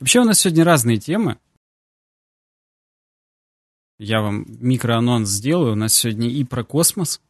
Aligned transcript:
Вообще 0.00 0.20
у 0.20 0.24
нас 0.24 0.40
сегодня 0.40 0.64
разные 0.64 0.98
темы. 0.98 1.38
Я 3.98 4.20
вам 4.20 4.46
микроанонс 4.48 5.28
сделаю. 5.28 5.72
У 5.72 5.76
нас 5.76 5.94
сегодня 5.94 6.28
и 6.28 6.44
про 6.44 6.64
космос. 6.64 7.20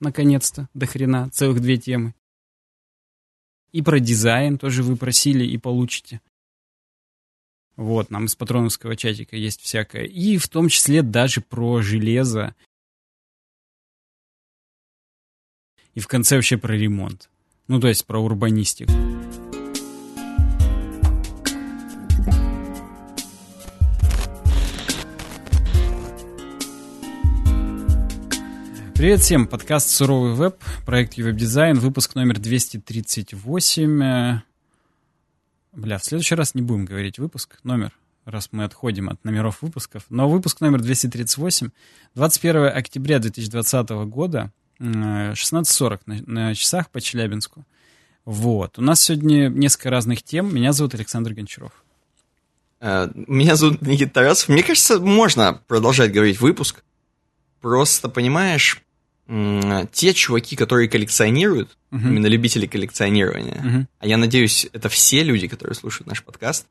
Наконец-то, 0.00 0.68
до 0.72 0.86
хрена, 0.86 1.28
целых 1.30 1.60
две 1.60 1.76
темы. 1.76 2.14
И 3.72 3.82
про 3.82 4.00
дизайн 4.00 4.56
тоже 4.56 4.82
вы 4.82 4.96
просили 4.96 5.44
и 5.44 5.58
получите. 5.58 6.22
Вот, 7.76 8.10
нам 8.10 8.24
из 8.24 8.34
патроновского 8.34 8.96
чатика 8.96 9.36
есть 9.36 9.60
всякое. 9.60 10.04
И 10.04 10.38
в 10.38 10.48
том 10.48 10.68
числе 10.68 11.02
даже 11.02 11.42
про 11.42 11.82
железо. 11.82 12.54
И 15.94 16.00
в 16.00 16.08
конце 16.08 16.36
вообще 16.36 16.56
про 16.56 16.72
ремонт. 16.74 17.30
Ну, 17.68 17.78
то 17.78 17.88
есть 17.88 18.06
про 18.06 18.18
урбанистику. 18.18 18.92
Привет 29.00 29.20
всем, 29.20 29.46
подкаст 29.46 29.88
«Суровый 29.88 30.34
веб», 30.34 30.62
проект 30.84 31.16
«Веб-дизайн», 31.16 31.78
выпуск 31.78 32.14
номер 32.16 32.38
238. 32.38 34.02
Э, 34.02 34.42
бля, 35.72 35.96
в 35.96 36.04
следующий 36.04 36.34
раз 36.34 36.54
не 36.54 36.60
будем 36.60 36.84
говорить 36.84 37.18
выпуск, 37.18 37.60
номер, 37.62 37.96
раз 38.26 38.50
мы 38.52 38.64
отходим 38.64 39.08
от 39.08 39.24
номеров 39.24 39.62
выпусков. 39.62 40.04
Но 40.10 40.28
выпуск 40.28 40.60
номер 40.60 40.82
238, 40.82 41.70
21 42.14 42.66
октября 42.66 43.20
2020 43.20 43.88
года, 43.88 44.52
16.40 44.78 46.00
на, 46.04 46.22
на 46.26 46.54
часах 46.54 46.90
по 46.90 47.00
Челябинску. 47.00 47.64
Вот. 48.26 48.78
У 48.78 48.82
нас 48.82 49.00
сегодня 49.00 49.48
несколько 49.48 49.88
разных 49.88 50.22
тем. 50.22 50.54
Меня 50.54 50.72
зовут 50.74 50.92
Александр 50.92 51.32
Гончаров. 51.32 51.72
Э, 52.80 53.08
меня 53.14 53.56
зовут 53.56 53.80
Никита 53.80 54.12
Тарасов. 54.12 54.50
Мне 54.50 54.62
кажется, 54.62 55.00
можно 55.00 55.58
продолжать 55.68 56.12
говорить 56.12 56.38
выпуск. 56.38 56.84
Просто, 57.62 58.10
понимаешь, 58.10 58.82
те 59.92 60.12
чуваки, 60.12 60.56
которые 60.56 60.88
коллекционируют, 60.88 61.76
uh-huh. 61.92 62.00
именно 62.02 62.26
любители 62.26 62.66
коллекционирования, 62.66 63.62
uh-huh. 63.62 63.86
а 64.00 64.06
я 64.06 64.16
надеюсь, 64.16 64.68
это 64.72 64.88
все 64.88 65.22
люди, 65.22 65.46
которые 65.46 65.76
слушают 65.76 66.08
наш 66.08 66.24
подкаст, 66.24 66.66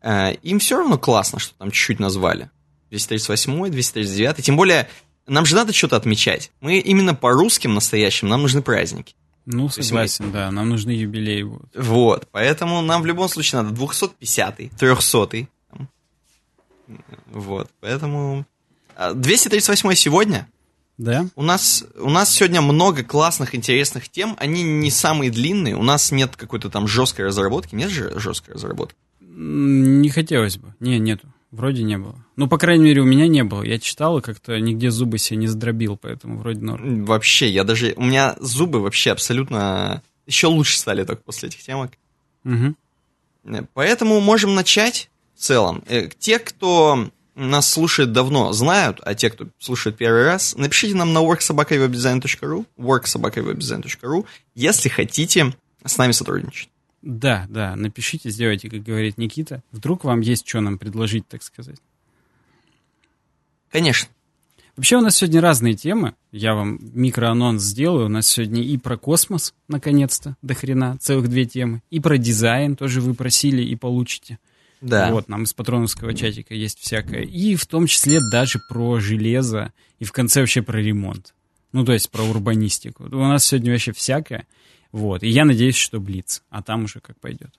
э, 0.00 0.34
им 0.42 0.58
все 0.58 0.78
равно 0.78 0.96
классно, 0.96 1.38
что 1.38 1.54
там 1.58 1.70
чуть-чуть 1.70 2.00
назвали. 2.00 2.50
238, 2.90 3.70
239, 3.70 4.42
тем 4.42 4.56
более 4.56 4.88
нам 5.26 5.44
же 5.44 5.54
надо 5.54 5.74
что-то 5.74 5.96
отмечать. 5.96 6.50
Мы 6.60 6.78
именно 6.78 7.14
по 7.14 7.32
русским 7.32 7.74
настоящим, 7.74 8.28
нам 8.28 8.40
нужны 8.40 8.62
праздники. 8.62 9.14
Ну, 9.44 9.68
согласен, 9.68 10.26
мы... 10.26 10.32
да, 10.32 10.50
нам 10.50 10.70
нужны 10.70 10.90
юбилеи 10.90 11.42
будут. 11.42 11.70
Вот, 11.74 12.28
поэтому 12.30 12.80
нам 12.80 13.02
в 13.02 13.06
любом 13.06 13.28
случае 13.28 13.62
надо 13.62 13.74
250-й, 13.74 14.70
300-й. 14.78 15.48
Вот, 17.26 17.70
поэтому... 17.80 18.46
238 19.14 19.88
а, 19.88 19.94
сегодня, 19.94 20.48
да. 20.98 21.28
У 21.36 21.42
нас, 21.42 21.84
у 21.96 22.10
нас 22.10 22.34
сегодня 22.34 22.60
много 22.60 23.04
классных, 23.04 23.54
интересных 23.54 24.08
тем. 24.08 24.36
Они 24.38 24.62
не 24.64 24.90
самые 24.90 25.30
длинные. 25.30 25.76
У 25.76 25.82
нас 25.82 26.10
нет 26.10 26.36
какой-то 26.36 26.70
там 26.70 26.88
жесткой 26.88 27.26
разработки. 27.26 27.76
Нет 27.76 27.90
же 27.90 28.18
жесткой 28.18 28.54
разработки? 28.54 28.96
Не 29.20 30.10
хотелось 30.10 30.56
бы. 30.56 30.74
Не, 30.80 30.98
нету. 30.98 31.28
Вроде 31.52 31.84
не 31.84 31.96
было. 31.96 32.16
Ну, 32.36 32.48
по 32.48 32.58
крайней 32.58 32.84
мере, 32.84 33.00
у 33.00 33.06
меня 33.06 33.28
не 33.28 33.44
было. 33.44 33.62
Я 33.62 33.78
читал 33.78 34.18
и 34.18 34.22
как-то 34.22 34.58
нигде 34.58 34.90
зубы 34.90 35.18
себе 35.18 35.38
не 35.38 35.46
сдробил, 35.46 35.96
поэтому 35.96 36.38
вроде 36.38 36.60
норм. 36.60 37.04
Вообще, 37.04 37.48
я 37.48 37.64
даже... 37.64 37.94
У 37.96 38.02
меня 38.02 38.36
зубы 38.40 38.80
вообще 38.80 39.12
абсолютно 39.12 40.02
еще 40.26 40.48
лучше 40.48 40.78
стали 40.78 41.04
только 41.04 41.22
после 41.22 41.48
этих 41.48 41.62
темок. 41.62 41.92
Угу. 42.44 42.74
Поэтому 43.72 44.20
можем 44.20 44.54
начать 44.54 45.10
в 45.36 45.40
целом. 45.40 45.82
Э, 45.86 46.08
те, 46.18 46.38
кто 46.38 47.08
нас 47.38 47.70
слушает 47.70 48.12
давно, 48.12 48.52
знают, 48.52 49.00
а 49.04 49.14
те, 49.14 49.30
кто 49.30 49.46
слушает 49.58 49.96
первый 49.96 50.24
раз, 50.24 50.56
напишите 50.56 50.96
нам 50.96 51.12
на 51.12 51.20
worksobakawebdesign.ru, 51.20 52.66
worksobakawebdesign.ru, 52.76 54.26
если 54.54 54.88
хотите 54.88 55.54
с 55.84 55.96
нами 55.96 56.12
сотрудничать. 56.12 56.68
Да, 57.00 57.46
да, 57.48 57.76
напишите, 57.76 58.30
сделайте, 58.30 58.68
как 58.68 58.82
говорит 58.82 59.18
Никита. 59.18 59.62
Вдруг 59.70 60.04
вам 60.04 60.20
есть 60.20 60.48
что 60.48 60.60
нам 60.60 60.78
предложить, 60.78 61.28
так 61.28 61.42
сказать. 61.42 61.78
Конечно. 63.70 64.08
Вообще 64.76 64.96
у 64.96 65.00
нас 65.00 65.16
сегодня 65.16 65.40
разные 65.40 65.74
темы. 65.74 66.14
Я 66.32 66.54
вам 66.54 66.78
микроанонс 66.80 67.62
сделаю. 67.62 68.06
У 68.06 68.08
нас 68.08 68.28
сегодня 68.28 68.62
и 68.62 68.76
про 68.78 68.96
космос, 68.96 69.54
наконец-то, 69.66 70.36
до 70.42 70.54
хрена, 70.54 70.98
целых 70.98 71.28
две 71.28 71.46
темы. 71.46 71.82
И 71.90 72.00
про 72.00 72.16
дизайн 72.16 72.76
тоже 72.76 73.00
вы 73.00 73.14
просили 73.14 73.62
и 73.62 73.74
получите. 73.76 74.38
Да. 74.80 75.10
Вот, 75.10 75.28
нам 75.28 75.44
из 75.44 75.52
патроновского 75.52 76.14
чатика 76.14 76.54
есть 76.54 76.78
всякое. 76.78 77.22
И 77.22 77.56
в 77.56 77.66
том 77.66 77.86
числе 77.86 78.20
даже 78.32 78.58
про 78.68 79.00
железо, 79.00 79.72
и 79.98 80.04
в 80.04 80.12
конце 80.12 80.40
вообще 80.40 80.62
про 80.62 80.78
ремонт. 80.78 81.34
Ну, 81.72 81.84
то 81.84 81.92
есть 81.92 82.10
про 82.10 82.22
урбанистику. 82.22 83.04
У 83.04 83.26
нас 83.26 83.44
сегодня 83.44 83.72
вообще 83.72 83.92
всякое. 83.92 84.46
Вот. 84.92 85.22
И 85.22 85.28
я 85.28 85.44
надеюсь, 85.44 85.76
что 85.76 86.00
Блиц. 86.00 86.42
А 86.48 86.62
там 86.62 86.84
уже 86.84 87.00
как 87.00 87.18
пойдет. 87.20 87.50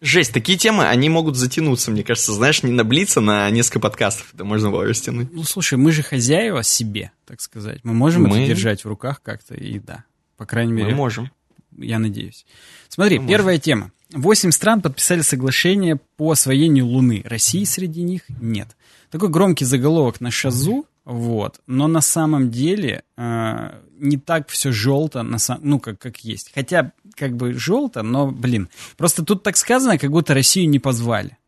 Жесть, 0.00 0.32
такие 0.32 0.58
темы, 0.58 0.86
они 0.86 1.08
могут 1.08 1.36
затянуться, 1.36 1.90
мне 1.90 2.04
кажется, 2.04 2.32
знаешь, 2.32 2.62
не 2.62 2.72
на 2.72 2.84
Блица, 2.84 3.20
на 3.20 3.48
несколько 3.50 3.80
подкастов. 3.80 4.32
Это 4.34 4.44
можно 4.44 4.70
было 4.70 4.84
растянуть. 4.84 5.32
Ну, 5.32 5.44
слушай, 5.44 5.78
мы 5.78 5.92
же 5.92 6.02
хозяева 6.02 6.62
себе, 6.62 7.12
так 7.26 7.40
сказать. 7.40 7.80
Мы 7.84 7.94
можем 7.94 8.24
мы... 8.24 8.38
это 8.38 8.48
держать 8.48 8.84
в 8.84 8.88
руках 8.88 9.22
как-то, 9.22 9.54
и 9.54 9.78
да. 9.78 10.04
По 10.36 10.46
крайней 10.46 10.72
мере. 10.72 10.90
Мы 10.90 10.96
можем. 10.96 11.30
Я 11.76 11.98
надеюсь. 11.98 12.44
Смотри, 12.88 13.18
мы 13.18 13.28
первая 13.28 13.56
можем. 13.56 13.62
тема. 13.62 13.92
Восемь 14.12 14.52
стран 14.52 14.80
подписали 14.80 15.20
соглашение 15.20 15.96
по 16.16 16.32
освоению 16.32 16.86
Луны. 16.86 17.22
России 17.24 17.64
среди 17.64 18.02
них 18.02 18.22
нет. 18.40 18.68
Такой 19.10 19.28
громкий 19.28 19.64
заголовок 19.64 20.20
на 20.20 20.30
Шазу, 20.30 20.86
вот. 21.04 21.60
Но 21.66 21.88
на 21.88 22.02
самом 22.02 22.50
деле 22.50 23.02
э, 23.16 23.80
не 23.98 24.18
так 24.18 24.48
все 24.50 24.72
желто, 24.72 25.22
на 25.22 25.38
сам, 25.38 25.58
ну, 25.62 25.80
как, 25.80 25.98
как 25.98 26.18
есть. 26.18 26.52
Хотя, 26.54 26.92
как 27.14 27.34
бы 27.34 27.54
желто, 27.54 28.02
но, 28.02 28.30
блин. 28.30 28.68
Просто 28.98 29.24
тут 29.24 29.42
так 29.42 29.56
сказано, 29.56 29.96
как 29.96 30.10
будто 30.10 30.34
Россию 30.34 30.68
не 30.68 30.78
позвали. 30.78 31.38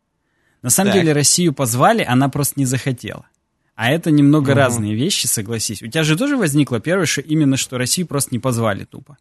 На 0.63 0.71
самом 0.71 0.93
так. 0.93 1.01
деле 1.01 1.13
Россию 1.13 1.53
позвали, 1.53 2.03
она 2.03 2.27
просто 2.29 2.59
не 2.59 2.65
захотела. 2.65 3.27
А 3.75 3.91
это 3.91 4.09
немного 4.09 4.49
угу. 4.49 4.57
разные 4.57 4.95
вещи, 4.95 5.27
согласись. 5.27 5.83
У 5.83 5.87
тебя 5.87 6.03
же 6.03 6.17
тоже 6.17 6.37
возникло 6.37 6.79
первое, 6.79 7.05
что 7.05 7.21
именно 7.21 7.55
что 7.55 7.77
Россию 7.77 8.07
просто 8.07 8.29
не 8.33 8.39
позвали 8.39 8.83
тупо. 8.85 9.17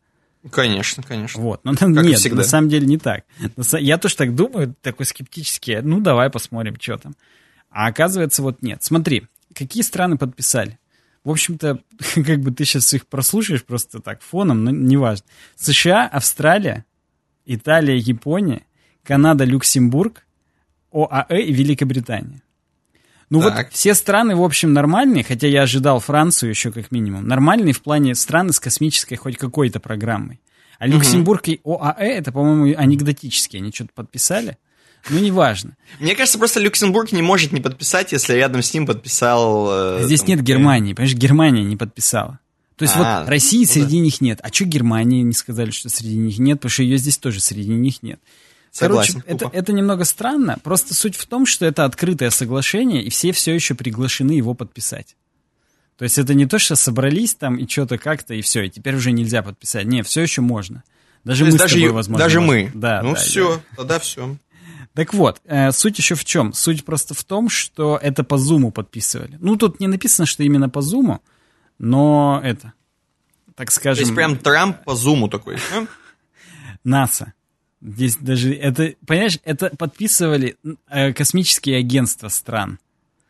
Конечно, 0.51 1.03
конечно. 1.03 1.43
Вот, 1.43 1.65
но 1.65 1.75
как 1.77 1.89
нет, 1.89 2.19
всегда. 2.19 2.39
на 2.39 2.45
самом 2.45 2.69
деле 2.69 2.87
не 2.87 2.99
так. 2.99 3.25
Я 3.79 3.99
тоже 3.99 4.17
так 4.17 4.35
думаю, 4.35 4.75
такой 4.81 5.07
скептический, 5.07 5.81
ну 5.83 6.01
давай 6.01 6.31
посмотрим, 6.31 6.77
что 6.81 6.97
там. 6.99 7.15
А 7.71 7.87
оказывается, 7.87 8.43
вот 8.43 8.63
нет. 8.63 8.83
Смотри, 8.83 9.27
какие 9.55 9.83
страны 9.83 10.17
подписали? 10.17 10.79
В 11.25 11.31
общем-то, 11.31 11.81
как 12.15 12.41
бы 12.41 12.51
ты 12.53 12.65
сейчас 12.65 12.93
их 12.95 13.07
прослушаешь 13.07 13.65
просто 13.65 14.01
так 14.01 14.23
фоном, 14.23 14.65
но 14.65 14.71
неважно. 14.71 15.27
США, 15.57 16.07
Австралия, 16.07 16.85
Италия, 17.45 17.97
Япония, 17.97 18.63
Канада, 19.03 19.45
Люксембург, 19.45 20.25
ОАЭ 20.93 21.43
и 21.43 21.53
Великобритания. 21.53 22.43
Ну 23.31 23.41
так. 23.41 23.57
вот 23.57 23.73
все 23.73 23.95
страны, 23.95 24.35
в 24.35 24.43
общем, 24.43 24.73
нормальные, 24.73 25.23
хотя 25.23 25.47
я 25.47 25.63
ожидал 25.63 26.01
Францию 26.01 26.51
еще 26.51 26.73
как 26.73 26.91
минимум. 26.91 27.27
Нормальные 27.27 27.73
в 27.73 27.81
плане 27.81 28.15
страны 28.17 28.53
с 28.53 28.59
космической 28.59 29.15
хоть 29.17 29.37
какой-то 29.37 29.79
программой. 29.79 30.41
А 30.81 30.87
Люксембург 30.87 31.43
угу. 31.43 31.51
и 31.51 31.61
ОАЭ, 31.65 32.19
это, 32.19 32.33
по-моему, 32.33 32.75
анекдотические. 32.77 33.61
Они 33.61 33.71
что-то 33.71 33.91
подписали. 33.95 34.59
Ну, 35.09 35.19
неважно. 35.19 35.77
Мне 35.99 36.15
кажется, 36.15 36.39
просто 36.39 36.59
Люксембург 36.59 37.13
не 37.13 37.23
может 37.23 37.53
не 37.53 37.61
подписать, 37.61 38.13
если 38.13 38.35
рядом 38.35 38.63
с 38.63 38.75
ним 38.75 38.87
подписал... 38.87 39.69
Э, 39.71 40.05
Здесь 40.05 40.21
там, 40.21 40.31
нет 40.31 40.43
Германии, 40.43 40.93
понимаешь, 40.93 41.17
Германия 41.17 41.63
не 41.63 41.77
подписала. 41.77 42.39
То 42.77 42.85
есть 42.85 42.97
а, 42.97 43.21
вот 43.21 43.29
России 43.29 43.67
ну, 43.67 43.73
среди 43.73 43.99
да. 43.99 44.05
них 44.05 44.21
нет. 44.21 44.41
А 44.43 44.53
что 44.53 44.65
Германии 44.65 45.23
не 45.23 45.35
сказали, 45.35 45.71
что 45.71 45.89
среди 45.91 46.17
них 46.17 46.39
нет? 46.39 46.59
Потому 46.59 46.71
что 46.71 46.83
ее 46.83 46.97
здесь 46.97 47.19
тоже 47.19 47.41
среди 47.41 47.75
них 47.75 48.03
нет. 48.03 48.21
Согласен. 48.71 49.21
Короче, 49.21 49.45
это, 49.45 49.51
это 49.53 49.73
немного 49.73 50.05
странно. 50.05 50.59
Просто 50.63 50.95
суть 50.95 51.17
в 51.17 51.27
том, 51.27 51.45
что 51.45 51.67
это 51.67 51.85
открытое 51.85 52.31
соглашение, 52.31 53.03
и 53.03 53.11
все 53.11 53.33
все 53.33 53.55
еще 53.55 53.75
приглашены 53.75 54.33
его 54.33 54.55
подписать. 54.55 55.17
То 55.97 56.05
есть 56.05 56.17
это 56.19 56.35
не 56.35 56.47
то, 56.47 56.59
что 56.59 56.77
собрались 56.77 57.35
там 57.35 57.57
и 57.57 57.69
что-то 57.69 57.99
как-то, 57.99 58.33
и 58.33 58.41
все, 58.41 58.63
и 58.63 58.71
теперь 58.71 58.95
уже 58.95 59.13
нельзя 59.13 59.43
подписать. 59.43 59.87
Нет, 59.87 60.07
все 60.07 60.23
еще 60.23 60.41
можно. 60.41 60.83
Даже 61.25 61.45
мы 61.45 61.53
даже, 61.53 61.69
с 61.69 61.73
тобой, 61.75 61.91
возможно. 61.91 62.25
Даже 62.25 62.41
можно. 62.41 62.63
мы. 62.65 62.71
Да, 62.75 63.03
ну 63.03 63.13
да, 63.13 63.21
все, 63.21 63.57
да. 63.57 63.63
тогда 63.77 63.99
все. 63.99 64.37
Так 64.95 65.15
вот, 65.15 65.41
э, 65.45 65.71
суть 65.73 65.99
еще 65.99 66.15
в 66.15 66.25
чем? 66.25 66.53
Суть 66.53 66.85
просто 66.85 67.15
в 67.15 67.23
том, 67.25 67.49
что 67.49 67.99
это 68.01 68.25
по 68.25 68.39
Зуму 68.39 68.71
подписывали. 68.71 69.37
Ну, 69.41 69.57
тут 69.57 69.79
не 69.79 69.87
написано, 69.89 70.27
что 70.27 70.43
именно 70.43 70.69
по 70.69 70.81
Зуму, 70.81 71.21
но 71.79 72.41
это, 72.43 72.73
так 73.55 73.71
скажем... 73.71 74.03
То 74.03 74.09
есть 74.09 74.15
прям 74.15 74.39
Трамп 74.39 74.83
по 74.85 74.95
Зуму 74.95 75.29
такой, 75.29 75.59
НАСА. 76.85 77.35
Здесь 77.83 78.17
даже 78.17 78.53
это, 78.55 78.95
понимаешь, 79.07 79.39
это 79.45 79.71
подписывали 79.77 80.57
э, 80.89 81.13
космические 81.13 81.79
агентства 81.79 82.29
стран. 82.29 82.79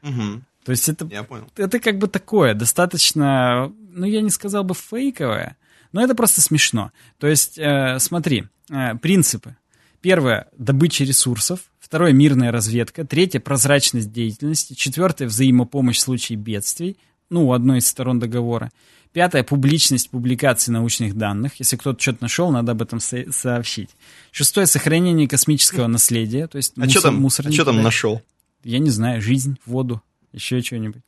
Угу. 0.02 0.42
То 0.64 0.72
есть 0.72 0.88
это, 0.88 1.06
я 1.10 1.22
понял. 1.22 1.48
это 1.56 1.78
как 1.78 1.98
бы 1.98 2.08
такое, 2.08 2.54
достаточно, 2.54 3.72
ну 3.92 4.06
я 4.06 4.20
не 4.20 4.30
сказал 4.30 4.64
бы 4.64 4.74
фейковое, 4.74 5.56
но 5.92 6.02
это 6.02 6.14
просто 6.14 6.40
смешно. 6.40 6.92
То 7.18 7.28
есть, 7.28 7.58
э, 7.58 7.98
смотри, 7.98 8.44
э, 8.70 8.96
принципы. 8.96 9.56
Первое– 10.00 10.48
добыча 10.58 11.04
ресурсов. 11.04 11.60
Второе– 11.78 12.12
мирная 12.14 12.50
разведка. 12.50 13.04
Третье– 13.04 13.38
прозрачность 13.40 14.12
деятельности. 14.12 14.74
Четвертое– 14.74 15.26
взаимопомощь 15.26 15.98
в 15.98 16.00
случае 16.00 16.38
бедствий. 16.38 16.96
Ну, 17.28 17.48
у 17.48 17.52
одной 17.52 17.78
из 17.78 17.86
сторон 17.86 18.18
договора. 18.18 18.70
Пятое– 19.12 19.42
публичность 19.44 20.10
публикации 20.10 20.70
научных 20.70 21.16
данных. 21.16 21.54
Если 21.56 21.76
кто-то 21.76 22.00
что-то 22.00 22.18
нашел, 22.22 22.50
надо 22.50 22.72
об 22.72 22.82
этом 22.82 23.00
со- 23.00 23.30
сообщить. 23.32 23.90
Шестое– 24.30 24.66
сохранение 24.68 25.26
космического 25.26 25.88
наследия. 25.88 26.46
То 26.46 26.56
есть 26.56 26.74
а 26.78 26.88
что 26.88 27.02
там, 27.02 27.20
мусор 27.20 27.48
а 27.48 27.52
что 27.52 27.64
там 27.64 27.82
нашел? 27.82 28.22
Я 28.62 28.78
не 28.78 28.90
знаю, 28.90 29.20
жизнь, 29.20 29.58
воду, 29.66 30.00
еще 30.32 30.60
что-нибудь. 30.60 31.02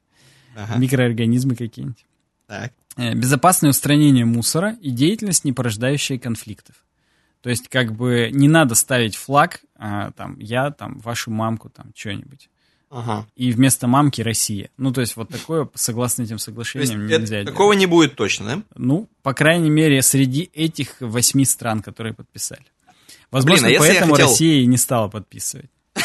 Ага. 0.57 0.79
Микроорганизмы 0.79 1.55
какие-нибудь. 1.55 2.05
Так. 2.49 2.73
Э, 2.97 3.15
безопасное 3.15 3.71
устранение 3.71 4.25
мусора 4.25 4.77
и 4.81 4.91
деятельность, 4.91 5.45
не 5.45 5.53
порождающая 5.53 6.19
конфликтов. 6.19 6.77
То 7.41 7.51
есть, 7.51 7.69
как 7.69 7.93
бы 7.95 8.31
не 8.33 8.49
надо 8.49 8.75
ставить 8.75 9.17
флаг, 9.17 9.61
а, 9.77 10.13
там, 10.13 10.39
я, 10.39 10.71
там, 10.71 10.99
вашу 10.99 11.31
мамку, 11.31 11.71
там, 11.71 11.93
что-нибудь. 11.95 12.49
Ага. 12.93 13.27
И 13.37 13.53
вместо 13.53 13.87
мамки 13.87 14.21
Россия. 14.21 14.69
Ну, 14.77 14.93
то 14.93 15.01
есть, 15.01 15.17
вот 15.17 15.31
такое, 15.31 15.67
согласно 15.75 16.25
этим 16.25 16.39
соглашениям, 16.39 17.09
то 17.09 17.19
нельзя 17.19 17.39
это, 17.39 17.51
Такого 17.51 17.73
не 17.73 17.87
будет 17.87 18.17
точно, 18.17 18.47
да? 18.47 18.63
Ну, 18.77 19.09
по 19.23 19.33
крайней 19.33 19.71
мере, 19.71 20.03
среди 20.03 20.51
этих 20.53 20.97
восьми 21.01 21.47
стран, 21.47 21.81
которые 21.81 22.13
подписали. 22.13 22.67
Возможно, 23.31 23.69
Блин, 23.69 23.79
а 23.79 23.81
поэтому 23.81 24.13
хотел... 24.13 24.29
Россия 24.29 24.61
и 24.61 24.67
не 24.67 24.77
стала 24.77 25.09
подписывать. 25.09 25.71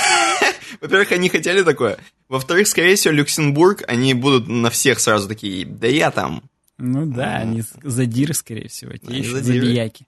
Во-первых, 0.82 1.12
они 1.12 1.28
хотели 1.28 1.62
такое. 1.62 1.98
Во-вторых, 2.30 2.70
скорее 2.70 2.96
всего, 2.96 3.14
Люксембург, 3.14 3.84
они 3.86 4.14
будут 4.14 4.48
на 4.48 4.70
всех 4.70 5.02
сразу 5.02 5.28
такие, 5.28 5.66
да 5.66 5.88
я 5.88 6.10
там. 6.10 6.44
Ну 6.78 7.08
да, 7.08 7.38
они 7.38 7.64
задиры, 7.84 8.34
скорее 8.34 8.68
всего, 8.68 8.92
те 8.94 9.18
еще 9.18 9.42
забияки. 9.42 10.08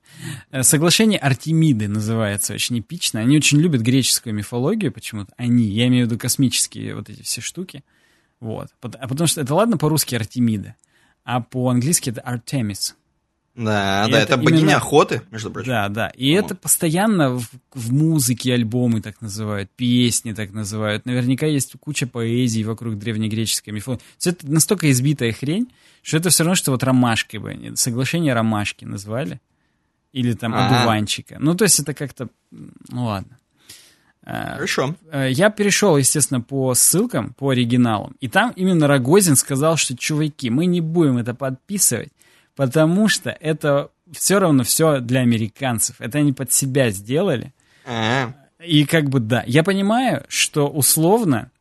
Э, 0.51 0.61
Соглашение 0.61 1.17
Артемиды 1.17 1.87
называется 1.87 2.53
очень 2.53 2.79
эпично. 2.79 3.19
Они 3.19 3.37
очень 3.37 3.59
любят 3.59 3.81
греческую 3.81 4.35
мифологию 4.35 4.91
почему-то. 4.91 5.33
Они, 5.35 5.63
я 5.63 5.87
имею 5.87 6.05
в 6.05 6.09
виду 6.09 6.19
космические 6.19 6.95
вот 6.95 7.09
эти 7.09 7.23
все 7.23 7.41
штуки. 7.41 7.83
Вот. 8.39 8.69
А 8.81 9.07
потому 9.07 9.27
что 9.27 9.41
это 9.41 9.53
ладно 9.55 9.77
по-русски 9.77 10.13
Артемида, 10.13 10.75
а 11.23 11.41
по-английски 11.41 12.11
это 12.11 12.21
Артемис. 12.21 12.95
Да, 13.59 14.05
и 14.07 14.11
да, 14.11 14.21
это, 14.21 14.33
это 14.33 14.37
богиня 14.37 14.61
именно... 14.61 14.77
охоты, 14.77 15.21
между 15.31 15.51
прочим. 15.51 15.69
Да, 15.69 15.89
да. 15.89 16.07
И 16.15 16.31
это 16.31 16.55
постоянно 16.55 17.31
в, 17.31 17.49
в 17.73 17.91
музыке 17.91 18.53
альбомы 18.53 19.01
так 19.01 19.19
называют, 19.21 19.69
песни 19.75 20.31
так 20.31 20.53
называют. 20.53 21.05
Наверняка 21.05 21.45
есть 21.45 21.73
куча 21.77 22.07
поэзий 22.07 22.63
вокруг 22.63 22.97
древнегреческой 22.97 23.73
мифологии. 23.73 24.01
Это 24.23 24.49
настолько 24.49 24.89
избитая 24.89 25.33
хрень, 25.33 25.67
что 26.01 26.15
это 26.15 26.29
все 26.29 26.43
равно, 26.43 26.55
что 26.55 26.71
вот 26.71 26.83
ромашки 26.83 27.35
бы, 27.35 27.73
соглашение 27.75 28.33
ромашки 28.33 28.85
назвали. 28.85 29.41
Или 30.13 30.33
там 30.33 30.53
А-а-а. 30.53 30.79
одуванчика. 30.79 31.37
Ну, 31.39 31.53
то 31.53 31.65
есть 31.65 31.79
это 31.81 31.93
как-то... 31.93 32.29
Ну, 32.51 33.05
ладно. 33.05 33.37
Хорошо. 34.25 34.95
Я 35.11 35.49
перешел, 35.49 35.97
естественно, 35.97 36.39
по 36.39 36.73
ссылкам, 36.75 37.33
по 37.33 37.49
оригиналам. 37.49 38.15
И 38.19 38.27
там 38.27 38.53
именно 38.55 38.87
Рогозин 38.87 39.35
сказал, 39.35 39.75
что, 39.75 39.97
чуваки, 39.97 40.49
мы 40.49 40.65
не 40.65 40.81
будем 40.81 41.17
это 41.17 41.33
подписывать, 41.33 42.11
потому 42.59 43.07
что 43.07 43.29
это 43.29 43.89
все 44.11 44.37
равно 44.37 44.65
все 44.65 44.99
для 44.99 45.21
американцев. 45.21 45.95
Это 46.01 46.17
они 46.17 46.33
под 46.33 46.51
себя 46.51 46.89
сделали. 46.89 47.53
А-а-а. 47.85 48.35
И 48.61 48.83
как 48.83 49.09
бы 49.09 49.21
да, 49.21 49.45
я 49.47 49.63
понимаю, 49.63 50.25
что 50.27 50.67
условно 50.67 51.51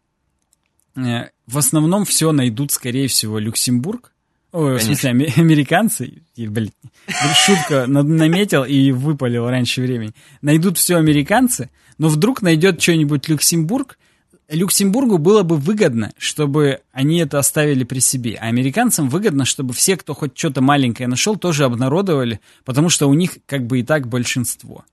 э, 0.97 1.29
в 1.47 1.57
основном 1.57 2.05
все 2.05 2.33
найдут, 2.33 2.73
скорее 2.73 3.07
всего, 3.07 3.39
Люксембург. 3.39 4.13
Ой, 4.51 4.79
в 4.79 4.83
смысле, 4.83 5.11
американцы. 5.37 6.25
И, 6.35 6.49
блин, 6.49 6.73
шутка 7.47 7.87
наметил 7.87 8.65
и 8.65 8.91
выпалил 8.91 9.49
раньше 9.49 9.83
времени. 9.83 10.15
Найдут 10.43 10.79
все 10.79 10.97
американцы, 10.97 11.71
но 11.99 12.09
вдруг 12.09 12.43
найдет 12.43 12.83
что-нибудь 12.83 13.29
Люксембург, 13.29 13.98
Люксембургу 14.49 15.19
было 15.19 15.43
бы 15.43 15.57
выгодно, 15.57 16.13
чтобы 16.17 16.81
они 16.93 17.19
это 17.19 17.39
оставили 17.39 17.85
при 17.85 17.99
себе, 17.99 18.39
а 18.41 18.47
американцам 18.47 19.11
выгодно, 19.11 19.45
чтобы 19.45 19.75
все, 19.75 19.97
кто 19.97 20.15
хоть 20.15 20.39
что-то 20.39 20.63
маленькое 20.63 21.07
нашел, 21.07 21.37
тоже 21.37 21.65
обнародовали, 21.65 22.41
потому 22.65 22.89
что 22.89 23.09
у 23.09 23.15
них 23.15 23.39
как 23.45 23.67
бы 23.67 23.81
и 23.81 23.83
так 23.83 24.09
большинство. 24.09 24.85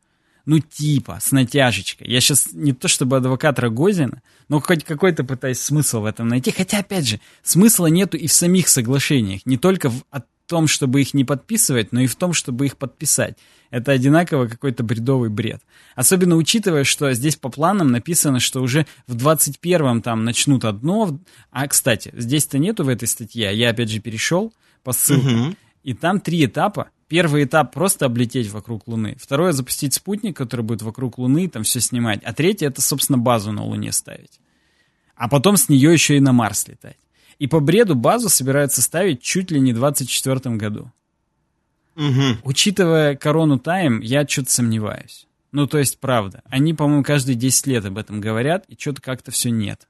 Ну, 0.46 0.60
типа, 0.60 1.20
с 1.22 1.32
натяжечкой. 1.32 2.08
Я 2.08 2.22
сейчас 2.22 2.50
не 2.52 2.74
то 2.74 2.88
чтобы 2.88 3.18
адвокат 3.18 3.58
Рогозина, 3.58 4.22
но 4.48 4.60
хоть 4.60 4.84
какой-то 4.84 5.24
пытаюсь 5.24 5.60
смысл 5.60 6.02
в 6.02 6.06
этом 6.06 6.28
найти. 6.28 6.52
Хотя, 6.52 6.80
опять 6.80 7.08
же, 7.08 7.20
смысла 7.42 7.88
нету 7.88 8.16
и 8.18 8.28
в 8.28 8.34
самих 8.34 8.68
соглашениях. 8.68 9.42
Не 9.46 9.58
только 9.58 9.90
в 9.90 10.04
том, 10.46 10.68
чтобы 10.68 11.02
их 11.02 11.14
не 11.14 11.24
подписывать, 11.24 11.92
но 11.92 12.02
и 12.02 12.08
в 12.08 12.16
том, 12.16 12.34
чтобы 12.34 12.66
их 12.66 12.78
подписать. 12.78 13.38
Это 13.72 13.92
одинаково 13.92 14.48
какой-то 14.48 14.84
бредовый 14.84 15.30
бред. 15.30 15.62
Особенно 15.96 16.36
учитывая, 16.36 16.84
что 16.84 17.12
здесь 17.14 17.36
по 17.36 17.50
планам 17.50 17.92
написано, 17.92 18.40
что 18.40 18.62
уже 18.62 18.86
в 19.08 19.16
21-м 19.16 20.02
там 20.02 20.24
начнут 20.24 20.66
одно. 20.66 21.20
А, 21.52 21.68
кстати, 21.68 22.12
здесь-то 22.16 22.58
нету 22.58 22.84
в 22.84 22.90
этой 22.90 23.08
статье, 23.08 23.56
я 23.56 23.72
опять 23.72 23.90
же 23.90 24.00
перешел 24.00 24.54
по 24.84 24.94
ссылкам. 24.94 25.48
Угу. 25.48 25.56
И 25.84 25.94
там 25.94 26.20
три 26.20 26.46
этапа. 26.46 26.90
Первый 27.08 27.44
этап 27.44 27.74
просто 27.74 28.06
облететь 28.06 28.50
вокруг 28.50 28.88
Луны. 28.88 29.16
Второе 29.20 29.52
запустить 29.52 29.94
спутник, 29.94 30.36
который 30.36 30.62
будет 30.62 30.82
вокруг 30.82 31.18
Луны, 31.20 31.48
там 31.48 31.64
все 31.64 31.80
снимать. 31.80 32.24
А 32.24 32.34
третье 32.34 32.68
это, 32.68 32.82
собственно, 32.82 33.18
базу 33.18 33.52
на 33.52 33.64
Луне 33.64 33.92
ставить. 33.92 34.40
А 35.16 35.30
потом 35.30 35.58
с 35.58 35.70
нее 35.70 35.94
еще 35.94 36.18
и 36.18 36.20
на 36.20 36.34
Марс 36.34 36.68
летать. 36.68 36.98
И 37.40 37.48
по 37.48 37.60
бреду 37.60 37.96
базу 37.96 38.30
собираются 38.30 38.82
ставить 38.82 39.22
чуть 39.22 39.52
ли 39.52 39.60
не 39.60 39.74
в 39.74 39.76
24 39.76 40.56
году. 40.56 40.92
Угу. 41.96 42.40
Учитывая 42.44 43.16
корону 43.16 43.60
Тайм, 43.60 44.00
я 44.02 44.28
что-то 44.28 44.52
сомневаюсь. 44.52 45.28
Ну, 45.52 45.68
то 45.68 45.78
есть, 45.78 46.00
правда. 46.00 46.44
Они, 46.50 46.74
по-моему, 46.74 47.04
каждые 47.04 47.36
10 47.36 47.68
лет 47.68 47.86
об 47.86 47.98
этом 47.98 48.20
говорят, 48.20 48.66
и 48.68 48.76
что-то 48.78 49.02
как-то 49.02 49.32
все 49.32 49.50
нет. 49.50 49.88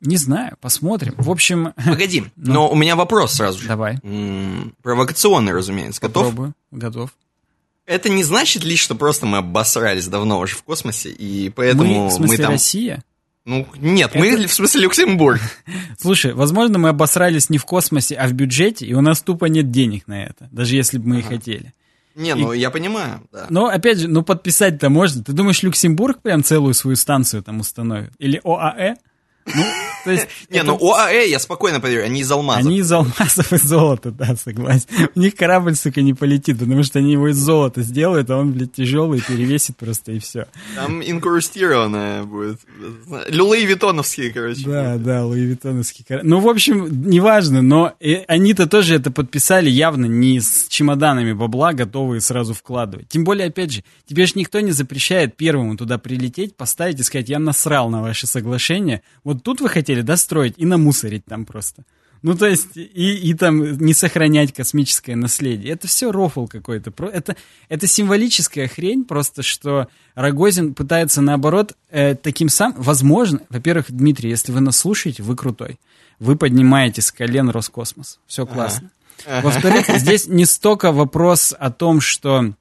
Не 0.00 0.16
знаю, 0.16 0.56
посмотрим. 0.60 1.14
В 1.18 1.30
общем... 1.30 1.74
Погоди, 1.86 2.24
ну, 2.34 2.52
но 2.52 2.70
у 2.70 2.74
меня 2.74 2.96
вопрос 2.96 3.34
сразу 3.34 3.60
же. 3.60 3.68
Давай. 3.68 3.98
М-м, 4.02 4.74
провокационный, 4.82 5.52
разумеется. 5.52 6.00
Готов? 6.00 6.24
Попробую. 6.24 6.54
Готов. 6.70 7.10
Это 7.86 8.08
не 8.08 8.24
значит 8.24 8.64
ли, 8.64 8.76
что 8.76 8.94
просто 8.94 9.26
мы 9.26 9.38
обосрались 9.38 10.06
давно 10.06 10.38
уже 10.38 10.56
в 10.56 10.62
космосе, 10.62 11.10
и 11.10 11.50
поэтому 11.50 12.04
мы, 12.04 12.08
в 12.08 12.12
смысле, 12.12 12.36
мы 12.36 12.42
там... 12.42 12.52
Россия? 12.52 13.04
Ну, 13.50 13.66
нет, 13.80 14.10
это... 14.14 14.18
мы 14.20 14.46
в 14.46 14.52
смысле 14.52 14.82
Люксембург. 14.82 15.40
Слушай, 16.00 16.34
возможно, 16.34 16.78
мы 16.78 16.90
обосрались 16.90 17.50
не 17.50 17.58
в 17.58 17.64
космосе, 17.64 18.14
а 18.14 18.28
в 18.28 18.32
бюджете, 18.32 18.86
и 18.86 18.94
у 18.94 19.00
нас 19.00 19.22
тупо 19.22 19.46
нет 19.46 19.72
денег 19.72 20.06
на 20.06 20.22
это, 20.22 20.48
даже 20.52 20.76
если 20.76 20.98
бы 20.98 21.08
мы 21.08 21.18
ага. 21.18 21.26
и 21.26 21.28
хотели. 21.28 21.74
Не, 22.14 22.34
ну 22.36 22.52
я 22.52 22.70
понимаю, 22.70 23.22
да. 23.32 23.46
Но 23.50 23.66
опять 23.66 23.98
же, 23.98 24.08
ну 24.08 24.22
подписать-то 24.22 24.88
можно. 24.88 25.24
Ты 25.24 25.32
думаешь, 25.32 25.64
Люксембург 25.64 26.22
прям 26.22 26.44
целую 26.44 26.74
свою 26.74 26.96
станцию 26.96 27.42
там 27.42 27.58
установит? 27.58 28.12
Или 28.18 28.40
ОАЭ? 28.44 28.94
Ну, 29.54 29.64
то 30.04 30.10
есть... 30.10 30.28
Не, 30.50 30.62
ну 30.62 30.76
ОАЭ, 30.76 31.28
я 31.28 31.38
спокойно 31.38 31.80
поверю, 31.80 32.04
они 32.04 32.20
из 32.20 32.30
алмазов. 32.30 32.66
Они 32.66 32.78
из 32.78 32.90
алмазов 32.90 33.52
и 33.52 33.56
золота, 33.56 34.10
да, 34.10 34.36
согласен. 34.36 34.86
У 35.14 35.20
них 35.20 35.36
корабль, 35.36 35.74
сука, 35.74 36.02
не 36.02 36.14
полетит, 36.14 36.58
потому 36.58 36.82
что 36.82 36.98
они 36.98 37.12
его 37.12 37.28
из 37.28 37.36
золота 37.36 37.82
сделают, 37.82 38.30
а 38.30 38.36
он, 38.36 38.52
блядь, 38.52 38.72
тяжелый, 38.72 39.20
перевесит 39.20 39.76
просто 39.76 40.12
и 40.12 40.18
все. 40.18 40.46
Там 40.74 41.02
инкрустированное 41.02 42.24
будет. 42.24 42.60
Луи 43.30 43.64
Виттоновские, 43.64 44.30
короче. 44.32 44.64
Да, 44.66 44.96
да, 44.96 45.24
Луи 45.24 45.44
Виттоновские. 45.44 46.20
Ну, 46.22 46.40
в 46.40 46.48
общем, 46.48 47.08
неважно, 47.08 47.62
но 47.62 47.94
они-то 48.26 48.66
тоже 48.66 48.96
это 48.96 49.10
подписали 49.10 49.70
явно 49.70 50.06
не 50.06 50.40
с 50.40 50.66
чемоданами 50.68 51.32
бабла, 51.32 51.72
готовые 51.72 52.20
сразу 52.20 52.54
вкладывать. 52.54 53.08
Тем 53.08 53.24
более, 53.24 53.48
опять 53.48 53.72
же, 53.72 53.84
тебе 54.06 54.26
же 54.26 54.32
никто 54.36 54.60
не 54.60 54.72
запрещает 54.72 55.36
первому 55.36 55.76
туда 55.76 55.98
прилететь, 55.98 56.56
поставить 56.56 57.00
и 57.00 57.02
сказать, 57.02 57.28
я 57.28 57.38
насрал 57.38 57.90
на 57.90 58.02
ваше 58.02 58.26
соглашение, 58.26 59.02
вот 59.24 59.39
тут 59.40 59.60
вы 59.60 59.68
хотели, 59.68 60.02
да, 60.02 60.16
строить 60.16 60.54
и 60.56 60.66
намусорить 60.66 61.24
там 61.24 61.44
просто. 61.44 61.84
Ну, 62.22 62.36
то 62.36 62.46
есть, 62.46 62.76
и, 62.76 63.30
и 63.30 63.34
там 63.34 63.78
не 63.78 63.94
сохранять 63.94 64.52
космическое 64.52 65.16
наследие. 65.16 65.72
Это 65.72 65.88
все 65.88 66.12
рофл 66.12 66.46
какой-то. 66.46 66.92
Это, 67.06 67.34
это 67.68 67.86
символическая 67.86 68.68
хрень, 68.68 69.04
просто 69.04 69.42
что 69.42 69.88
Рогозин 70.14 70.74
пытается, 70.74 71.22
наоборот, 71.22 71.74
э, 71.90 72.14
таким 72.14 72.50
сам... 72.50 72.74
Возможно, 72.76 73.40
во-первых, 73.48 73.86
Дмитрий, 73.88 74.28
если 74.28 74.52
вы 74.52 74.60
нас 74.60 74.76
слушаете, 74.76 75.22
вы 75.22 75.34
крутой. 75.34 75.78
Вы 76.18 76.36
поднимаете 76.36 77.00
с 77.00 77.10
колен 77.10 77.48
Роскосмос. 77.48 78.18
Все 78.26 78.46
классно. 78.46 78.90
Ага. 79.26 79.46
Во-вторых, 79.46 79.86
здесь 79.88 80.26
не 80.26 80.44
столько 80.44 80.92
вопрос 80.92 81.54
о 81.58 81.70
том, 81.70 82.02
что 82.02 82.52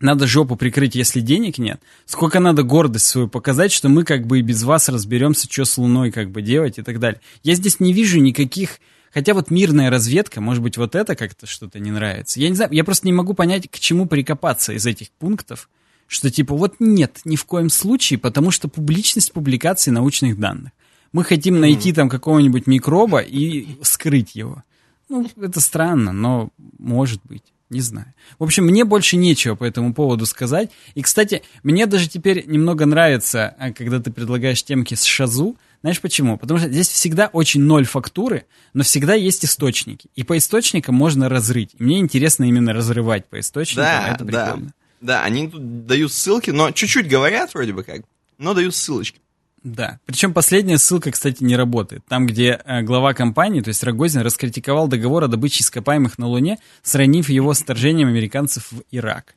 надо 0.00 0.26
жопу 0.26 0.56
прикрыть, 0.56 0.94
если 0.94 1.20
денег 1.20 1.58
нет. 1.58 1.80
Сколько 2.06 2.40
надо 2.40 2.62
гордость 2.62 3.06
свою 3.06 3.28
показать, 3.28 3.70
что 3.70 3.88
мы 3.88 4.04
как 4.04 4.26
бы 4.26 4.38
и 4.38 4.42
без 4.42 4.62
вас 4.64 4.88
разберемся, 4.88 5.46
что 5.50 5.64
с 5.64 5.76
Луной 5.78 6.10
как 6.10 6.30
бы 6.30 6.42
делать 6.42 6.78
и 6.78 6.82
так 6.82 6.98
далее. 6.98 7.20
Я 7.42 7.54
здесь 7.54 7.80
не 7.80 7.92
вижу 7.92 8.18
никаких... 8.18 8.80
Хотя 9.12 9.34
вот 9.34 9.50
мирная 9.50 9.90
разведка, 9.90 10.40
может 10.40 10.62
быть, 10.62 10.76
вот 10.76 10.94
это 10.94 11.16
как-то 11.16 11.46
что-то 11.46 11.80
не 11.80 11.90
нравится. 11.90 12.38
Я 12.38 12.48
не 12.48 12.54
знаю, 12.54 12.72
я 12.72 12.84
просто 12.84 13.06
не 13.06 13.12
могу 13.12 13.34
понять, 13.34 13.68
к 13.68 13.78
чему 13.80 14.06
прикопаться 14.06 14.72
из 14.72 14.86
этих 14.86 15.10
пунктов, 15.10 15.68
что 16.06 16.30
типа 16.30 16.54
вот 16.54 16.76
нет, 16.78 17.20
ни 17.24 17.34
в 17.34 17.44
коем 17.44 17.70
случае, 17.70 18.20
потому 18.20 18.52
что 18.52 18.68
публичность 18.68 19.32
публикации 19.32 19.90
научных 19.90 20.38
данных. 20.38 20.70
Мы 21.12 21.24
хотим 21.24 21.58
найти 21.58 21.92
там 21.92 22.08
какого-нибудь 22.08 22.68
микроба 22.68 23.18
и 23.18 23.66
скрыть 23.82 24.36
его. 24.36 24.62
Ну, 25.08 25.28
это 25.40 25.60
странно, 25.60 26.12
но 26.12 26.50
может 26.78 27.20
быть. 27.24 27.42
Не 27.70 27.80
знаю. 27.80 28.12
В 28.40 28.44
общем, 28.44 28.64
мне 28.64 28.84
больше 28.84 29.16
нечего 29.16 29.54
по 29.54 29.62
этому 29.64 29.94
поводу 29.94 30.26
сказать. 30.26 30.70
И, 30.94 31.02
кстати, 31.02 31.42
мне 31.62 31.86
даже 31.86 32.08
теперь 32.08 32.44
немного 32.46 32.84
нравится, 32.84 33.54
а, 33.58 33.72
когда 33.72 34.00
ты 34.00 34.10
предлагаешь 34.10 34.62
темки 34.64 34.94
с 34.94 35.04
Шазу. 35.04 35.56
Знаешь 35.82 36.00
почему? 36.00 36.36
Потому 36.36 36.58
что 36.58 36.68
здесь 36.68 36.88
всегда 36.88 37.28
очень 37.32 37.62
ноль 37.62 37.86
фактуры, 37.86 38.44
но 38.74 38.82
всегда 38.82 39.14
есть 39.14 39.44
источники. 39.44 40.10
И 40.16 40.24
по 40.24 40.36
источникам 40.36 40.96
можно 40.96 41.28
разрыть. 41.28 41.70
И 41.78 41.82
мне 41.82 42.00
интересно 42.00 42.44
именно 42.44 42.72
разрывать 42.72 43.26
по 43.28 43.38
источникам. 43.38 43.84
Да, 43.84 44.08
это 44.14 44.24
прикольно. 44.24 44.66
да. 44.66 44.72
Да, 45.00 45.22
они 45.24 45.48
тут 45.48 45.86
дают 45.86 46.12
ссылки, 46.12 46.50
но 46.50 46.72
чуть-чуть 46.72 47.08
говорят 47.08 47.54
вроде 47.54 47.72
бы 47.72 47.84
как, 47.84 48.02
но 48.36 48.52
дают 48.52 48.74
ссылочки. 48.74 49.20
Да. 49.62 49.98
Причем 50.06 50.32
последняя 50.32 50.78
ссылка, 50.78 51.10
кстати, 51.10 51.42
не 51.44 51.54
работает. 51.54 52.02
Там, 52.08 52.26
где 52.26 52.60
э, 52.64 52.82
глава 52.82 53.12
компании, 53.12 53.60
то 53.60 53.68
есть 53.68 53.82
Рогозин, 53.82 54.22
раскритиковал 54.22 54.88
договор 54.88 55.24
о 55.24 55.28
добыче 55.28 55.62
ископаемых 55.62 56.18
на 56.18 56.28
Луне, 56.28 56.58
сравнив 56.82 57.28
его 57.28 57.52
с 57.52 57.60
вторжением 57.60 58.08
американцев 58.08 58.72
в 58.72 58.82
Ирак. 58.90 59.34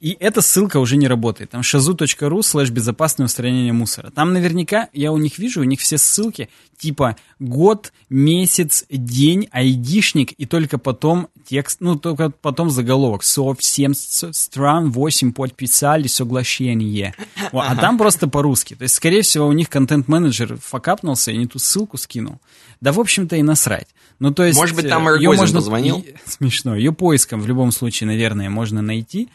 И 0.00 0.16
эта 0.18 0.40
ссылка 0.40 0.78
уже 0.78 0.96
не 0.96 1.06
работает. 1.06 1.50
Там 1.50 1.60
shazu.ru 1.60 2.42
слэш 2.42 2.70
безопасное 2.70 3.26
устранение 3.26 3.74
мусора. 3.74 4.10
Там 4.10 4.32
наверняка, 4.32 4.88
я 4.94 5.12
у 5.12 5.18
них 5.18 5.38
вижу, 5.38 5.60
у 5.60 5.64
них 5.64 5.80
все 5.80 5.98
ссылки 5.98 6.48
типа 6.78 7.16
год, 7.38 7.92
месяц, 8.08 8.86
день, 8.88 9.48
айдишник 9.52 10.32
и 10.32 10.46
только 10.46 10.78
потом 10.78 11.28
текст, 11.46 11.80
ну 11.80 11.96
только 11.96 12.30
потом 12.30 12.70
заголовок. 12.70 13.22
Совсем 13.22 13.92
стран 13.94 14.90
8 14.90 15.34
подписали 15.34 16.06
соглашение. 16.06 17.14
А 17.52 17.76
там 17.76 17.98
просто 17.98 18.26
по-русски. 18.26 18.76
То 18.76 18.84
есть, 18.84 18.94
скорее 18.94 19.20
всего, 19.20 19.46
у 19.46 19.52
них 19.52 19.68
контент-менеджер 19.68 20.56
факапнулся 20.56 21.30
и 21.30 21.36
не 21.36 21.46
ту 21.46 21.58
ссылку 21.58 21.98
скинул. 21.98 22.38
Да, 22.80 22.92
в 22.92 23.00
общем-то, 23.00 23.36
и 23.36 23.42
насрать. 23.42 23.88
Ну, 24.18 24.32
то 24.32 24.44
есть, 24.44 24.58
Может 24.58 24.76
быть, 24.76 24.88
там 24.88 25.14
ее 25.14 25.32
можно... 25.32 25.58
позвонил? 25.58 26.04
Смешно. 26.24 26.74
Ее 26.74 26.92
поиском 26.92 27.42
в 27.42 27.46
любом 27.46 27.72
случае, 27.72 28.06
наверное, 28.06 28.48
можно 28.48 28.80
найти. 28.80 29.28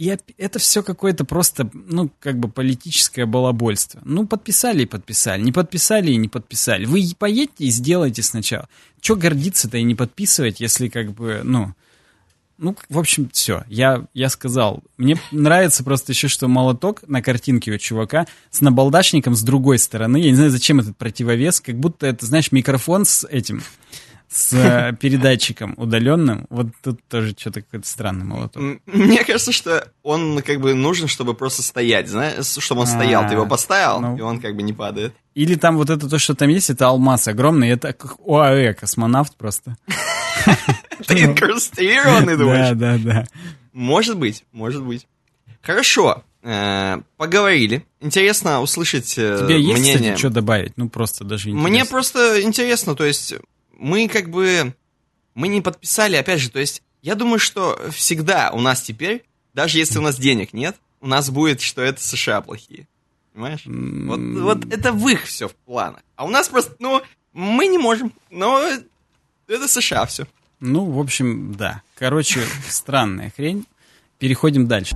И 0.00 0.16
это 0.38 0.58
все 0.58 0.82
какое-то 0.82 1.26
просто, 1.26 1.68
ну, 1.74 2.10
как 2.20 2.38
бы 2.38 2.48
политическое 2.48 3.26
балабольство. 3.26 4.00
Ну, 4.02 4.26
подписали 4.26 4.84
и 4.84 4.86
подписали, 4.86 5.42
не 5.42 5.52
подписали 5.52 6.10
и 6.10 6.16
не 6.16 6.28
подписали. 6.28 6.86
Вы 6.86 7.06
поедете 7.18 7.64
и 7.64 7.70
сделайте 7.70 8.22
сначала. 8.22 8.66
Че 9.02 9.16
гордиться-то 9.16 9.76
и 9.76 9.82
не 9.82 9.94
подписывать, 9.94 10.58
если 10.58 10.88
как 10.88 11.12
бы, 11.12 11.42
ну... 11.44 11.74
Ну, 12.56 12.76
в 12.88 12.98
общем, 12.98 13.28
все. 13.30 13.64
Я, 13.68 14.06
я 14.14 14.30
сказал. 14.30 14.82
Мне 14.96 15.18
нравится 15.32 15.84
просто 15.84 16.12
еще, 16.12 16.28
что 16.28 16.48
молоток 16.48 17.06
на 17.06 17.20
картинке 17.20 17.70
у 17.70 17.76
чувака 17.76 18.26
с 18.50 18.62
набалдашником 18.62 19.34
с 19.34 19.42
другой 19.42 19.78
стороны. 19.78 20.16
Я 20.16 20.30
не 20.30 20.36
знаю, 20.36 20.50
зачем 20.50 20.80
этот 20.80 20.96
противовес. 20.96 21.60
Как 21.60 21.78
будто 21.78 22.06
это, 22.06 22.24
знаешь, 22.24 22.52
микрофон 22.52 23.04
с 23.04 23.26
этим 23.28 23.62
с 24.30 24.52
э, 24.52 24.94
передатчиком 24.98 25.74
удаленным. 25.76 26.46
Вот 26.50 26.68
тут 26.82 27.00
тоже 27.08 27.34
что-то 27.36 27.62
какой-то 27.62 27.86
странный 27.86 28.24
молоток. 28.24 28.62
Мне 28.86 29.24
кажется, 29.24 29.50
что 29.50 29.88
он 30.04 30.40
как 30.42 30.60
бы 30.60 30.72
нужен, 30.74 31.08
чтобы 31.08 31.34
просто 31.34 31.62
стоять, 31.62 32.08
знаешь, 32.08 32.46
чтобы 32.46 32.82
он 32.82 32.86
стоял. 32.86 33.26
Ты 33.26 33.34
его 33.34 33.42
а, 33.42 33.48
поставил, 33.48 34.00
ну. 34.00 34.16
и 34.16 34.20
он 34.20 34.40
как 34.40 34.54
бы 34.54 34.62
не 34.62 34.72
падает. 34.72 35.14
Или 35.34 35.56
там 35.56 35.76
вот 35.76 35.90
это 35.90 36.08
то, 36.08 36.18
что 36.20 36.36
там 36.36 36.48
есть, 36.48 36.70
это 36.70 36.86
алмаз 36.86 37.26
огромный, 37.26 37.70
это 37.70 37.92
как 37.92 38.16
ОАЭ, 38.24 38.74
космонавт 38.74 39.36
просто. 39.36 39.76
Ты 41.06 41.24
инкрустированный, 41.24 42.36
думаешь? 42.36 42.76
Да, 42.76 42.98
да, 42.98 42.98
да. 42.98 43.24
Может 43.72 44.16
быть, 44.16 44.44
может 44.52 44.82
быть. 44.84 45.08
Хорошо, 45.60 46.22
э, 46.42 46.98
поговорили. 47.16 47.84
Интересно 48.00 48.60
услышать 48.60 49.14
э, 49.18 49.38
Тебе 49.40 49.60
есть, 49.60 49.80
мнение. 49.80 50.16
что 50.16 50.30
добавить? 50.30 50.76
Ну, 50.76 50.88
просто 50.88 51.24
даже 51.24 51.50
интересно. 51.50 51.68
Мне 51.68 51.84
просто 51.84 52.42
интересно, 52.42 52.94
то 52.94 53.04
есть 53.04 53.34
мы 53.80 54.08
как 54.08 54.30
бы, 54.30 54.74
мы 55.34 55.48
не 55.48 55.60
подписали, 55.60 56.16
опять 56.16 56.40
же, 56.40 56.50
то 56.50 56.60
есть 56.60 56.82
я 57.02 57.14
думаю, 57.14 57.38
что 57.38 57.80
всегда 57.90 58.50
у 58.52 58.60
нас 58.60 58.82
теперь, 58.82 59.24
даже 59.54 59.78
если 59.78 59.98
у 59.98 60.02
нас 60.02 60.16
денег 60.16 60.52
нет, 60.52 60.76
у 61.00 61.06
нас 61.06 61.30
будет, 61.30 61.62
что 61.62 61.80
это 61.82 62.00
США 62.00 62.42
плохие. 62.42 62.86
Понимаешь? 63.32 63.62
Вот, 63.64 64.20
вот 64.20 64.72
это 64.72 64.92
в 64.92 65.08
их 65.08 65.24
все 65.24 65.48
в 65.48 65.54
планах. 65.54 66.02
А 66.16 66.26
у 66.26 66.28
нас 66.28 66.48
просто, 66.48 66.76
ну, 66.78 67.00
мы 67.32 67.68
не 67.68 67.78
можем, 67.78 68.12
но 68.28 68.60
это 69.46 69.66
США 69.66 70.04
все. 70.06 70.26
Ну, 70.60 70.84
в 70.84 71.00
общем, 71.00 71.54
да. 71.54 71.82
Короче, 71.94 72.42
странная 72.68 73.32
хрень. 73.34 73.64
Переходим 74.18 74.66
дальше. 74.66 74.94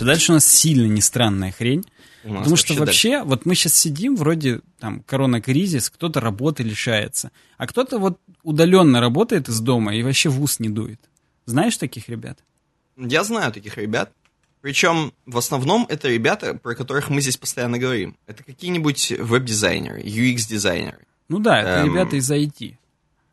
Дальше 0.00 0.32
у 0.32 0.34
нас 0.36 0.46
сильно 0.46 0.86
не 0.86 1.02
странная 1.02 1.52
хрень. 1.52 1.84
Потому 2.34 2.56
что 2.56 2.74
вообще, 2.74 3.10
дальше. 3.10 3.28
вот 3.28 3.46
мы 3.46 3.54
сейчас 3.54 3.74
сидим, 3.74 4.16
вроде 4.16 4.60
там 4.78 5.00
корона-кризис, 5.00 5.90
кто-то 5.90 6.20
работы 6.20 6.62
лишается, 6.62 7.30
а 7.56 7.66
кто-то 7.66 7.98
вот 7.98 8.18
удаленно 8.42 9.00
работает 9.00 9.48
из 9.48 9.60
дома 9.60 9.94
и 9.94 10.02
вообще 10.02 10.28
в 10.28 10.42
ус 10.42 10.58
не 10.58 10.68
дует. 10.68 11.00
Знаешь 11.44 11.76
таких 11.76 12.08
ребят? 12.08 12.38
Я 12.96 13.24
знаю 13.24 13.52
таких 13.52 13.76
ребят. 13.78 14.12
Причем 14.60 15.12
в 15.26 15.38
основном 15.38 15.86
это 15.88 16.08
ребята, 16.08 16.54
про 16.54 16.74
которых 16.74 17.08
мы 17.10 17.20
здесь 17.20 17.36
постоянно 17.36 17.78
говорим. 17.78 18.16
Это 18.26 18.42
какие-нибудь 18.42 19.12
веб-дизайнеры, 19.18 20.00
UX-дизайнеры. 20.02 21.06
Ну 21.28 21.38
да, 21.38 21.60
это 21.60 21.80
эм, 21.82 21.92
ребята 21.92 22.16
из 22.16 22.30
IT. 22.30 22.74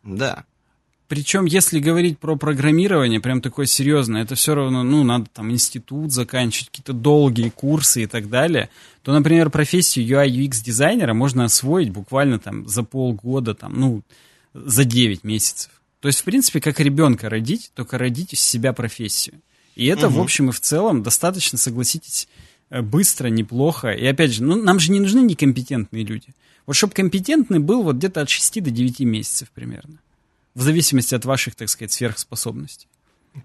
Да. 0.04 0.46
Причем, 1.14 1.46
если 1.46 1.78
говорить 1.78 2.18
про 2.18 2.36
программирование, 2.36 3.20
прям 3.20 3.40
такое 3.40 3.68
серьезное, 3.68 4.24
это 4.24 4.34
все 4.34 4.56
равно, 4.56 4.82
ну, 4.82 5.04
надо 5.04 5.28
там 5.32 5.52
институт 5.52 6.12
заканчивать, 6.12 6.70
какие-то 6.70 6.94
долгие 6.94 7.50
курсы 7.50 8.02
и 8.02 8.08
так 8.08 8.32
далее, 8.32 8.72
то, 9.04 9.14
например, 9.14 9.52
профессию 9.52 10.08
UI 10.08 10.28
UX 10.30 10.64
дизайнера 10.66 11.14
можно 11.14 11.44
освоить 11.44 11.92
буквально 11.92 12.40
там 12.40 12.68
за 12.68 12.82
полгода, 12.82 13.54
там, 13.54 13.80
ну, 13.80 14.02
за 14.56 14.86
9 14.86 15.24
месяцев. 15.24 15.70
То 16.00 16.08
есть, 16.08 16.22
в 16.22 16.24
принципе, 16.24 16.60
как 16.60 16.80
ребенка 16.80 17.30
родить, 17.30 17.70
только 17.76 18.00
родить 18.00 18.34
из 18.34 18.42
себя 18.42 18.74
профессию. 18.74 19.36
И 19.76 19.86
это, 19.86 20.08
угу. 20.08 20.16
в 20.16 20.22
общем 20.22 20.50
и 20.50 20.52
в 20.52 20.62
целом, 20.62 21.04
достаточно, 21.04 21.60
согласитесь, 21.60 22.28
э, 22.72 22.82
быстро, 22.82 23.28
неплохо. 23.28 23.90
И 23.92 24.04
опять 24.08 24.32
же, 24.34 24.42
ну, 24.42 24.56
нам 24.56 24.80
же 24.80 24.92
не 24.92 25.00
нужны 25.00 25.20
некомпетентные 25.20 26.06
люди. 26.06 26.30
Вот 26.66 26.76
чтобы 26.76 26.94
компетентный 26.94 27.60
был 27.60 27.84
вот 27.84 27.98
где-то 27.98 28.22
от 28.22 28.32
6 28.32 28.64
до 28.64 28.72
9 28.72 29.02
месяцев 29.02 29.52
примерно 29.54 30.00
в 30.56 30.62
зависимости 30.62 31.16
от 31.16 31.26
ваших, 31.26 31.56
так 31.56 31.70
сказать, 31.70 31.92
сверхспособностей. 31.92 32.88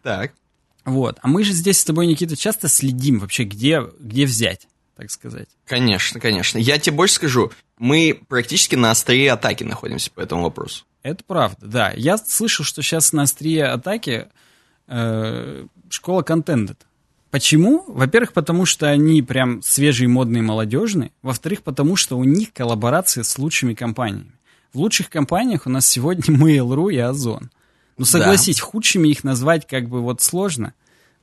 Так. 0.02 0.32
Вот. 0.84 1.18
А 1.22 1.28
мы 1.28 1.44
же 1.44 1.52
здесь 1.52 1.78
с 1.78 1.84
тобой, 1.84 2.06
Никита, 2.06 2.36
часто 2.36 2.68
следим 2.68 3.18
вообще, 3.18 3.44
где, 3.44 3.82
где 3.98 4.24
взять, 4.24 4.68
так 4.96 5.10
сказать. 5.10 5.48
Конечно, 5.66 6.20
конечно. 6.20 6.58
Я 6.58 6.78
тебе 6.78 6.96
больше 6.96 7.14
скажу, 7.14 7.52
мы 7.78 8.20
практически 8.28 8.74
на 8.74 8.90
острие 8.90 9.32
атаки 9.32 9.64
находимся 9.64 10.10
по 10.10 10.20
этому 10.20 10.42
вопросу. 10.42 10.84
Это 11.02 11.22
правда, 11.24 11.66
да. 11.66 11.92
Я 11.96 12.18
слышал, 12.18 12.64
что 12.64 12.82
сейчас 12.82 13.12
на 13.12 13.22
острие 13.22 13.64
атаки 13.66 14.28
э, 14.86 15.66
школа 15.90 16.22
Contended. 16.22 16.76
Почему? 17.30 17.84
Во-первых, 17.86 18.32
потому 18.32 18.64
что 18.64 18.88
они 18.88 19.20
прям 19.22 19.62
свежие, 19.62 20.08
модные, 20.08 20.42
молодежные. 20.42 21.12
Во-вторых, 21.22 21.62
потому 21.62 21.94
что 21.94 22.16
у 22.16 22.24
них 22.24 22.52
коллаборации 22.54 23.22
с 23.22 23.38
лучшими 23.38 23.74
компаниями. 23.74 24.32
В 24.72 24.78
лучших 24.78 25.10
компаниях 25.10 25.66
у 25.66 25.70
нас 25.70 25.86
сегодня 25.86 26.24
Mail.ru 26.36 26.92
и 26.92 26.98
Озон. 26.98 27.50
Ну, 27.96 28.04
согласись, 28.04 28.58
да. 28.58 28.64
худшими 28.64 29.08
их 29.08 29.24
назвать 29.24 29.66
как 29.66 29.88
бы 29.88 30.00
вот 30.00 30.22
сложно. 30.22 30.74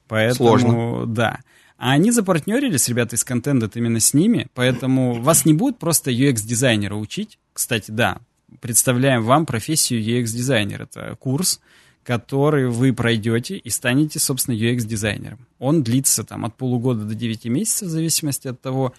Поэтому, 0.08 0.60
сложно. 0.60 1.06
да. 1.06 1.40
А 1.78 1.92
они 1.92 2.12
запартнерились, 2.12 2.88
ребята 2.88 3.16
из 3.16 3.24
контента 3.24 3.70
именно 3.78 4.00
с 4.00 4.14
ними, 4.14 4.48
поэтому 4.54 5.22
вас 5.22 5.46
не 5.46 5.54
будет 5.54 5.78
просто 5.78 6.12
UX-дизайнера 6.12 6.96
учить. 6.96 7.38
Кстати, 7.54 7.92
да, 7.92 8.20
представляем 8.62 9.24
вам 9.24 9.46
профессию 9.46 10.02
UX-дизайнер. 10.02 10.84
Это 10.84 11.16
курс, 11.20 11.60
который 12.04 12.70
вы 12.70 12.94
пройдете 12.94 13.58
и 13.58 13.70
станете, 13.70 14.20
собственно, 14.20 14.56
UX-дизайнером. 14.56 15.40
Он 15.60 15.84
длится 15.84 16.24
там 16.24 16.46
от 16.46 16.56
полугода 16.56 17.04
до 17.04 17.16
9 17.16 17.46
месяцев, 17.46 17.90
в 17.90 17.92
зависимости 17.92 18.48
от 18.48 18.62
того, 18.62 18.94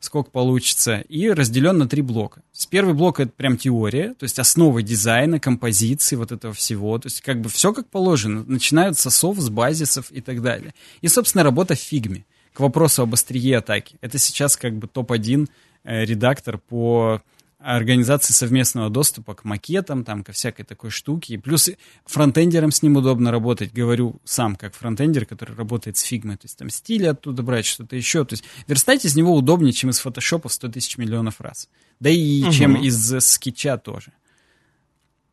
сколько 0.00 0.30
получится, 0.30 1.00
и 1.08 1.28
разделен 1.30 1.78
на 1.78 1.88
три 1.88 2.02
блока. 2.02 2.40
То 2.40 2.46
есть 2.54 2.68
первый 2.68 2.94
блок 2.94 3.20
это 3.20 3.32
прям 3.32 3.56
теория, 3.56 4.14
то 4.14 4.24
есть 4.24 4.38
основы 4.38 4.82
дизайна, 4.82 5.40
композиции, 5.40 6.16
вот 6.16 6.32
этого 6.32 6.54
всего. 6.54 6.98
То 6.98 7.06
есть 7.06 7.20
как 7.20 7.40
бы 7.40 7.48
все 7.48 7.72
как 7.72 7.88
положено. 7.88 8.44
Начинают 8.46 8.98
с 8.98 9.06
осов, 9.06 9.38
с 9.38 9.48
базисов 9.48 10.10
и 10.10 10.20
так 10.20 10.42
далее. 10.42 10.72
И, 11.00 11.08
собственно, 11.08 11.44
работа 11.44 11.74
в 11.74 11.78
фигме. 11.78 12.24
К 12.52 12.60
вопросу 12.60 13.02
об 13.02 13.14
острие 13.14 13.58
атаки. 13.58 13.96
Это 14.00 14.18
сейчас 14.18 14.56
как 14.56 14.74
бы 14.76 14.88
топ-1 14.88 15.48
э, 15.84 16.04
редактор 16.04 16.58
по 16.58 17.22
организации 17.58 18.32
совместного 18.32 18.88
доступа 18.88 19.34
к 19.34 19.44
макетам, 19.44 20.04
там, 20.04 20.22
ко 20.22 20.32
всякой 20.32 20.64
такой 20.64 20.90
штуке. 20.90 21.34
И 21.34 21.38
плюс 21.38 21.70
фронтендерам 22.06 22.70
с 22.70 22.82
ним 22.82 22.96
удобно 22.96 23.30
работать. 23.30 23.72
Говорю 23.72 24.20
сам, 24.24 24.54
как 24.54 24.74
фронтендер, 24.74 25.26
который 25.26 25.56
работает 25.56 25.96
с 25.96 26.02
фигмой. 26.02 26.36
То 26.36 26.44
есть 26.44 26.56
там 26.56 26.70
стили 26.70 27.06
оттуда 27.06 27.42
брать, 27.42 27.66
что-то 27.66 27.96
еще. 27.96 28.24
То 28.24 28.34
есть 28.34 28.44
верстать 28.66 29.04
из 29.04 29.16
него 29.16 29.34
удобнее, 29.34 29.72
чем 29.72 29.90
из 29.90 29.98
фотошопа 29.98 30.48
в 30.48 30.52
100 30.52 30.68
тысяч 30.68 30.98
миллионов 30.98 31.40
раз. 31.40 31.68
Да 31.98 32.10
и 32.10 32.44
угу. 32.44 32.52
чем 32.52 32.76
из 32.76 33.18
скетча 33.24 33.76
тоже. 33.76 34.12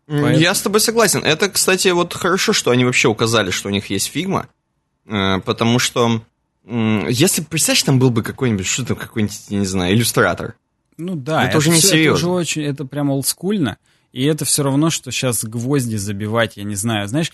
Поэтому... 0.07 0.37
Я 0.37 0.53
с 0.53 0.61
тобой 0.61 0.79
согласен. 0.79 1.23
Это, 1.23 1.49
кстати, 1.49 1.87
вот 1.89 2.13
хорошо, 2.13 2.53
что 2.53 2.71
они 2.71 2.85
вообще 2.85 3.07
указали, 3.07 3.51
что 3.51 3.69
у 3.69 3.71
них 3.71 3.89
есть 3.89 4.07
фигма. 4.07 4.47
Э, 5.05 5.39
потому 5.39 5.79
что 5.79 6.21
если, 6.67 7.43
представляешь, 7.43 7.83
там 7.83 7.99
был 7.99 8.09
бы 8.09 8.23
какой-нибудь, 8.23 8.65
что 8.65 8.83
там, 8.83 8.97
какой-нибудь, 8.97 9.39
я 9.49 9.59
не 9.59 9.65
знаю, 9.65 9.93
иллюстратор. 9.93 10.55
Ну 10.97 11.15
да, 11.15 11.43
это, 11.43 11.49
это 11.49 11.57
уже 11.59 11.69
не 11.71 11.81
серьезно. 11.81 12.17
Это 12.17 12.27
уже 12.27 12.29
очень, 12.29 12.61
это 12.63 12.85
прям 12.85 13.09
олдскульно. 13.09 13.77
И 14.15 14.23
это 14.23 14.45
все 14.45 14.63
равно, 14.63 14.89
что 14.89 15.11
сейчас 15.11 15.43
гвозди 15.43 15.97
забивать, 15.97 16.55
я 16.55 16.63
не 16.63 16.75
знаю. 16.75 17.05
Знаешь, 17.09 17.33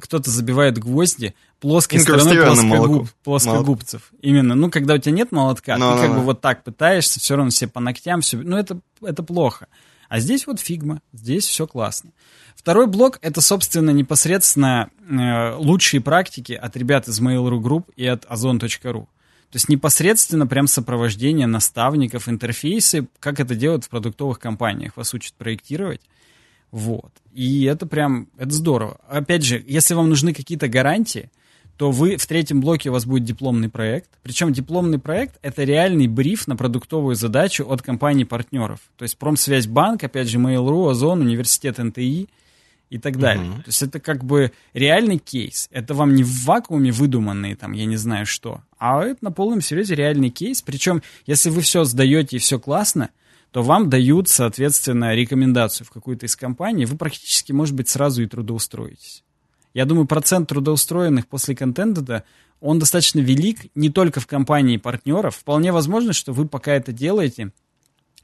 кто-то 0.00 0.30
забивает 0.30 0.78
гвозди 0.78 1.34
плоской 1.58 1.98
стороной 1.98 2.36
плоскогуб, 2.36 3.08
плоскогубцев. 3.24 4.08
Молот. 4.12 4.24
Именно. 4.24 4.54
Ну, 4.54 4.70
когда 4.70 4.94
у 4.94 4.98
тебя 4.98 5.12
нет 5.12 5.32
молотка, 5.32 5.72
ну, 5.72 5.76
ты 5.76 5.82
ну, 5.82 6.00
как 6.00 6.10
ну. 6.10 6.14
бы 6.14 6.20
вот 6.20 6.40
так 6.40 6.62
пытаешься, 6.62 7.18
все 7.18 7.34
равно 7.34 7.50
все 7.50 7.66
по 7.66 7.80
ногтям, 7.80 8.20
все. 8.20 8.36
Ну, 8.36 8.56
это, 8.56 8.78
это 9.02 9.24
плохо. 9.24 9.66
А 10.08 10.20
здесь 10.20 10.46
вот 10.46 10.60
фигма, 10.60 11.02
здесь 11.12 11.46
все 11.46 11.66
классно. 11.66 12.12
Второй 12.54 12.86
блок— 12.86 13.18
это, 13.22 13.40
собственно, 13.40 13.90
непосредственно 13.90 14.90
э, 15.08 15.54
лучшие 15.56 16.00
практики 16.00 16.52
от 16.52 16.76
ребят 16.76 17.08
из 17.08 17.20
Mail.ru 17.20 17.60
Group 17.60 17.86
и 17.96 18.06
от 18.06 18.24
ozon.ru. 18.26 19.08
То 19.50 19.56
есть 19.56 19.68
непосредственно 19.68 20.46
прям 20.46 20.68
сопровождение 20.68 21.48
наставников, 21.48 22.28
интерфейсы, 22.28 23.08
как 23.18 23.40
это 23.40 23.56
делают 23.56 23.84
в 23.84 23.88
продуктовых 23.88 24.38
компаниях, 24.38 24.96
вас 24.96 25.12
учат 25.12 25.34
проектировать. 25.34 26.00
Вот. 26.70 27.10
И 27.32 27.64
это 27.64 27.86
прям, 27.86 28.28
это 28.38 28.52
здорово. 28.52 29.00
Опять 29.08 29.44
же, 29.44 29.62
если 29.66 29.94
вам 29.94 30.08
нужны 30.08 30.32
какие-то 30.32 30.68
гарантии, 30.68 31.30
то 31.76 31.90
вы 31.90 32.16
в 32.16 32.26
третьем 32.26 32.60
блоке 32.60 32.90
у 32.90 32.92
вас 32.92 33.06
будет 33.06 33.24
дипломный 33.24 33.68
проект. 33.68 34.10
Причем 34.22 34.52
дипломный 34.52 34.98
проект— 35.00 35.38
это 35.42 35.64
реальный 35.64 36.06
бриф 36.06 36.46
на 36.46 36.54
продуктовую 36.54 37.16
задачу 37.16 37.66
от 37.68 37.82
компаний-партнеров. 37.82 38.80
То 38.96 39.02
есть 39.02 39.18
Промсвязьбанк, 39.18 40.04
опять 40.04 40.28
же, 40.28 40.38
Mail.ru, 40.38 40.90
Озон, 40.90 41.22
Университет 41.22 41.78
НТИ— 41.78 42.28
и 42.90 42.98
так 42.98 43.18
далее. 43.18 43.50
Угу. 43.50 43.56
То 43.62 43.68
есть 43.68 43.82
это 43.82 44.00
как 44.00 44.24
бы 44.24 44.52
реальный 44.74 45.18
кейс. 45.18 45.68
Это 45.70 45.94
вам 45.94 46.14
не 46.14 46.24
в 46.24 46.44
вакууме 46.44 46.90
выдуманные, 46.90 47.56
там, 47.56 47.72
я 47.72 47.86
не 47.86 47.96
знаю 47.96 48.26
что, 48.26 48.62
а 48.78 49.02
это 49.04 49.24
на 49.24 49.30
полном 49.30 49.60
серьезе 49.60 49.94
реальный 49.94 50.30
кейс. 50.30 50.60
Причем, 50.60 51.02
если 51.24 51.50
вы 51.50 51.62
все 51.62 51.84
сдаете 51.84 52.36
и 52.36 52.40
все 52.40 52.58
классно, 52.58 53.10
то 53.52 53.62
вам 53.62 53.88
дают, 53.88 54.28
соответственно, 54.28 55.14
рекомендацию 55.14 55.86
в 55.86 55.90
какую-то 55.90 56.26
из 56.26 56.36
компаний, 56.36 56.84
вы 56.84 56.96
практически, 56.96 57.52
может 57.52 57.74
быть, 57.74 57.88
сразу 57.88 58.22
и 58.22 58.26
трудоустроитесь. 58.26 59.24
Я 59.72 59.84
думаю, 59.84 60.06
процент 60.06 60.48
трудоустроенных 60.48 61.28
после 61.28 61.54
контента, 61.54 62.24
он 62.60 62.78
достаточно 62.78 63.20
велик 63.20 63.70
не 63.74 63.88
только 63.88 64.20
в 64.20 64.26
компании 64.26 64.76
партнеров. 64.76 65.36
Вполне 65.36 65.72
возможно, 65.72 66.12
что 66.12 66.32
вы 66.32 66.46
пока 66.46 66.72
это 66.72 66.92
делаете, 66.92 67.52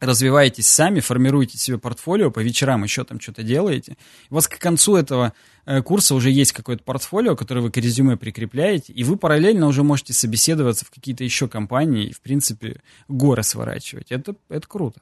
развиваетесь 0.00 0.66
сами, 0.66 1.00
формируете 1.00 1.58
себе 1.58 1.78
портфолио, 1.78 2.30
по 2.30 2.40
вечерам 2.40 2.84
еще 2.84 3.04
там 3.04 3.20
что-то 3.20 3.42
делаете. 3.42 3.96
У 4.30 4.34
вас 4.34 4.48
к 4.48 4.58
концу 4.58 4.96
этого 4.96 5.32
э, 5.64 5.82
курса 5.82 6.14
уже 6.14 6.30
есть 6.30 6.52
какое-то 6.52 6.82
портфолио, 6.82 7.36
которое 7.36 7.60
вы 7.60 7.70
к 7.70 7.76
резюме 7.76 8.16
прикрепляете, 8.16 8.92
и 8.92 9.04
вы 9.04 9.16
параллельно 9.16 9.66
уже 9.66 9.82
можете 9.82 10.12
собеседоваться 10.12 10.84
в 10.84 10.90
какие-то 10.90 11.24
еще 11.24 11.48
компании 11.48 12.06
и, 12.06 12.12
в 12.12 12.20
принципе, 12.20 12.80
горы 13.08 13.42
сворачивать. 13.42 14.10
Это, 14.10 14.34
это 14.48 14.66
круто. 14.66 15.00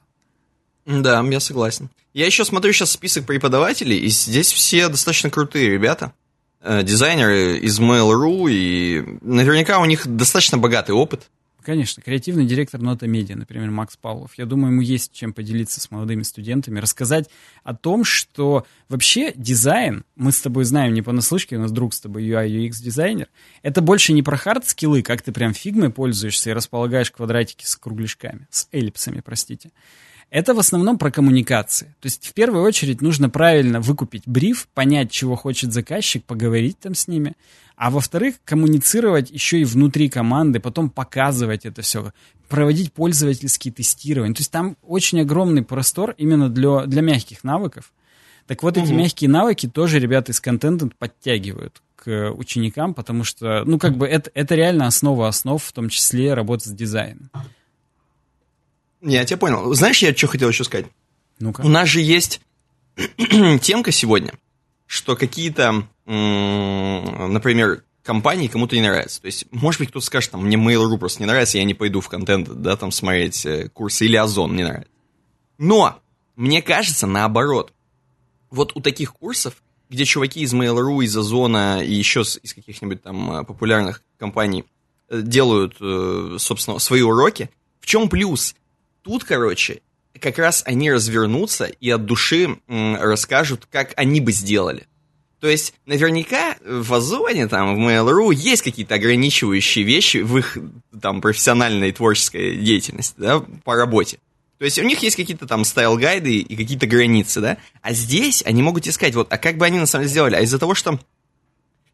Да, 0.85 1.21
я 1.21 1.39
согласен. 1.39 1.89
Я 2.13 2.25
еще 2.27 2.45
смотрю 2.45 2.71
сейчас 2.71 2.91
список 2.91 3.25
преподавателей, 3.25 3.97
и 3.97 4.07
здесь 4.07 4.53
все 4.53 4.87
достаточно 4.87 5.29
крутые 5.29 5.69
ребята. 5.69 6.13
Э, 6.61 6.83
дизайнеры 6.83 7.57
из 7.57 7.79
Mail.ru, 7.79 8.49
и 8.49 9.19
наверняка 9.21 9.79
у 9.79 9.85
них 9.85 10.07
достаточно 10.07 10.57
богатый 10.57 10.91
опыт. 10.91 11.29
Конечно, 11.65 12.03
креативный 12.03 12.45
директор 12.45 12.79
Нота 12.79 13.07
Медиа, 13.07 13.35
например, 13.35 13.71
Макс 13.71 13.97
Павлов. 13.97 14.35
Я 14.37 14.45
думаю, 14.45 14.71
ему 14.71 14.81
есть 14.81 15.11
чем 15.13 15.33
поделиться 15.33 15.81
с 15.81 15.89
молодыми 15.89 16.21
студентами, 16.21 16.79
рассказать 16.79 17.27
о 17.63 17.73
том, 17.73 18.03
что 18.03 18.67
вообще 18.87 19.33
дизайн, 19.35 20.05
мы 20.15 20.31
с 20.31 20.39
тобой 20.41 20.63
знаем 20.65 20.93
не 20.93 21.01
понаслышке, 21.01 21.57
у 21.57 21.59
нас 21.59 21.71
друг 21.71 21.95
с 21.95 22.01
тобой 22.01 22.23
UI 22.23 22.47
UX 22.49 22.73
дизайнер, 22.83 23.29
это 23.63 23.81
больше 23.81 24.13
не 24.13 24.21
про 24.21 24.37
хард-скиллы, 24.37 25.01
как 25.01 25.23
ты 25.23 25.31
прям 25.31 25.55
фигмой 25.55 25.89
пользуешься 25.89 26.51
и 26.51 26.53
располагаешь 26.53 27.09
квадратики 27.09 27.65
с 27.65 27.75
кругляшками, 27.75 28.47
с 28.51 28.67
эллипсами, 28.71 29.21
простите. 29.21 29.71
Это 30.29 30.53
в 30.53 30.59
основном 30.59 30.97
про 30.97 31.11
коммуникации. 31.11 31.95
То 32.01 32.07
есть 32.07 32.27
в 32.27 32.33
первую 32.33 32.63
очередь 32.63 33.01
нужно 33.01 33.29
правильно 33.29 33.79
выкупить 33.79 34.23
бриф, 34.25 34.67
понять, 34.73 35.11
чего 35.11 35.35
хочет 35.35 35.71
заказчик, 35.71 36.23
поговорить 36.25 36.79
там 36.79 36.93
с 36.93 37.07
ними. 37.07 37.35
А 37.77 37.89
во-вторых, 37.89 38.35
коммуницировать 38.43 39.29
еще 39.31 39.59
и 39.59 39.65
внутри 39.65 40.09
команды, 40.09 40.59
потом 40.59 40.89
показывать 40.89 41.65
это 41.65 41.81
все, 41.81 42.11
проводить 42.47 42.93
пользовательские 42.93 43.73
тестирования. 43.73 44.33
То 44.33 44.41
есть 44.41 44.51
там 44.51 44.77
очень 44.81 45.21
огромный 45.21 45.63
простор 45.63 46.15
именно 46.17 46.49
для, 46.49 46.85
для 46.85 47.01
мягких 47.01 47.43
навыков. 47.43 47.91
Так 48.47 48.63
вот, 48.63 48.77
угу. 48.77 48.85
эти 48.85 48.93
мягкие 48.93 49.29
навыки 49.29 49.67
тоже 49.67 49.99
ребята 49.99 50.31
из 50.31 50.39
контента 50.39 50.89
подтягивают 50.97 51.81
к 51.95 52.31
ученикам, 52.31 52.93
потому 52.93 53.23
что, 53.23 53.63
ну, 53.65 53.79
как 53.79 53.97
бы 53.97 54.05
это, 54.05 54.29
это 54.33 54.55
реально 54.55 54.87
основа 54.87 55.27
основ, 55.27 55.61
в 55.61 55.71
том 55.71 55.89
числе 55.89 56.33
работа 56.33 56.69
с 56.69 56.71
дизайном. 56.71 57.31
Я 59.05 59.23
тебя 59.23 59.37
понял. 59.37 59.73
Знаешь, 59.75 60.01
я 60.01 60.15
что 60.15 60.27
хотел 60.27 60.49
еще 60.49 60.63
сказать? 60.63 60.87
Ну-ка. 61.39 61.61
У 61.61 61.69
нас 61.69 61.87
же 61.87 62.01
есть 62.01 62.41
темка 63.61 63.91
сегодня, 63.91 64.33
что 64.87 65.15
какие-то, 65.15 65.87
например, 66.05 67.83
компании 68.01 68.47
кому-то 68.47 68.75
не 68.75 68.81
нравятся. 68.81 69.21
То 69.21 69.27
есть, 69.27 69.45
может 69.51 69.79
быть, 69.79 69.89
кто-то 69.89 70.05
скажет, 70.05 70.31
там, 70.31 70.45
мне 70.45 70.55
Mail.ru 70.55 70.97
просто 70.97 71.21
не 71.21 71.27
нравится, 71.27 71.57
я 71.59 71.63
не 71.63 71.73
пойду 71.73 72.01
в 72.01 72.09
контент, 72.09 72.47
да, 72.47 72.75
там, 72.77 72.91
смотреть 72.91 73.45
э, 73.45 73.69
курсы, 73.69 74.05
или 74.05 74.15
Озон 74.15 74.55
не 74.55 74.63
нравится. 74.63 74.91
Но, 75.57 75.99
мне 76.35 76.61
кажется, 76.61 77.07
наоборот. 77.07 77.73
Вот 78.49 78.71
у 78.75 78.79
таких 78.79 79.13
курсов, 79.13 79.61
где 79.89 80.05
чуваки 80.05 80.41
из 80.41 80.53
Mail.ru, 80.53 81.03
из 81.03 81.15
Озона 81.15 81.83
и 81.83 81.93
еще 81.93 82.21
из 82.21 82.53
каких-нибудь 82.53 83.03
там 83.03 83.31
э, 83.31 83.43
популярных 83.43 84.01
компаний 84.17 84.65
э, 85.09 85.21
делают, 85.21 85.75
собственно, 86.41 86.79
свои 86.79 87.01
уроки, 87.01 87.49
в 87.79 87.85
чем 87.85 88.09
плюс? 88.09 88.55
Тут, 89.05 89.23
короче, 89.23 89.81
как 90.19 90.39
раз 90.39 90.63
они 90.65 90.91
развернутся 90.91 91.65
и 91.65 91.91
от 91.91 92.05
души 92.05 92.57
м, 92.67 92.95
расскажут, 92.95 93.67
как 93.71 93.93
они 93.97 94.19
бы 94.19 94.31
сделали. 94.31 94.87
То 95.39 95.47
есть, 95.47 95.75
наверняка 95.85 96.55
в 96.65 96.91
Озоне, 96.91 97.47
там, 97.47 97.75
в 97.75 97.87
Mail.ru 97.87 98.33
есть 98.33 98.63
какие-то 98.63 98.95
ограничивающие 98.95 99.85
вещи 99.85 100.17
в 100.17 100.35
их 100.39 100.57
там 100.99 101.21
профессиональной 101.21 101.91
творческой 101.91 102.57
деятельности, 102.57 103.13
да, 103.17 103.45
по 103.63 103.75
работе. 103.75 104.17
То 104.57 104.65
есть 104.65 104.79
у 104.79 104.83
них 104.83 105.03
есть 105.03 105.17
какие-то 105.17 105.45
там 105.45 105.61
style 105.61 105.96
guide 105.96 106.32
ы 106.32 106.39
и 106.39 106.55
какие-то 106.55 106.87
границы, 106.87 107.41
да? 107.41 107.57
А 107.83 107.93
здесь 107.93 108.41
они 108.43 108.63
могут 108.63 108.87
искать, 108.87 109.13
вот, 109.13 109.31
а 109.31 109.37
как 109.37 109.57
бы 109.57 109.67
они 109.67 109.77
на 109.77 109.85
самом 109.85 110.05
деле 110.05 110.11
сделали? 110.13 110.35
А 110.35 110.41
из-за 110.41 110.57
того, 110.57 110.73
что 110.73 110.99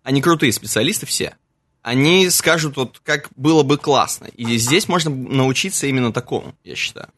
они 0.03 0.21
крутые 0.21 0.53
специалисты 0.53 1.05
все, 1.05 1.35
они 1.81 2.29
скажут, 2.29 2.77
вот 2.77 3.01
как 3.03 3.29
было 3.35 3.63
бы 3.63 3.77
классно. 3.77 4.25
И 4.25 4.57
здесь 4.57 4.87
можно 4.87 5.11
научиться 5.11 5.87
именно 5.87 6.13
такому, 6.13 6.55
я 6.63 6.75
считаю. 6.75 7.09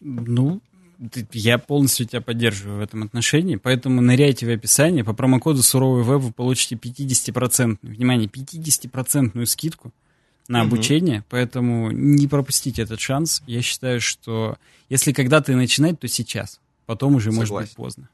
Ну, 0.00 0.60
я 1.32 1.58
полностью 1.58 2.06
тебя 2.06 2.20
поддерживаю 2.20 2.78
в 2.78 2.82
этом 2.82 3.02
отношении, 3.02 3.56
поэтому 3.56 4.00
ныряйте 4.00 4.46
в 4.46 4.50
описание. 4.50 5.04
По 5.04 5.14
промокоду 5.14 5.62
«Суровый 5.62 6.02
веб» 6.02 6.20
вы 6.20 6.32
получите 6.32 6.74
50%, 6.74 7.78
внимание, 7.82 8.28
50% 8.28 9.46
скидку 9.46 9.92
на 10.48 10.62
обучение, 10.62 11.20
угу. 11.20 11.26
поэтому 11.30 11.90
не 11.92 12.26
пропустите 12.26 12.82
этот 12.82 13.00
шанс. 13.00 13.42
Я 13.46 13.62
считаю, 13.62 14.00
что 14.00 14.58
если 14.88 15.12
когда-то 15.12 15.52
и 15.52 15.54
начинать, 15.54 16.00
то 16.00 16.08
сейчас. 16.08 16.60
Потом 16.86 17.14
уже 17.14 17.30
Согласен. 17.30 17.54
может 17.54 17.68
быть 17.68 17.76
поздно. 17.76 18.08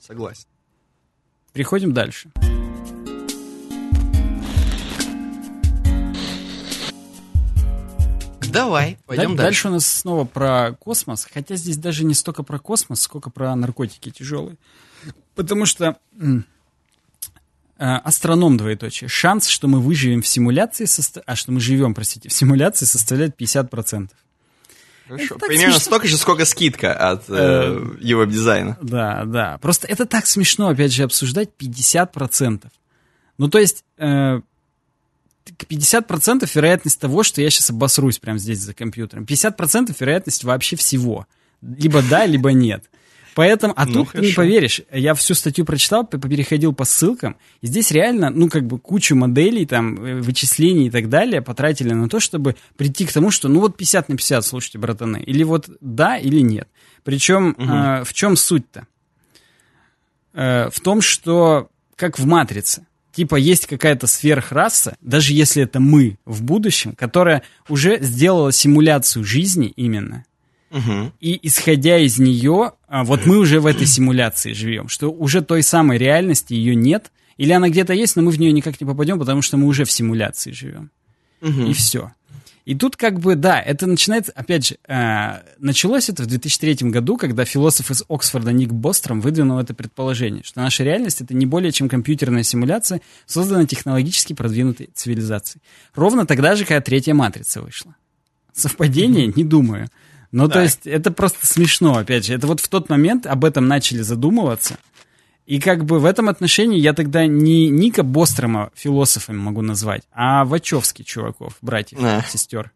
Согласен. 0.00 0.46
Переходим 1.52 1.92
дальше. 1.92 2.30
Давай, 8.52 8.98
пойдем 9.06 9.36
дальше. 9.36 9.42
Дальше 9.42 9.68
у 9.68 9.70
нас 9.72 9.86
снова 9.86 10.24
про 10.24 10.72
космос, 10.72 11.26
хотя 11.30 11.56
здесь 11.56 11.76
даже 11.76 12.04
не 12.04 12.14
столько 12.14 12.42
про 12.42 12.58
космос, 12.58 13.02
сколько 13.02 13.30
про 13.30 13.54
наркотики 13.54 14.10
тяжелые. 14.10 14.56
Потому 15.34 15.66
что 15.66 15.98
э, 16.18 16.24
астроном 17.78 18.56
двоеточие. 18.56 19.08
Шанс, 19.08 19.48
что 19.48 19.68
мы 19.68 19.80
выживем 19.80 20.22
в 20.22 20.26
симуляции, 20.26 20.84
состо... 20.84 21.22
а 21.26 21.36
что 21.36 21.52
мы 21.52 21.60
живем, 21.60 21.94
простите, 21.94 22.28
в 22.28 22.32
симуляции 22.32 22.86
составляет 22.86 23.40
50%. 23.40 24.10
Хорошо. 25.08 25.36
Это 25.36 25.46
Примерно 25.46 25.74
смешно. 25.74 25.86
столько 25.86 26.06
же, 26.06 26.16
сколько 26.18 26.44
скидка 26.44 26.92
от 26.92 27.30
э, 27.30 27.34
э, 27.34 27.96
его 28.00 28.24
дизайна. 28.24 28.76
Да, 28.82 29.24
да. 29.24 29.58
Просто 29.58 29.86
это 29.86 30.04
так 30.04 30.26
смешно, 30.26 30.68
опять 30.68 30.92
же, 30.92 31.04
обсуждать 31.04 31.50
50%. 31.58 32.66
Ну, 33.38 33.48
то 33.48 33.58
есть, 33.58 33.84
э, 33.96 34.40
50% 35.50 36.48
вероятность 36.54 37.00
того, 37.00 37.22
что 37.22 37.40
я 37.40 37.50
сейчас 37.50 37.70
обосрусь 37.70 38.18
прямо 38.18 38.38
здесь 38.38 38.60
за 38.60 38.74
компьютером. 38.74 39.24
50% 39.24 39.94
вероятность 39.98 40.44
вообще 40.44 40.76
всего. 40.76 41.26
Либо 41.62 42.02
да, 42.02 42.26
либо 42.26 42.52
нет. 42.52 42.84
Поэтому, 43.38 43.72
а 43.76 43.86
ну, 43.86 43.92
тут 43.92 44.08
хорошо. 44.08 44.20
ты 44.20 44.26
не 44.26 44.34
поверишь, 44.34 44.82
я 44.90 45.14
всю 45.14 45.34
статью 45.34 45.64
прочитал, 45.64 46.04
переходил 46.04 46.72
по 46.72 46.84
ссылкам, 46.84 47.36
и 47.60 47.68
здесь 47.68 47.92
реально, 47.92 48.30
ну, 48.30 48.48
как 48.48 48.66
бы 48.66 48.80
кучу 48.80 49.14
моделей, 49.14 49.64
там, 49.64 50.04
э, 50.04 50.20
вычислений 50.20 50.88
и 50.88 50.90
так 50.90 51.08
далее 51.08 51.40
потратили 51.40 51.92
на 51.92 52.08
то, 52.08 52.18
чтобы 52.18 52.56
прийти 52.76 53.06
к 53.06 53.12
тому, 53.12 53.30
что, 53.30 53.46
ну, 53.46 53.60
вот 53.60 53.76
50 53.76 54.08
на 54.08 54.16
50, 54.16 54.44
слушайте, 54.44 54.78
братаны, 54.78 55.18
или 55.18 55.44
вот 55.44 55.70
да, 55.80 56.16
или 56.16 56.40
нет. 56.40 56.66
Причем 57.04 57.50
угу. 57.50 57.62
э, 57.62 58.02
в 58.02 58.12
чем 58.12 58.34
суть-то? 58.34 58.88
Э, 60.34 60.68
в 60.72 60.80
том, 60.80 61.00
что, 61.00 61.70
как 61.94 62.18
в 62.18 62.26
«Матрице», 62.26 62.86
типа 63.18 63.34
есть 63.34 63.66
какая-то 63.66 64.06
сверхраса, 64.06 64.96
даже 65.00 65.32
если 65.32 65.64
это 65.64 65.80
мы 65.80 66.18
в 66.24 66.42
будущем, 66.42 66.94
которая 66.94 67.42
уже 67.68 67.98
сделала 68.00 68.52
симуляцию 68.52 69.24
жизни 69.24 69.72
именно, 69.76 70.24
Угу. 70.70 71.12
И 71.20 71.38
исходя 71.48 71.96
из 71.96 72.18
нее, 72.18 72.72
а, 72.88 73.02
вот 73.02 73.24
мы 73.24 73.38
уже 73.38 73.58
в 73.58 73.64
этой 73.64 73.86
симуляции 73.96 74.52
живем, 74.52 74.88
что 74.88 75.10
уже 75.10 75.40
той 75.40 75.62
самой 75.62 75.96
реальности 75.96 76.52
ее 76.52 76.74
нет, 76.74 77.10
или 77.38 77.52
она 77.52 77.70
где-то 77.70 77.94
есть, 77.94 78.16
но 78.16 78.22
мы 78.22 78.30
в 78.30 78.38
нее 78.38 78.52
никак 78.52 78.78
не 78.78 78.86
попадем, 78.86 79.18
потому 79.18 79.40
что 79.40 79.56
мы 79.56 79.66
уже 79.66 79.86
в 79.86 79.90
симуляции 79.90 80.52
живем. 80.52 80.90
Угу. 81.40 81.70
И 81.70 81.72
все. 81.72 82.12
И 82.68 82.74
тут 82.74 82.96
как 82.96 83.18
бы, 83.18 83.34
да, 83.34 83.62
это 83.62 83.86
начинается, 83.86 84.30
опять 84.32 84.66
же, 84.66 84.76
э, 84.86 85.40
началось 85.58 86.10
это 86.10 86.24
в 86.24 86.26
2003 86.26 86.90
году, 86.90 87.16
когда 87.16 87.46
философ 87.46 87.90
из 87.90 88.04
Оксфорда 88.10 88.52
Ник 88.52 88.72
Бостром 88.72 89.22
выдвинул 89.22 89.58
это 89.58 89.72
предположение, 89.72 90.42
что 90.44 90.60
наша 90.60 90.84
реальность— 90.84 91.20
это 91.22 91.32
не 91.32 91.46
более 91.46 91.72
чем 91.72 91.88
компьютерная 91.88 92.42
симуляция, 92.42 93.00
созданная 93.24 93.64
технологически 93.64 94.34
продвинутой 94.34 94.90
цивилизацией. 94.92 95.62
Ровно 95.94 96.26
тогда 96.26 96.56
же, 96.56 96.66
когда 96.66 96.82
третья 96.82 97.14
матрица 97.14 97.62
вышла. 97.62 97.96
Совпадение? 98.52 99.32
Не 99.34 99.44
думаю. 99.44 99.88
Ну, 100.30 100.46
да. 100.46 100.56
то 100.56 100.62
есть, 100.62 100.86
это 100.86 101.10
просто 101.10 101.46
смешно, 101.46 101.96
опять 101.96 102.26
же. 102.26 102.34
Это 102.34 102.46
вот 102.46 102.60
в 102.60 102.68
тот 102.68 102.90
момент 102.90 103.26
об 103.26 103.46
этом 103.46 103.66
начали 103.66 104.02
задумываться. 104.02 104.76
И 105.48 105.60
как 105.60 105.86
бы 105.86 105.98
в 105.98 106.04
этом 106.04 106.28
отношении 106.28 106.78
я 106.78 106.92
тогда 106.92 107.26
не 107.26 107.70
Ника 107.70 108.02
Бострома 108.02 108.70
философами 108.74 109.38
могу 109.38 109.62
назвать, 109.62 110.02
а 110.12 110.44
Вачовски 110.44 111.04
чуваков, 111.04 111.56
братьев, 111.62 111.98
да. 111.98 112.22
сестер. 112.28 112.70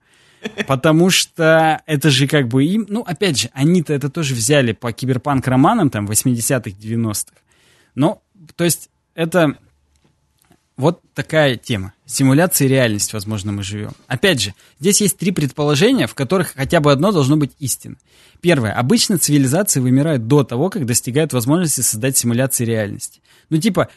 Потому 0.66 1.10
что 1.10 1.82
это 1.84 2.08
же 2.08 2.26
как 2.26 2.48
бы 2.48 2.64
им... 2.64 2.86
Ну, 2.88 3.02
опять 3.02 3.38
же, 3.38 3.50
они-то 3.52 3.92
это 3.92 4.08
тоже 4.08 4.34
взяли 4.34 4.72
по 4.72 4.90
киберпанк-романам 4.90 5.90
там 5.90 6.06
80-х, 6.06 6.70
90-х. 6.70 7.36
Но, 7.94 8.22
то 8.56 8.64
есть, 8.64 8.88
это 9.14 9.58
вот 10.76 11.00
такая 11.14 11.56
тема. 11.56 11.92
Симуляция 12.06 12.66
и 12.66 12.68
реальность, 12.68 13.12
возможно, 13.12 13.52
мы 13.52 13.62
живем. 13.62 13.92
Опять 14.06 14.40
же, 14.40 14.54
здесь 14.80 15.00
есть 15.00 15.18
три 15.18 15.30
предположения, 15.30 16.06
в 16.06 16.14
которых 16.14 16.54
хотя 16.54 16.80
бы 16.80 16.92
одно 16.92 17.12
должно 17.12 17.36
быть 17.36 17.52
истинным. 17.58 17.98
Первое. 18.40 18.72
Обычно 18.72 19.18
цивилизации 19.18 19.80
вымирают 19.80 20.26
до 20.26 20.44
того, 20.44 20.70
как 20.70 20.86
достигают 20.86 21.32
возможности 21.32 21.80
создать 21.80 22.16
симуляции 22.16 22.64
реальности. 22.64 23.20
Ну, 23.50 23.58
типа, 23.58 23.88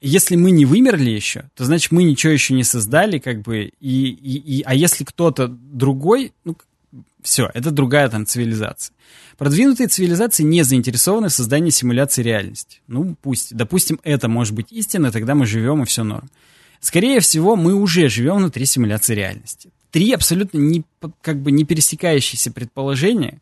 если 0.00 0.36
мы 0.36 0.50
не 0.50 0.64
вымерли 0.64 1.10
еще, 1.10 1.50
то 1.54 1.64
значит 1.64 1.92
мы 1.92 2.04
ничего 2.04 2.32
еще 2.32 2.54
не 2.54 2.64
создали, 2.64 3.18
как 3.18 3.42
бы, 3.42 3.72
и, 3.80 4.06
и, 4.06 4.58
и, 4.58 4.62
а 4.62 4.74
если 4.74 5.04
кто-то 5.04 5.48
другой, 5.48 6.32
ну, 6.44 6.56
все, 7.22 7.50
это 7.52 7.70
другая 7.70 8.08
там 8.08 8.26
цивилизация. 8.26 8.94
Продвинутые 9.36 9.88
цивилизации 9.88 10.42
не 10.42 10.62
заинтересованы 10.62 11.28
в 11.28 11.32
создании 11.32 11.70
симуляции 11.70 12.22
реальности. 12.22 12.80
Ну, 12.86 13.16
пусть. 13.22 13.54
Допустим, 13.54 14.00
это 14.02 14.28
может 14.28 14.54
быть 14.54 14.70
истина, 14.70 15.10
тогда 15.10 15.34
мы 15.34 15.46
живем, 15.46 15.82
и 15.82 15.86
все 15.86 16.04
норм. 16.04 16.30
Скорее 16.80 17.20
всего, 17.20 17.56
мы 17.56 17.74
уже 17.74 18.08
живем 18.08 18.36
внутри 18.36 18.66
симуляции 18.66 19.14
реальности. 19.14 19.70
Три 19.90 20.12
абсолютно 20.12 20.58
не, 20.58 20.84
как 21.20 21.40
бы 21.40 21.52
не 21.52 21.64
пересекающиеся 21.64 22.52
предположения. 22.52 23.40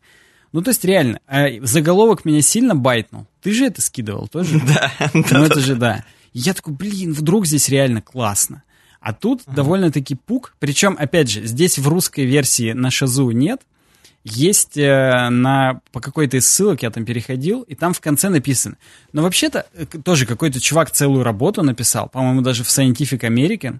Ну, 0.51 0.61
то 0.61 0.71
есть, 0.71 0.83
реально, 0.83 1.19
а 1.27 1.47
заголовок 1.61 2.25
меня 2.25 2.41
сильно 2.41 2.75
байтнул. 2.75 3.27
Ты 3.41 3.53
же 3.53 3.65
это 3.65 3.81
скидывал 3.81 4.27
тоже? 4.27 4.59
Да. 4.65 4.91
Ну, 5.13 5.43
это 5.43 5.59
же 5.59 5.75
да. 5.75 6.05
я 6.33 6.53
такой, 6.53 6.73
блин, 6.73 7.13
вдруг 7.13 7.45
здесь 7.45 7.69
реально 7.69 8.01
классно. 8.01 8.63
А 8.99 9.13
тут 9.13 9.41
uh-huh. 9.41 9.55
довольно-таки 9.55 10.15
пук. 10.15 10.55
Причем, 10.59 10.97
опять 10.99 11.29
же, 11.29 11.45
здесь 11.45 11.77
в 11.77 11.87
русской 11.87 12.25
версии 12.25 12.73
на 12.73 12.91
Шазу 12.91 13.31
нет. 13.31 13.61
Есть 14.25 14.77
э, 14.77 15.29
на, 15.29 15.79
по 15.93 16.01
какой-то 16.01 16.37
из 16.37 16.47
ссылок, 16.47 16.83
я 16.83 16.91
там 16.91 17.05
переходил, 17.05 17.61
и 17.61 17.73
там 17.73 17.93
в 17.93 18.01
конце 18.01 18.27
написано. 18.27 18.75
Но 19.13 19.23
вообще-то 19.23 19.65
э, 19.73 19.85
тоже 19.85 20.25
какой-то 20.25 20.59
чувак 20.59 20.91
целую 20.91 21.23
работу 21.23 21.63
написал, 21.63 22.09
по-моему, 22.09 22.41
даже 22.41 22.65
в 22.65 22.67
Scientific 22.67 23.21
American, 23.21 23.79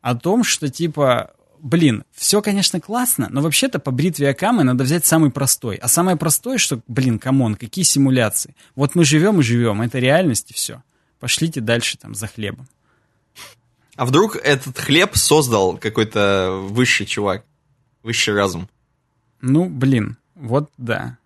о 0.00 0.14
том, 0.14 0.42
что 0.42 0.70
типа, 0.70 1.32
блин, 1.60 2.04
все, 2.12 2.40
конечно, 2.40 2.80
классно, 2.80 3.28
но 3.30 3.42
вообще-то 3.42 3.78
по 3.78 3.90
бритве 3.90 4.30
Оккама 4.30 4.64
надо 4.64 4.84
взять 4.84 5.04
самый 5.04 5.30
простой. 5.30 5.76
А 5.76 5.88
самое 5.88 6.16
простое, 6.16 6.56
что, 6.56 6.80
блин, 6.88 7.18
come 7.18 7.39
on, 7.39 7.54
какие 7.54 7.84
симуляции? 7.84 8.56
Вот 8.74 8.94
мы 8.94 9.04
живем 9.04 9.40
и 9.40 9.42
живем, 9.42 9.82
это 9.82 9.98
реальность 9.98 10.50
и 10.50 10.54
все. 10.54 10.82
Пошлите 11.20 11.60
дальше 11.60 11.98
там 11.98 12.14
за 12.14 12.26
хлебом. 12.26 12.68
А 13.96 14.04
вдруг 14.04 14.36
этот 14.36 14.78
хлеб 14.78 15.16
создал 15.16 15.76
какой-то 15.76 16.60
высший 16.68 17.06
чувак, 17.06 17.44
высший 18.02 18.34
разум? 18.34 18.68
Ну, 19.40 19.68
блин, 19.68 20.16
вот 20.34 20.70
да. 20.78 21.18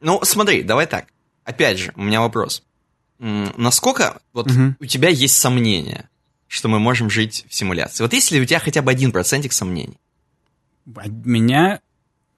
Ну, 0.00 0.20
смотри, 0.24 0.62
давай 0.62 0.86
так. 0.86 1.06
Опять 1.44 1.78
же, 1.78 1.92
у 1.96 2.02
меня 2.02 2.20
вопрос. 2.20 2.62
Насколько 3.18 4.20
вот 4.32 4.50
угу. 4.50 4.74
у 4.80 4.84
тебя 4.84 5.08
есть 5.08 5.38
сомнения, 5.38 6.10
что 6.48 6.68
мы 6.68 6.78
можем 6.78 7.08
жить 7.08 7.46
в 7.48 7.54
симуляции? 7.54 8.02
Вот 8.02 8.12
есть 8.12 8.30
ли 8.30 8.40
у 8.40 8.44
тебя 8.44 8.58
хотя 8.58 8.82
бы 8.82 8.90
один 8.90 9.12
процентик 9.12 9.52
сомнений? 9.52 9.98
У 10.84 10.90
меня, 11.24 11.80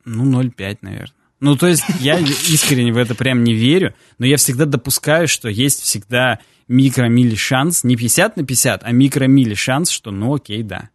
ну, 0.04 0.42
0,5, 0.42 0.78
наверное. 0.83 1.23
Ну, 1.44 1.57
то 1.57 1.66
есть 1.66 1.85
я 2.00 2.18
искренне 2.18 2.90
в 2.90 2.96
это 2.96 3.14
прям 3.14 3.44
не 3.44 3.52
верю, 3.52 3.94
но 4.16 4.24
я 4.24 4.38
всегда 4.38 4.64
допускаю, 4.64 5.28
что 5.28 5.50
есть 5.50 5.83
всегда 5.83 6.38
микромили 6.68 7.35
шанс, 7.35 7.85
не 7.85 7.96
50 7.96 8.38
на 8.38 8.46
50, 8.46 8.83
а 8.83 8.92
микромили 8.92 9.52
шанс, 9.52 9.90
что 9.90 10.11
ну 10.11 10.35
окей, 10.35 10.62
да. 10.62 10.88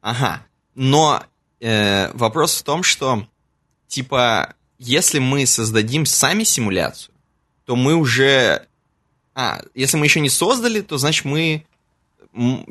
Ага, 0.00 0.46
но 0.74 1.22
э, 1.60 2.12
вопрос 2.14 2.58
в 2.58 2.62
том, 2.62 2.82
что 2.82 3.28
типа 3.88 4.54
если 4.78 5.18
мы 5.18 5.44
создадим 5.44 6.06
сами 6.06 6.44
симуляцию, 6.44 7.14
то 7.66 7.76
мы 7.76 7.96
уже... 7.96 8.66
А, 9.34 9.60
если 9.74 9.98
мы 9.98 10.06
еще 10.06 10.20
не 10.20 10.30
создали, 10.30 10.80
то 10.80 10.96
значит 10.96 11.26
мы 11.26 11.66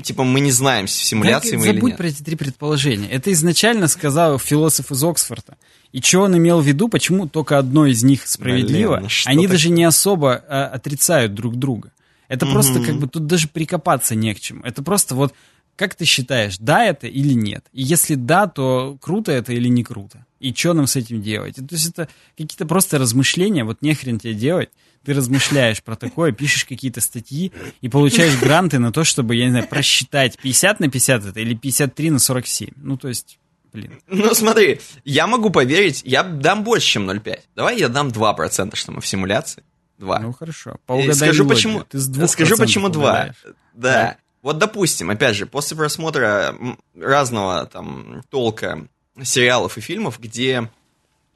типа 0.02 0.24
мы 0.24 0.40
не 0.42 0.52
знаем, 0.52 0.88
в 0.88 0.92
симуляции 0.92 1.52
да, 1.52 1.58
мы 1.58 1.64
или 1.66 1.72
нет. 1.72 1.82
Забудь 1.82 1.98
про 1.98 2.08
эти 2.08 2.22
три 2.22 2.36
предположения. 2.36 3.08
Это 3.10 3.32
изначально 3.32 3.88
сказал 3.88 4.38
философ 4.38 4.92
из 4.92 5.04
Оксфорда. 5.04 5.58
И 5.92 6.02
что 6.02 6.22
он 6.22 6.38
имел 6.38 6.60
в 6.60 6.66
виду, 6.66 6.90
почему 6.90 7.28
только 7.28 7.58
одно 7.58 7.86
из 7.86 8.04
них 8.04 8.28
справедливо, 8.28 8.98
Блин, 8.98 9.10
они 9.26 9.48
даже 9.48 9.70
не 9.70 9.84
особо 9.84 10.44
а, 10.48 10.66
отрицают 10.68 11.34
друг 11.34 11.56
друга. 11.56 11.92
Это 12.28 12.46
угу. 12.46 12.54
просто 12.54 12.80
как 12.82 12.96
бы 12.98 13.08
тут 13.08 13.28
даже 13.28 13.48
прикопаться 13.48 14.16
не 14.16 14.34
к 14.34 14.40
чему. 14.40 14.64
Это 14.64 14.82
просто 14.82 15.16
вот 15.16 15.34
как 15.76 15.96
ты 15.96 16.06
считаешь, 16.06 16.58
да 16.60 16.86
это 16.86 17.08
или 17.08 17.34
нет? 17.34 17.66
И 17.74 17.82
если 17.82 18.16
да, 18.16 18.48
то 18.48 18.98
круто 19.02 19.32
это 19.32 19.54
или 19.54 19.68
не 19.68 19.84
круто? 19.84 20.26
И 20.40 20.54
что 20.54 20.74
нам 20.74 20.88
с 20.88 20.96
этим 20.96 21.22
делать? 21.22 21.56
То 21.56 21.68
есть 21.72 21.90
это 21.90 22.10
какие-то 22.38 22.66
просто 22.66 23.00
размышления, 23.00 23.64
вот 23.64 23.82
нехрен 23.82 24.20
тебе 24.20 24.34
делать. 24.34 24.70
Ты 25.06 25.14
размышляешь 25.14 25.84
про 25.84 25.96
такое, 25.96 26.32
пишешь 26.32 26.66
какие-то 26.66 27.02
статьи 27.02 27.52
и 27.82 27.90
получаешь 27.90 28.40
гранты 28.40 28.80
на 28.80 28.92
то, 28.92 29.04
чтобы, 29.04 29.36
я 29.36 29.46
не 29.46 29.52
знаю, 29.52 29.68
просчитать 29.68 30.38
50 30.38 30.80
на 30.80 30.90
50 30.90 31.26
это 31.26 31.40
или 31.40 31.56
53 31.56 32.12
на 32.12 32.20
47. 32.20 32.70
Ну, 32.78 32.98
то 32.98 33.10
есть 33.10 33.40
блин. 33.74 34.00
Ну, 34.08 34.34
смотри, 34.34 34.80
я 35.04 35.28
могу 35.28 35.50
поверить, 35.50 36.02
я 36.06 36.24
дам 36.24 36.64
больше, 36.64 36.88
чем 36.88 37.10
0,5. 37.10 37.40
Давай 37.56 37.78
я 37.80 37.90
дам 37.90 38.10
2%, 38.10 38.76
что 38.76 38.92
мы 38.92 39.02
в 39.02 39.08
симуляции. 39.08 39.64
2. 39.98 40.20
Ну, 40.20 40.34
хорошо. 40.34 40.78
Поугадай 40.86 41.16
скажу, 41.16 41.48
почему, 41.48 41.84
Ты 41.84 42.00
с 42.00 42.28
скажу, 42.32 42.58
почему 42.58 42.90
2. 42.90 43.12
Да. 43.12 43.34
да. 43.74 44.18
Вот, 44.42 44.58
допустим, 44.58 45.10
опять 45.10 45.36
же, 45.36 45.46
после 45.46 45.78
просмотра 45.78 46.56
разного 46.96 47.66
там 47.66 48.24
толка 48.30 48.88
сериалов 49.22 49.78
и 49.78 49.82
фильмов, 49.82 50.20
где 50.20 50.70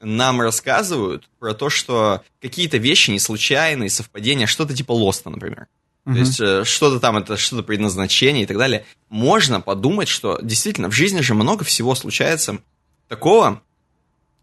нам 0.00 0.40
рассказывают 0.40 1.28
про 1.38 1.54
то, 1.54 1.70
что 1.70 2.22
какие-то 2.40 2.76
вещи 2.78 3.10
не 3.10 3.18
случайные, 3.18 3.90
совпадения, 3.90 4.46
что-то 4.46 4.74
типа 4.74 4.92
Лоста, 4.92 5.30
например. 5.30 5.66
Uh-huh. 6.04 6.12
То 6.14 6.18
есть 6.18 6.40
э, 6.40 6.64
что-то 6.64 7.00
там, 7.00 7.16
это 7.16 7.36
что-то 7.36 7.62
предназначение 7.62 8.44
и 8.44 8.46
так 8.46 8.56
далее. 8.56 8.86
Можно 9.08 9.60
подумать, 9.60 10.08
что 10.08 10.38
действительно 10.40 10.88
в 10.88 10.94
жизни 10.94 11.20
же 11.20 11.34
много 11.34 11.64
всего 11.64 11.94
случается 11.94 12.58
такого, 13.08 13.62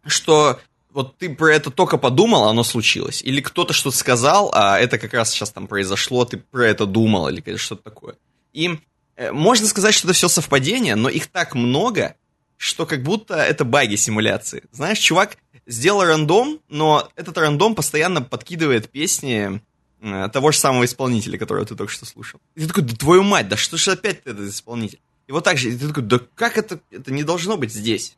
что 0.05 0.59
вот 0.91 1.17
ты 1.17 1.33
про 1.33 1.53
это 1.53 1.71
только 1.71 1.97
подумал, 1.97 2.47
оно 2.47 2.63
случилось. 2.63 3.21
Или 3.21 3.41
кто-то 3.41 3.73
что-то 3.73 3.97
сказал, 3.97 4.51
а 4.53 4.79
это 4.79 4.97
как 4.97 5.13
раз 5.13 5.31
сейчас 5.31 5.51
там 5.51 5.67
произошло, 5.67 6.23
ты 6.25 6.37
про 6.37 6.67
это 6.67 6.85
думал 6.85 7.27
или 7.29 7.57
что-то 7.57 7.83
такое. 7.83 8.15
И 8.53 8.79
э, 9.15 9.31
можно 9.31 9.67
сказать, 9.67 9.93
что 9.93 10.07
это 10.07 10.13
все 10.13 10.29
совпадение, 10.29 10.95
но 10.95 11.09
их 11.09 11.27
так 11.27 11.55
много, 11.55 12.15
что 12.57 12.85
как 12.85 13.03
будто 13.03 13.35
это 13.35 13.65
баги 13.65 13.95
симуляции. 13.95 14.63
Знаешь, 14.71 14.99
чувак 14.99 15.37
сделал 15.67 16.03
рандом, 16.03 16.59
но 16.69 17.09
этот 17.15 17.37
рандом 17.37 17.75
постоянно 17.75 18.21
подкидывает 18.21 18.89
песни 18.89 19.61
Э, 20.05 20.29
того 20.31 20.51
же 20.51 20.59
самого 20.59 20.85
исполнителя, 20.85 21.39
которого 21.39 21.65
ты 21.65 21.75
только 21.75 21.91
что 21.91 22.05
слушал. 22.05 22.39
И 22.53 22.61
ты 22.61 22.67
такой, 22.67 22.83
да 22.83 22.95
твою 22.95 23.23
мать, 23.23 23.47
да 23.47 23.57
что 23.57 23.75
ж 23.75 23.87
опять 23.87 24.21
этот 24.25 24.49
исполнитель? 24.49 24.99
И 25.25 25.31
вот 25.31 25.43
так 25.43 25.57
же, 25.57 25.69
и 25.69 25.75
ты 25.75 25.87
такой, 25.87 26.03
да 26.03 26.19
как 26.35 26.59
это, 26.59 26.79
это 26.91 27.11
не 27.11 27.23
должно 27.23 27.57
быть 27.57 27.73
здесь? 27.73 28.15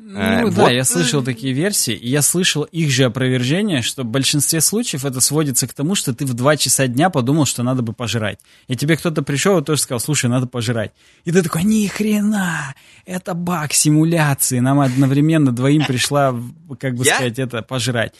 Ну 0.00 0.16
э, 0.20 0.50
да, 0.52 0.62
вот. 0.62 0.70
я 0.70 0.84
слышал 0.84 1.24
такие 1.24 1.52
версии, 1.52 1.92
и 1.92 2.08
я 2.08 2.22
слышал 2.22 2.62
их 2.62 2.88
же 2.88 3.04
опровержение, 3.04 3.82
что 3.82 4.04
в 4.04 4.06
большинстве 4.06 4.60
случаев 4.60 5.04
это 5.04 5.20
сводится 5.20 5.66
к 5.66 5.74
тому, 5.74 5.96
что 5.96 6.14
ты 6.14 6.24
в 6.24 6.34
2 6.34 6.56
часа 6.56 6.86
дня 6.86 7.10
подумал, 7.10 7.46
что 7.46 7.64
надо 7.64 7.82
бы 7.82 7.92
пожрать. 7.92 8.38
И 8.68 8.76
тебе 8.76 8.96
кто-то 8.96 9.22
пришел 9.22 9.58
и 9.58 9.64
тоже 9.64 9.80
сказал, 9.82 9.98
слушай, 9.98 10.30
надо 10.30 10.46
пожрать. 10.46 10.92
И 11.24 11.32
ты 11.32 11.42
такой, 11.42 11.64
ни 11.64 11.84
хрена, 11.88 12.76
это 13.06 13.34
баг 13.34 13.72
симуляции, 13.72 14.60
нам 14.60 14.78
одновременно 14.78 15.50
двоим 15.50 15.84
пришла, 15.84 16.32
как 16.78 16.94
бы 16.94 17.04
сказать, 17.04 17.40
это 17.40 17.62
пожрать. 17.62 18.12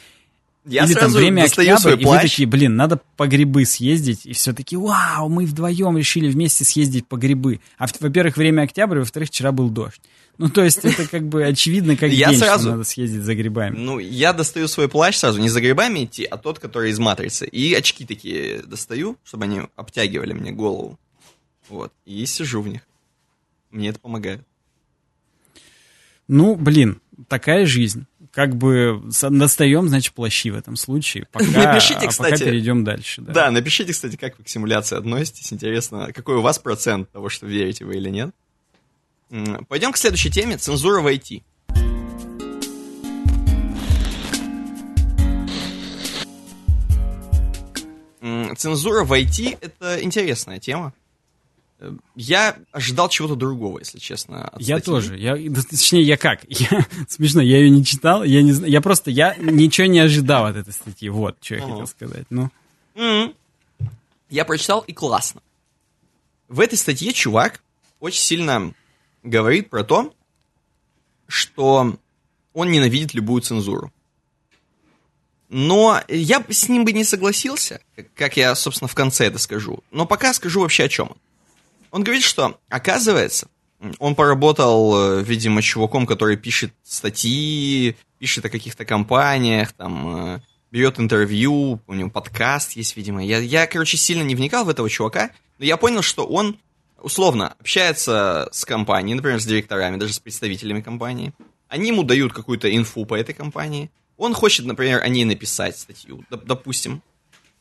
Я 0.64 0.84
Или 0.84 0.94
там 0.94 1.04
сразу 1.04 1.18
время 1.18 1.44
достаю 1.44 1.74
октябрь, 1.74 1.80
свой 1.80 1.92
и 1.92 2.04
вы 2.04 2.10
плащ. 2.10 2.22
такие, 2.30 2.48
блин, 2.48 2.76
надо 2.76 3.00
по 3.16 3.26
грибы 3.26 3.64
съездить, 3.64 4.26
и 4.26 4.32
все 4.32 4.52
таки 4.52 4.76
вау, 4.76 5.28
мы 5.28 5.46
вдвоем 5.46 5.96
решили 5.96 6.28
вместе 6.28 6.64
съездить 6.64 7.06
по 7.06 7.16
грибы. 7.16 7.60
А, 7.78 7.86
во-первых, 8.00 8.36
время 8.36 8.62
октябрь, 8.62 8.98
во-вторых, 8.98 9.28
вчера 9.28 9.52
был 9.52 9.70
дождь. 9.70 10.00
Ну, 10.38 10.48
то 10.48 10.62
есть 10.62 10.78
это 10.84 11.06
как 11.08 11.28
бы 11.28 11.44
очевидно, 11.44 11.96
как 11.96 12.12
Я 12.12 12.30
день, 12.30 12.38
сразу- 12.38 12.70
надо 12.70 12.84
съездить 12.84 13.22
за 13.22 13.34
грибами. 13.34 13.76
Ну, 13.76 13.98
я 13.98 14.32
достаю 14.32 14.68
свой 14.68 14.88
плащ 14.88 15.16
сразу, 15.16 15.40
не 15.40 15.48
за 15.48 15.60
грибами 15.60 16.04
идти, 16.04 16.24
а 16.24 16.36
тот, 16.38 16.60
который 16.60 16.90
из 16.92 16.98
матрицы. 17.00 17.46
И 17.48 17.74
очки 17.74 18.06
такие 18.06 18.62
достаю, 18.62 19.16
чтобы 19.24 19.44
они 19.44 19.62
обтягивали 19.74 20.32
мне 20.32 20.52
голову. 20.52 20.98
Вот. 21.68 21.92
И 22.06 22.24
сижу 22.26 22.62
в 22.62 22.68
них. 22.68 22.82
Мне 23.70 23.88
это 23.88 23.98
помогает. 23.98 24.40
Ну, 26.28 26.54
блин, 26.54 27.00
такая 27.26 27.66
жизнь. 27.66 28.06
Как 28.30 28.54
бы 28.54 29.02
достаем, 29.30 29.88
значит, 29.88 30.14
плащи 30.14 30.50
в 30.50 30.56
этом 30.56 30.76
случае. 30.76 31.26
Пока, 31.32 31.46
Напишите, 31.46 31.94
а 31.96 32.00
пока 32.02 32.08
кстати. 32.10 32.44
перейдем 32.44 32.84
дальше. 32.84 33.22
Да. 33.22 33.32
Да. 33.32 33.50
напишите, 33.50 33.92
кстати, 33.92 34.16
как 34.16 34.38
вы 34.38 34.44
к 34.44 34.48
симуляции 34.48 34.96
относитесь. 34.96 35.52
Интересно, 35.52 36.12
какой 36.14 36.36
у 36.36 36.42
вас 36.42 36.58
процент 36.58 37.10
того, 37.10 37.28
что 37.28 37.46
верите 37.46 37.84
вы 37.84 37.96
или 37.96 38.10
нет. 38.10 38.30
Пойдем 39.68 39.92
к 39.92 39.96
следующей 39.96 40.30
теме. 40.30 40.56
Цензура 40.56 41.00
в 41.00 41.06
IT. 41.06 41.42
Цензура 48.56 49.04
в 49.04 49.12
IT— 49.12 49.58
это 49.60 50.02
интересная 50.02 50.58
тема. 50.58 50.92
Э, 51.78 51.92
Я 52.16 52.56
ожидал 52.72 53.08
чего-то 53.08 53.36
другого, 53.36 53.78
если 53.78 53.98
честно. 53.98 54.50
Я 54.58 54.78
статьи. 54.78 54.92
тоже. 54.92 55.18
Я, 55.18 55.36
точнее, 55.70 56.02
я 56.02 56.16
как? 56.16 56.40
Я, 56.48 56.86
смешно, 57.08 57.40
я 57.40 57.58
ее 57.58 57.70
не 57.70 57.84
читал, 57.84 58.24
я 58.24 58.42
не 58.42 58.52
знаю. 58.52 58.72
Я 58.72 58.80
просто, 58.80 59.10
я 59.10 59.36
ничего 59.36 59.86
не 59.86 60.00
ожидал 60.00 60.46
от 60.46 60.56
этой 60.56 60.72
статьи. 60.72 61.08
Вот, 61.08 61.36
что 61.40 61.54
я 61.56 61.60
хотел 61.62 61.86
сказать. 61.86 62.26
Ну. 62.30 62.50
Я 64.30 64.44
прочитал 64.44 64.80
и 64.80 64.92
классно. 64.92 65.40
В 66.48 66.60
этой 66.60 66.76
статье 66.76 67.12
чувак 67.12 67.62
очень 68.00 68.20
сильно 68.22 68.72
говорит 69.22 69.70
про 69.70 69.84
то, 69.84 70.14
что 71.26 71.96
он 72.52 72.70
ненавидит 72.70 73.14
любую 73.14 73.42
цензуру. 73.42 73.92
Но 75.48 76.00
я 76.08 76.44
с 76.48 76.68
ним 76.68 76.84
бы 76.84 76.92
не 76.92 77.04
согласился, 77.04 77.80
как- 78.14 78.36
я, 78.36 78.54
собственно, 78.54 78.88
в 78.88 78.94
конце 78.94 79.26
это 79.26 79.38
скажу. 79.38 79.82
Но 79.90 80.04
пока 80.06 80.34
скажу 80.34 80.60
вообще 80.60 80.84
о 80.84 80.88
чем 80.88 81.08
он. 81.10 81.16
Он 81.90 82.04
говорит, 82.04 82.22
что, 82.22 82.60
оказывается, 82.68 83.48
он 83.98 84.14
поработал, 84.14 85.20
э, 85.20 85.22
видимо, 85.22 85.62
чуваком, 85.62 86.06
который 86.06 86.36
пишет 86.36 86.74
статьи, 86.82 87.96
пишет 88.18 88.44
о 88.44 88.50
каких-то 88.50 88.84
компаниях, 88.84 89.72
там, 89.72 90.34
э, 90.34 90.40
берет 90.70 91.00
интервью, 91.00 91.80
у 91.86 91.94
него 91.94 92.10
подкаст 92.10 92.72
есть, 92.72 92.96
видимо. 92.96 93.24
Я, 93.24 93.38
я, 93.38 93.66
короче, 93.66 93.96
сильно 93.96 94.22
не 94.22 94.34
вникал 94.34 94.66
в 94.66 94.68
этого 94.68 94.90
чувака, 94.90 95.30
но 95.58 95.64
я 95.64 95.78
понял, 95.78 96.02
что 96.02 96.26
он, 96.26 96.58
условно, 97.00 97.54
общается 97.60 98.48
с 98.52 98.64
компанией, 98.64 99.14
например, 99.14 99.40
с 99.40 99.46
директорами, 99.46 99.96
даже 99.96 100.12
с 100.12 100.18
представителями 100.18 100.80
компании. 100.80 101.32
Они 101.68 101.88
ему 101.88 102.02
дают 102.02 102.32
какую-то 102.32 102.74
инфу 102.74 103.04
по 103.04 103.14
этой 103.14 103.34
компании. 103.34 103.90
Он 104.16 104.34
хочет, 104.34 104.66
например, 104.66 105.02
о 105.02 105.08
ней 105.08 105.24
написать 105.24 105.78
статью, 105.78 106.24
доп- 106.30 106.44
допустим. 106.44 107.02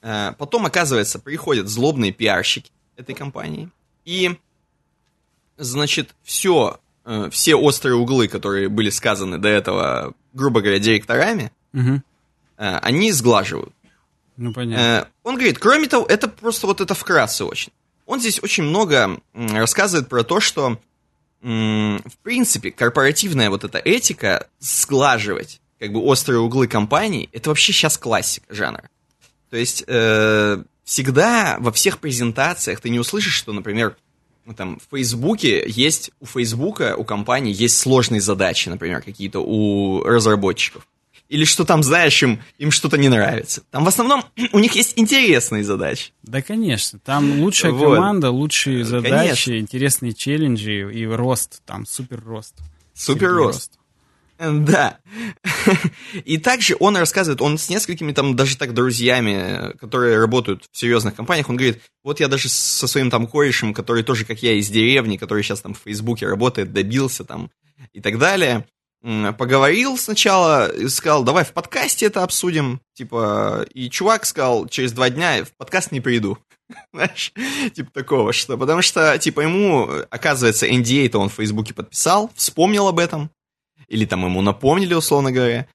Э, 0.02 0.34
Потом, 0.38 0.66
оказывается, 0.66 1.20
приходят 1.20 1.68
злобные 1.68 2.12
пиарщики 2.12 2.72
этой 2.96 3.14
компании. 3.16 3.70
И, 4.06 4.38
значит, 5.58 6.16
все, 6.24 6.80
все 7.32 7.56
острые 7.56 7.96
углы, 7.96 8.28
которые 8.28 8.70
были 8.70 8.90
сказаны 8.90 9.38
до 9.38 9.48
этого, 9.50 10.14
грубо 10.34 10.62
говоря, 10.62 10.80
директорами, 10.80 11.52
э, 11.74 11.92
они 12.58 13.12
сглаживают. 13.12 13.74
ну 14.38 14.54
понятно. 14.54 14.82
Э, 14.84 15.06
Он 15.24 15.36
говорит, 15.36 15.60
кроме 15.60 15.88
того, 15.88 16.06
это 16.06 16.28
просто 16.28 16.68
вот 16.68 16.82
это 16.82 16.94
вкратце 16.96 17.44
очень. 17.46 17.72
Он 18.08 18.20
здесь 18.20 18.42
очень 18.42 18.64
много 18.64 19.20
рассказывает 19.34 20.10
про 20.10 20.24
то, 20.24 20.40
что, 20.40 20.80
в 21.42 22.18
принципе, 22.24 22.72
корпоративная 22.72 23.52
вот 23.52 23.64
эта 23.64 23.78
этика 23.78 24.48
сглаживать 24.60 25.62
как 25.78 25.92
бы 25.92 26.00
острые 26.02 26.40
углы 26.40 26.68
компаний, 26.68 27.30
это 27.34 27.50
вообще 27.50 27.72
сейчас 27.72 27.98
классика 27.98 28.52
жанра. 28.52 28.90
То 29.52 29.58
есть 29.58 29.84
э, 29.86 30.64
всегда 30.84 31.58
во 31.60 31.72
всех 31.72 32.00
презентациях 32.00 32.80
ты 32.82 32.90
не 32.90 33.00
услышишь, 33.00 33.36
что, 33.36 33.54
например, 33.54 33.96
ну, 34.46 34.54
там, 34.54 34.80
в 34.80 34.96
Фейсбуке 34.96 35.66
есть, 35.68 36.12
у 36.20 36.26
Фейсбука, 36.26 36.96
у 36.96 37.04
компании 37.04 37.54
есть 37.54 37.78
сложные 37.78 38.22
задачи, 38.22 38.70
например, 38.70 39.02
какие-то 39.04 39.42
у 39.42 40.02
разработчиков. 40.04 40.88
Или 41.30 41.44
что 41.44 41.66
там, 41.66 41.84
знаешь, 41.84 42.22
им, 42.24 42.42
им 42.58 42.72
что-то 42.72 42.98
не 42.98 43.10
нравится. 43.10 43.64
Там 43.70 43.84
в 43.84 43.88
основном 43.88 44.24
у 44.54 44.60
них 44.60 44.74
есть 44.76 44.94
интересные 44.96 45.64
задачи. 45.64 46.12
Да, 46.24 46.42
конечно. 46.42 47.00
Там 47.00 47.42
лучшая 47.42 47.72
Вот. 47.72 47.96
команда, 47.96 48.32
лучшие 48.32 48.86
задачи, 48.86 49.10
Конечно. 49.12 49.60
интересные 49.60 50.14
челленджи 50.14 50.92
и 50.94 51.06
рост. 51.06 51.62
Там 51.66 51.86
супер 51.86 52.24
рост. 52.24 52.56
Супер 52.94 53.32
рост. 53.32 53.74
Да. 54.40 55.00
И 56.26 56.38
также 56.38 56.76
он 56.80 56.96
рассказывает, 56.96 57.42
он 57.42 57.58
с 57.58 57.70
несколькими 57.70 58.12
там 58.12 58.36
даже 58.36 58.56
так 58.56 58.74
друзьями, 58.74 59.76
которые 59.80 60.20
работают 60.20 60.66
в 60.72 60.78
серьезных 60.78 61.16
компаниях, 61.16 61.50
он 61.50 61.56
говорит, 61.56 61.82
вот 62.04 62.20
я 62.20 62.28
даже 62.28 62.48
со 62.48 62.88
своим 62.88 63.10
там 63.10 63.26
корешем, 63.28 63.74
который 63.74 64.04
тоже, 64.04 64.26
как 64.26 64.44
я, 64.44 64.54
из 64.54 64.70
деревни, 64.70 65.18
который 65.18 65.42
сейчас 65.44 65.62
там 65.62 65.74
в 65.74 65.80
Фейсбуке 65.80 66.28
работает, 66.28 66.72
добился 66.72 67.24
там 67.24 67.50
и 67.94 68.00
так 68.00 68.20
далее, 68.20 68.68
поговорил 69.02 69.98
сначала, 69.98 70.70
и 70.70 70.88
сказал, 70.90 71.24
давай 71.24 71.46
в 71.46 71.54
подкасте 71.54 72.08
это 72.08 72.24
обсудим, 72.24 72.82
типа, 72.94 73.66
и 73.74 73.90
чувак 73.90 74.26
сказал, 74.26 74.68
через 74.68 74.92
два 74.92 75.10
дня 75.10 75.44
в 75.46 75.56
подкаст 75.56 75.92
не 75.92 76.02
приду. 76.02 76.38
Знаешь, 76.94 77.32
типа 77.74 77.92
такого, 77.92 78.34
что, 78.34 78.58
потому 78.58 78.82
что, 78.82 79.18
типа, 79.18 79.42
ему, 79.42 79.90
оказывается, 80.10 80.68
NDA-то 80.68 81.20
он 81.20 81.30
в 81.30 81.34
Фейсбуке 81.34 81.74
подписал, 81.74 82.32
вспомнил 82.36 82.88
об 82.88 83.00
этом, 83.00 83.30
или 83.88 84.06
там 84.06 84.26
ему 84.26 84.42
напомнили, 84.42 84.94
условно 84.94 85.32
говоря, 85.32 85.68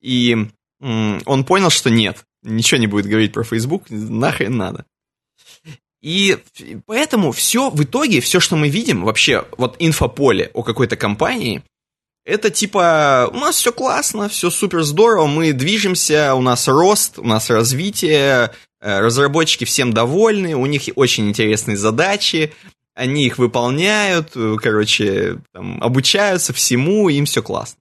и 0.00 0.48
он 0.80 1.44
понял, 1.44 1.70
что 1.70 1.90
нет, 1.90 2.24
ничего 2.42 2.80
не 2.80 2.88
будет 2.88 3.06
говорить 3.06 3.32
про 3.32 3.44
Facebook, 3.44 3.88
нахрен 3.90 4.56
надо. 4.56 4.84
И 6.00 6.38
поэтому 6.86 7.30
все 7.30 7.70
в 7.70 7.84
итоге, 7.84 8.20
все, 8.20 8.40
что 8.40 8.56
мы 8.56 8.68
видим, 8.68 9.04
вообще, 9.04 9.46
вот 9.56 9.76
инфополе 9.78 10.50
о 10.52 10.64
какой-то 10.64 10.96
компании, 10.96 11.62
это 12.24 12.50
типа, 12.50 13.30
у 13.32 13.36
нас 13.36 13.56
все 13.56 13.72
классно, 13.72 14.28
все 14.28 14.50
супер 14.50 14.82
здорово, 14.82 15.26
мы 15.26 15.52
движемся, 15.52 16.34
у 16.34 16.40
нас 16.40 16.68
рост, 16.68 17.18
у 17.18 17.24
нас 17.24 17.50
развитие, 17.50 18.52
э, 18.80 19.00
разработчики 19.00 19.64
всем 19.64 19.92
довольны, 19.92 20.54
у 20.54 20.66
них 20.66 20.82
очень 20.94 21.28
интересные 21.28 21.76
задачи, 21.76 22.52
они 22.94 23.26
их 23.26 23.38
выполняют, 23.38 24.32
э, 24.36 24.56
короче, 24.62 25.38
там, 25.52 25.82
обучаются 25.82 26.52
всему, 26.52 27.08
им 27.08 27.24
все 27.24 27.42
классно. 27.42 27.78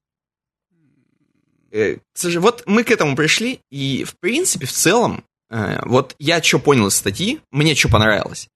Э, 1.71 1.97
сожалению, 2.13 2.41
Вот 2.41 2.63
мы 2.65 2.84
к 2.84 2.91
этому 2.91 3.15
пришли, 3.15 3.60
и 3.69 4.04
в 4.04 4.17
принципе, 4.17 4.65
в 4.65 4.71
целом, 4.71 5.23
вот 5.84 6.15
я 6.17 6.41
что 6.41 6.60
понял 6.60 6.88
из 6.88 6.95
статьи, 6.95 7.41
мне 7.51 7.75
что 7.75 7.89
понравилось. 7.89 8.47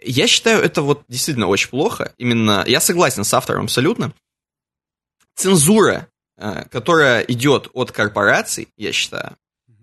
Я 0.00 0.28
считаю, 0.28 0.62
это 0.62 0.82
вот 0.82 1.02
действительно 1.08 1.48
очень 1.48 1.70
плохо. 1.70 2.12
Именно, 2.18 2.62
я 2.68 2.80
согласен 2.80 3.24
с 3.24 3.34
автором 3.34 3.64
абсолютно. 3.64 4.12
Цензура, 5.36 6.08
э, 6.38 6.64
которая 6.70 7.20
идет 7.22 7.68
от 7.72 7.92
корпораций, 7.92 8.68
я 8.76 8.92
считаю, 8.92 9.36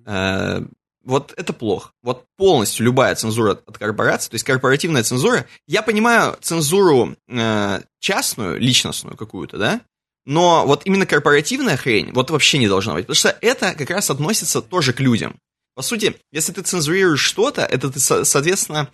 э, 0.06 0.62
вот 1.06 1.34
это 1.38 1.54
плохо. 1.54 1.92
Вот 2.02 2.26
полностью 2.38 2.86
любая 2.86 3.16
цензура 3.16 3.52
от- 3.66 3.78
корпорации, 3.78 4.30
то 4.30 4.36
есть 4.36 4.46
корпоративная 4.46 5.04
цензура. 5.04 5.46
Я 5.68 5.82
понимаю 5.82 6.38
цензуру 6.42 7.16
э, 7.28 7.82
частную, 8.00 8.60
личностную 8.60 9.16
какую-то, 9.18 9.58
да? 9.58 9.82
Но 10.26 10.66
вот 10.66 10.84
именно 10.86 11.06
корпоративная 11.06 11.76
хрень, 11.78 12.12
вот 12.14 12.30
вообще 12.32 12.58
не 12.58 12.68
должна 12.70 12.94
быть. 12.94 13.06
Потому 13.06 13.16
что 13.16 13.38
это 13.42 13.74
как 13.76 13.90
раз 13.90 14.10
относится 14.10 14.62
тоже 14.62 14.94
к 14.94 15.02
людям. 15.02 15.36
По 15.76 15.82
сути, 15.82 16.16
если 16.32 16.54
ты 16.54 16.62
цензурируешь 16.62 17.20
что-то, 17.22 17.64
это 17.64 17.92
ты, 17.92 18.00
со- 18.00 18.24
соответственно, 18.24 18.90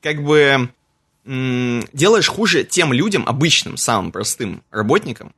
как 0.00 0.22
бы 0.24 0.70
делаешь 1.24 2.28
хуже 2.28 2.64
тем 2.64 2.92
людям, 2.92 3.24
обычным, 3.28 3.76
самым 3.76 4.10
простым 4.10 4.62
работникам, 4.70 5.34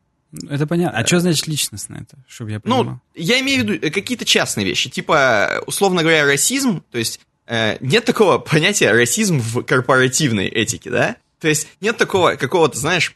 Это 0.48 0.66
понятно. 0.66 0.98
А 0.98 1.06
что 1.06 1.20
значит 1.20 1.46
личностно 1.46 1.96
это, 1.96 2.16
чтобы 2.28 2.50
я 2.50 2.60
понимал? 2.60 2.84
ну, 2.84 3.00
я 3.14 3.40
имею 3.40 3.64
в 3.64 3.68
виду 3.68 3.86
э, 3.86 3.90
какие-то 3.90 4.24
частные 4.24 4.66
вещи, 4.66 4.90
типа, 4.90 5.62
условно 5.66 6.02
говоря, 6.02 6.24
расизм, 6.24 6.82
то 6.90 6.98
есть 6.98 7.20
э, 7.46 7.76
нет 7.80 8.04
такого 8.04 8.38
понятия 8.52 8.90
расизм 8.92 9.40
в 9.40 9.62
корпоративной 9.62 10.48
этике, 10.48 10.90
да? 10.90 11.16
То 11.40 11.48
есть 11.48 11.68
нет 11.80 11.96
такого 11.96 12.36
какого-то, 12.36 12.78
знаешь, 12.78 13.14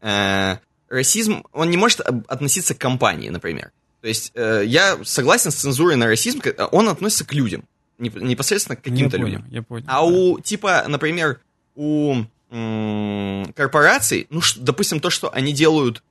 э, 0.00 0.56
расизм, 0.88 1.44
он 1.52 1.70
не 1.70 1.76
может 1.76 2.00
относиться 2.00 2.74
к 2.74 2.78
компании, 2.78 3.28
например. 3.28 3.72
То 4.00 4.08
есть 4.08 4.32
э, 4.34 4.62
я 4.64 4.98
согласен 5.04 5.50
с 5.50 5.56
цензурой 5.56 5.96
на 5.96 6.06
расизм, 6.06 6.40
он 6.70 6.88
относится 6.88 7.24
к 7.24 7.32
людям, 7.32 7.64
неп- 7.98 8.22
непосредственно 8.22 8.76
к 8.76 8.82
каким-то 8.82 9.16
людям. 9.16 9.44
я 9.50 9.62
понял. 9.62 9.84
А 9.88 10.06
у, 10.06 10.38
типа, 10.38 10.84
например, 10.86 11.40
у 11.74 12.24
корпораций, 12.48 14.26
ну, 14.30 14.40
допустим, 14.56 15.00
то, 15.00 15.10
что 15.10 15.32
они 15.32 15.52
делают 15.52 15.98
э, 15.98 16.02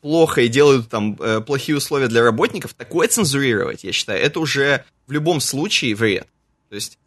плохо 0.00 0.42
и 0.42 0.48
делают 0.48 0.88
там 0.88 1.16
э, 1.20 1.40
плохие 1.40 1.76
условия 1.76 2.06
для 2.06 2.22
работников, 2.22 2.74
такое 2.74 3.08
цензурировать, 3.08 3.82
я 3.82 3.92
считаю, 3.92 4.22
это 4.22 4.38
уже 4.38 4.84
в 5.06 5.12
любом 5.12 5.40
случае 5.40 5.96
вред. 5.96 6.28
То 6.68 6.76
есть 6.76 6.98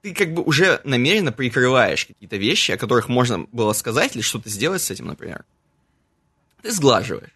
ты 0.00 0.12
как 0.12 0.34
бы 0.34 0.42
уже 0.42 0.80
намеренно 0.84 1.30
прикрываешь 1.30 2.06
какие-то 2.06 2.36
вещи, 2.36 2.72
о 2.72 2.76
которых 2.76 3.08
можно 3.08 3.46
было 3.52 3.72
сказать 3.72 4.16
или 4.16 4.22
что-то 4.22 4.48
сделать 4.48 4.82
с 4.82 4.90
этим, 4.90 5.06
например. 5.06 5.44
Ты 6.62 6.72
сглаживаешь. 6.72 7.30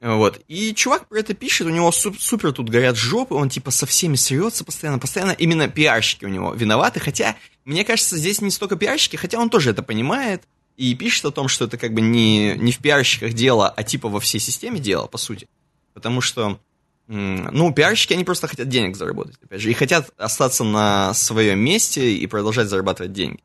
Вот. 0.00 0.40
И 0.48 0.74
чувак 0.74 1.08
про 1.08 1.18
это 1.18 1.34
пишет, 1.34 1.66
у 1.66 1.70
него 1.70 1.90
супер 1.90 2.52
тут 2.52 2.68
горят 2.68 2.96
жопы, 2.96 3.34
он 3.34 3.48
типа 3.48 3.70
со 3.70 3.86
всеми 3.86 4.16
срется 4.16 4.64
постоянно, 4.64 4.98
постоянно. 4.98 5.32
Именно 5.32 5.68
пиарщики 5.68 6.24
у 6.24 6.28
него 6.28 6.52
виноваты, 6.52 7.00
хотя, 7.00 7.36
мне 7.64 7.84
кажется, 7.84 8.16
здесь 8.16 8.40
не 8.40 8.50
столько 8.50 8.76
пиарщики, 8.76 9.16
хотя 9.16 9.38
он 9.38 9.48
тоже 9.48 9.70
это 9.70 9.82
понимает 9.82 10.42
и 10.76 10.94
пишет 10.94 11.24
о 11.26 11.30
том, 11.30 11.48
что 11.48 11.66
это 11.66 11.76
как 11.76 11.92
бы 11.94 12.00
не, 12.00 12.54
не 12.56 12.72
в 12.72 12.78
пиарщиках 12.78 13.32
дело, 13.32 13.68
а 13.68 13.82
типа 13.82 14.08
во 14.08 14.20
всей 14.20 14.38
системе 14.38 14.80
дело, 14.80 15.06
по 15.06 15.18
сути. 15.18 15.46
Потому 15.92 16.20
что, 16.20 16.58
ну, 17.06 17.72
пиарщики, 17.72 18.12
они 18.12 18.24
просто 18.24 18.48
хотят 18.48 18.68
денег 18.68 18.96
заработать, 18.96 19.36
опять 19.42 19.60
же, 19.60 19.70
и 19.70 19.74
хотят 19.74 20.10
остаться 20.16 20.64
на 20.64 21.14
своем 21.14 21.60
месте 21.60 22.14
и 22.14 22.26
продолжать 22.26 22.68
зарабатывать 22.68 23.12
деньги. 23.12 23.40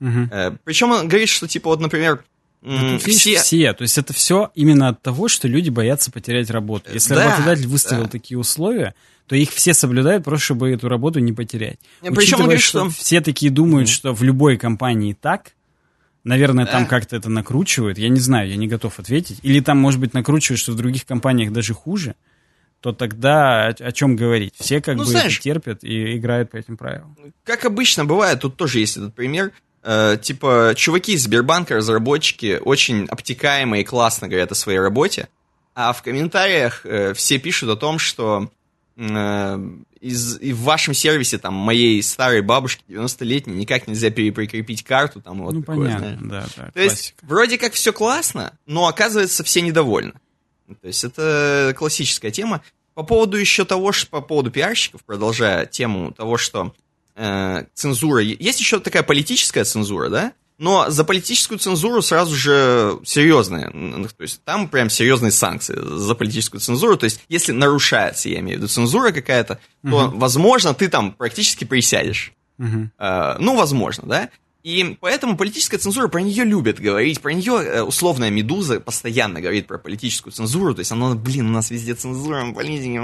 Угу. 0.00 0.58
Причем 0.64 0.92
он 0.92 1.08
говорит, 1.08 1.28
что 1.28 1.48
типа 1.48 1.70
вот, 1.70 1.80
например, 1.80 2.24
Mm, 2.60 2.98
все... 2.98 3.38
все. 3.38 3.72
То 3.72 3.82
есть 3.82 3.98
это 3.98 4.12
все 4.12 4.50
именно 4.54 4.88
от 4.88 5.00
того, 5.00 5.28
что 5.28 5.46
люди 5.46 5.70
боятся 5.70 6.10
потерять 6.10 6.50
работу. 6.50 6.90
Если 6.92 7.14
да, 7.14 7.26
работодатель 7.26 7.68
выставил 7.68 8.04
да. 8.04 8.08
такие 8.08 8.36
условия, 8.36 8.94
то 9.26 9.36
их 9.36 9.50
все 9.50 9.74
соблюдают, 9.74 10.24
просто 10.24 10.46
чтобы 10.46 10.70
эту 10.70 10.88
работу 10.88 11.20
не 11.20 11.32
потерять. 11.32 11.78
Причем 12.00 12.16
Учитывая, 12.16 12.42
говорит, 12.44 12.62
что, 12.62 12.90
что 12.90 13.00
все 13.00 13.20
такие 13.20 13.52
думают, 13.52 13.88
mm. 13.88 13.92
что 13.92 14.12
в 14.12 14.22
любой 14.22 14.56
компании 14.56 15.16
так, 15.18 15.52
наверное, 16.28 16.66
да. 16.66 16.72
там 16.72 16.86
как-то 16.86 17.16
это 17.16 17.28
накручивают. 17.28 17.98
Я 17.98 18.08
не 18.08 18.20
знаю, 18.20 18.48
я 18.48 18.56
не 18.56 18.68
готов 18.68 18.98
ответить. 18.98 19.40
Или 19.42 19.60
там, 19.60 19.78
может 19.78 20.00
быть, 20.00 20.14
накручивают, 20.14 20.60
что 20.60 20.72
в 20.72 20.76
других 20.76 21.04
компаниях 21.06 21.52
даже 21.52 21.74
хуже 21.74 22.14
то 22.80 22.92
тогда 22.92 23.66
о, 23.66 23.70
о 23.70 23.92
чем 23.92 24.14
говорить? 24.16 24.54
Все 24.56 24.80
как 24.80 24.96
ну, 24.96 25.04
бы 25.04 25.10
знаешь, 25.10 25.40
терпят 25.40 25.82
и 25.82 26.16
играют 26.16 26.52
по 26.52 26.56
этим 26.56 26.76
правилам. 26.76 27.16
Как 27.44 27.64
обычно 27.64 28.04
бывает, 28.04 28.40
тут 28.40 28.56
тоже 28.56 28.78
есть 28.78 28.96
этот 28.96 29.14
пример. 29.14 29.52
Э, 29.82 30.16
типа, 30.20 30.74
чуваки 30.76 31.14
из 31.14 31.24
Сбербанка, 31.24 31.76
разработчики, 31.76 32.60
очень 32.64 33.06
обтекаемо 33.06 33.80
и 33.80 33.84
классно 33.84 34.28
говорят 34.28 34.52
о 34.52 34.54
своей 34.54 34.78
работе, 34.78 35.28
а 35.74 35.92
в 35.92 36.02
комментариях 36.02 36.82
э, 36.84 37.14
все 37.14 37.38
пишут 37.38 37.70
о 37.70 37.76
том, 37.76 37.98
что 37.98 38.50
э, 38.96 39.70
из, 40.00 40.38
и 40.40 40.52
в 40.52 40.60
вашем 40.60 40.94
сервисе, 40.94 41.38
там, 41.38 41.54
моей 41.54 42.02
старой 42.02 42.42
бабушки 42.42 42.82
90-летней 42.88 43.54
никак 43.54 43.86
нельзя 43.86 44.10
переприкрепить 44.10 44.84
карту, 44.84 45.20
там, 45.20 45.42
вот 45.42 45.54
ну, 45.54 45.60
такое, 45.60 45.76
понятно, 45.76 46.28
да, 46.28 46.40
да, 46.40 46.66
То 46.66 46.72
классика. 46.72 46.80
есть, 46.80 47.14
вроде 47.22 47.58
как 47.58 47.72
все 47.72 47.92
классно, 47.92 48.56
но 48.66 48.86
оказывается 48.86 49.44
все 49.44 49.60
недовольны. 49.60 50.14
То 50.80 50.86
есть, 50.86 51.04
это 51.04 51.74
классическая 51.76 52.30
тема. 52.30 52.62
По 52.94 53.02
поводу 53.02 53.36
еще 53.36 53.64
того, 53.64 53.92
что 53.92 54.08
по 54.10 54.20
поводу 54.20 54.50
пиарщиков, 54.50 55.04
продолжая 55.04 55.66
тему 55.66 56.12
того, 56.12 56.36
что 56.36 56.74
э, 57.14 57.64
цензура. 57.74 58.22
Есть 58.22 58.60
еще 58.60 58.80
такая 58.80 59.02
политическая 59.02 59.64
цензура, 59.64 60.08
да? 60.08 60.32
Но 60.58 60.90
за 60.90 61.04
политическую 61.04 61.58
цензуру 61.58 62.02
сразу 62.02 62.34
же 62.34 62.98
серьезные. 63.04 63.70
То 63.70 64.22
есть 64.22 64.42
там 64.44 64.68
прям 64.68 64.90
серьезные 64.90 65.30
санкции 65.30 65.78
за 65.80 66.14
политическую 66.16 66.60
цензуру. 66.60 66.96
То 66.96 67.04
есть 67.04 67.24
если 67.28 67.52
нарушается, 67.52 68.28
я 68.28 68.40
имею 68.40 68.58
в 68.58 68.62
виду, 68.62 68.68
цензура 68.68 69.12
какая-то, 69.12 69.60
то, 69.82 69.88
uh 69.88 70.18
возможно, 70.18 70.74
ты 70.74 70.88
там 70.88 71.12
практически 71.12 71.64
присядешь. 71.64 72.32
uh 72.60 72.88
Э, 72.98 73.36
ну, 73.38 73.56
возможно, 73.56 74.04
да? 74.06 74.30
И 74.64 74.96
поэтому 75.00 75.36
политическая 75.36 75.78
цензура, 75.78 76.08
про 76.08 76.20
нее 76.20 76.44
любят 76.44 76.80
говорить, 76.80 77.20
про 77.20 77.32
нее 77.32 77.62
э, 77.62 77.82
условная 77.82 78.30
«Медуза» 78.30 78.80
постоянно 78.80 79.40
говорит 79.40 79.68
про 79.68 79.78
политическую 79.78 80.32
цензуру, 80.32 80.74
то 80.74 80.80
есть 80.80 80.90
она, 80.90 81.14
блин, 81.14 81.46
у 81.46 81.52
нас 81.52 81.70
везде 81.70 81.94
цензура, 81.94 82.52
политики, 82.52 83.00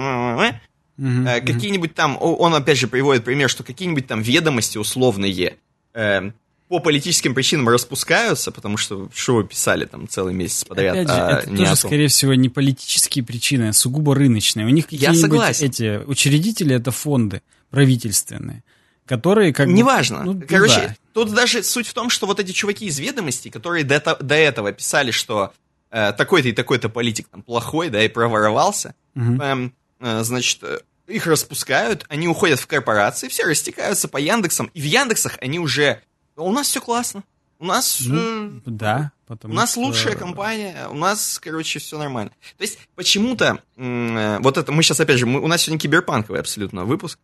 Uh-huh, 0.97 1.40
какие-нибудь 1.40 1.93
там, 1.97 2.17
он 2.21 2.55
опять 2.55 2.79
же 2.79 2.87
приводит 2.87 3.25
пример, 3.25 3.51
что 3.51 3.64
какие-нибудь 3.64 4.07
там 4.07 4.23
ведомости 4.23 4.79
условные 4.79 5.57
э, 5.93 6.31
по 6.68 6.81
политическим 6.81 7.35
причинам 7.35 7.68
распускаются, 7.68 8.50
потому 8.50 8.77
что 8.77 9.09
что 9.14 9.37
вы 9.37 9.44
писали 9.44 9.85
там 9.85 10.09
целый 10.09 10.35
месяц 10.35 10.64
подряд. 10.64 10.96
Опять 10.96 11.09
же, 11.09 11.14
а 11.14 11.38
это 11.40 11.57
тоже, 11.57 11.77
скорее 11.77 12.09
всего, 12.09 12.35
не 12.35 12.48
политические 12.48 13.24
причины, 13.24 13.68
а 13.68 13.72
сугубо 13.72 14.14
рыночные. 14.14 14.66
У 14.66 14.70
них 14.70 14.87
какие-нибудь 14.87 15.62
эти 15.62 16.03
учредители 16.07 16.74
это 16.74 16.90
фонды 16.90 17.42
правительственные, 17.70 18.62
которые 19.07 19.53
как 19.53 19.68
Неважно. 19.68 20.24
бы... 20.24 20.35
Ну, 20.35 20.42
Короче, 20.48 20.81
да. 20.81 20.96
тут 21.12 21.35
даже 21.35 21.62
суть 21.62 21.87
в 21.87 21.94
том, 21.94 22.09
что 22.09 22.27
вот 22.27 22.40
эти 22.40 22.53
чуваки 22.53 22.87
из 22.87 22.98
ведомостей, 22.98 23.50
которые 23.50 23.85
до, 23.85 24.00
до 24.20 24.35
этого 24.35 24.72
писали, 24.72 25.11
что 25.11 25.53
э, 25.90 26.12
такой-то 26.12 26.48
и 26.48 26.53
такой-то 26.53 26.88
политик 26.88 27.29
там 27.29 27.42
плохой, 27.42 27.90
да, 27.90 28.03
и 28.03 28.09
проворовался, 28.09 28.94
угу. 29.14 29.42
эм, 29.42 29.74
Э, 30.05 30.22
значит, 30.22 30.59
э, 30.62 30.81
их 31.07 31.27
распускают, 31.27 32.05
они 32.09 32.29
уходят 32.29 32.61
в 32.61 32.66
корпорации, 32.66 33.29
все 33.29 33.44
растекаются 33.44 34.07
по 34.07 34.18
Яндексам, 34.18 34.70
и 34.74 34.81
в 34.81 34.85
Яндексах 34.85 35.38
они 35.40 35.59
уже... 35.59 36.03
У 36.37 36.53
нас 36.53 36.66
все 36.68 36.81
классно. 36.81 37.23
У 37.59 37.66
нас... 37.66 38.01
Ну, 38.05 38.49
э, 38.49 38.51
да. 38.66 39.12
у 39.29 39.49
нас 39.49 39.73
что... 39.73 39.81
лучшая 39.81 40.16
компания, 40.16 40.88
у 40.90 40.94
нас, 40.94 41.38
короче, 41.42 41.79
все 41.79 41.97
нормально. 41.97 42.33
То 42.59 42.62
есть, 42.62 42.79
почему-то, 42.94 43.61
э, 43.77 44.38
вот 44.40 44.59
это, 44.59 44.73
мы 44.73 44.83
сейчас, 44.83 45.01
опять 45.01 45.18
же, 45.18 45.27
мы, 45.27 45.40
у 45.40 45.47
нас 45.47 45.62
сегодня 45.62 45.81
киберпанковый 45.81 46.40
абсолютно 46.40 46.85
выпуск. 46.85 47.18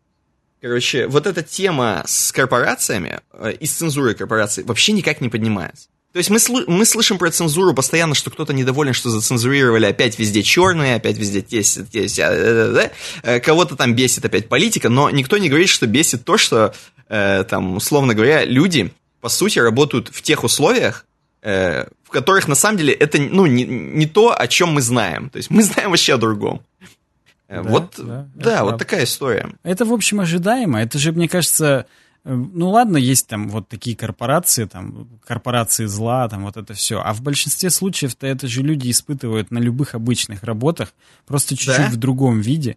Короче, 0.63 1.09
вот 1.09 1.27
эта 1.27 1.43
тема 1.43 2.03
с 2.07 2.33
корпорациями 2.33 3.21
э, 3.33 3.53
и 3.53 3.67
с 3.67 3.73
цензурой 3.73 4.15
корпораций 4.15 4.63
вообще 4.63 4.93
никак 4.93 5.21
не 5.21 5.29
поднимается. 5.29 5.89
То 6.13 6.19
есть 6.19 6.29
мы, 6.29 6.39
сл- 6.39 6.65
мы 6.67 6.85
слышим 6.85 7.19
про 7.19 7.31
цензуру 7.31 7.73
постоянно, 7.73 8.15
что 8.15 8.31
кто-то 8.31 8.53
недоволен, 8.53 8.93
что 8.93 9.11
зацензурировали 9.11 9.87
опять 9.87 10.19
везде 10.19 10.43
черные, 10.43 10.97
опять 10.97 11.17
везде 11.19 11.41
тесть, 11.41 11.91
тесть, 11.91 12.19
а, 12.19 12.31
да, 12.31 12.69
да, 12.73 12.91
да. 13.23 13.41
кого-то 13.41 13.77
там 13.77 13.95
бесит 13.95 14.25
опять 14.25 14.49
политика, 14.49 14.89
но 14.89 15.09
никто 15.11 15.39
не 15.39 15.49
говорит, 15.49 15.69
что 15.69 15.87
бесит 15.87 16.25
то, 16.25 16.37
что 16.37 16.75
э, 17.09 17.45
там, 17.49 17.77
условно 17.77 18.15
говоря, 18.15 18.45
люди, 18.45 18.93
по 19.21 19.29
сути, 19.29 19.59
работают 19.59 20.09
в 20.09 20.23
тех 20.23 20.45
условиях, 20.45 21.07
э, 21.43 21.87
в 22.05 22.11
которых 22.11 22.49
на 22.49 22.55
самом 22.55 22.79
деле 22.79 22.93
это 22.93 23.19
ну, 23.21 23.47
не, 23.47 23.65
не 23.65 24.07
то, 24.07 24.39
о 24.39 24.47
чем 24.47 24.71
мы 24.71 24.83
знаем. 24.83 25.31
То 25.31 25.39
есть 25.39 25.51
мы 25.51 25.63
знаем 25.63 25.91
вообще 25.91 26.15
о 26.15 26.19
другом. 26.19 26.63
Э, 27.49 27.63
да, 27.63 27.69
вот, 27.69 27.95
да, 27.99 28.29
да 28.35 28.65
вот 28.65 28.79
такая 28.79 29.05
история. 29.05 29.51
Это, 29.63 29.85
в 29.85 29.93
общем, 29.93 30.21
ожидаемо. 30.21 30.83
Это 30.83 30.99
же, 30.99 31.13
мне 31.13 31.29
кажется, 31.29 31.87
Эм, 32.25 32.51
ну 32.55 32.71
ладно, 32.71 32.97
есть 32.99 33.27
там 33.29 33.49
вот 33.49 33.69
такие 33.69 33.97
корпорации, 33.97 34.67
там 34.67 35.09
корпорации 35.25 35.87
зла, 35.87 36.29
там 36.29 36.45
вот 36.45 36.57
это 36.57 36.75
все. 36.75 37.01
А 37.01 37.15
в 37.15 37.23
большинстве 37.23 37.71
случаев-то 37.71 38.27
это 38.27 38.47
же 38.47 38.63
люди 38.63 38.91
испытывают 38.91 39.51
на 39.51 39.59
любых 39.59 39.95
обычных 39.95 40.43
работах, 40.43 40.93
просто 41.27 41.57
чуть-чуть 41.57 41.77
да? 41.77 41.91
в 41.91 41.97
другом 41.97 42.41
виде. 42.41 42.77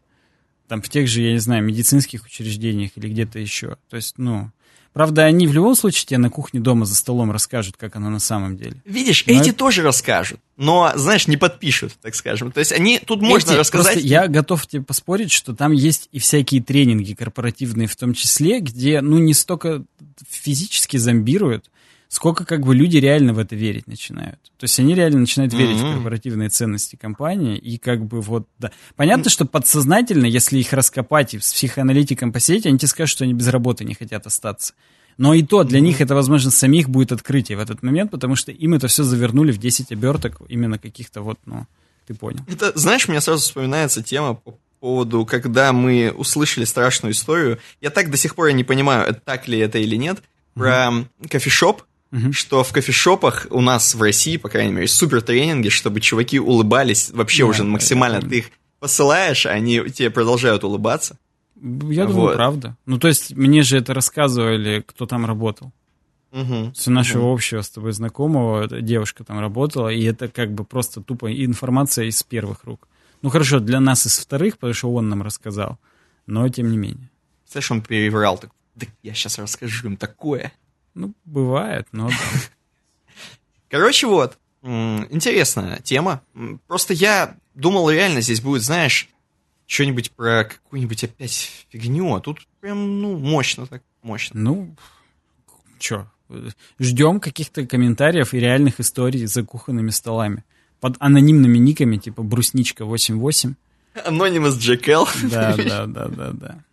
Там 0.68 0.82
в 0.82 0.88
тех 0.88 1.08
же, 1.08 1.22
я 1.22 1.34
не 1.34 1.40
знаю, 1.40 1.64
медицинских 1.64 2.26
учреждениях 2.26 2.92
или 2.96 3.10
где-то 3.10 3.38
еще. 3.38 3.78
То 3.90 3.98
есть, 3.98 4.18
ну, 4.18 4.50
Правда, 4.94 5.24
они 5.24 5.48
в 5.48 5.54
любом 5.54 5.76
случае 5.76 6.06
тебе 6.06 6.20
на 6.20 6.30
кухне 6.30 6.60
дома 6.60 6.86
за 6.86 6.96
столом 6.96 7.32
расскажут, 7.32 7.78
как 7.78 7.96
оно 7.96 8.10
на 8.12 8.20
самом 8.20 8.58
деле. 8.58 8.76
Видишь, 8.86 9.26
но 9.26 9.34
эти 9.34 9.52
тоже 9.52 9.82
расскажут, 9.82 10.40
но, 10.56 10.92
знаешь, 10.96 11.28
не 11.28 11.36
подпишут, 11.36 11.94
так 12.00 12.14
скажем. 12.14 12.52
То 12.52 12.60
есть 12.60 12.72
они 12.72 13.00
тут 13.04 13.22
можно 13.22 13.52
эти, 13.52 13.58
рассказать. 13.58 13.94
Просто 13.94 14.08
я 14.08 14.28
готов 14.28 14.68
тебе 14.68 14.84
поспорить, 14.84 15.32
что 15.32 15.56
там 15.56 15.72
есть 15.72 16.10
и 16.12 16.20
всякие 16.20 16.62
тренинги 16.62 17.14
корпоративные 17.14 17.88
в 17.88 17.96
том 17.96 18.14
числе, 18.14 18.60
где, 18.60 19.02
ну, 19.02 19.18
не 19.18 19.34
столько 19.34 19.84
физически 20.30 20.98
зомбируют, 20.98 21.66
сколько 22.14 22.46
как 22.46 22.62
бы 22.62 22.76
люди 22.76 22.98
реально 22.98 23.34
в 23.34 23.40
это 23.40 23.56
верить 23.56 23.88
начинают. 23.88 24.40
То 24.60 24.66
есть 24.66 24.80
они 24.80 24.94
реально 24.94 25.22
начинают 25.22 25.52
верить 25.52 25.78
mm-hmm. 25.78 25.94
в 25.94 25.96
корпоративные 25.96 26.50
ценности 26.50 26.96
компании, 26.96 27.58
и 27.58 27.80
как 27.80 28.06
бы 28.06 28.22
вот, 28.22 28.48
да. 28.60 28.72
Понятно, 28.96 29.30
mm-hmm. 29.30 29.32
что 29.32 29.46
подсознательно, 29.46 30.28
если 30.28 30.60
их 30.60 30.74
раскопать 30.74 31.34
и 31.34 31.40
с 31.40 31.52
психоаналитиком 31.52 32.32
посидеть, 32.32 32.68
они 32.68 32.78
тебе 32.78 32.88
скажут, 32.88 33.10
что 33.10 33.24
они 33.24 33.34
без 33.34 33.48
работы 33.48 33.84
не 33.84 33.96
хотят 33.96 34.28
остаться. 34.28 34.76
Но 35.18 35.34
и 35.34 35.42
то, 35.42 35.64
для 35.64 35.80
mm-hmm. 35.80 35.82
них 35.82 36.02
это, 36.02 36.14
возможно, 36.14 36.52
самих 36.52 36.88
будет 36.88 37.12
открытие 37.12 37.58
в 37.58 37.62
этот 37.62 37.82
момент, 37.82 38.12
потому 38.12 38.36
что 38.36 38.52
им 38.52 38.76
это 38.76 38.88
все 38.88 39.02
завернули 39.02 39.52
в 39.52 39.58
10 39.58 39.92
оберток 39.92 40.40
именно 40.50 40.78
каких-то 40.78 41.22
вот, 41.22 41.40
ну, 41.48 41.66
ты 42.06 42.14
понял. 42.14 42.42
Это, 42.48 42.78
знаешь, 42.78 43.08
мне 43.08 43.22
сразу 43.22 43.42
вспоминается 43.42 44.04
тема 44.04 44.36
по 44.36 44.60
поводу, 44.80 45.26
когда 45.26 45.74
мы 45.74 46.14
услышали 46.16 46.66
страшную 46.66 47.14
историю. 47.14 47.58
Я 47.82 47.90
так 47.90 48.12
до 48.12 48.18
сих 48.18 48.36
пор 48.36 48.52
не 48.52 48.64
понимаю, 48.64 49.20
так 49.26 49.48
ли 49.48 49.58
это 49.58 49.80
или 49.80 49.96
нет, 49.96 50.22
про 50.54 50.90
mm-hmm. 50.90 51.30
кофешоп, 51.30 51.82
угу. 52.14 52.32
что 52.32 52.64
в 52.64 52.72
кофешопах 52.72 53.48
у 53.50 53.60
нас 53.60 53.96
в 53.96 54.02
России, 54.02 54.38
по 54.38 54.50
крайней 54.50 54.74
мере, 54.74 54.88
супер 54.88 55.22
тренинги, 55.22 55.70
чтобы 55.70 56.00
чуваки 56.00 56.40
улыбались 56.40 57.10
вообще 57.12 57.44
да, 57.44 57.50
уже 57.50 57.64
максимально. 57.64 58.22
Ты 58.22 58.40
их 58.40 58.52
посылаешь, 58.80 59.46
они 59.46 59.82
тебе 59.90 60.10
продолжают 60.10 60.64
улыбаться. 60.64 61.18
Я 61.56 62.06
думаю, 62.06 62.28
вот. 62.28 62.36
правда. 62.36 62.78
Ну, 62.86 63.00
то 63.00 63.08
есть, 63.08 63.36
мне 63.36 63.64
же 63.64 63.78
это 63.78 63.94
рассказывали, 63.94 64.84
кто 64.86 65.06
там 65.06 65.26
работал. 65.26 65.72
Угу. 66.32 66.74
С 66.76 66.88
нашего 66.88 67.28
угу. 67.28 67.36
общего 67.36 67.62
с 67.62 67.70
тобой 67.70 67.94
знакомого 67.94 68.68
девушка 68.82 69.24
там 69.24 69.40
работала, 69.40 69.90
и 69.90 70.04
это 70.04 70.28
как 70.28 70.54
бы 70.54 70.64
просто 70.64 71.02
тупо 71.02 71.32
информация 71.32 72.06
из 72.06 72.24
первых 72.24 72.64
рук. 72.64 72.88
Ну 73.22 73.30
хорошо, 73.30 73.60
для 73.60 73.80
нас 73.80 74.06
из 74.06 74.18
вторых, 74.18 74.58
потому 74.58 74.74
что 74.74 74.92
он 74.92 75.10
нам 75.10 75.22
рассказал, 75.22 75.78
но 76.26 76.50
тем 76.50 76.70
не 76.72 76.78
менее. 76.78 77.10
Знаешь, 77.50 77.72
он 77.72 77.82
переврал, 77.82 78.40
так, 78.40 78.50
да 78.76 78.88
я 79.04 79.14
сейчас 79.14 79.38
расскажу 79.38 79.88
им 79.88 79.96
такое. 79.96 80.52
Ну, 80.96 81.14
бывает, 81.26 81.88
но. 81.92 82.10
Короче, 83.70 84.08
вот. 84.08 84.38
интересная 84.62 85.80
тема. 85.80 86.22
Просто 86.68 86.94
я 86.94 87.38
думал, 87.56 87.90
реально 87.90 88.22
здесь 88.22 88.42
будет, 88.42 88.64
знаешь, 88.64 89.10
что-нибудь 89.66 90.12
про 90.12 90.46
какую-нибудь 90.46 91.04
опять 91.04 91.66
фигню, 91.70 92.14
а 92.14 92.20
тут 92.20 92.48
прям, 92.60 93.02
ну, 93.02 93.18
мощно 93.18 93.66
так, 93.66 93.82
мощно. 94.02 94.40
Ну, 94.40 94.76
чё, 95.80 96.08
ждем 96.80 97.20
каких-то 97.20 97.66
комментариев 97.66 98.34
и 98.34 98.40
реальных 98.40 98.80
историй 98.80 99.26
за 99.26 99.44
кухонными 99.44 99.90
столами. 99.90 100.44
Под 100.80 100.96
анонимными 101.00 101.58
никами, 101.58 101.98
типа 101.98 102.22
Брусничка88. 102.22 103.54
Анонимус 104.06 104.58
Джекел. 104.58 105.08
Да, 105.24 105.56
да, 105.56 105.86
да, 105.86 106.08
да, 106.08 106.32
да. 106.32 106.64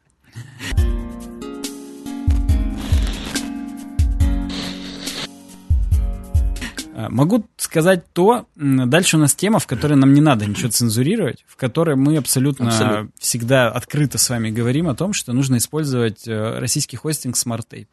Могу 7.09 7.47
сказать 7.57 8.05
то, 8.13 8.47
дальше 8.57 9.17
у 9.17 9.21
нас 9.21 9.35
тема, 9.35 9.59
в 9.59 9.67
которой 9.67 9.95
нам 9.95 10.13
не 10.13 10.21
надо 10.21 10.47
ничего 10.47 10.69
цензурировать, 10.69 11.45
в 11.47 11.57
которой 11.57 11.97
мы 11.97 12.17
абсолютно, 12.17 12.69
абсолютно. 12.69 13.11
всегда 13.19 13.71
открыто 13.71 14.19
с 14.19 14.29
вами 14.29 14.51
говорим 14.51 14.89
о 14.89 14.95
том, 14.95 15.13
что 15.13 15.33
нужно 15.33 15.57
использовать 15.57 16.27
э, 16.27 16.59
российский 16.59 16.97
хостинг 16.97 17.37
SmartTape. 17.37 17.87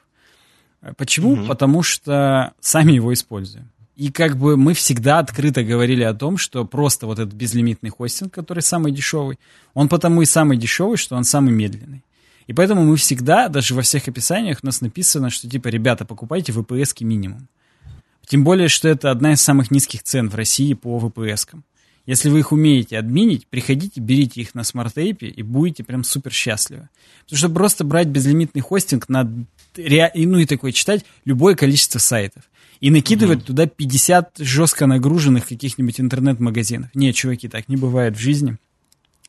Э, 0.82 0.94
почему? 0.98 1.34
Угу. 1.34 1.46
Потому 1.46 1.84
что 1.84 2.54
сами 2.60 2.94
его 2.94 3.14
используем. 3.14 3.70
И 3.96 4.12
как 4.12 4.38
бы 4.38 4.58
мы 4.58 4.74
всегда 4.74 5.20
открыто 5.20 5.64
говорили 5.64 6.04
о 6.04 6.14
том, 6.14 6.38
что 6.38 6.66
просто 6.66 7.08
вот 7.08 7.18
этот 7.18 7.34
безлимитный 7.34 7.90
хостинг, 7.90 8.32
который 8.34 8.62
самый 8.62 8.92
дешевый, 8.92 9.40
он 9.74 9.90
потому 9.90 10.22
и 10.22 10.26
самый 10.26 10.58
дешевый, 10.58 10.98
что 10.98 11.16
он 11.16 11.24
самый 11.24 11.52
медленный. 11.52 12.04
И 12.46 12.54
поэтому 12.54 12.84
мы 12.84 12.96
всегда, 12.96 13.50
даже 13.50 13.74
во 13.74 13.82
всех 13.82 14.08
описаниях 14.08 14.60
у 14.62 14.66
нас 14.66 14.82
написано, 14.82 15.30
что 15.30 15.50
типа, 15.50 15.68
ребята, 15.68 16.06
покупайте 16.06 16.52
VPS 16.52 17.04
минимум. 17.04 17.48
Тем 18.28 18.44
более, 18.44 18.68
что 18.68 18.88
это 18.90 19.10
одна 19.10 19.34
из 19.34 19.42
самых 19.42 19.72
низких 19.72 20.04
цен 20.04 20.30
в 20.30 20.36
России 20.36 20.74
по 20.74 21.00
VPS 21.00 21.48
-кам. 21.48 21.62
Если 22.06 22.30
вы 22.30 22.40
их 22.40 22.54
умеете 22.54 22.98
админить, 22.98 23.48
приходите, 23.48 24.00
берите 24.00 24.42
их 24.42 24.56
на 24.56 24.64
SmartApe 24.64 25.28
и 25.28 25.44
будете 25.44 25.84
прям 25.84 26.06
супер 26.06 26.32
счастливы. 26.32 26.88
Потому 27.26 27.38
что 27.38 27.50
просто 27.50 27.84
брать 27.84 28.08
безлимитный 28.08 28.62
хостинг 28.62 29.10
на 29.10 29.30
ну 29.76 30.40
и 30.40 30.46
такое 30.46 30.72
читать 30.72 31.06
любое 31.26 31.56
количество 31.56 32.00
сайтов 32.00 32.44
и 32.80 32.90
накидывать 32.90 33.40
угу. 33.40 33.48
туда 33.48 33.68
50 33.68 34.38
жестко 34.40 34.88
нагруженных 34.88 35.48
каких-нибудь 35.48 36.00
интернет-магазинов. 36.00 36.90
Нет, 36.96 37.16
чуваки, 37.16 37.48
так 37.48 37.68
не 37.70 37.76
бывает 37.76 38.16
в 38.16 38.20
жизни. 38.20 38.58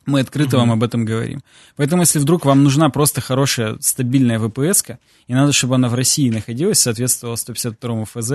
Мы 0.05 0.21
открыто 0.21 0.57
угу. 0.57 0.65
вам 0.65 0.71
об 0.71 0.83
этом 0.83 1.05
говорим. 1.05 1.41
Поэтому, 1.75 2.01
если 2.01 2.19
вдруг 2.19 2.45
вам 2.45 2.63
нужна 2.63 2.89
просто 2.89 3.21
хорошая, 3.21 3.77
стабильная 3.81 4.39
VPS, 4.39 4.97
и 5.27 5.33
надо, 5.33 5.51
чтобы 5.51 5.75
она 5.75 5.89
в 5.89 5.93
России 5.93 6.29
находилась, 6.29 6.79
соответствовала 6.79 7.35
152 7.35 8.05
ФЗ, 8.05 8.31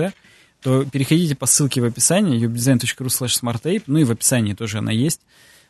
то 0.65 0.83
переходите 0.83 1.35
по 1.35 1.45
ссылке 1.45 1.79
в 1.79 1.85
описании, 1.85 2.43
ubedesign.ru 2.43 3.05
slash 3.05 3.39
smartape, 3.39 3.83
ну 3.85 3.99
и 3.99 4.03
в 4.03 4.09
описании 4.09 4.55
тоже 4.55 4.79
она 4.79 4.91
есть, 4.91 5.21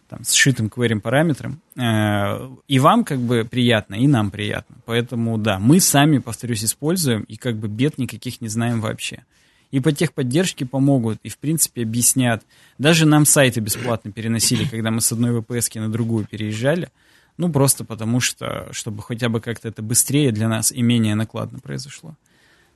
там, 0.08 0.24
с 0.24 0.32
сшитым 0.32 0.68
query 0.68 1.02
параметром. 1.02 1.60
Э, 1.76 2.50
и 2.70 2.80
вам 2.80 3.04
как 3.04 3.20
бы 3.20 3.44
приятно, 3.44 3.96
и 3.96 4.08
нам 4.08 4.32
приятно. 4.32 4.78
Поэтому, 4.86 5.38
да, 5.38 5.60
мы 5.60 5.82
сами, 5.82 6.20
повторюсь, 6.20 6.64
используем, 6.64 7.24
и 7.24 7.36
как 7.36 7.58
бы 7.58 7.68
бед 7.68 7.98
никаких 7.98 8.40
не 8.40 8.48
знаем 8.48 8.80
вообще. 8.80 9.26
И 9.70 9.82
по 9.82 9.92
техподдержке 9.92 10.66
помогут, 10.66 11.20
и, 11.24 11.28
в 11.30 11.40
принципе, 11.40 11.82
объяснят. 11.82 12.42
Даже 12.78 13.06
нам 13.06 13.26
сайты 13.26 13.60
бесплатно 13.60 14.14
переносили, 14.14 14.64
когда 14.64 14.92
мы 14.92 15.02
с 15.02 15.12
одной 15.12 15.38
VPS 15.38 15.78
на 15.78 15.92
другую 15.92 16.26
переезжали. 16.26 16.88
Ну, 17.36 17.52
просто 17.52 17.84
потому 17.84 18.22
что, 18.22 18.70
чтобы 18.72 19.04
хотя 19.04 19.28
бы 19.28 19.42
как-то 19.42 19.68
это 19.68 19.82
быстрее 19.82 20.32
для 20.32 20.48
нас 20.48 20.72
и 20.72 20.82
менее 20.82 21.16
накладно 21.16 21.60
произошло. 21.60 22.16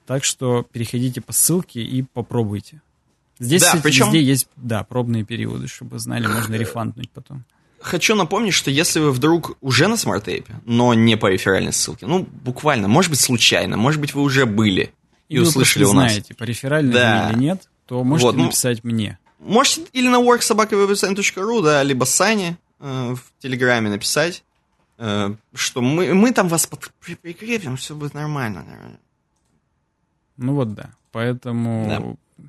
Так 0.09 0.23
что 0.23 0.63
переходите 0.63 1.21
по 1.21 1.33
ссылке 1.33 1.83
и 1.83 2.01
попробуйте. 2.01 2.81
Здесь, 3.37 3.61
да, 3.61 3.67
кстати, 3.67 3.83
причем... 3.83 4.05
везде 4.07 4.23
есть, 4.23 4.47
да, 4.55 4.83
пробные 4.83 5.23
периоды, 5.23 5.67
чтобы 5.67 5.99
знали, 5.99 6.25
можно 6.25 6.55
refund 6.55 6.89
нуть 6.89 7.11
потом. 7.11 7.45
Хочу 7.79 8.15
напомнить, 8.15 8.55
что 8.55 8.71
если 8.71 8.99
вы 8.99 9.11
вдруг 9.11 9.55
уже 9.61 9.87
на 9.87 9.97
SmartApe, 9.97 10.61
но 10.65 10.95
не 10.95 11.15
по 11.15 11.27
реферальной 11.27 11.71
ссылке, 11.71 12.07
ну, 12.07 12.27
буквально, 12.43 12.87
может 12.87 13.11
быть, 13.11 13.19
случайно, 13.19 13.77
может 13.77 14.01
быть, 14.01 14.15
вы 14.15 14.23
уже 14.23 14.47
были 14.47 14.91
и, 15.27 15.35
и 15.35 15.37
услышали 15.37 15.83
у 15.83 15.93
нас. 15.93 16.11
знаете, 16.11 16.33
по 16.33 16.43
реферальной 16.43 16.91
да. 16.91 17.29
или 17.29 17.37
нет, 17.37 17.69
то 17.85 18.03
можете 18.03 18.25
вот, 18.25 18.35
ну, 18.35 18.45
написать 18.45 18.83
мне. 18.83 19.19
Можете 19.37 19.83
или 19.93 20.07
на 20.07 20.23
work 20.23 20.47
собака 20.47 20.83
webdesign.ru, 20.83 21.61
да, 21.61 21.83
либо 21.83 22.05
Сане 22.05 22.57
э, 22.79 23.13
в 23.13 23.43
Телеграме 23.43 23.91
написать, 23.91 24.43
э, 24.97 25.35
что 25.53 25.81
мы, 25.81 26.15
мы 26.15 26.31
там 26.31 26.47
вас 26.47 26.65
под, 26.65 26.91
прикрепим, 27.21 27.77
все 27.77 27.93
будет 27.93 28.15
нормально, 28.15 28.65
наверное. 28.67 28.99
Ну 30.39 30.55
вот 30.55 30.73
да. 30.73 30.89
Поэтому 31.11 32.17
да. 32.37 32.45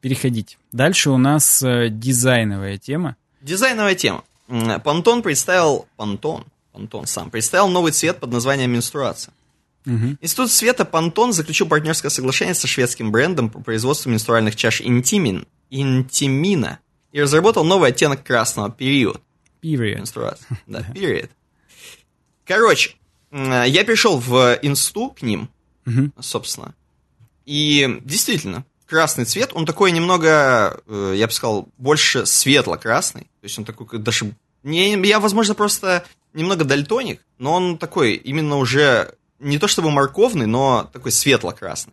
переходите. 0.00 0.56
Дальше 0.72 1.10
у 1.10 1.18
нас 1.18 1.62
э, 1.62 1.88
дизайновая 1.90 2.78
тема. 2.78 3.16
Дизайновая 3.42 3.94
тема. 3.94 4.24
Пантон 4.82 5.22
представил... 5.22 5.86
Пантон? 5.96 6.44
Пантон 6.72 7.06
сам. 7.06 7.30
Представил 7.30 7.68
новый 7.68 7.92
цвет 7.92 8.18
под 8.18 8.32
названием 8.32 8.70
менструация. 8.72 9.32
Угу. 9.86 10.16
Институт 10.20 10.50
света 10.50 10.86
Пантон 10.86 11.32
заключил 11.32 11.68
партнерское 11.68 12.10
соглашение 12.10 12.54
со 12.54 12.66
шведским 12.66 13.12
брендом 13.12 13.50
по 13.50 13.60
производству 13.60 14.10
менструальных 14.10 14.56
чаш 14.56 14.80
Интимин, 14.80 15.46
Интимина 15.68 16.78
и 17.12 17.20
разработал 17.20 17.64
новый 17.64 17.90
оттенок 17.90 18.24
красного 18.24 18.70
период. 18.70 19.20
Period. 19.62 19.96
Менструация. 19.96 20.58
Да, 20.66 20.80
period. 20.80 21.28
Короче, 22.46 22.96
я 23.30 23.84
пришел 23.84 24.18
в 24.18 24.58
инсту 24.62 25.10
к 25.10 25.22
ним, 25.22 25.50
угу. 25.86 26.10
собственно, 26.20 26.74
и 27.46 28.00
действительно, 28.02 28.64
красный 28.86 29.24
цвет, 29.24 29.50
он 29.54 29.66
такой 29.66 29.92
немного, 29.92 30.80
э, 30.86 31.14
я 31.16 31.26
бы 31.26 31.32
сказал, 31.32 31.68
больше 31.78 32.26
светло-красный. 32.26 33.22
То 33.22 33.44
есть 33.44 33.58
он 33.58 33.64
такой 33.64 33.98
даже... 33.98 34.34
Не, 34.62 34.94
я, 35.06 35.20
возможно, 35.20 35.54
просто 35.54 36.04
немного 36.32 36.64
дальтоник, 36.64 37.20
но 37.38 37.52
он 37.52 37.78
такой 37.78 38.14
именно 38.14 38.56
уже 38.56 39.14
не 39.38 39.58
то 39.58 39.68
чтобы 39.68 39.90
морковный, 39.90 40.46
но 40.46 40.88
такой 40.92 41.12
светло-красный. 41.12 41.92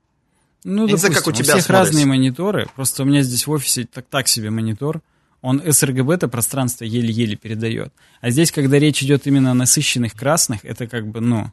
Ну, 0.64 0.86
я 0.86 0.93
допустим, 0.93 0.93
не 0.93 0.99
знаю, 0.99 1.14
как 1.16 1.28
у 1.28 1.32
тебя 1.32 1.41
у 1.41 1.58
всех 1.58 1.66
смотрится. 1.66 1.74
разные 1.74 2.06
мониторы. 2.06 2.70
Просто 2.76 3.04
у 3.04 3.06
меня 3.06 3.24
здесь 3.24 3.47
в 3.47 3.52
офисе 3.52 3.88
так, 3.91 4.06
так 4.10 4.28
себе 4.28 4.52
монитор. 4.52 5.02
Он 5.41 5.60
sRGB 5.60 6.14
это 6.14 6.28
пространство 6.28 6.84
еле-еле 6.84 7.36
передает. 7.36 7.91
А 8.22 8.30
здесь, 8.30 8.52
когда 8.52 8.78
речь 8.78 9.02
идет 9.02 9.26
именно 9.26 9.52
о 9.52 9.56
насыщенных 9.56 10.14
красных, 10.14 10.64
это 10.64 10.88
как 10.88 11.08
бы, 11.08 11.20
ну, 11.20 11.52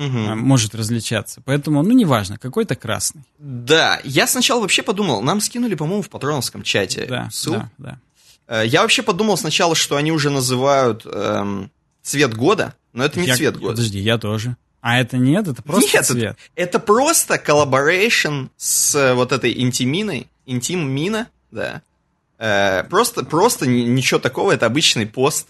угу. 0.00 0.34
может 0.36 0.74
различаться. 0.74 1.42
Поэтому, 1.44 1.82
ну, 1.82 1.92
неважно, 1.92 2.38
какой-то 2.38 2.74
красный. 2.74 3.22
Да, 3.38 4.00
я 4.04 4.26
сначала 4.26 4.60
вообще 4.60 4.82
подумал, 4.82 5.22
нам 5.22 5.40
скинули, 5.40 5.74
по-моему, 5.74 6.02
в 6.02 6.08
патроновском 6.08 6.62
чате 6.62 7.06
да, 7.06 7.28
ссылку. 7.30 7.70
Да, 7.78 8.00
да. 8.48 8.62
Э, 8.62 8.66
я 8.66 8.82
вообще 8.82 9.02
подумал 9.02 9.36
сначала, 9.36 9.74
что 9.74 9.96
они 9.96 10.10
уже 10.10 10.30
называют 10.30 11.06
эм, 11.06 11.70
цвет 12.02 12.34
года, 12.34 12.74
но 12.92 13.04
это 13.04 13.20
не 13.20 13.26
я, 13.26 13.36
цвет 13.36 13.56
года. 13.58 13.76
Подожди, 13.76 14.00
я 14.00 14.18
тоже. 14.18 14.56
А 14.80 14.98
это 14.98 15.18
нет, 15.18 15.46
это 15.46 15.62
просто 15.62 15.98
нет, 15.98 16.06
цвет. 16.06 16.36
Это, 16.54 16.76
это 16.76 16.78
просто 16.80 17.38
collaboration 17.38 18.46
с 18.56 18.94
э, 18.94 19.14
вот 19.14 19.32
этой 19.32 19.60
Intimina 19.60 20.26
-ой, 20.46 20.71
Intimina, 20.71 21.28
да. 21.50 21.82
Э, 22.38 22.84
просто, 22.84 23.24
просто 23.24 23.66
ничего 23.66 24.18
такого, 24.18 24.52
это 24.52 24.66
обычный 24.66 25.06
пост. 25.06 25.48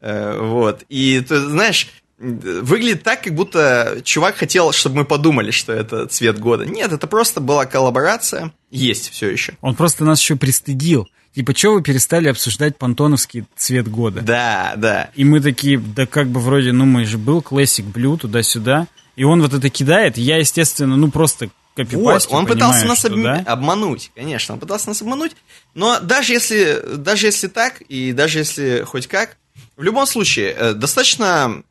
Э, 0.00 0.38
вот. 0.40 0.82
И 0.88 1.20
ты 1.20 1.38
знаешь, 1.38 1.88
выглядит 2.18 3.02
так, 3.02 3.22
как 3.22 3.34
будто 3.34 4.00
чувак 4.02 4.36
хотел, 4.36 4.72
чтобы 4.72 4.96
мы 4.96 5.04
подумали, 5.04 5.50
что 5.50 5.72
это 5.72 6.06
цвет 6.06 6.38
года. 6.38 6.64
Нет, 6.64 6.92
это 6.92 7.06
просто 7.06 7.40
была 7.40 7.66
коллаборация. 7.66 8.52
Есть 8.70 9.10
все 9.10 9.30
еще. 9.30 9.54
Он 9.60 9.74
просто 9.74 10.04
нас 10.04 10.20
еще 10.20 10.36
пристыдил. 10.36 11.08
Типа, 11.34 11.54
что 11.54 11.74
вы 11.74 11.82
перестали 11.82 12.28
обсуждать 12.28 12.78
пантоновский 12.78 13.44
цвет 13.56 13.88
года? 13.88 14.22
Да, 14.22 14.72
да. 14.76 15.10
И 15.14 15.24
мы 15.24 15.40
такие, 15.40 15.78
да 15.78 16.06
как 16.06 16.28
бы 16.28 16.40
вроде, 16.40 16.72
ну 16.72 16.86
мы 16.86 17.04
же 17.04 17.18
был 17.18 17.40
Classic 17.40 17.84
Blue 17.92 18.16
туда-сюда. 18.16 18.86
И 19.16 19.24
он 19.24 19.42
вот 19.42 19.52
это 19.52 19.68
кидает. 19.68 20.16
Я, 20.16 20.38
естественно, 20.38 20.96
ну 20.96 21.10
просто 21.10 21.50
вот, 21.76 22.26
он 22.30 22.46
пытался 22.46 22.86
нас 22.86 23.04
об... 23.04 23.22
да? 23.22 23.44
обмануть, 23.46 24.10
конечно, 24.14 24.54
он 24.54 24.60
пытался 24.60 24.88
нас 24.88 25.02
обмануть. 25.02 25.32
Но 25.74 26.00
даже 26.00 26.32
если, 26.32 26.82
даже 26.96 27.26
если 27.26 27.48
так, 27.48 27.82
и 27.82 28.12
даже 28.12 28.38
если 28.38 28.82
хоть 28.86 29.06
как, 29.06 29.36
в 29.76 29.82
любом 29.82 30.06
случае, 30.06 30.54
э, 30.56 30.74
достаточно... 30.74 31.62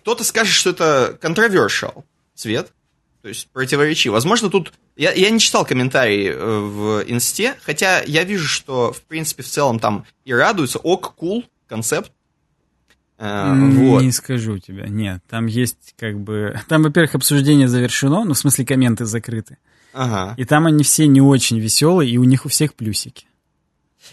Кто-то 0.00 0.22
скажет, 0.22 0.54
что 0.54 0.70
это 0.70 1.18
controversial 1.20 2.04
цвет, 2.34 2.72
то 3.22 3.28
есть 3.28 3.48
противоречив. 3.48 4.12
Возможно, 4.12 4.50
тут... 4.50 4.72
Я, 4.94 5.12
я 5.12 5.30
не 5.30 5.40
читал 5.40 5.66
комментарии 5.66 6.30
э, 6.30 6.58
в 6.60 7.02
инсте, 7.08 7.56
хотя 7.62 8.02
я 8.02 8.22
вижу, 8.22 8.46
что, 8.46 8.92
в 8.92 9.02
принципе, 9.02 9.42
в 9.42 9.48
целом 9.48 9.80
там 9.80 10.06
и 10.24 10.32
радуются. 10.32 10.78
Ок, 10.78 11.14
кул, 11.16 11.40
cool, 11.40 11.44
концепт. 11.68 12.12
Uh, 13.18 13.70
вот. 13.70 14.02
Не 14.02 14.12
скажу 14.12 14.58
тебе, 14.58 14.84
нет. 14.88 15.22
Там 15.28 15.46
есть 15.46 15.94
как 15.98 16.20
бы... 16.20 16.60
Там, 16.68 16.82
во-первых, 16.82 17.14
обсуждение 17.14 17.66
завершено, 17.66 18.24
ну, 18.24 18.34
в 18.34 18.38
смысле, 18.38 18.64
комменты 18.64 19.06
закрыты. 19.06 19.58
Ага. 19.92 20.34
И 20.36 20.44
там 20.44 20.66
они 20.66 20.84
все 20.84 21.06
не 21.06 21.22
очень 21.22 21.58
веселые, 21.58 22.10
и 22.10 22.18
у 22.18 22.24
них 22.24 22.44
у 22.44 22.48
всех 22.50 22.74
плюсики 22.74 23.26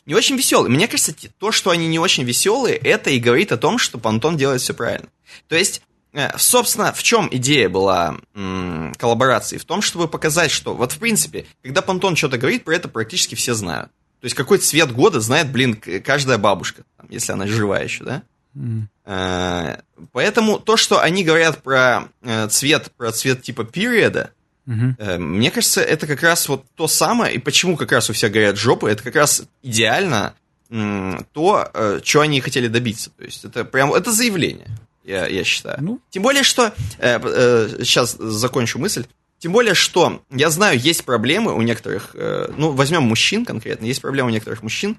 не 0.05 0.15
очень 0.15 0.35
веселые. 0.35 0.71
Мне 0.71 0.87
кажется, 0.87 1.13
то, 1.39 1.51
что 1.51 1.69
они 1.69 1.87
не 1.87 1.99
очень 1.99 2.23
веселые, 2.23 2.75
это 2.75 3.09
и 3.09 3.19
говорит 3.19 3.51
о 3.51 3.57
том, 3.57 3.77
что 3.77 3.97
Пантон 3.97 4.37
делает 4.37 4.61
все 4.61 4.73
правильно. 4.73 5.07
То 5.47 5.55
есть, 5.55 5.81
э, 6.13 6.37
собственно, 6.37 6.93
в 6.93 7.03
чем 7.03 7.27
идея 7.31 7.69
была 7.69 8.17
м, 8.35 8.93
коллаборации? 8.97 9.57
В 9.57 9.65
том, 9.65 9.81
чтобы 9.81 10.07
показать, 10.07 10.51
что 10.51 10.75
вот 10.75 10.91
в 10.91 10.99
принципе, 10.99 11.45
когда 11.61 11.81
Пантон 11.81 12.15
что-то 12.15 12.37
говорит, 12.37 12.63
про 12.63 12.75
это 12.75 12.87
практически 12.87 13.35
все 13.35 13.53
знают. 13.53 13.91
То 14.19 14.25
есть 14.25 14.35
какой 14.35 14.57
цвет 14.59 14.91
года 14.91 15.19
знает, 15.19 15.51
блин, 15.51 15.75
каждая 15.75 16.37
бабушка, 16.37 16.83
если 17.09 17.33
она 17.33 17.45
жива 17.45 17.79
еще, 17.79 18.05
да? 18.05 18.23
Mm. 18.55 19.83
Поэтому 20.13 20.59
то, 20.59 20.77
что 20.77 21.01
они 21.01 21.23
говорят 21.23 21.61
про 21.63 22.03
э, 22.21 22.47
цвет, 22.47 22.91
про 22.95 23.11
цвет 23.11 23.41
типа 23.41 23.63
периода, 23.63 24.31
mm-hmm. 24.67 25.17
мне 25.17 25.51
кажется, 25.51 25.81
это 25.81 26.07
как 26.07 26.23
раз 26.23 26.47
вот 26.47 26.65
то 26.75 26.87
самое, 26.87 27.35
и 27.35 27.39
почему 27.39 27.77
как 27.77 27.91
раз 27.91 28.09
у 28.09 28.13
всех 28.13 28.31
горят 28.31 28.57
жопы, 28.57 28.89
это 28.89 29.03
как 29.03 29.15
раз 29.15 29.43
идеально 29.61 30.33
то, 30.69 31.69
э, 31.73 31.99
что 32.03 32.21
они 32.21 32.41
хотели 32.41 32.67
добиться. 32.67 33.11
То 33.11 33.23
есть 33.23 33.45
это 33.45 33.63
прям, 33.63 33.93
это 33.93 34.11
заявление, 34.11 34.69
я, 35.03 35.27
я 35.27 35.43
считаю. 35.43 35.77
Ну. 35.81 35.99
Тем 36.09 36.23
более, 36.23 36.43
что, 36.43 36.73
э, 36.97 37.19
э, 37.21 37.83
сейчас 37.83 38.13
закончу 38.17 38.79
мысль, 38.79 39.05
тем 39.43 39.51
более, 39.51 39.73
что 39.73 40.23
я 40.31 40.49
знаю, 40.49 40.79
есть 40.79 41.03
проблемы 41.03 41.53
у 41.53 41.61
некоторых, 41.61 42.11
э, 42.13 42.49
ну, 42.55 42.71
возьмем 42.71 43.03
мужчин 43.03 43.43
конкретно, 43.43 43.85
есть 43.85 44.01
проблемы 44.01 44.29
у 44.29 44.31
некоторых 44.31 44.63
мужчин 44.63 44.97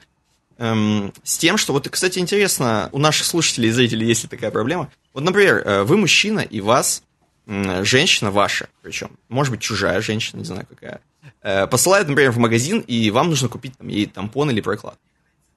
эм, 0.59 1.15
с 1.23 1.39
тем, 1.39 1.57
что, 1.57 1.73
вот, 1.73 1.89
кстати, 1.89 2.19
интересно, 2.19 2.91
у 2.93 2.99
наших 2.99 3.27
слушателей 3.27 3.71
и 3.71 3.73
зрителей 3.73 4.07
есть 4.07 4.23
ли 4.23 4.29
такая 4.29 4.51
проблема. 4.51 4.93
Вот, 5.15 5.25
например, 5.25 5.63
э, 5.65 5.83
вы 5.85 5.97
мужчина, 5.97 6.41
и 6.41 6.61
вас 6.61 7.03
женщина 7.47 8.31
ваша, 8.31 8.69
причем, 8.83 9.11
может 9.29 9.51
быть, 9.51 9.61
чужая 9.61 10.01
женщина, 10.01 10.39
не 10.39 10.45
знаю 10.45 10.67
какая, 10.69 11.01
э, 11.43 11.67
посылает, 11.67 12.09
например, 12.09 12.33
в 12.33 12.39
магазин, 12.39 12.81
и 12.81 13.11
вам 13.11 13.29
нужно 13.31 13.49
купить 13.49 13.77
там, 13.77 13.89
ей 13.89 14.07
тампон 14.07 14.51
или 14.51 14.61
проклад. 14.61 14.99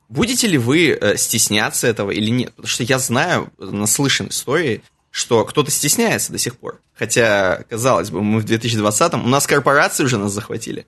Будете 0.09 0.47
ли 0.47 0.57
вы 0.57 0.89
э, 0.89 1.17
стесняться 1.17 1.87
этого 1.87 2.11
или 2.11 2.29
нет? 2.29 2.51
Потому 2.51 2.67
что 2.67 2.83
я 2.83 2.99
знаю, 2.99 3.51
наслышан 3.57 4.27
истории, 4.29 4.83
что 5.11 5.45
кто-то 5.45 5.71
стесняется 5.71 6.31
до 6.31 6.37
сих 6.37 6.57
пор. 6.57 6.79
Хотя, 6.93 7.63
казалось 7.69 8.11
бы, 8.11 8.21
мы 8.21 8.39
в 8.39 8.45
2020-м, 8.45 9.25
у 9.25 9.27
нас 9.27 9.47
корпорации 9.47 10.03
уже 10.03 10.17
нас 10.17 10.31
захватили. 10.31 10.85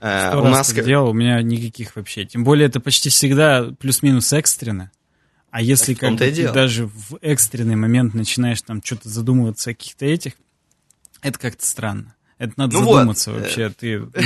Э, 0.00 0.30
Сто 0.30 0.42
у 0.42 0.48
нас 0.48 0.72
так 0.72 0.84
делал, 0.84 1.10
у 1.10 1.12
меня 1.12 1.40
никаких 1.42 1.96
вообще. 1.96 2.24
Тем 2.24 2.44
более 2.44 2.68
это 2.68 2.80
почти 2.80 3.10
всегда 3.10 3.70
плюс-минус 3.78 4.32
экстренно. 4.32 4.90
А 5.50 5.62
если 5.62 5.94
как 5.94 6.12
бы 6.12 6.18
ты 6.18 6.52
даже 6.52 6.86
в 6.86 7.18
экстренный 7.20 7.76
момент 7.76 8.14
начинаешь 8.14 8.60
там 8.62 8.82
что-то 8.84 9.08
задумываться 9.08 9.70
о 9.70 9.74
каких-то 9.74 10.04
этих, 10.04 10.34
это 11.22 11.38
как-то 11.38 11.66
странно. 11.66 12.14
Это 12.38 12.52
надо 12.56 12.74
ну 12.74 12.80
задуматься 12.80 13.32
вот. 13.32 13.42
вообще. 13.42 13.70
Ты 13.70 13.98
ну, 14.14 14.22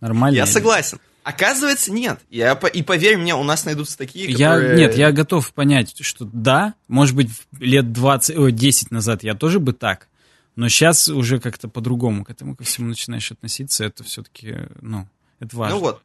нормально. 0.00 0.36
Я 0.36 0.46
согласен. 0.46 0.98
Оказывается, 1.22 1.90
нет. 1.90 2.20
Я, 2.28 2.52
и 2.52 2.82
поверь 2.82 3.16
мне, 3.16 3.34
у 3.34 3.44
нас 3.44 3.64
найдутся 3.64 3.96
такие, 3.96 4.30
которые... 4.30 4.70
Я, 4.70 4.76
нет, 4.76 4.94
я 4.94 5.10
готов 5.10 5.50
понять, 5.54 5.96
что 6.04 6.28
да, 6.30 6.74
может 6.86 7.16
быть, 7.16 7.30
лет 7.58 7.92
20, 7.92 8.36
ой, 8.36 8.52
10 8.52 8.90
назад 8.90 9.22
я 9.22 9.34
тоже 9.34 9.58
бы 9.58 9.72
так, 9.72 10.08
но 10.54 10.68
сейчас 10.68 11.08
уже 11.08 11.40
как-то 11.40 11.68
по-другому 11.68 12.26
к 12.26 12.30
этому 12.30 12.54
ко 12.54 12.64
всему 12.64 12.88
начинаешь 12.88 13.32
относиться, 13.32 13.84
это 13.86 14.04
все-таки, 14.04 14.68
ну, 14.82 15.08
это 15.40 15.56
важно. 15.56 15.76
Ну 15.76 15.80
вот. 15.80 16.02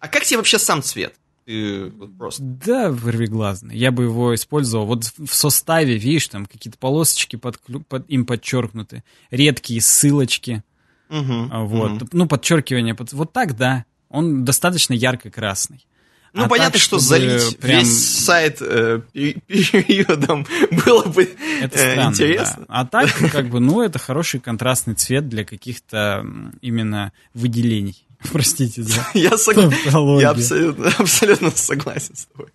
А 0.00 0.08
как 0.08 0.24
тебе 0.24 0.38
вообще 0.38 0.58
сам 0.58 0.82
цвет? 0.82 1.14
Ты 1.46 1.90
просто... 2.18 2.42
Да, 2.42 2.90
вырвиглазный. 2.90 3.76
Я 3.76 3.92
бы 3.92 4.02
его 4.02 4.34
использовал. 4.34 4.84
Вот 4.86 5.04
в 5.16 5.32
составе, 5.32 5.96
видишь, 5.96 6.26
там 6.26 6.46
какие-то 6.46 6.76
полосочки 6.76 7.36
под, 7.36 7.60
под, 7.88 8.10
им 8.10 8.26
подчеркнуты, 8.26 9.04
редкие 9.30 9.80
ссылочки. 9.80 10.64
Угу, 11.08 11.48
вот. 11.66 12.02
Угу. 12.02 12.08
Ну, 12.12 12.26
подчеркивание. 12.26 12.96
Под, 12.96 13.12
вот 13.12 13.32
так, 13.32 13.56
да. 13.56 13.84
Он 14.08 14.44
достаточно 14.44 14.92
ярко-красный. 14.92 15.86
Ну, 16.32 16.44
а 16.44 16.48
понятно, 16.48 16.72
так, 16.72 16.82
что 16.82 16.98
залить 16.98 17.58
прям... 17.58 17.78
весь 17.78 18.24
сайт 18.24 18.58
э, 18.60 19.00
периодом 19.14 20.46
было 20.84 21.04
бы 21.04 21.30
это 21.62 21.78
э, 21.78 21.92
странно, 21.92 22.10
интересно. 22.10 22.64
Да. 22.68 22.80
А 22.80 22.86
так, 22.86 23.10
как 23.32 23.48
бы, 23.48 23.60
ну, 23.60 23.82
это 23.82 23.98
хороший 23.98 24.40
контрастный 24.40 24.94
цвет 24.94 25.28
для 25.28 25.44
каких-то 25.44 26.26
именно 26.60 27.12
выделений. 27.32 28.05
Простите 28.32 28.82
за 28.82 29.06
я, 29.14 29.36
сог... 29.36 29.56
я 29.56 30.30
абсолютно, 30.30 30.88
абсолютно 30.98 31.50
согласен 31.50 32.14
с 32.14 32.26
тобой. 32.26 32.48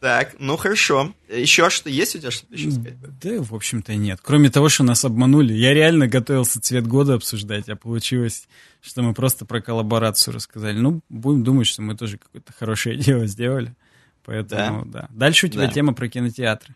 Так, 0.00 0.34
ну 0.40 0.56
хорошо. 0.56 1.14
Еще 1.28 1.70
что 1.70 1.88
есть 1.88 2.16
у 2.16 2.18
тебя 2.18 2.32
что-то 2.32 2.54
еще 2.54 2.72
сказать? 2.72 2.96
Да, 3.20 3.40
в 3.40 3.54
общем-то, 3.54 3.94
нет. 3.94 4.18
Кроме 4.20 4.50
того, 4.50 4.68
что 4.68 4.82
нас 4.82 5.04
обманули. 5.04 5.52
Я 5.52 5.74
реально 5.74 6.08
готовился 6.08 6.60
цвет 6.60 6.88
года 6.88 7.14
обсуждать, 7.14 7.68
а 7.68 7.76
получилось, 7.76 8.48
что 8.80 9.02
мы 9.02 9.14
просто 9.14 9.44
про 9.44 9.60
коллаборацию 9.60 10.34
рассказали. 10.34 10.76
Ну, 10.76 11.02
будем 11.08 11.44
думать, 11.44 11.68
что 11.68 11.82
мы 11.82 11.96
тоже 11.96 12.18
какое-то 12.18 12.52
хорошее 12.52 12.96
дело 12.96 13.26
сделали. 13.26 13.76
Поэтому, 14.24 14.84
да. 14.86 15.02
да. 15.02 15.08
Дальше 15.10 15.46
у 15.46 15.48
тебя 15.48 15.66
да. 15.66 15.72
тема 15.72 15.94
про 15.94 16.08
кинотеатры. 16.08 16.74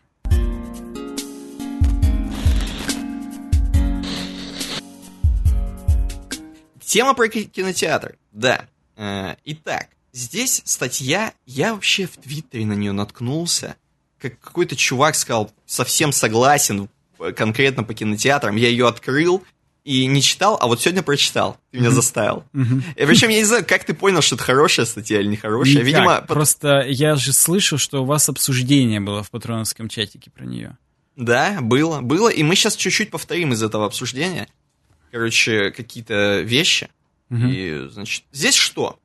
Тема 6.87 7.13
про 7.13 7.27
кинотеатр, 7.27 8.15
да. 8.31 8.65
Э, 8.95 9.35
итак, 9.43 9.89
Здесь 10.17 10.63
статья, 10.65 11.31
я 11.45 11.75
вообще 11.75 12.07
в 12.07 12.17
Твиттере 12.17 12.65
на 12.65 12.73
нее 12.73 12.91
наткнулся. 12.91 13.75
Как 14.19 14.39
какой-то 14.39 14.75
чувак 14.75 15.13
сказал, 15.13 15.51
совсем 15.67 16.11
согласен 16.11 16.89
э, 17.19 17.33
конкретно 17.33 17.83
по 17.83 17.93
кинотеатрам. 17.93 18.55
Я 18.55 18.69
ее 18.69 18.87
открыл 18.87 19.43
и 19.83 20.07
не 20.07 20.23
читал, 20.23 20.57
а 20.59 20.65
вот 20.65 20.81
сегодня 20.81 21.03
прочитал. 21.03 21.57
Ты 21.69 21.81
меня 21.81 21.91
заставил. 21.91 22.45
И 22.95 23.05
причем 23.05 23.29
я 23.29 23.37
не 23.37 23.43
знаю, 23.43 23.63
как 23.63 23.83
ты 23.83 23.93
понял, 23.93 24.21
что 24.21 24.33
это 24.33 24.43
хорошая 24.43 24.87
статья 24.87 25.19
или 25.19 25.27
нехорошая. 25.27 25.75
Никак. 25.75 25.85
Видимо, 25.85 26.21
просто 26.21 26.83
я 26.87 27.15
же 27.15 27.31
слышал, 27.31 27.77
что 27.77 28.01
у 28.01 28.05
вас 28.05 28.27
обсуждение 28.27 28.99
было 28.99 29.21
в 29.21 29.29
патроновском 29.29 29.87
чатике 29.87 30.31
про 30.31 30.45
нее. 30.45 30.79
Да, 31.15 31.59
было, 31.61 32.01
было. 32.01 32.29
И 32.29 32.41
мы 32.41 32.55
сейчас 32.55 32.75
чуть-чуть 32.75 33.11
повторим 33.11 33.53
из 33.53 33.61
этого 33.61 33.85
обсуждения. 33.85 34.47
Короче, 35.11 35.71
какие-то 35.71 36.41
вещи. 36.41 36.89
И, 37.29 37.87
значит, 37.91 38.23
здесь 38.31 38.55
что? 38.55 38.99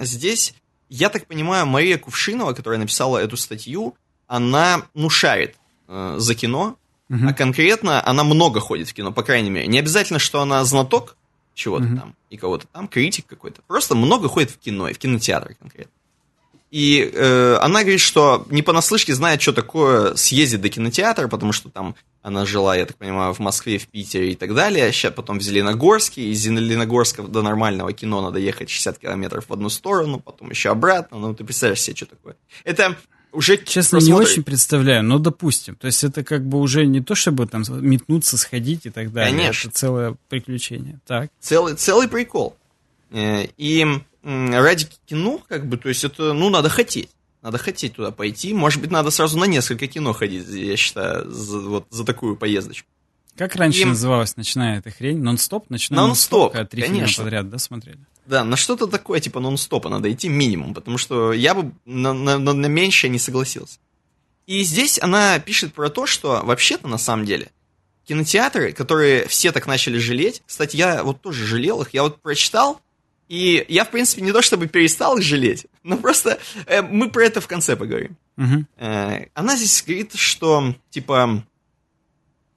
здесь, 0.00 0.54
я 0.88 1.08
так 1.08 1.26
понимаю, 1.26 1.66
Мария 1.66 1.98
Кувшинова, 1.98 2.52
которая 2.52 2.78
написала 2.78 3.18
эту 3.18 3.36
статью, 3.36 3.94
она, 4.26 4.86
ну, 4.94 5.10
шарит 5.10 5.56
э, 5.88 6.14
за 6.18 6.34
кино, 6.34 6.76
uh-huh. 7.10 7.28
а 7.28 7.32
конкретно 7.34 8.06
она 8.06 8.24
много 8.24 8.60
ходит 8.60 8.88
в 8.88 8.94
кино, 8.94 9.12
по 9.12 9.22
крайней 9.22 9.50
мере. 9.50 9.66
Не 9.66 9.78
обязательно, 9.78 10.18
что 10.18 10.40
она 10.40 10.64
знаток 10.64 11.16
чего-то 11.54 11.84
uh-huh. 11.84 11.98
там 11.98 12.16
и 12.30 12.36
кого-то 12.36 12.66
там, 12.68 12.86
критик 12.88 13.26
какой-то. 13.26 13.60
Просто 13.66 13.94
много 13.94 14.28
ходит 14.28 14.50
в 14.50 14.58
кино 14.58 14.88
и 14.88 14.92
в 14.92 14.98
кинотеатры 14.98 15.54
конкретно. 15.54 15.92
И 16.70 17.10
э, 17.12 17.56
она 17.60 17.80
говорит, 17.80 18.00
что 18.00 18.46
не 18.48 18.62
понаслышке 18.62 19.12
знает, 19.12 19.42
что 19.42 19.52
такое 19.52 20.14
съездить 20.14 20.60
до 20.60 20.68
кинотеатра, 20.68 21.26
потому 21.26 21.52
что 21.52 21.68
там 21.68 21.96
она 22.22 22.44
жила, 22.44 22.76
я 22.76 22.84
так 22.84 22.96
понимаю, 22.96 23.32
в 23.32 23.38
Москве, 23.38 23.78
в 23.78 23.86
Питере 23.86 24.32
и 24.32 24.34
так 24.34 24.54
далее. 24.54 24.92
Сейчас 24.92 25.14
потом 25.14 25.38
в 25.38 25.42
Зеленогорске. 25.42 26.22
Из 26.28 26.38
Зеленогорска 26.38 27.22
до 27.22 27.42
нормального 27.42 27.92
кино 27.92 28.20
надо 28.20 28.38
ехать 28.38 28.68
60 28.68 28.98
километров 28.98 29.46
в 29.48 29.52
одну 29.52 29.70
сторону, 29.70 30.20
потом 30.20 30.50
еще 30.50 30.70
обратно. 30.70 31.18
Ну, 31.18 31.34
ты 31.34 31.44
представляешь 31.44 31.80
себе, 31.80 31.96
что 31.96 32.06
такое. 32.06 32.36
Это 32.64 32.96
уже 33.32 33.56
Честно, 33.56 33.98
просмотр... 33.98 34.04
не 34.04 34.12
очень 34.12 34.42
представляю, 34.42 35.04
но 35.04 35.18
допустим. 35.18 35.76
То 35.76 35.86
есть 35.86 36.04
это 36.04 36.24
как 36.24 36.44
бы 36.44 36.58
уже 36.58 36.84
не 36.86 37.00
то, 37.00 37.14
чтобы 37.14 37.46
там 37.46 37.62
метнуться, 37.80 38.36
сходить 38.36 38.86
и 38.86 38.90
так 38.90 39.12
далее. 39.12 39.36
Конечно. 39.36 39.68
Это 39.68 39.78
целое 39.78 40.16
приключение. 40.28 41.00
Так. 41.06 41.30
Целый, 41.40 41.74
целый 41.74 42.08
прикол. 42.08 42.56
Э, 43.12 43.46
и 43.56 43.86
ради 44.22 44.88
кино, 45.06 45.40
как 45.48 45.66
бы, 45.66 45.78
то 45.78 45.88
есть 45.88 46.04
это, 46.04 46.32
ну, 46.32 46.50
надо 46.50 46.68
хотеть. 46.68 47.10
Надо 47.42 47.58
хотеть 47.58 47.94
туда 47.94 48.10
пойти. 48.10 48.52
Может 48.52 48.80
быть, 48.80 48.90
надо 48.90 49.10
сразу 49.10 49.38
на 49.38 49.44
несколько 49.44 49.86
кино 49.86 50.12
ходить, 50.12 50.46
я 50.48 50.76
считаю, 50.76 51.30
за, 51.30 51.58
вот, 51.60 51.86
за 51.90 52.04
такую 52.04 52.36
поездочку. 52.36 52.86
Как 53.36 53.56
раньше 53.56 53.82
и... 53.82 53.84
называлась 53.86 54.36
ночная 54.36 54.78
эта 54.78 54.90
хрень? 54.90 55.22
Нон-стоп? 55.22 55.70
Ночной 55.70 55.96
нон-стоп, 55.96 56.54
нон 56.54 56.66
три 56.66 56.82
конечно. 56.82 57.24
подряд, 57.24 57.48
да, 57.48 57.56
смотрели? 57.58 57.98
Да, 58.26 58.44
на 58.44 58.56
что-то 58.56 58.86
такое, 58.86 59.20
типа 59.20 59.40
нон-стопа 59.40 59.88
надо 59.88 60.12
идти 60.12 60.28
минимум, 60.28 60.74
потому 60.74 60.98
что 60.98 61.32
я 61.32 61.54
бы 61.54 61.72
на, 61.86 62.12
на, 62.12 62.38
на, 62.38 62.52
на 62.52 62.66
меньшее 62.66 63.10
не 63.10 63.18
согласился. 63.18 63.78
И 64.46 64.62
здесь 64.62 65.00
она 65.00 65.38
пишет 65.38 65.72
про 65.72 65.88
то, 65.88 66.06
что 66.06 66.42
вообще-то 66.44 66.86
на 66.88 66.98
самом 66.98 67.24
деле 67.24 67.50
кинотеатры, 68.06 68.72
которые 68.72 69.26
все 69.28 69.52
так 69.52 69.66
начали 69.66 69.96
жалеть, 69.98 70.42
кстати, 70.46 70.76
я 70.76 71.02
вот 71.02 71.22
тоже 71.22 71.46
жалел 71.46 71.80
их, 71.82 71.94
я 71.94 72.02
вот 72.02 72.20
прочитал, 72.20 72.80
и 73.28 73.64
я, 73.68 73.84
в 73.84 73.90
принципе, 73.90 74.22
не 74.22 74.32
то 74.32 74.42
чтобы 74.42 74.66
перестал 74.66 75.16
их 75.16 75.22
жалеть, 75.22 75.66
но 75.82 75.96
просто 75.96 76.38
э, 76.66 76.82
мы 76.82 77.10
про 77.10 77.24
это 77.24 77.40
в 77.40 77.46
конце 77.46 77.76
поговорим. 77.76 78.16
Uh-huh. 78.36 78.64
Э, 78.76 79.26
она 79.34 79.56
здесь 79.56 79.82
говорит, 79.86 80.14
что, 80.14 80.74
типа, 80.90 81.42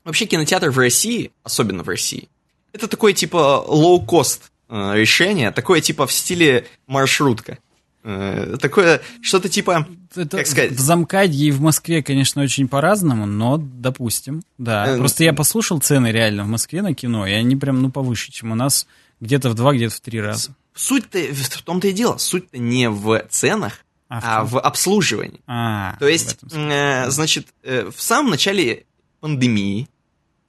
вообще 0.03 0.25
кинотеатр 0.25 0.69
в 0.69 0.77
России, 0.77 1.31
особенно 1.43 1.83
в 1.83 1.89
России, 1.89 2.29
это 2.73 2.87
такое, 2.87 3.13
типа, 3.13 3.65
low-cost 3.67 4.41
э, 4.69 4.95
решение, 4.95 5.51
такое, 5.51 5.81
типа, 5.81 6.07
в 6.07 6.11
стиле 6.11 6.67
маршрутка. 6.87 7.59
Э, 8.03 8.57
такое, 8.59 9.01
что-то 9.21 9.47
типа, 9.47 9.87
это 10.13 10.37
как 10.37 10.47
сказать... 10.47 10.71
В 10.71 10.79
Замкадье 10.79 11.47
и 11.47 11.51
в 11.51 11.61
Москве, 11.61 12.03
конечно, 12.03 12.41
очень 12.41 12.67
по-разному, 12.67 13.25
но 13.25 13.57
допустим, 13.57 14.41
да. 14.57 14.95
Э, 14.95 14.97
Просто 14.97 15.23
я 15.23 15.33
послушал 15.33 15.79
цены 15.79 16.11
реально 16.11 16.43
в 16.43 16.47
Москве 16.47 16.81
на 16.81 16.93
кино, 16.93 17.25
и 17.25 17.31
они 17.31 17.55
прям, 17.55 17.81
ну, 17.81 17.89
повыше, 17.89 18.31
чем 18.31 18.51
у 18.51 18.55
нас 18.55 18.87
где-то 19.23 19.49
в 19.49 19.53
два, 19.55 19.73
где-то 19.73 19.95
в 19.95 19.99
три 20.01 20.21
раза. 20.21 20.55
Суть-то 20.75 21.19
в 21.19 21.61
том-то 21.61 21.87
и 21.87 21.93
дело. 21.93 22.17
Суть-то 22.17 22.57
не 22.57 22.89
в 22.89 23.25
ценах, 23.29 23.85
а, 24.09 24.41
а 24.41 24.43
в 24.43 24.59
обслуживании. 24.59 25.39
А, 25.47 25.95
То 25.99 26.07
есть, 26.07 26.37
э, 26.51 27.09
значит, 27.09 27.47
э, 27.63 27.89
в 27.89 28.01
самом 28.01 28.31
начале 28.31 28.85
пандемии, 29.19 29.87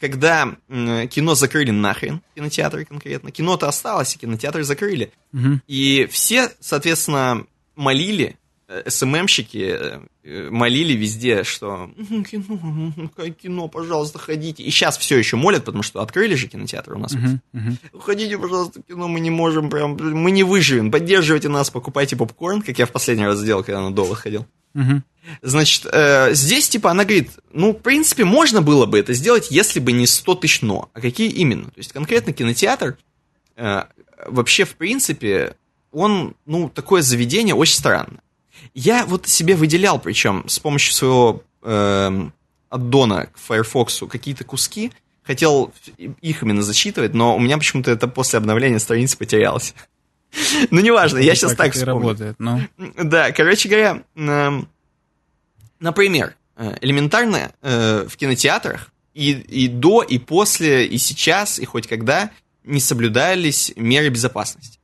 когда 0.00 0.56
м, 0.68 1.08
кино 1.08 1.34
закрыли 1.34 1.70
нахрен, 1.70 2.20
кинотеатры 2.34 2.84
конкретно, 2.84 3.30
кино-то 3.30 3.68
осталось, 3.68 4.14
и 4.14 4.18
кинотеатры 4.18 4.64
закрыли. 4.64 5.12
Мгм. 5.32 5.62
И 5.66 6.08
все, 6.10 6.50
соответственно, 6.60 7.46
молили, 7.76 8.26
э, 8.26 8.36
СММщики 8.86 10.00
э, 10.24 10.50
молили 10.50 10.94
везде, 10.94 11.44
что 11.44 11.90
«Мгм, 11.96 12.24
кино, 12.24 12.92
кино, 13.40 13.68
пожалуйста, 13.68 14.18
ходите. 14.18 14.62
И 14.62 14.70
сейчас 14.70 14.98
все 14.98 15.18
еще 15.18 15.36
молят, 15.36 15.64
потому 15.64 15.82
что 15.82 16.00
открыли 16.00 16.34
же 16.34 16.48
кинотеатры 16.48 16.96
у 16.96 16.98
нас. 16.98 17.14
Ходите, 17.98 18.38
пожалуйста, 18.38 18.80
в 18.80 18.82
кино, 18.84 19.08
мы 19.08 19.20
не 19.20 19.30
можем, 19.30 19.70
прям, 19.70 19.96
мы 19.96 20.30
не 20.30 20.42
выживем. 20.42 20.90
Поддерживайте 20.90 21.48
нас, 21.48 21.70
покупайте 21.70 22.16
попкорн, 22.16 22.62
как 22.62 22.78
я 22.78 22.86
в 22.86 22.92
последний 22.92 23.26
раз 23.26 23.38
сделал, 23.38 23.62
когда 23.62 23.80
на 23.80 23.94
Довод 23.94 24.18
ходил. 24.18 24.46
Значит, 25.40 25.86
э, 25.90 26.34
здесь, 26.34 26.68
типа, 26.68 26.90
она 26.90 27.04
говорит, 27.04 27.30
ну, 27.52 27.72
в 27.72 27.78
принципе, 27.78 28.24
можно 28.24 28.60
было 28.60 28.86
бы 28.86 28.98
это 28.98 29.14
сделать, 29.14 29.50
если 29.50 29.80
бы 29.80 29.92
не 29.92 30.06
100 30.06 30.34
тысяч 30.34 30.62
но. 30.62 30.90
А 30.92 31.00
какие 31.00 31.30
именно? 31.30 31.66
То 31.66 31.78
есть, 31.78 31.92
конкретно 31.92 32.32
кинотеатр, 32.32 32.98
э, 33.56 33.84
вообще, 34.26 34.64
в 34.64 34.76
принципе, 34.76 35.56
он, 35.92 36.34
ну, 36.44 36.68
такое 36.68 37.02
заведение 37.02 37.54
очень 37.54 37.76
странное. 37.76 38.20
Я 38.72 39.04
вот 39.06 39.26
себе 39.26 39.56
выделял, 39.56 39.98
причем, 39.98 40.44
с 40.48 40.58
помощью 40.58 40.94
своего 40.94 41.42
эм, 41.62 42.32
аддона 42.68 43.26
к 43.26 43.38
Firefox 43.38 44.02
какие-то 44.08 44.44
куски, 44.44 44.92
хотел 45.22 45.72
их 45.96 46.42
именно 46.42 46.62
зачитывать, 46.62 47.14
но 47.14 47.36
у 47.36 47.38
меня 47.38 47.58
почему-то 47.58 47.90
это 47.90 48.08
после 48.08 48.38
обновления 48.38 48.78
страницы 48.78 49.16
потерялось. 49.16 49.74
Ну, 50.72 50.80
неважно, 50.80 51.18
я 51.18 51.36
сейчас 51.36 51.54
так 51.54 51.74
вспомню. 51.74 51.94
работает. 51.94 52.36
Ну, 52.40 52.60
Да, 52.76 53.30
короче 53.30 53.68
говоря, 53.68 54.02
эм, 54.16 54.68
например, 55.78 56.34
э, 56.56 56.76
элементарно 56.80 57.52
э, 57.62 58.04
в 58.08 58.16
кинотеатрах 58.16 58.90
и, 59.14 59.30
и 59.30 59.68
до, 59.68 60.02
и 60.02 60.18
после, 60.18 60.86
и 60.86 60.98
сейчас, 60.98 61.60
и 61.60 61.64
хоть 61.64 61.86
когда 61.86 62.32
не 62.64 62.80
соблюдались 62.80 63.72
меры 63.76 64.08
безопасности. 64.08 64.80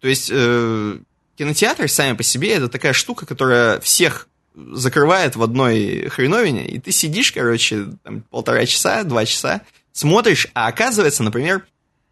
То 0.00 0.08
есть 0.08 0.28
э, 0.30 0.98
кинотеатры 1.38 1.86
сами 1.88 2.16
по 2.16 2.22
себе 2.22 2.52
это 2.54 2.68
такая 2.68 2.92
штука, 2.92 3.24
которая 3.24 3.78
всех 3.80 4.28
закрывает 4.54 5.36
в 5.36 5.42
одной 5.42 6.08
хреновине, 6.08 6.66
и 6.66 6.80
ты 6.80 6.90
сидишь, 6.90 7.30
короче, 7.30 7.86
там, 8.02 8.22
полтора 8.22 8.66
часа, 8.66 9.04
два 9.04 9.24
часа, 9.24 9.62
смотришь, 9.92 10.48
а 10.52 10.66
оказывается, 10.66 11.22
например, 11.22 11.64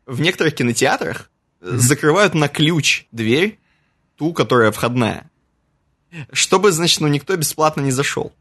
в 0.07 0.21
некоторых 0.21 0.55
кинотеатрах 0.55 1.29
э, 1.61 1.77
закрывают 1.77 2.35
на 2.35 2.47
ключ 2.49 3.07
дверь, 3.11 3.59
ту, 4.17 4.33
которая 4.33 4.71
входная, 4.71 5.29
чтобы, 6.33 6.71
значит, 6.71 7.01
ну 7.01 7.09
никто 7.09 7.35
бесплатно 7.37 7.81
не 7.81 7.91
зашел. 7.91 8.33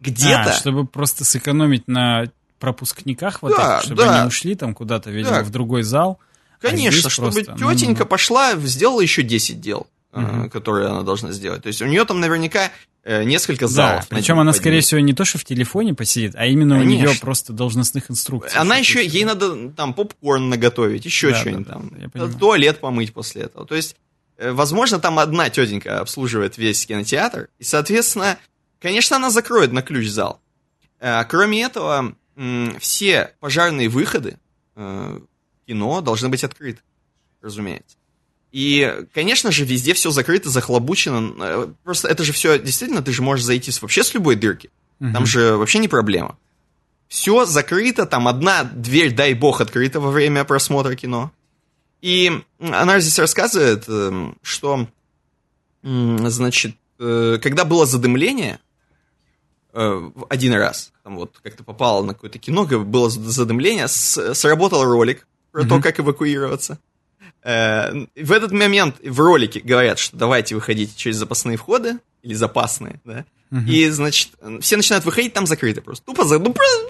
Где-то... 0.00 0.50
а, 0.50 0.52
чтобы 0.52 0.86
просто 0.86 1.24
сэкономить 1.24 1.88
на 1.88 2.30
пропускниках 2.58 3.40
вот 3.40 3.56
Да, 3.56 3.78
этих, 3.78 3.86
чтобы 3.86 4.04
да. 4.04 4.20
они 4.20 4.28
ушли 4.28 4.54
там 4.54 4.74
куда-то, 4.74 5.10
видимо, 5.10 5.36
Да. 5.36 5.42
в 5.42 5.50
другой 5.50 5.82
зал. 5.82 6.18
А 6.58 6.68
Конечно, 6.68 7.00
здесь 7.00 7.12
чтобы 7.12 7.32
просто, 7.32 7.56
ну, 7.58 7.74
тетенька 7.74 8.02
ну, 8.02 8.08
пошла, 8.08 8.54
сделала 8.56 9.00
еще 9.00 9.22
10 9.22 9.60
дел, 9.60 9.86
э, 10.12 10.20
Мгм. 10.20 10.50
которые 10.50 10.88
она 10.88 11.02
должна 11.02 11.32
сделать. 11.32 11.62
То 11.62 11.68
есть 11.68 11.80
у 11.82 11.86
нее 11.86 12.04
там 12.04 12.20
наверняка 12.20 12.70
э, 13.02 13.24
несколько 13.24 13.66
Да, 13.66 13.68
залов. 13.72 14.08
причем 14.08 14.36
на- 14.36 14.42
она, 14.42 14.52
скорее 14.52 14.80
всего, 14.80 15.00
не 15.00 15.14
то, 15.14 15.24
что 15.24 15.38
в 15.38 15.44
телефоне 15.44 15.94
посидит, 15.94 16.34
а 16.36 16.44
именно 16.46 16.76
у 16.76 16.78
Конечно. 16.80 17.06
нее 17.08 17.18
просто 17.20 17.52
должностных 17.54 18.10
инструкций. 18.10 18.58
Она 18.60 18.76
еще, 18.76 19.04
ей 19.06 19.24
надо 19.24 19.70
там 19.70 19.94
попкорн 19.94 20.50
наготовить, 20.50 21.04
еще 21.06 21.30
Да, 21.30 21.36
что-нибудь 21.36 21.66
да, 21.66 21.74
да, 21.76 22.08
там. 22.18 22.30
да, 22.32 22.38
туалет 22.38 22.80
помыть 22.80 23.14
после 23.14 23.42
этого. 23.42 23.66
То 23.66 23.74
есть, 23.74 23.96
э, 24.36 24.52
возможно, 24.52 24.98
там 24.98 25.18
одна 25.18 25.48
тетенька 25.48 26.00
обслуживает 26.00 26.58
весь 26.58 26.84
кинотеатр, 26.84 27.48
и, 27.58 27.64
соответственно, 27.64 28.36
конечно, 28.80 29.16
она 29.16 29.30
закроет 29.30 29.72
на 29.72 29.80
ключ 29.80 30.08
зал. 30.08 30.40
Э, 31.00 31.24
Кроме 31.24 31.62
этого, 31.62 32.14
все 32.80 33.32
пожарные 33.40 33.88
выходы 33.88 34.36
э, 34.76 35.20
кино 35.66 36.00
должны 36.02 36.28
быть 36.28 36.44
открыты, 36.44 36.80
разумеется. 37.40 37.96
И, 38.52 39.04
конечно 39.14 39.52
же, 39.52 39.64
везде 39.64 39.94
все 39.94 40.10
закрыто, 40.10 40.50
захлобучено. 40.50 41.32
Э, 41.40 41.68
Просто 41.84 42.08
это 42.08 42.24
же 42.24 42.32
все, 42.32 42.58
действительно, 42.58 43.00
ты 43.02 43.12
же 43.12 43.22
можешь 43.22 43.44
зайти 43.44 43.70
с- 43.70 43.80
вообще 43.80 44.02
с 44.02 44.12
любой 44.14 44.34
дырки. 44.36 44.70
Мгм. 44.98 45.12
Там 45.14 45.26
же 45.26 45.56
вообще 45.56 45.78
не 45.78 45.88
проблема. 45.88 46.36
Все 47.08 47.44
закрыто, 47.44 48.06
там 48.06 48.26
одна 48.28 48.64
дверь, 48.64 49.14
дай 49.14 49.34
бог, 49.34 49.60
открыта 49.60 50.00
во 50.00 50.10
время 50.10 50.44
просмотра 50.44 50.94
кино. 50.96 51.32
И 52.02 52.32
она 52.60 52.98
здесь 53.00 53.18
рассказывает, 53.18 53.84
эм, 53.88 54.36
что, 54.42 54.86
значит, 55.82 56.76
э, 56.98 57.38
когда 57.42 57.64
было 57.64 57.86
задымление, 57.86 58.58
э, 59.72 60.10
один 60.28 60.54
раз, 60.54 60.92
там 61.04 61.16
вот 61.16 61.38
как-то 61.42 61.62
попало 61.64 62.04
на 62.04 62.14
какое-то 62.14 62.38
кино, 62.38 62.64
было 62.64 63.10
задымление, 63.10 63.88
сработал 63.88 64.84
ролик 64.84 65.26
про 65.52 65.62
то, 65.64 65.74
Мгм. 65.74 65.82
как 65.82 66.00
эвакуироваться. 66.00 66.78
Э, 67.42 68.06
В 68.16 68.32
этот 68.32 68.52
момент 68.52 68.96
в 69.02 69.18
ролике 69.20 69.60
говорят, 69.60 69.98
что 69.98 70.16
давайте 70.16 70.54
выходите 70.54 70.92
через 70.96 71.16
запасные 71.16 71.56
входы, 71.56 71.98
или 72.22 72.34
запасные, 72.34 73.00
да, 73.04 73.24
Мгм. 73.50 73.66
и, 73.66 73.88
значит, 73.88 74.30
все 74.60 74.76
начинают 74.76 75.04
выходить, 75.04 75.32
там 75.32 75.46
закрыто 75.46 75.80
просто. 75.82 76.04
Тупо 76.06 76.24
за... 76.24 76.38
Ну, 76.38 76.52
просто... 76.52 76.86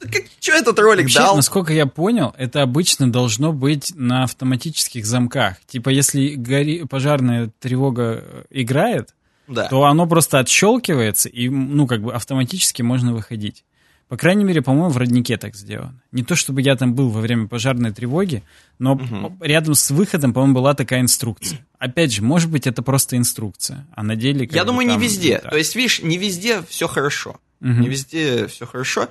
Как, 0.00 0.22
что 0.40 0.52
этот 0.52 0.78
ролик 0.78 1.04
Вообще, 1.04 1.18
дал? 1.18 1.36
насколько 1.36 1.72
я 1.74 1.84
понял, 1.86 2.34
это 2.38 2.62
обычно 2.62 3.10
должно 3.12 3.52
быть 3.52 3.92
на 3.96 4.22
автоматических 4.24 5.04
замках. 5.04 5.56
Типа, 5.66 5.90
если 5.90 6.36
гори... 6.36 6.84
пожарная 6.84 7.50
тревога 7.58 8.22
э, 8.24 8.44
играет, 8.50 9.14
Да. 9.46 9.68
то 9.68 9.84
оно 9.84 10.06
просто 10.06 10.38
отщелкивается, 10.38 11.28
и, 11.28 11.48
ну, 11.50 11.86
как 11.86 12.00
бы 12.02 12.14
автоматически 12.14 12.80
можно 12.82 13.12
выходить. 13.12 13.64
По 14.10 14.16
крайней 14.16 14.42
мере, 14.42 14.60
по-моему, 14.60 14.88
в 14.90 14.96
роднике 14.96 15.36
так 15.36 15.54
сделано. 15.54 16.02
Не 16.10 16.24
то, 16.24 16.34
чтобы 16.34 16.62
я 16.62 16.74
там 16.74 16.94
был 16.94 17.10
во 17.10 17.20
время 17.20 17.46
пожарной 17.46 17.92
тревоги, 17.92 18.42
но 18.80 18.96
Мгм. 18.96 19.38
рядом 19.40 19.76
с 19.76 19.88
выходом, 19.92 20.32
по-моему, 20.34 20.54
была 20.56 20.74
такая 20.74 21.00
инструкция. 21.00 21.64
Опять 21.78 22.12
же, 22.12 22.20
может 22.20 22.50
быть, 22.50 22.66
это 22.66 22.82
просто 22.82 23.16
инструкция, 23.16 23.86
а 23.94 24.02
на 24.02 24.16
деле... 24.16 24.48
Я 24.50 24.64
думаю, 24.64 24.88
не 24.88 24.94
там 24.94 25.00
везде. 25.00 25.38
так. 25.38 25.52
То 25.52 25.56
есть, 25.56 25.76
видишь, 25.76 26.02
не 26.02 26.18
везде 26.18 26.60
все 26.68 26.88
хорошо. 26.88 27.38
Мгм. 27.60 27.82
Не 27.82 27.88
везде 27.88 28.48
все 28.48 28.66
хорошо. 28.66 29.08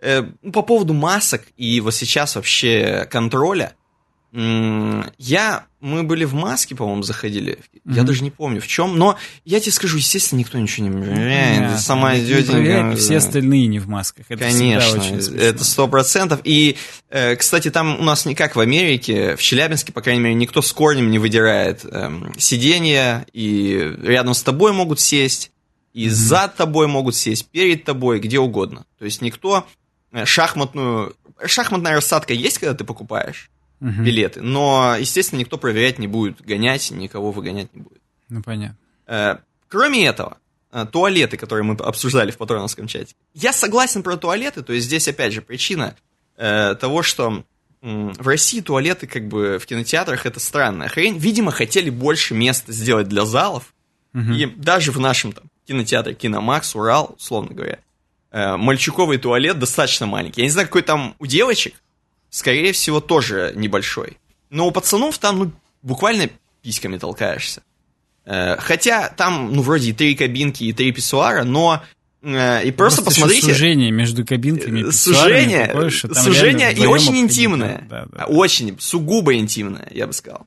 Э, 0.00 0.24
ну, 0.42 0.50
По 0.50 0.62
поводу 0.62 0.94
масок 0.94 1.42
и 1.56 1.80
вот 1.80 1.94
сейчас 1.94 2.34
вообще 2.34 3.06
контроля. 3.08 3.74
Я, 4.32 5.66
мы 5.80 6.02
были 6.04 6.24
в 6.24 6.34
маске, 6.34 6.74
по-моему, 6.76 7.02
заходили. 7.02 7.58
Я 7.84 8.02
Мгм. 8.02 8.06
даже 8.06 8.22
не 8.22 8.30
помню 8.30 8.60
в 8.60 8.66
чем, 8.66 8.96
но 8.96 9.16
я 9.44 9.58
тебе 9.60 9.72
скажу, 9.72 9.96
естественно, 9.96 10.38
никто 10.38 10.58
ничего 10.58 10.86
не 10.86 10.92
проверяет. 11.02 11.80
Сама 11.80 12.14
Не 12.14 12.24
тетенька. 12.26 12.52
проверяет, 12.52 12.96
и 12.96 13.00
все 13.00 13.16
остальные 13.16 13.66
не 13.66 13.78
в 13.80 13.88
масках. 13.88 14.26
Это 14.28 14.44
Конечно, 14.44 15.02
смешно. 15.02 15.36
это 15.36 15.64
сто 15.64 15.88
процентов. 15.88 16.40
И, 16.44 16.76
э, 17.08 17.34
кстати, 17.36 17.70
там 17.70 17.98
у 17.98 18.04
нас 18.04 18.24
не 18.24 18.34
как 18.34 18.54
в 18.56 18.60
Америке, 18.60 19.34
в 19.36 19.42
Челябинске, 19.42 19.92
по 19.92 20.00
крайней 20.00 20.22
мере, 20.22 20.34
никто 20.34 20.62
с 20.62 20.72
корнем 20.72 21.10
не 21.10 21.18
выдирает 21.18 21.84
эм, 21.84 22.32
сиденья, 22.38 23.26
и 23.32 23.96
рядом 24.02 24.34
с 24.34 24.42
тобой 24.42 24.72
могут 24.72 25.00
сесть, 25.00 25.50
и 25.92 26.08
за 26.08 26.46
тобой 26.54 26.86
могут 26.86 27.16
сесть, 27.16 27.48
перед 27.48 27.82
тобой, 27.84 28.20
где 28.20 28.38
угодно. 28.38 28.84
То 28.98 29.04
есть 29.06 29.22
никто 29.22 29.66
э, 30.12 30.24
шахматную... 30.24 31.16
Шахматная 31.44 31.94
рассадка 31.94 32.34
есть, 32.34 32.58
когда 32.58 32.74
ты 32.74 32.84
покупаешь 32.84 33.50
Мгм. 33.80 34.04
билеты, 34.04 34.42
но, 34.42 34.94
естественно, 34.98 35.38
никто 35.40 35.56
проверять 35.58 35.98
не 35.98 36.06
будет, 36.06 36.40
гонять, 36.42 36.90
никого 36.90 37.32
выгонять 37.32 37.74
не 37.74 37.80
будет. 37.82 38.00
Ну, 38.28 38.42
понятно. 38.42 38.76
Э, 39.06 39.36
Кроме 39.68 40.04
этого, 40.06 40.36
э, 40.72 40.84
туалеты, 40.90 41.36
которые 41.36 41.64
мы 41.64 41.74
обсуждали 41.76 42.30
в 42.30 42.36
патроновском 42.36 42.86
чате. 42.88 43.14
Я 43.34 43.52
согласен 43.52 44.02
про 44.02 44.16
туалеты, 44.16 44.62
то 44.62 44.72
есть 44.72 44.86
здесь 44.86 45.08
опять 45.08 45.32
же 45.32 45.42
причина 45.42 45.96
э, 46.36 46.74
того, 46.74 47.02
что 47.02 47.44
в 47.82 48.26
России 48.28 48.60
туалеты 48.60 49.06
как 49.06 49.26
бы 49.28 49.58
в 49.58 49.64
кинотеатрах 49.64 50.26
это 50.26 50.38
странная 50.40 50.88
хрень. 50.88 51.16
Видимо, 51.16 51.50
хотели 51.50 51.88
больше 51.88 52.34
места 52.34 52.72
сделать 52.72 53.08
для 53.08 53.24
залов, 53.24 53.72
Мгм. 54.12 54.32
и 54.34 54.44
даже 54.46 54.92
в 54.92 54.98
нашем 55.00 55.32
там 55.32 55.44
кинотеатре 55.66 56.14
Киномакс, 56.14 56.74
Урал, 56.74 57.14
условно 57.16 57.54
говоря, 57.54 57.78
э, 58.32 58.56
мальчуковый 58.56 59.16
туалет 59.18 59.58
достаточно 59.58 60.04
маленький. 60.06 60.40
Я 60.42 60.46
не 60.46 60.50
знаю, 60.50 60.66
какой 60.68 60.82
там 60.82 61.14
у 61.20 61.26
девочек, 61.26 61.74
скорее 62.30 62.72
всего, 62.72 63.00
тоже 63.00 63.52
небольшой. 63.56 64.16
Но 64.50 64.66
у 64.66 64.70
пацанов 64.70 65.18
там, 65.18 65.38
ну, 65.38 65.52
буквально 65.82 66.28
письками 66.62 66.96
толкаешься. 66.98 67.62
Э, 68.24 68.56
Хотя 68.58 69.08
там, 69.08 69.52
ну, 69.52 69.62
вроде 69.62 69.90
и 69.90 69.92
три 69.92 70.14
кабинки, 70.14 70.64
и 70.64 70.72
три 70.72 70.92
писсуара, 70.92 71.44
но 71.44 71.82
э, 72.22 72.64
и 72.66 72.70
просто, 72.70 73.00
еще 73.02 73.10
посмотрите... 73.10 73.46
сужение 73.46 73.90
между 73.90 74.24
кабинками 74.26 74.80
и 74.80 74.84
Э, 74.84 74.92
Сужение, 74.92 75.66
такое, 75.66 75.90
что 75.90 76.08
там 76.08 76.22
сужение 76.24 76.72
и 76.72 76.86
очень 76.86 77.08
обходить, 77.08 77.30
интимное. 77.30 77.86
да, 77.88 78.06
да. 78.12 78.24
Очень, 78.26 78.78
сугубо 78.80 79.34
интимное, 79.34 79.88
я 79.90 80.06
бы 80.06 80.12
сказал. 80.12 80.46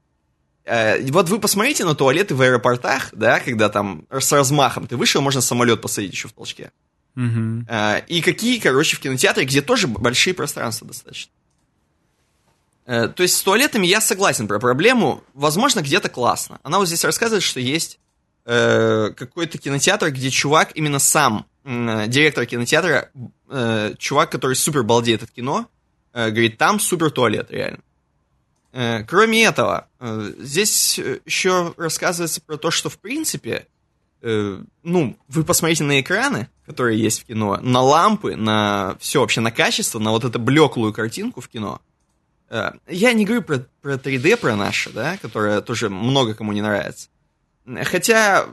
Вот 0.65 1.27
вы 1.27 1.39
посмотрите 1.39 1.83
на 1.83 1.93
туалеты 1.93 2.35
в 2.35 2.41
аэропортах, 2.41 3.09
да, 3.11 3.41
когда 3.41 3.67
там 3.67 4.05
с 4.09 4.31
размахом 4.31 4.87
ты 4.87 4.95
вышел, 4.95 5.21
можно 5.21 5.41
самолет 5.41 5.81
посадить 5.81 6.13
еще 6.13 6.29
в 6.29 6.33
толчке. 6.33 6.71
Э, 7.17 8.01
И 8.07 8.21
какие, 8.21 8.59
короче, 8.59 8.95
в 8.95 8.99
кинотеатре, 8.99 9.45
где 9.45 9.61
тоже 9.61 9.87
большие 9.87 10.33
пространства 10.33 10.87
достаточно. 10.87 11.31
Э, 12.85 13.07
То 13.07 13.23
есть 13.23 13.37
с 13.37 13.43
туалетами 13.43 13.87
я 13.87 14.01
согласен 14.01 14.47
про 14.47 14.59
проблему. 14.59 15.23
Возможно, 15.33 15.81
где-то 15.81 16.09
классно. 16.09 16.59
Она 16.63 16.79
вот 16.79 16.87
здесь 16.87 17.03
рассказывает, 17.03 17.43
что 17.43 17.59
есть 17.59 17.99
э, 18.45 19.11
какой-то 19.15 19.57
кинотеатр, 19.57 20.11
где 20.11 20.29
чувак 20.29 20.71
именно 20.75 20.99
сам 20.99 21.45
директор 21.65 22.45
кинотеатра, 22.45 23.09
э, 23.49 23.93
чувак, 23.97 24.29
который 24.29 24.55
супер 24.55 24.83
балдеет 24.83 25.23
от 25.23 25.31
кино, 25.31 25.67
э, 26.13 26.29
говорит, 26.29 26.57
там 26.57 26.79
супер 26.79 27.09
туалет, 27.09 27.47
реально. 27.51 27.79
Э, 28.73 29.03
кроме 29.03 29.45
этого, 29.45 29.87
э, 29.99 30.33
здесь 30.39 30.99
еще 31.25 31.73
рассказывается 31.77 32.41
про 32.41 32.57
то, 32.57 32.69
что, 32.69 32.89
в 32.89 32.97
принципе, 32.97 33.67
э, 34.21 34.59
ну, 34.83 35.17
вы 35.29 35.43
посмотрите 35.43 35.83
на 35.83 36.01
экраны, 36.01 36.49
которые 36.65 36.99
есть 36.99 37.21
в 37.21 37.25
кино, 37.25 37.59
на 37.61 37.81
лампы, 37.81 38.35
на 38.35 38.97
все 38.99 39.21
вообще, 39.21 39.41
на 39.41 39.51
качество, 39.51 39.99
на 39.99 40.11
вот 40.11 40.25
эту 40.25 40.39
блеклую 40.39 40.91
картинку 40.91 41.39
в 41.39 41.47
кино. 41.47 41.81
Э, 42.49 42.71
я 42.87 43.13
не 43.13 43.25
говорю 43.25 43.41
про, 43.43 43.65
про 43.81 43.95
3D, 43.95 44.37
про 44.37 44.55
наше, 44.55 44.91
да, 44.91 45.17
которое 45.17 45.61
тоже 45.61 45.89
много 45.89 46.33
кому 46.33 46.51
не 46.51 46.61
нравится. 46.61 47.09
Хотя 47.85 48.47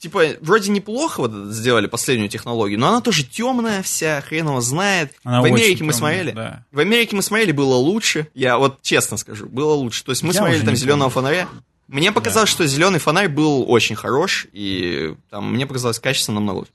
типа, 0.00 0.24
вроде 0.40 0.70
неплохо 0.70 1.20
вот 1.20 1.32
сделали 1.54 1.86
последнюю 1.86 2.28
технологию, 2.28 2.78
но 2.80 2.88
она 2.88 3.00
тоже 3.00 3.24
темная 3.24 3.82
вся, 3.82 4.20
хрен 4.22 4.48
его 4.48 4.60
знает. 4.60 5.12
Она 5.22 5.42
в 5.42 5.44
Америке 5.44 5.84
мы 5.84 5.92
темная, 5.92 5.94
смотрели. 5.94 6.30
Да. 6.32 6.64
В 6.72 6.78
Америке 6.80 7.16
мы 7.16 7.22
смотрели, 7.22 7.52
было 7.52 7.74
лучше. 7.74 8.28
Я 8.34 8.58
вот 8.58 8.82
честно 8.82 9.16
скажу, 9.18 9.46
было 9.46 9.74
лучше. 9.74 10.02
То 10.04 10.10
есть 10.10 10.22
мы 10.22 10.32
Я 10.32 10.40
смотрели 10.40 10.64
там 10.64 10.74
зеленого 10.74 11.10
фонаря. 11.10 11.48
Мне 11.86 12.12
показалось, 12.12 12.50
да. 12.50 12.54
что 12.54 12.66
зеленый 12.66 12.98
фонарь 12.98 13.28
был 13.28 13.68
очень 13.68 13.96
хорош, 13.96 14.46
и 14.52 15.14
там 15.28 15.52
мне 15.52 15.66
показалось 15.66 15.98
качество 15.98 16.32
намного 16.32 16.58
лучше. 16.58 16.72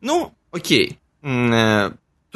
Ну, 0.00 0.32
окей. 0.50 0.98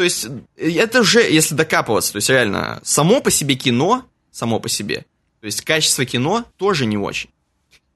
Э, 0.01 0.03
то 0.03 0.05
есть, 0.05 0.26
это 0.57 1.01
уже, 1.01 1.20
если 1.20 1.55
докапываться, 1.55 2.12
то 2.12 2.16
есть 2.16 2.30
реально, 2.30 2.80
само 2.82 3.20
по 3.20 3.30
себе 3.30 3.55
кино, 3.55 4.07
само 4.30 4.59
по 4.59 4.68
себе, 4.68 5.05
то 5.40 5.46
есть 5.46 5.61
качество 5.62 6.05
кино 6.05 6.46
тоже 6.57 6.86
не 6.86 6.96
очень. 6.96 7.30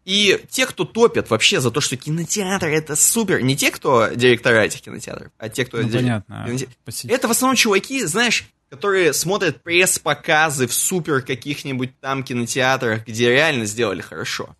И 0.04 0.38
те, 0.50 0.66
кто 0.66 0.84
топят 0.84 1.30
вообще 1.30 1.62
за 1.62 1.70
то, 1.70 1.80
что 1.80 1.96
кинотеатр 1.96 2.66
это 2.66 2.94
супер, 2.94 3.40
не 3.42 3.56
те, 3.56 3.70
кто 3.70 4.08
директора 4.08 4.64
этих 4.64 4.82
кинотеатров, 4.82 5.32
а 5.38 5.48
те, 5.48 5.64
кто... 5.64 5.78
Ну, 5.78 5.84
директор... 5.84 6.24
понятно. 6.28 6.44
Кинотеатр... 6.46 7.14
Это 7.14 7.28
в 7.28 7.30
основном 7.30 7.56
чуваки, 7.56 8.04
знаешь, 8.04 8.44
которые 8.68 9.14
смотрят 9.14 9.62
пресс-показы 9.62 10.66
в 10.66 10.74
супер 10.74 11.22
каких-нибудь 11.22 11.98
там 12.00 12.22
кинотеатрах, 12.22 13.06
где 13.06 13.30
реально 13.30 13.64
сделали 13.64 14.02
хорошо. 14.02 14.54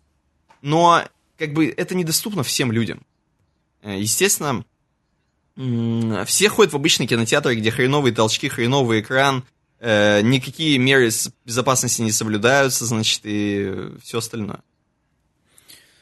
Но, 0.63 1.03
как 1.37 1.53
бы, 1.53 1.67
это 1.67 1.93
недоступно 1.93 2.41
всем 2.41 2.71
людям. 2.71 3.05
Э, 3.83 3.99
естественно, 3.99 4.65
все 5.55 6.49
ходят 6.49 6.73
в 6.73 6.75
обычные 6.75 7.07
кинотеатры, 7.07 7.55
где 7.55 7.71
хреновые 7.71 8.13
толчки, 8.13 8.49
хреновый 8.49 9.01
экран, 9.01 9.45
э, 9.79 10.21
никакие 10.21 10.77
меры 10.77 11.09
безопасности 11.45 12.01
не 12.01 12.11
соблюдаются, 12.11 12.85
значит, 12.85 13.21
и 13.23 13.91
все 14.03 14.17
остальное. 14.17 14.59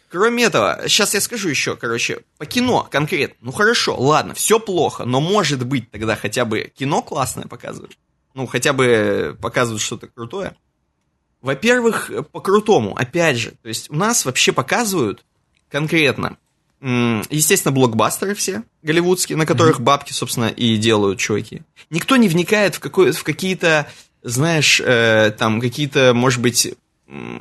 Кроме 0.09 0.43
этого, 0.43 0.83
сейчас 0.87 1.15
я 1.15 1.21
скажу 1.21 1.49
еще, 1.49 1.75
короче, 1.75 2.21
по 2.37 2.45
кино 2.45 2.87
конкретно. 2.89 3.35
Ну 3.41 3.51
хорошо, 3.51 3.99
ладно, 3.99 4.35
все 4.35 4.59
плохо, 4.59 5.05
но 5.05 5.19
может 5.19 5.65
быть 5.65 5.89
тогда 5.89 6.15
хотя 6.15 6.45
бы 6.45 6.71
кино 6.75 7.01
классное 7.01 7.47
показывают. 7.47 7.97
Ну, 8.35 8.45
хотя 8.47 8.73
бы 8.73 9.37
показывают 9.41 9.81
что-то 9.81 10.07
крутое. 10.07 10.55
Во-первых, 11.41 12.11
по-крутому, 12.31 12.95
опять 12.95 13.37
же, 13.37 13.51
то 13.61 13.67
есть 13.67 13.89
у 13.89 13.95
нас 13.95 14.25
вообще 14.25 14.51
показывают 14.51 15.25
конкретно, 15.69 16.37
естественно, 17.29 17.71
блокбастеры 17.71 18.35
все 18.35 18.63
голливудские, 18.81 19.37
на 19.37 19.45
которых 19.45 19.79
mm-hmm. 19.79 19.83
бабки, 19.83 20.11
собственно, 20.11 20.47
и 20.47 20.75
делают 20.77 21.19
чуваки. 21.19 21.61
Никто 21.89 22.17
не 22.17 22.27
вникает 22.27 22.75
в, 22.75 22.79
какой, 22.79 23.11
в 23.11 23.23
какие-то, 23.23 23.87
знаешь, 24.21 24.81
э, 24.83 25.31
там, 25.37 25.61
какие-то, 25.61 26.13
может 26.13 26.41
быть, 26.41 26.75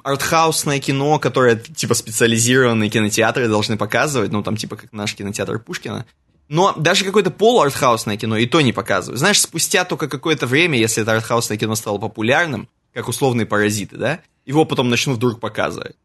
артхаусное 0.05 0.79
кино, 0.79 1.19
которое, 1.19 1.57
типа, 1.57 1.95
специализированные 1.95 2.91
кинотеатры 2.91 3.49
должны 3.49 3.77
показывать, 3.77 4.31
ну, 4.31 4.43
там, 4.43 4.57
типа, 4.57 4.77
как 4.77 4.93
наш 4.93 5.15
кинотеатр 5.15 5.59
Пушкина. 5.59 6.07
Но 6.49 6.75
даже 6.77 7.05
какое-то 7.05 7.31
полуартхаусное 7.31 8.17
кино 8.17 8.37
и 8.37 8.47
то 8.47 8.61
не 8.61 8.73
показывают. 8.73 9.19
Знаешь, 9.19 9.41
спустя 9.41 9.85
только 9.85 10.09
какое-то 10.09 10.47
время, 10.47 10.79
если 10.79 11.03
это 11.03 11.13
артхаусное 11.13 11.57
кино 11.57 11.75
стало 11.75 11.99
популярным, 11.99 12.69
как 12.93 13.09
условные 13.09 13.47
паразиты, 13.47 13.97
да, 13.97 14.21
его 14.45 14.65
потом 14.65 14.89
начнут 14.89 15.17
вдруг 15.17 15.41
показывать. 15.41 15.97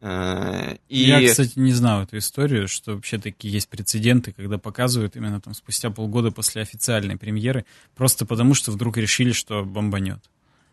Э, 0.00 0.76
и... 0.88 1.04
Я, 1.04 1.26
кстати, 1.26 1.58
не 1.58 1.72
знал 1.72 2.02
эту 2.02 2.18
историю, 2.18 2.68
что 2.68 2.94
вообще 2.94 3.18
такие 3.18 3.52
есть 3.52 3.68
прецеденты, 3.68 4.32
когда 4.32 4.58
показывают 4.58 5.16
именно 5.16 5.40
там 5.40 5.54
спустя 5.54 5.90
полгода 5.90 6.30
после 6.30 6.62
официальной 6.62 7.16
премьеры, 7.16 7.64
просто 7.94 8.26
потому 8.26 8.54
что 8.54 8.70
вдруг 8.70 8.96
решили, 8.96 9.32
что 9.32 9.64
бомбанет. 9.64 10.20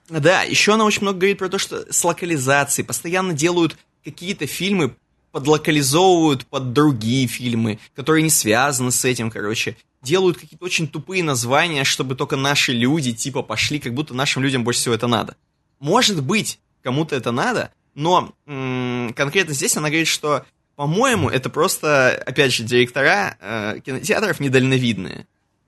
Да, 0.09 0.43
еще 0.43 0.74
она 0.74 0.86
очень 0.86 1.01
много 1.01 1.19
говорит 1.19 1.38
про 1.38 1.49
то, 1.49 1.57
что 1.57 1.91
с 1.91 2.03
локализацией 2.03 2.86
постоянно 2.86 3.34
делают 3.34 3.78
какие-то 4.03 4.45
фильмы, 4.47 4.95
подлокализовывают 5.32 6.45
под 6.45 6.74
другие 6.74 7.28
фильмы, 7.28 7.80
которые 7.95 8.24
не 8.24 8.30
связаны 8.30 8.91
с 8.91 9.03
этим, 9.05 9.32
короче. 9.32 9.78
Делают 10.01 10.38
какие-то 10.38 10.65
очень 10.65 10.88
тупые 10.88 11.24
названия, 11.24 11.86
чтобы 11.86 12.15
только 12.15 12.36
наши 12.36 12.74
люди, 12.74 13.13
типа, 13.13 13.41
пошли, 13.41 13.80
как 13.80 13.93
будто 13.93 14.13
нашим 14.13 14.43
людям 14.43 14.65
больше 14.65 14.82
всего 14.82 14.93
это 14.93 15.07
надо. 15.07 15.36
Может 15.80 16.21
быть, 16.21 16.59
кому-то 16.84 17.15
это 17.15 17.32
надо, 17.32 17.71
но 17.95 18.33
м- 18.45 19.13
конкретно 19.13 19.53
здесь 19.53 19.77
она 19.77 19.89
говорит, 19.89 20.07
что, 20.07 20.45
по-моему, 20.75 21.29
это 21.29 21.49
просто, 21.49 22.11
опять 22.25 22.53
же, 22.53 22.63
директора 22.63 23.37
э, 23.39 23.79
кинотеатров 23.83 24.39
недальновидные. 24.39 25.27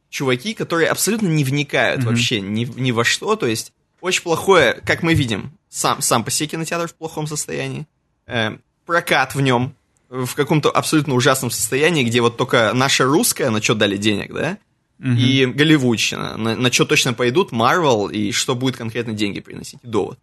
Чуваки, 0.10 0.54
которые 0.54 0.90
абсолютно 0.90 1.28
не 1.28 1.44
вникают 1.44 2.02
mm-hmm. 2.02 2.06
вообще 2.06 2.42
ни, 2.42 2.66
ни 2.66 2.92
во 2.92 3.04
что, 3.04 3.36
то 3.36 3.48
есть 3.48 3.74
очень 4.02 4.24
плохое, 4.24 4.82
как 4.86 5.04
мы 5.04 5.14
видим, 5.14 5.52
сам, 5.70 6.02
сам 6.02 6.24
по 6.24 6.32
себе 6.32 6.50
кинотеатр 6.50 6.88
в 6.88 6.96
плохом 6.96 7.28
состоянии. 7.28 7.86
Э, 8.28 8.58
прокат 8.86 9.36
в 9.36 9.42
нем 9.42 9.76
в 10.10 10.36
каком-то 10.36 10.70
абсолютно 10.70 11.16
ужасном 11.16 11.52
состоянии, 11.52 12.04
где 12.04 12.22
вот 12.22 12.38
только 12.38 12.72
наша 12.74 13.06
русская, 13.06 13.50
на 13.50 13.62
что 13.62 13.76
дали 13.76 13.98
денег, 13.98 14.34
да, 14.34 14.58
угу. 15.00 15.10
и 15.10 15.46
голливудщина, 15.46 16.38
на, 16.38 16.56
на 16.56 16.72
что 16.72 16.86
точно 16.86 17.14
пойдут, 17.14 17.52
Марвел, 17.52 18.08
и 18.08 18.32
что 18.32 18.56
будет 18.56 18.78
конкретно 18.78 19.14
деньги 19.14 19.40
приносить, 19.40 19.80
довод. 19.84 20.20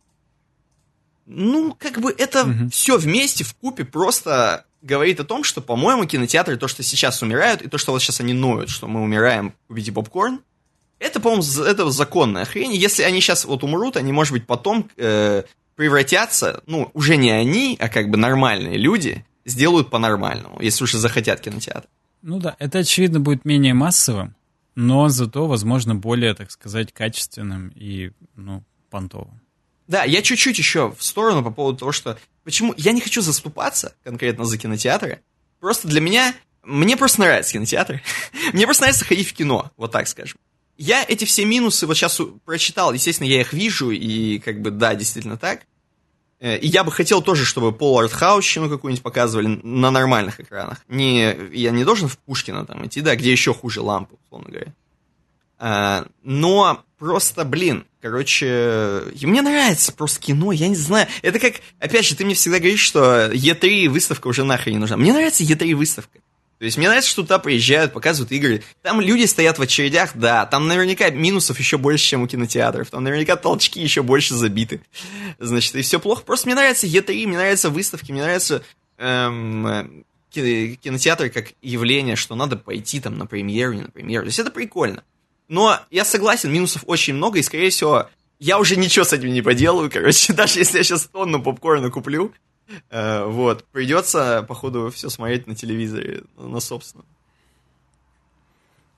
Ну, 1.35 1.76
как 1.78 2.01
бы 2.01 2.14
это 2.16 2.45
угу. 2.45 2.68
все 2.70 2.99
вместе, 2.99 3.45
в 3.45 3.55
купе 3.55 3.85
просто 3.85 4.66
говорит 4.83 5.20
о 5.20 5.24
том, 5.24 5.45
что, 5.45 5.61
по-моему, 5.61 6.05
кинотеатры, 6.05 6.57
то, 6.57 6.68
что 6.68 6.83
сейчас 6.83 7.22
умирают, 7.22 7.62
и 7.62 7.68
то, 7.68 7.78
что 7.78 7.93
вот 7.93 8.03
сейчас 8.03 8.20
они 8.20 8.35
ноют, 8.35 8.68
что 8.68 8.89
мы 8.89 9.01
умираем, 9.01 9.55
купите 9.68 9.93
попкорн, 9.93 10.41
это, 10.99 11.20
по-моему, 11.20 11.43
это 11.64 11.91
законная 11.91 12.45
хрень. 12.45 12.74
Если 12.74 13.03
они 13.03 13.20
сейчас 13.20 13.45
вот 13.45 13.64
умрут, 13.64 13.97
они, 13.97 14.12
может 14.12 14.33
быть, 14.33 14.47
потом 14.47 14.89
э, 14.97 15.43
превратятся, 15.74 16.62
ну, 16.66 16.91
уже 16.95 17.16
не 17.16 17.30
они, 17.30 17.76
а 17.80 17.89
как 17.89 18.09
бы 18.09 18.18
нормальные 18.18 18.76
люди, 18.76 19.24
сделают 19.45 19.91
по-нормальному, 19.91 20.61
если 20.61 20.85
уж 20.85 20.93
захотят 20.93 21.41
кинотеатр. 21.41 21.89
Ну 22.22 22.39
да, 22.39 22.55
это, 22.59 22.78
очевидно, 22.78 23.18
будет 23.18 23.45
менее 23.45 23.74
массовым, 23.74 24.37
но 24.76 25.09
зато, 25.09 25.47
возможно, 25.47 25.95
более, 25.95 26.35
так 26.35 26.51
сказать, 26.51 26.93
качественным 26.93 27.72
и, 27.74 28.12
ну, 28.37 28.62
понтовым. 28.91 29.41
Да, 29.89 30.05
я 30.05 30.22
чуть-чуть 30.22 30.59
еще 30.59 30.95
в 30.97 31.03
сторону 31.03 31.43
по 31.43 31.51
поводу 31.51 31.78
того, 31.78 31.93
что... 31.93 32.18
Почему... 32.45 32.74
Я 32.76 32.93
не 32.93 33.01
хочу 33.01 33.20
заступаться 33.20 33.95
конкретно 34.05 34.45
за 34.45 34.59
кинотеатры. 34.59 35.20
Просто 35.61 35.89
для 35.89 36.01
меня... 36.01 36.35
Мне 36.62 36.97
просто 36.97 37.20
нравятся 37.20 37.53
кинотеатры. 37.53 38.03
Мне 38.53 38.66
просто 38.66 38.85
нравится 38.85 39.05
ходить 39.05 39.28
в 39.28 39.33
кино, 39.33 39.70
вот 39.76 39.93
так 39.93 40.09
скажем 40.09 40.39
я 40.78 41.05
эти 41.07 41.24
все 41.24 41.45
минусы 41.45 41.87
вот 41.87 41.97
сейчас 41.97 42.20
прочитал, 42.45 42.93
естественно, 42.93 43.28
я 43.28 43.41
их 43.41 43.53
вижу, 43.53 43.91
и 43.91 44.39
как 44.39 44.61
бы 44.61 44.70
да, 44.70 44.95
действительно 44.95 45.37
так. 45.37 45.61
Э, 46.41 46.59
и 46.59 46.66
я 46.66 46.83
бы 46.83 46.91
хотел 46.91 47.22
тоже, 47.22 47.45
чтобы 47.45 47.72
Пол 47.72 48.01
Артхаусщину 48.01 48.68
какую-нибудь 48.68 49.03
показывали 49.03 49.61
на 49.62 49.93
нормальных 49.93 50.41
экранах. 50.41 50.85
Не, 50.89 51.37
я 51.53 51.70
не 51.70 51.85
должен 51.85 52.09
в 52.09 52.18
Пушкина 52.18 52.66
там 52.66 52.85
идти, 52.85 53.01
да, 53.01 53.14
где 53.14 53.30
еще 53.30 53.55
хуже 53.55 53.80
лампы, 53.80 54.16
условно 54.24 54.51
говоря. 54.51 54.74
А, 55.59 56.07
но 56.24 56.83
просто, 56.99 57.45
блин, 57.45 57.87
короче, 58.03 59.05
и 59.18 59.24
мне 59.26 59.40
нравится 59.40 59.92
просто 59.92 60.20
кино, 60.20 60.53
я 60.53 60.68
не 60.68 60.76
знаю. 60.76 61.07
Это 61.22 61.38
как, 61.38 61.55
опять 61.78 62.05
же, 62.05 62.16
ты 62.16 62.24
мне 62.24 62.34
всегда 62.34 62.59
говоришь, 62.59 62.80
что 62.80 63.30
Е3 63.32 63.88
выставка 63.88 64.26
уже 64.26 64.44
нахрен 64.44 64.74
не 64.74 64.78
нужна. 64.80 64.96
Мне 64.96 65.12
нравится 65.12 65.44
Е3 65.44 65.74
выставка. 65.74 66.18
То 66.59 66.66
есть 66.66 66.76
мне 66.76 66.86
нравится, 66.86 67.11
что 67.11 67.22
туда 67.22 67.38
приезжают, 67.38 67.92
показывают 67.92 68.30
игры. 68.30 68.62
Там 68.82 69.00
люди 69.00 69.24
стоят 69.24 69.59
в 69.59 69.62
очередях, 69.62 70.12
да. 70.14 70.46
Там 70.46 70.68
наверняка 70.68 71.11
минусов 71.11 71.59
еще 71.59 71.76
больше, 71.76 72.05
чем 72.05 72.22
у 72.22 72.28
кинотеатров. 72.28 72.88
Там 72.88 73.03
наверняка 73.03 73.34
толчки 73.34 73.80
еще 73.80 74.03
больше 74.03 74.34
забиты. 74.34 74.80
Значит, 75.40 75.74
и 75.74 75.82
все 75.82 75.98
плохо. 75.98 76.22
Просто 76.22 76.46
мне 76.46 76.55
нравится 76.55 76.86
Е3, 76.86 77.26
мне 77.26 77.36
нравятся 77.36 77.68
выставки, 77.68 78.12
мне 78.12 78.22
нравится 78.22 78.62
эм, 78.98 80.05
кинотеатры 80.30 81.30
как 81.30 81.48
явление, 81.62 82.14
что 82.14 82.36
надо 82.36 82.57
пойти 82.57 83.00
там 83.00 83.18
на 83.18 83.26
премьеру, 83.26 83.72
не 83.72 83.82
на 83.82 83.90
премьеру. 83.90 84.24
То 84.24 84.28
есть 84.28 84.38
это 84.38 84.53
прикольно. 84.53 85.03
Но 85.53 85.78
я 85.90 86.05
согласен, 86.05 86.50
минусов 86.50 86.84
очень 86.86 87.14
много, 87.14 87.38
и, 87.38 87.42
скорее 87.42 87.70
всего, 87.70 88.09
я 88.38 88.59
уже 88.59 88.76
ничего 88.76 89.05
с 89.05 89.12
этим 89.12 89.32
не 89.32 89.42
поделаю, 89.42 89.90
короче. 89.90 90.32
Даже 90.34 90.59
если 90.59 90.78
я 90.78 90.84
сейчас 90.84 91.07
тонну 91.07 91.42
попкорна 91.42 91.90
куплю, 91.90 92.32
Э, 92.90 93.24
вот, 93.26 93.64
придется, 93.72 94.44
походу, 94.48 94.90
все 94.90 95.09
смотреть 95.09 95.46
на 95.46 95.55
телевизоре, 95.55 96.22
на 96.36 96.61
собственном. 96.61 97.07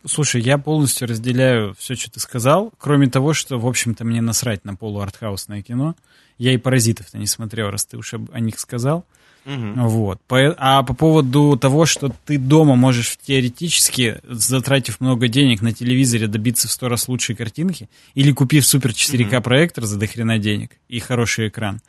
Слушай, 0.07 0.43
я 0.43 0.59
полностью 0.59 1.09
разделяю 1.09 1.75
все, 1.79 1.95
что 1.95 2.11
ты 2.11 2.21
сказал, 2.21 2.73
кроме 2.79 3.09
того, 3.09 3.33
что, 3.33 3.59
в 3.59 3.67
общем-то, 3.67 4.05
мне 4.05 4.21
насрать 4.21 4.65
на 4.65 4.77
полуартхаусное 4.77 5.63
кино. 5.63 5.97
Я 6.37 6.53
и 6.53 6.59
«Паразитов-то» 6.59 7.17
не 7.17 7.27
смотрел, 7.27 7.71
раз 7.71 7.87
ты 7.87 7.97
уж 7.97 8.13
о 8.13 8.41
них 8.41 8.59
сказал. 8.59 9.07
Угу. 9.47 9.89
Вот. 9.89 10.21
А 10.31 10.83
по 10.83 10.95
поводу 10.95 11.57
того, 11.57 11.87
что 11.87 12.13
ты 12.25 12.39
дома 12.39 12.77
можешь 12.77 13.19
теоретически, 13.23 14.21
затратив 14.29 15.01
много 15.01 15.29
денег 15.29 15.61
на 15.61 15.73
телевизоре, 15.73 16.27
добиться 16.27 16.69
в 16.69 16.73
сто 16.73 16.89
раз 16.89 17.09
лучшей 17.09 17.35
картинки, 17.37 17.89
или 18.15 18.33
купив 18.33 18.67
супер 18.67 18.91
4К 18.91 19.41
проектор 19.43 19.85
за 19.85 19.99
дохрена 19.99 20.39
денег 20.39 20.73
и 20.89 20.99
хороший 20.99 21.49
экран, 21.49 21.81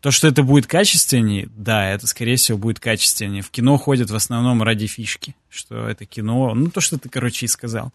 то, 0.00 0.10
что 0.10 0.28
это 0.28 0.42
будет 0.42 0.66
качественнее, 0.66 1.48
да, 1.56 1.88
это, 1.88 2.06
скорее 2.06 2.36
всего, 2.36 2.58
будет 2.58 2.78
качественнее. 2.78 3.42
В 3.42 3.50
кино 3.50 3.78
ходят 3.78 4.10
в 4.10 4.14
основном 4.14 4.62
ради 4.62 4.86
фишки, 4.86 5.34
что 5.48 5.88
это 5.88 6.04
кино, 6.04 6.54
ну, 6.54 6.68
то, 6.68 6.82
что 6.82 6.98
ты, 6.98 7.08
короче, 7.08 7.46
и 7.46 7.48
сказал. 7.48 7.90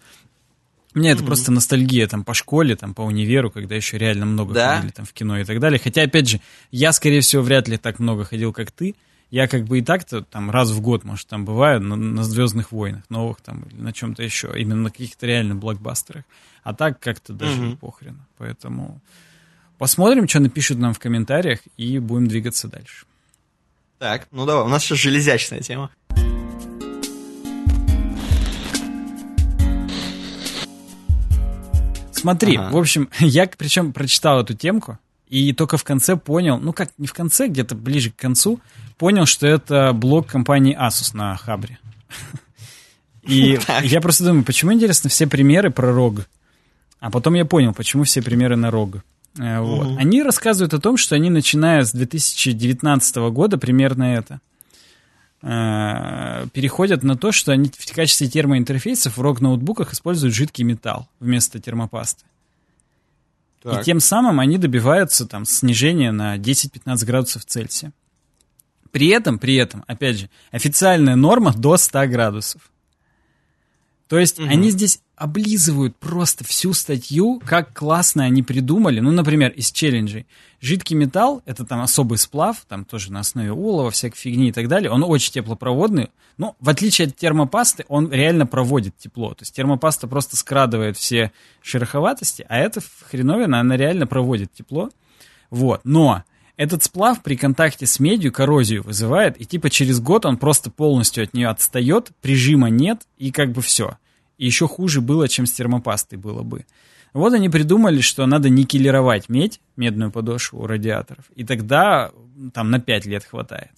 Меня 0.94 1.12
это 1.12 1.22
mm-hmm. 1.22 1.26
просто 1.28 1.52
ностальгия 1.52 2.08
там 2.08 2.24
по 2.24 2.34
школе, 2.34 2.76
там 2.76 2.96
по 2.96 3.02
универу, 3.02 3.52
когда 3.52 3.76
еще 3.76 3.98
реально 3.98 4.26
много 4.26 4.54
да? 4.54 4.76
ходили 4.76 4.92
там 4.92 5.06
в 5.06 5.14
кино 5.14 5.40
и 5.40 5.44
так 5.44 5.60
далее. 5.60 5.80
Хотя, 5.84 6.02
опять 6.02 6.28
же, 6.28 6.42
я, 6.72 6.92
скорее 6.94 7.22
всего, 7.22 7.44
вряд 7.44 7.68
ли 7.68 7.78
так 7.78 8.00
много 8.00 8.26
ходил, 8.26 8.54
как 8.54 8.72
ты. 8.72 8.96
Я 9.30 9.48
как 9.48 9.66
бы 9.66 9.78
и 9.78 9.82
так-то 9.84 10.24
там 10.24 10.50
раз 10.50 10.72
в 10.72 10.82
год, 10.82 11.04
может, 11.04 11.28
там 11.28 11.46
бываю 11.46 11.80
на, 11.80 11.96
на 11.96 12.24
Звездных 12.24 12.72
войнах 12.72 13.04
новых 13.10 13.42
там 13.42 13.62
или 13.70 13.80
на 13.80 13.94
чем-то 13.94 14.24
еще, 14.24 14.52
именно 14.56 14.82
на 14.82 14.90
каких-то 14.90 15.28
реально 15.28 15.54
блокбастерах. 15.54 16.24
А 16.64 16.74
так 16.74 17.00
как-то 17.00 17.34
даже 17.34 17.62
mm-hmm. 17.62 17.78
похрен. 17.78 18.18
Поэтому 18.40 19.00
посмотрим, 19.78 20.28
что 20.28 20.40
напишут 20.40 20.80
нам 20.80 20.96
в 20.96 21.00
комментариях 21.00 21.60
и 21.78 22.00
будем 22.00 22.28
двигаться 22.28 22.68
дальше. 22.68 23.06
Так, 24.00 24.28
ну 24.32 24.48
давай, 24.48 24.66
у 24.66 24.70
нас 24.70 24.84
сейчас 24.84 24.98
железячная 24.98 25.60
тема. 25.60 25.92
Смотри, 32.20 32.58
ага. 32.58 32.72
в 32.72 32.78
общем, 32.78 33.10
я 33.20 33.50
причем 33.58 33.94
прочитал 33.94 34.42
эту 34.42 34.54
темку, 34.54 34.98
и 35.28 35.54
только 35.54 35.78
в 35.78 35.84
конце 35.84 36.16
понял, 36.16 36.60
ну 36.60 36.74
как, 36.74 36.90
не 36.98 37.08
в 37.08 37.14
конце, 37.14 37.48
где-то 37.48 37.76
ближе 37.76 38.12
к 38.12 38.16
концу, 38.16 38.60
понял, 38.98 39.26
что 39.26 39.48
это 39.48 39.94
блог 39.94 40.28
компании 40.28 40.78
Asus 40.78 41.16
на 41.16 41.36
Хабре. 41.38 41.80
И 43.24 43.60
я 43.84 44.02
просто 44.02 44.26
думаю, 44.26 44.44
почему, 44.44 44.74
интересно, 44.74 45.10
все 45.10 45.28
примеры 45.28 45.70
про 45.70 45.90
ROG? 45.92 46.26
А 47.00 47.12
потом 47.12 47.36
я 47.36 47.46
понял, 47.46 47.74
почему 47.74 48.04
все 48.04 48.22
примеры 48.22 48.56
на 48.56 48.68
ROG. 48.68 49.02
Э, 49.38 49.60
вот. 49.60 49.88
Угу. 49.88 49.98
Они 50.00 50.24
рассказывают 50.24 50.74
о 50.74 50.80
том, 50.80 50.98
что 50.98 51.16
они 51.16 51.30
начиная 51.30 51.84
с 51.84 51.92
2019 51.92 53.16
года, 53.32 53.58
примерно 53.58 54.16
это, 54.16 54.42
переходят 55.42 57.04
на 57.04 57.16
то, 57.16 57.32
что 57.32 57.52
они 57.52 57.70
в 57.70 57.94
качестве 57.94 58.28
термоинтерфейсов 58.28 59.18
в 59.18 59.22
ROG 59.22 59.38
ноутбуках 59.42 59.94
используют 59.94 60.36
жидкий 60.36 60.66
металл 60.66 61.08
вместо 61.20 61.60
термопасты. 61.60 62.26
Так. 63.62 63.82
И 63.82 63.86
тем 63.86 64.00
самым 64.00 64.40
они 64.40 64.58
добиваются 64.58 65.26
там 65.26 65.46
снижения 65.46 66.12
на 66.12 66.38
10-15 66.38 67.06
градусов 67.06 67.46
Цельсия. 67.46 67.94
При 68.92 69.08
этом, 69.08 69.38
при 69.38 69.56
этом, 69.56 69.84
опять 69.88 70.18
же, 70.18 70.30
официальная 70.52 71.16
норма 71.16 71.54
до 71.54 71.78
100 71.78 72.08
градусов. 72.08 72.72
То 74.08 74.18
есть 74.18 74.40
угу. 74.40 74.48
они 74.50 74.72
здесь 74.72 75.00
облизывают 75.20 75.98
просто 75.98 76.44
всю 76.46 76.74
статью, 76.74 77.42
как 77.46 77.78
классно 77.78 78.24
они 78.24 78.42
придумали. 78.42 79.02
Ну, 79.02 79.12
например, 79.12 79.52
из 79.52 79.72
челленджей. 79.72 80.26
Жидкий 80.62 80.96
металл— 80.96 81.44
это 81.46 81.66
там 81.66 81.82
особый 81.82 82.18
сплав, 82.18 82.64
там 82.68 82.86
тоже 82.86 83.12
на 83.12 83.20
основе 83.20 83.52
олова, 83.52 83.92
всякой 83.92 84.18
фигни 84.18 84.50
и 84.50 84.52
так 84.54 84.70
далее. 84.70 84.90
Он 84.90 85.04
очень 85.04 85.34
теплопроводный. 85.34 86.10
Но 86.38 86.56
в 86.62 86.70
отличие 86.70 87.08
от 87.08 87.18
термопасты, 87.18 87.84
он 87.90 88.12
реально 88.12 88.46
проводит 88.48 88.98
тепло. 88.98 89.34
То 89.34 89.42
есть 89.42 89.54
термопаста 89.54 90.08
просто 90.08 90.38
скрадывает 90.38 90.96
все 90.96 91.34
шероховатости, 91.62 92.46
а 92.48 92.58
эта 92.58 92.82
хреновина, 93.10 93.60
она 93.60 93.76
реально 93.76 94.08
проводит 94.08 94.54
тепло. 94.54 94.90
Вот. 95.50 95.82
Но 95.84 96.24
этот 96.56 96.84
сплав 96.84 97.22
при 97.24 97.36
контакте 97.36 97.86
с 97.86 98.00
медью 98.00 98.32
коррозию 98.32 98.84
вызывает, 98.84 99.40
и 99.40 99.46
типа 99.46 99.70
через 99.70 100.00
год 100.00 100.26
он 100.26 100.38
просто 100.38 100.70
полностью 100.70 101.26
от 101.26 101.34
нее 101.34 101.50
отстает, 101.50 102.12
прижима 102.22 102.70
нет, 102.70 103.02
и 103.18 103.32
как 103.32 103.52
бы 103.52 103.62
все. 103.62 103.98
И 104.40 104.46
еще 104.46 104.68
хуже 104.68 105.02
было, 105.02 105.28
чем 105.28 105.46
с 105.46 105.52
термопастой 105.52 106.18
было 106.18 106.42
бы. 106.42 106.66
Вот 107.14 107.34
они 107.34 107.50
придумали, 107.50 108.02
что 108.02 108.26
надо 108.26 108.50
никелировать 108.50 109.30
медь, 109.30 109.60
медную 109.76 110.12
подошву 110.12 110.62
у 110.62 110.68
радиаторов, 110.68 111.26
и 111.36 111.44
тогда 111.44 112.12
там 112.54 112.72
на 112.72 112.80
5 112.80 113.06
лет 113.06 113.26
хватает. 113.26 113.72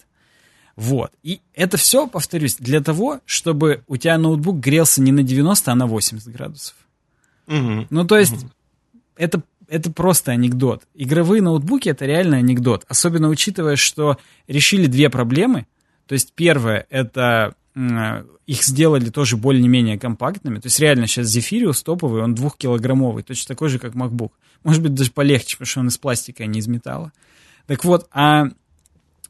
Вот. 0.76 1.12
И 1.22 1.40
это 1.52 1.76
все, 1.76 2.06
повторюсь, 2.06 2.56
для 2.56 2.80
того, 2.80 3.20
чтобы 3.26 3.82
у 3.88 3.96
тебя 3.96 4.16
ноутбук 4.16 4.58
грелся 4.58 5.02
не 5.02 5.12
на 5.12 5.22
90, 5.22 5.70
а 5.70 5.74
на 5.74 5.86
80 5.86 6.28
градусов. 6.28 6.76
Угу. 7.48 7.88
Ну, 7.90 8.06
то 8.06 8.16
есть, 8.16 8.32
угу. 8.32 8.50
это 9.16 9.42
это 9.68 9.90
просто 9.90 10.32
анекдот. 10.32 10.82
Игровые 10.94 11.40
ноутбуки 11.40 11.88
это 11.88 12.04
реально 12.04 12.36
анекдот. 12.36 12.84
Особенно 12.88 13.28
учитывая, 13.28 13.76
что 13.76 14.18
решили 14.46 14.86
две 14.86 15.08
проблемы. 15.08 15.66
То 16.06 16.12
есть 16.12 16.34
первое 16.34 16.86
это 16.90 17.54
их 17.74 18.62
сделали 18.62 19.08
тоже 19.08 19.36
более-менее 19.36 19.98
компактными. 19.98 20.58
То 20.58 20.66
есть 20.66 20.78
реально 20.78 21.06
сейчас 21.06 21.34
Zephyrius 21.34 21.82
топовый, 21.82 22.22
он 22.22 22.34
двухкилограммовый, 22.34 23.22
точно 23.22 23.48
такой 23.48 23.70
же, 23.70 23.78
как 23.78 23.94
MacBook. 23.94 24.32
Может 24.62 24.82
быть, 24.82 24.94
даже 24.94 25.10
полегче, 25.10 25.56
потому 25.56 25.66
что 25.66 25.80
он 25.80 25.88
из 25.88 25.96
пластика, 25.96 26.44
а 26.44 26.46
не 26.46 26.60
из 26.60 26.66
металла. 26.66 27.12
Так 27.66 27.84
вот, 27.84 28.08
а 28.12 28.48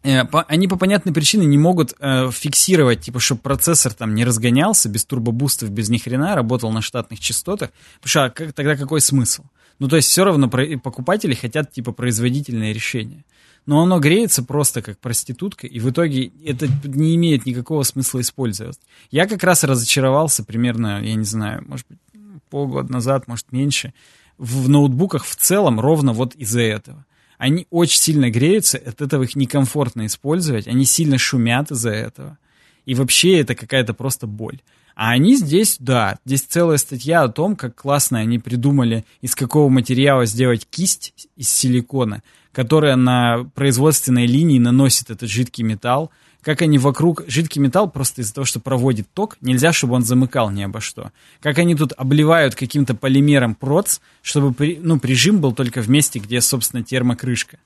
э, 0.03 0.23
они 0.49 0.67
по 0.67 0.77
понятной 0.77 1.13
причине 1.13 1.47
не 1.47 1.59
могут 1.59 1.95
э, 2.01 2.31
фиксировать, 2.33 3.03
типа, 3.03 3.21
чтобы 3.21 3.43
процессор 3.43 3.95
там 3.95 4.15
не 4.15 4.25
разгонялся 4.25 4.89
без 4.89 5.05
турбобустов, 5.05 5.71
без 5.71 5.89
ни 5.89 5.99
хрена, 5.99 6.35
работал 6.35 6.73
на 6.73 6.83
штатных 6.83 7.21
частотах. 7.21 7.71
Потому 8.01 8.09
что 8.09 8.25
а 8.25 8.31
как, 8.31 8.53
тогда 8.55 8.77
какой 8.77 9.01
смысл? 9.01 9.45
Ну, 9.79 9.89
то 9.89 9.97
есть 9.97 10.09
все 10.09 10.25
равно 10.25 10.49
покупатели 10.49 11.35
хотят 11.35 11.73
типа 11.73 11.93
производительное 11.93 12.73
решение. 12.73 13.25
Но 13.65 13.81
оно 13.83 14.01
греется 14.01 14.43
просто 14.43 14.83
как 14.83 14.99
проститутка, 14.99 15.67
и 15.67 15.79
в 15.79 15.89
итоге 15.91 16.33
это 16.45 16.67
не 16.85 17.15
имеет 17.15 17.47
никакого 17.47 17.85
смысла 17.85 18.21
использовать. 18.21 18.79
Я 19.11 19.27
как 19.27 19.45
раз 19.45 19.63
разочаровался 19.63 20.45
примерно, 20.45 21.01
я 21.03 21.15
не 21.15 21.25
знаю, 21.25 21.65
может 21.67 21.87
быть, 21.89 21.99
полгода 22.51 22.93
назад, 22.93 23.29
может, 23.29 23.53
меньше, 23.53 23.95
в 24.37 24.69
ноутбуках 24.69 25.25
в 25.25 25.37
целом 25.37 25.79
ровно 25.79 26.13
вот 26.13 26.35
из-за 26.35 26.63
этого. 26.63 27.07
Они 27.39 27.67
очень 27.71 27.99
сильно 27.99 28.31
греются, 28.31 28.79
от 28.79 29.01
этого 29.01 29.23
их 29.23 29.37
некомфортно 29.37 30.07
использовать, 30.07 30.67
они 30.67 30.85
сильно 30.85 31.19
шумят 31.19 31.71
из-за 31.71 31.91
этого. 31.91 32.39
И 32.85 32.95
вообще 32.95 33.39
это 33.39 33.55
какая-то 33.55 33.95
просто 33.95 34.27
боль. 34.27 34.61
А 34.95 35.11
они 35.11 35.37
здесь, 35.37 35.77
да, 35.79 36.19
здесь 36.25 36.43
целая 36.43 36.79
статья 36.79 37.23
о 37.23 37.29
том, 37.29 37.57
как 37.57 37.75
классно 37.75 38.19
они 38.19 38.39
придумали, 38.39 39.05
из 39.21 39.35
какого 39.35 39.69
материала 39.69 40.27
сделать 40.27 40.67
кисть 40.69 41.15
из 41.37 41.49
силикона, 41.49 42.23
которая 42.53 42.97
на 42.97 43.45
производственной 43.55 44.27
линии 44.27 44.59
наносит 44.59 45.11
этот 45.11 45.29
жидкий 45.31 45.65
металл, 45.65 46.11
как 46.43 46.61
они 46.61 46.77
вокруг... 46.77 47.23
Жидкий 47.29 47.61
металл 47.61 47.89
просто 47.89 48.23
из-за 48.23 48.35
того, 48.35 48.45
что 48.45 48.59
проводит 48.61 49.07
ток, 49.15 49.37
нельзя, 49.41 49.73
чтобы 49.73 49.95
он 49.95 50.03
замыкал 50.03 50.51
ни 50.51 50.63
обо 50.63 50.81
что. 50.81 51.13
Как 51.41 51.59
они 51.59 51.77
тут 51.77 51.93
обливают 51.97 52.57
каким-то 52.57 52.95
полимером 52.95 53.55
проц, 53.55 54.01
чтобы 54.23 54.53
при, 54.53 54.79
ну, 54.83 54.99
прижим 54.99 55.41
был 55.41 55.53
только 55.53 55.83
в 55.83 55.89
месте, 55.89 56.19
где, 56.19 56.41
собственно, 56.41 56.83
термокрышка. 56.83 57.59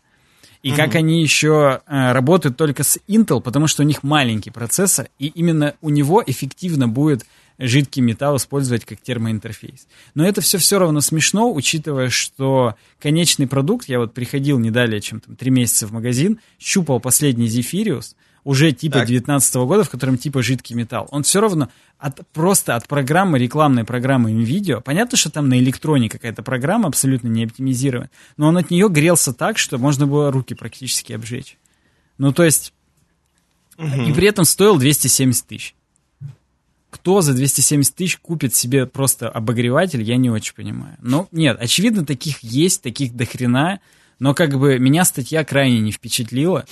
И 0.66 0.70
mm-hmm. 0.70 0.76
как 0.76 0.96
они 0.96 1.22
еще 1.22 1.80
э, 1.86 2.10
работают 2.10 2.56
только 2.56 2.82
с 2.82 2.98
Intel, 3.06 3.40
потому 3.40 3.68
что 3.68 3.84
у 3.84 3.86
них 3.86 4.02
маленький 4.02 4.50
процессор, 4.50 5.06
и 5.16 5.28
именно 5.28 5.76
у 5.80 5.90
него 5.90 6.24
эффективно 6.26 6.88
будет 6.88 7.24
жидкий 7.56 8.02
металл 8.02 8.38
использовать 8.38 8.84
как 8.84 9.00
термоинтерфейс. 9.00 9.86
Но 10.16 10.26
это 10.26 10.40
все 10.40 10.58
все 10.58 10.80
равно 10.80 11.00
смешно, 11.00 11.52
учитывая, 11.52 12.08
что 12.08 12.74
конечный 12.98 13.46
продукт, 13.46 13.88
я 13.88 14.00
вот 14.00 14.12
приходил 14.12 14.58
не 14.58 14.72
далее, 14.72 15.00
чем 15.00 15.20
там 15.20 15.36
три 15.36 15.52
месяца 15.52 15.86
в 15.86 15.92
магазин, 15.92 16.40
щупал 16.58 16.98
последний 16.98 17.46
Zephyrius, 17.46 18.16
уже 18.46 18.70
типа 18.70 19.00
так. 19.00 19.08
19 19.08 19.54
года, 19.56 19.82
в 19.82 19.90
котором 19.90 20.16
типа 20.18 20.40
жидкий 20.40 20.76
металл. 20.76 21.08
Он 21.10 21.24
все 21.24 21.40
равно 21.40 21.68
от, 21.98 22.24
просто 22.28 22.76
от 22.76 22.86
программы, 22.86 23.40
рекламной 23.40 23.82
программы 23.82 24.30
NVIDIA, 24.30 24.80
понятно, 24.80 25.18
что 25.18 25.30
там 25.30 25.48
на 25.48 25.58
электроне 25.58 26.08
какая-то 26.08 26.44
программа 26.44 26.86
абсолютно 26.86 27.26
не 27.26 27.44
оптимизирована, 27.44 28.08
но 28.36 28.46
он 28.46 28.56
от 28.56 28.70
нее 28.70 28.88
грелся 28.88 29.32
так, 29.32 29.58
что 29.58 29.78
можно 29.78 30.06
было 30.06 30.30
руки 30.30 30.54
практически 30.54 31.12
обжечь. 31.12 31.58
Ну, 32.18 32.32
то 32.32 32.44
есть... 32.44 32.72
Угу. 33.78 34.02
И 34.02 34.12
при 34.12 34.28
этом 34.28 34.44
стоил 34.44 34.78
270 34.78 35.44
тысяч. 35.44 35.74
Кто 36.90 37.22
за 37.22 37.34
270 37.34 37.96
тысяч 37.96 38.16
купит 38.16 38.54
себе 38.54 38.86
просто 38.86 39.28
обогреватель, 39.28 40.02
я 40.02 40.16
не 40.16 40.30
очень 40.30 40.54
понимаю. 40.54 40.96
Но 41.02 41.26
нет, 41.32 41.58
очевидно, 41.60 42.06
таких 42.06 42.44
есть, 42.44 42.80
таких 42.80 43.16
дохрена, 43.16 43.80
но 44.20 44.34
как 44.34 44.56
бы 44.56 44.78
меня 44.78 45.04
статья 45.04 45.44
крайне 45.44 45.80
не 45.80 45.90
впечатлила. 45.90 46.64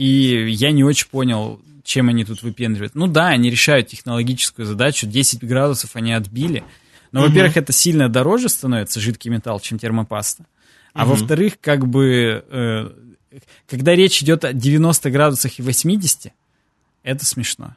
И 0.00 0.50
я 0.52 0.72
не 0.72 0.82
очень 0.82 1.08
понял, 1.08 1.60
чем 1.84 2.08
они 2.08 2.24
тут 2.24 2.42
выпендривают. 2.42 2.94
Ну 2.94 3.06
да, 3.06 3.28
они 3.28 3.50
решают 3.50 3.88
технологическую 3.88 4.64
задачу, 4.64 5.06
10 5.06 5.44
градусов 5.44 5.90
они 5.92 6.14
отбили. 6.14 6.64
Но, 7.12 7.20
угу. 7.20 7.28
во-первых, 7.28 7.58
это 7.58 7.74
сильно 7.74 8.08
дороже 8.08 8.48
становится, 8.48 8.98
жидкий 8.98 9.30
металл, 9.30 9.60
чем 9.60 9.78
термопаста. 9.78 10.46
А 10.94 11.02
угу. 11.02 11.10
во-вторых, 11.10 11.60
как 11.60 11.86
бы, 11.86 12.42
э, 12.48 12.90
когда 13.68 13.94
речь 13.94 14.22
идет 14.22 14.46
о 14.46 14.54
90 14.54 15.10
градусах 15.10 15.58
и 15.58 15.62
80, 15.62 16.32
это 17.02 17.26
смешно. 17.26 17.76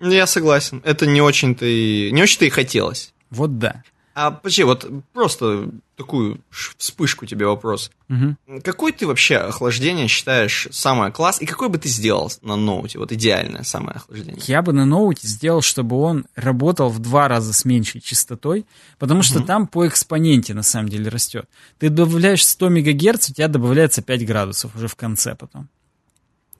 Я 0.00 0.26
согласен. 0.26 0.80
Это 0.86 1.04
не 1.04 1.20
очень-то 1.20 1.66
и, 1.66 2.10
не 2.12 2.22
очень-то 2.22 2.46
и 2.46 2.48
хотелось. 2.48 3.12
Вот 3.28 3.58
да. 3.58 3.84
А 4.16 4.30
подожди, 4.30 4.64
вот 4.64 4.90
просто 5.12 5.68
такую 5.94 6.40
вспышку 6.50 7.26
тебе 7.26 7.46
вопрос. 7.46 7.90
Угу. 8.08 8.62
Какой 8.64 8.92
ты 8.92 9.06
вообще 9.06 9.36
охлаждение 9.36 10.08
считаешь 10.08 10.68
самое 10.70 11.12
класс? 11.12 11.42
И 11.42 11.44
какой 11.44 11.68
бы 11.68 11.76
ты 11.76 11.90
сделал 11.90 12.32
на 12.40 12.56
ноуте? 12.56 12.98
Вот 12.98 13.12
идеальное 13.12 13.62
самое 13.62 13.96
охлаждение. 13.96 14.40
Я 14.46 14.62
бы 14.62 14.72
на 14.72 14.86
ноуте 14.86 15.28
сделал, 15.28 15.60
чтобы 15.60 16.00
он 16.00 16.24
работал 16.34 16.88
в 16.88 16.98
два 16.98 17.28
раза 17.28 17.52
с 17.52 17.66
меньшей 17.66 18.00
частотой, 18.00 18.64
потому 18.98 19.22
что 19.22 19.40
угу. 19.40 19.46
там 19.46 19.66
по 19.66 19.86
экспоненте 19.86 20.54
на 20.54 20.62
самом 20.62 20.88
деле 20.88 21.10
растет. 21.10 21.46
Ты 21.78 21.90
добавляешь 21.90 22.42
100 22.42 22.70
мегагерц, 22.70 23.28
у 23.28 23.34
тебя 23.34 23.48
добавляется 23.48 24.00
5 24.00 24.26
градусов 24.26 24.74
уже 24.76 24.88
в 24.88 24.96
конце 24.96 25.34
потом. 25.34 25.68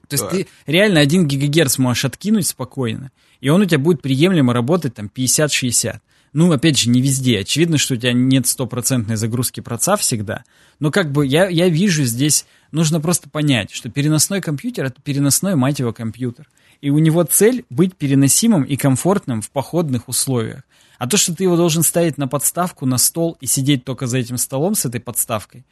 То 0.08 0.14
есть 0.14 0.24
да. 0.24 0.30
ты 0.30 0.46
реально 0.66 1.00
1 1.00 1.26
гигагерц 1.26 1.78
можешь 1.78 2.04
откинуть 2.04 2.46
спокойно, 2.46 3.12
и 3.40 3.48
он 3.48 3.62
у 3.62 3.64
тебя 3.64 3.78
будет 3.78 4.02
приемлемо 4.02 4.52
работать 4.52 4.94
там 4.94 5.10
50-60. 5.14 6.00
Ну, 6.36 6.52
опять 6.52 6.76
же, 6.76 6.90
не 6.90 7.00
везде. 7.00 7.38
Очевидно, 7.38 7.78
что 7.78 7.94
у 7.94 7.96
тебя 7.96 8.12
нет 8.12 8.46
стопроцентной 8.46 9.16
загрузки 9.16 9.60
проца 9.60 9.96
всегда. 9.96 10.44
Но 10.78 10.90
как 10.90 11.10
бы 11.10 11.26
я, 11.26 11.48
я 11.48 11.70
вижу 11.70 12.04
здесь, 12.04 12.44
нужно 12.72 13.00
просто 13.00 13.30
понять, 13.30 13.70
что 13.70 13.88
переносной 13.88 14.42
компьютер— 14.42 14.84
это 14.86 15.00
переносной, 15.00 15.54
мать 15.54 15.78
его, 15.78 15.94
компьютер. 15.94 16.46
И 16.82 16.90
у 16.90 16.98
него 16.98 17.22
цель 17.22 17.64
быть 17.70 17.96
переносимым 17.96 18.64
и 18.64 18.76
комфортным 18.76 19.40
в 19.40 19.50
походных 19.50 20.10
условиях. 20.10 20.64
А 20.98 21.06
то, 21.06 21.16
что 21.16 21.34
ты 21.34 21.44
его 21.44 21.56
должен 21.56 21.82
ставить 21.82 22.18
на 22.18 22.28
подставку, 22.28 22.84
на 22.84 22.98
стол 22.98 23.38
и 23.40 23.46
сидеть 23.46 23.84
только 23.84 24.06
за 24.06 24.18
этим 24.18 24.36
столом 24.36 24.74
с 24.74 24.84
этой 24.84 25.00
подставкой, 25.00 25.64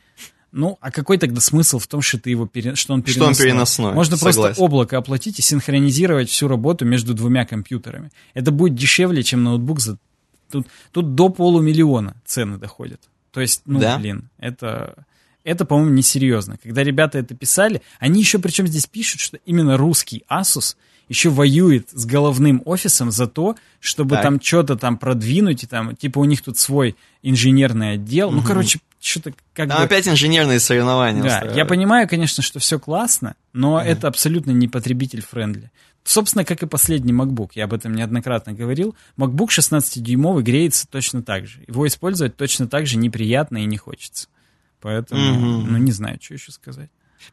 ну, 0.50 0.78
а 0.80 0.90
какой 0.90 1.18
тогда 1.18 1.42
смысл 1.42 1.78
в 1.78 1.86
том, 1.86 2.00
что 2.00 2.18
ты 2.18 2.30
его 2.30 2.46
пере... 2.46 2.74
что 2.74 2.94
он 2.94 3.02
переносной? 3.02 3.34
Что 3.34 3.42
он 3.42 3.48
переносной. 3.48 3.92
Можно 3.92 4.16
Согласен. 4.16 4.40
просто 4.40 4.62
облако 4.62 4.96
оплатить 4.96 5.38
и 5.38 5.42
синхронизировать 5.42 6.30
всю 6.30 6.48
работу 6.48 6.86
между 6.86 7.12
двумя 7.12 7.44
компьютерами. 7.44 8.10
Это 8.32 8.50
будет 8.50 8.74
дешевле, 8.74 9.22
чем 9.22 9.42
ноутбук 9.42 9.80
за 9.80 9.98
Тут, 10.54 10.66
тут 10.92 11.14
до 11.14 11.28
полумиллиона 11.28 12.16
цены 12.24 12.58
доходят. 12.58 13.00
То 13.32 13.40
есть, 13.40 13.62
ну, 13.66 13.80
да? 13.80 13.98
блин, 13.98 14.30
это, 14.38 15.04
это, 15.42 15.64
по-моему, 15.64 15.90
несерьезно. 15.90 16.56
Когда 16.62 16.84
ребята 16.84 17.18
это 17.18 17.34
писали, 17.34 17.82
они 17.98 18.20
еще 18.20 18.38
причем 18.38 18.66
здесь 18.66 18.86
пишут, 18.86 19.20
что 19.20 19.38
именно 19.44 19.76
русский 19.76 20.24
Asus 20.30 20.76
еще 21.08 21.28
воюет 21.28 21.90
с 21.90 22.06
головным 22.06 22.62
офисом 22.64 23.10
за 23.10 23.26
то, 23.26 23.56
чтобы 23.80 24.14
так. 24.14 24.22
там 24.22 24.40
что-то 24.40 24.76
там 24.76 24.96
продвинуть, 24.96 25.64
и 25.64 25.66
там, 25.66 25.94
типа, 25.96 26.18
у 26.18 26.24
них 26.24 26.42
тут 26.42 26.58
свой 26.58 26.96
инженерный 27.22 27.94
отдел. 27.94 28.28
Угу. 28.28 28.36
Ну, 28.36 28.42
короче, 28.42 28.78
что-то 29.00 29.32
как 29.52 29.68
Там 29.68 29.78
бы... 29.78 29.84
опять 29.84 30.08
инженерные 30.08 30.60
соревнования. 30.60 31.20
Да, 31.20 31.28
устраивают. 31.28 31.56
я 31.56 31.64
понимаю, 31.66 32.08
конечно, 32.08 32.42
что 32.42 32.58
все 32.58 32.78
классно, 32.78 33.34
но 33.52 33.80
mm. 33.80 33.84
это 33.84 34.08
абсолютно 34.08 34.50
не 34.52 34.66
потребитель-френдли. 34.66 35.70
Собственно, 36.04 36.44
как 36.44 36.62
и 36.62 36.66
последний 36.66 37.14
MacBook, 37.14 37.52
я 37.54 37.64
об 37.64 37.72
этом 37.72 37.94
неоднократно 37.94 38.52
говорил, 38.52 38.94
MacBook 39.16 39.48
16-дюймовый 39.48 40.42
греется 40.42 40.86
точно 40.86 41.22
так 41.22 41.46
же. 41.46 41.64
Его 41.66 41.86
использовать 41.86 42.36
точно 42.36 42.68
так 42.68 42.86
же 42.86 42.98
неприятно 42.98 43.58
и 43.58 43.64
не 43.64 43.78
хочется. 43.78 44.28
Поэтому, 44.82 45.20
mm-hmm. 45.20 45.64
ну, 45.66 45.78
не 45.78 45.92
знаю, 45.92 46.18
что 46.20 46.34
еще 46.34 46.52
сказать. 46.52 46.90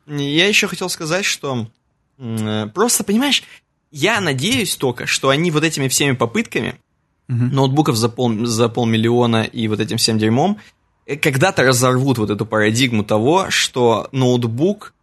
Я 0.07 0.47
еще 0.47 0.67
хотел 0.67 0.87
сказать, 0.87 1.25
что 1.25 1.69
э, 2.17 2.67
просто, 2.73 3.03
понимаешь, 3.03 3.43
я 3.91 4.21
надеюсь 4.21 4.77
только, 4.77 5.05
что 5.05 5.27
они 5.27 5.51
вот 5.51 5.65
этими 5.65 5.89
всеми 5.89 6.13
попытками 6.13 6.79
mm-hmm. 7.27 7.51
ноутбуков 7.51 7.97
за, 7.97 8.07
пол, 8.07 8.45
за 8.45 8.69
полмиллиона 8.69 9.43
и 9.43 9.67
вот 9.67 9.81
этим 9.81 9.97
7 9.97 10.17
дюймом 10.17 10.59
э, 11.05 11.17
когда-то 11.17 11.63
разорвут 11.63 12.19
вот 12.19 12.29
эту 12.29 12.45
парадигму 12.45 13.03
того, 13.03 13.49
что 13.49 14.07
ноутбук 14.13 14.93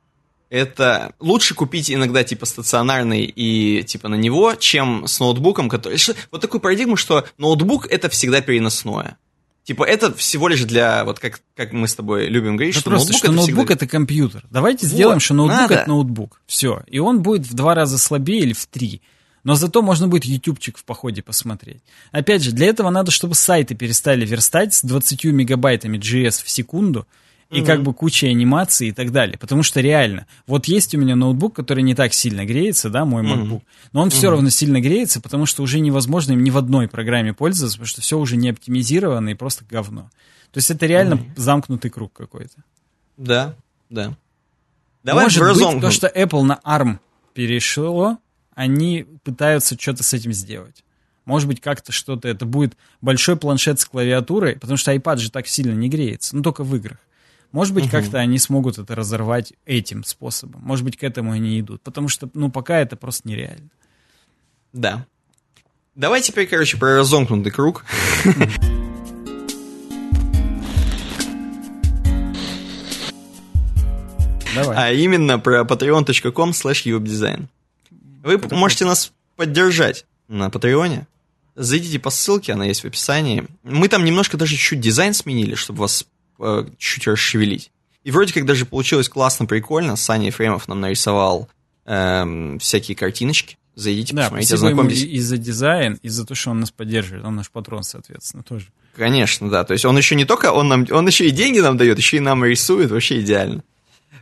это 0.51 1.13
лучше 1.21 1.55
купить 1.55 1.91
иногда 1.91 2.25
типа 2.25 2.47
стационарный 2.47 3.25
и 3.25 3.83
типа 3.85 4.09
на 4.09 4.15
него, 4.15 4.55
чем 4.55 5.07
с 5.07 5.21
ноутбуком, 5.21 5.69
который... 5.69 5.99
Вот 6.31 6.41
такую 6.41 6.61
парадигму, 6.61 6.97
что 6.97 7.27
ноутбук 7.37 7.87
это 7.87 8.09
всегда 8.09 8.41
переносное. 8.41 9.19
Типа 9.65 9.85
это 9.85 10.15
всего 10.15 10.49
лишь 10.49 10.65
для, 10.65 11.05
вот 11.05 11.19
как, 11.19 11.41
как 11.55 11.75
мы 11.75 11.89
с 11.89 11.95
тобой 11.95 12.29
любим 12.29 12.57
говорить, 12.57 12.75
да 12.75 12.81
что 12.81 12.91
просто, 12.91 13.13
ноутбук, 13.13 13.19
что 13.19 13.27
это, 13.27 13.37
ноутбук 13.37 13.67
всегда... 13.67 13.75
это 13.75 13.87
компьютер. 13.87 14.45
Давайте 14.51 14.87
вот, 14.87 14.95
сделаем, 14.95 15.21
что 15.21 15.35
ноутбук 15.35 15.61
надо. 15.61 15.75
это 15.75 15.89
ноутбук. 15.89 16.41
Все. 16.47 16.83
И 16.87 16.99
он 16.99 17.21
будет 17.21 17.47
в 17.47 17.53
два 17.53 17.75
раза 17.75 17.99
слабее 17.99 18.41
или 18.41 18.55
в 18.55 18.67
три. 18.67 19.03
Но 19.45 19.55
зато 19.55 19.83
можно 19.83 20.09
будет 20.09 20.25
ютубчик 20.25 20.79
в 20.79 20.85
походе 20.85 21.23
посмотреть. 21.23 21.83
Опять 22.13 22.43
же, 22.43 22.53
для 22.53 22.69
этого 22.69 22.89
надо, 22.89 23.11
чтобы 23.11 23.35
сайты 23.35 23.75
перестали 23.75 24.25
верстать 24.25 24.73
с 24.73 24.83
20 24.83 25.25
мегабайтами 25.25 25.99
GS 25.99 26.43
в 26.45 26.49
секунду, 26.49 27.07
и 27.51 27.61
mm-hmm. 27.61 27.65
как 27.65 27.83
бы 27.83 27.95
куча 27.95 28.27
анимаций 28.27 28.89
и 28.89 28.93
так 28.93 29.11
далее. 29.11 29.39
Потому 29.39 29.63
что 29.63 29.81
реально, 29.81 30.27
вот 30.47 30.67
есть 30.67 30.95
у 30.95 30.99
меня 30.99 31.17
ноутбук, 31.17 31.57
который 31.57 31.83
не 31.83 31.95
так 31.95 32.13
сильно 32.13 32.45
греется, 32.45 32.91
да, 32.91 33.05
мой 33.05 33.23
MacBook, 33.23 33.61
mm-hmm. 33.61 33.89
но 33.93 34.03
он 34.03 34.09
mm-hmm. 34.09 34.13
все 34.13 34.31
равно 34.31 34.51
сильно 34.51 34.81
греется, 34.81 35.21
потому 35.21 35.47
что 35.47 35.63
уже 35.63 35.81
невозможно 35.81 36.33
им 36.33 36.45
ни 36.45 36.51
в 36.51 36.59
одной 36.59 36.89
программе 36.89 37.33
пользоваться, 37.33 37.79
потому 37.79 37.89
что 37.89 38.01
все 38.03 38.19
уже 38.19 38.37
не 38.37 38.51
оптимизировано 38.51 39.31
и 39.31 39.35
просто 39.35 39.65
говно. 39.69 40.11
То 40.53 40.59
есть 40.59 40.71
это 40.71 40.87
реально 40.87 41.15
mm-hmm. 41.15 41.33
замкнутый 41.37 41.91
круг 41.91 42.13
какой-то. 42.13 42.63
Да, 43.17 43.55
да. 43.89 44.15
Давай 45.03 45.25
Может 45.25 45.43
быть, 45.43 45.81
то, 45.81 45.91
что 45.91 46.07
Apple 46.07 46.43
на 46.43 46.61
ARM 46.65 46.99
перешло, 47.33 48.19
они 48.55 49.07
пытаются 49.25 49.79
что-то 49.79 50.03
с 50.03 50.13
этим 50.13 50.33
сделать. 50.33 50.85
Может 51.25 51.49
быть, 51.49 51.61
как-то 51.61 51.93
что-то, 51.93 52.29
это 52.29 52.47
будет 52.47 52.77
большой 53.01 53.37
планшет 53.37 53.81
с 53.81 53.85
клавиатурой, 53.85 54.57
потому 54.57 54.77
что 54.77 54.95
iPad 54.95 55.19
же 55.19 55.31
так 55.31 55.47
сильно 55.47 55.73
не 55.73 55.89
греется, 55.89 56.35
ну 56.35 56.43
только 56.43 56.65
в 56.65 56.75
играх. 56.75 56.99
Может 57.53 57.75
быть, 57.75 57.85
угу. 57.85 57.93
как-то 57.93 58.19
они 58.19 58.39
смогут 58.39 58.79
это 58.79 58.95
разорвать 58.95 59.55
этим 59.65 60.05
способом. 60.05 60.61
Может 60.63 60.85
быть, 60.85 60.97
к 60.97 61.03
этому 61.03 61.33
они 61.33 61.59
идут. 61.61 61.83
Потому 61.83 62.09
что, 62.09 62.29
ну, 62.35 62.51
пока 62.51 62.79
это 62.79 62.97
просто 62.97 63.27
нереально. 63.29 63.71
Да. 64.73 65.07
Давай 65.95 66.21
теперь, 66.21 66.47
короче, 66.47 66.77
про 66.77 66.97
разомкнутый 66.97 67.51
круг. 67.51 67.85
Давай. 74.55 74.77
А 74.77 74.93
именно 74.93 75.39
про 75.39 75.63
patreon.com 75.63 76.51
slash. 76.51 77.49
Вы 78.23 78.35
это 78.35 78.55
можете 78.55 78.85
нас 78.85 79.13
поддержать 79.37 80.05
на 80.29 80.51
Патреоне. 80.51 81.07
Зайдите 81.55 81.99
по 81.99 82.11
ссылке, 82.11 82.53
она 82.53 82.67
есть 82.67 82.83
в 82.83 82.87
описании. 82.87 83.47
Мы 83.65 83.89
там 83.89 84.05
немножко 84.05 84.37
даже 84.37 84.57
чуть 84.57 84.81
дизайн 84.81 85.15
сменили, 85.15 85.55
чтобы 85.55 85.81
вас 85.81 86.07
э, 86.39 86.67
чуть 86.79 87.07
расшевелить. 87.07 87.71
И 88.05 88.11
вроде 88.11 88.33
как 88.33 88.47
даже 88.47 88.65
получилось 88.65 89.09
классно, 89.09 89.47
прикольно. 89.47 89.97
Саня 89.97 90.27
Ефремов 90.27 90.69
нам 90.69 90.81
нарисовал 90.81 91.49
эм, 91.85 92.59
всякие 92.59 92.97
картиночки. 92.97 93.59
Зайдите, 93.75 94.15
да, 94.15 94.23
посмотрите, 94.23 94.55
ознакомьтесь. 94.55 95.03
и 95.05 95.21
за 95.21 95.37
дизайн, 95.37 95.99
и 96.03 96.09
за 96.09 96.25
то, 96.27 96.35
что 96.35 96.51
он 96.51 96.61
нас 96.61 96.71
поддерживает. 96.71 97.25
Он 97.25 97.37
наш 97.37 97.51
патрон, 97.51 97.83
соответственно, 97.83 98.43
тоже. 98.43 98.67
Конечно, 98.97 99.49
да. 99.49 99.63
То 99.63 99.73
есть 99.73 99.85
он 99.85 99.97
еще 99.97 100.17
не 100.17 100.25
только, 100.25 100.51
он, 100.53 100.69
нам, 100.69 100.87
он 100.91 101.07
еще 101.07 101.29
и 101.29 101.31
деньги 101.31 101.61
нам 101.61 101.77
дает, 101.77 101.99
еще 101.99 102.17
и 102.17 102.21
нам 102.21 102.45
рисует, 102.45 102.91
вообще 102.91 103.21
идеально. 103.21 103.63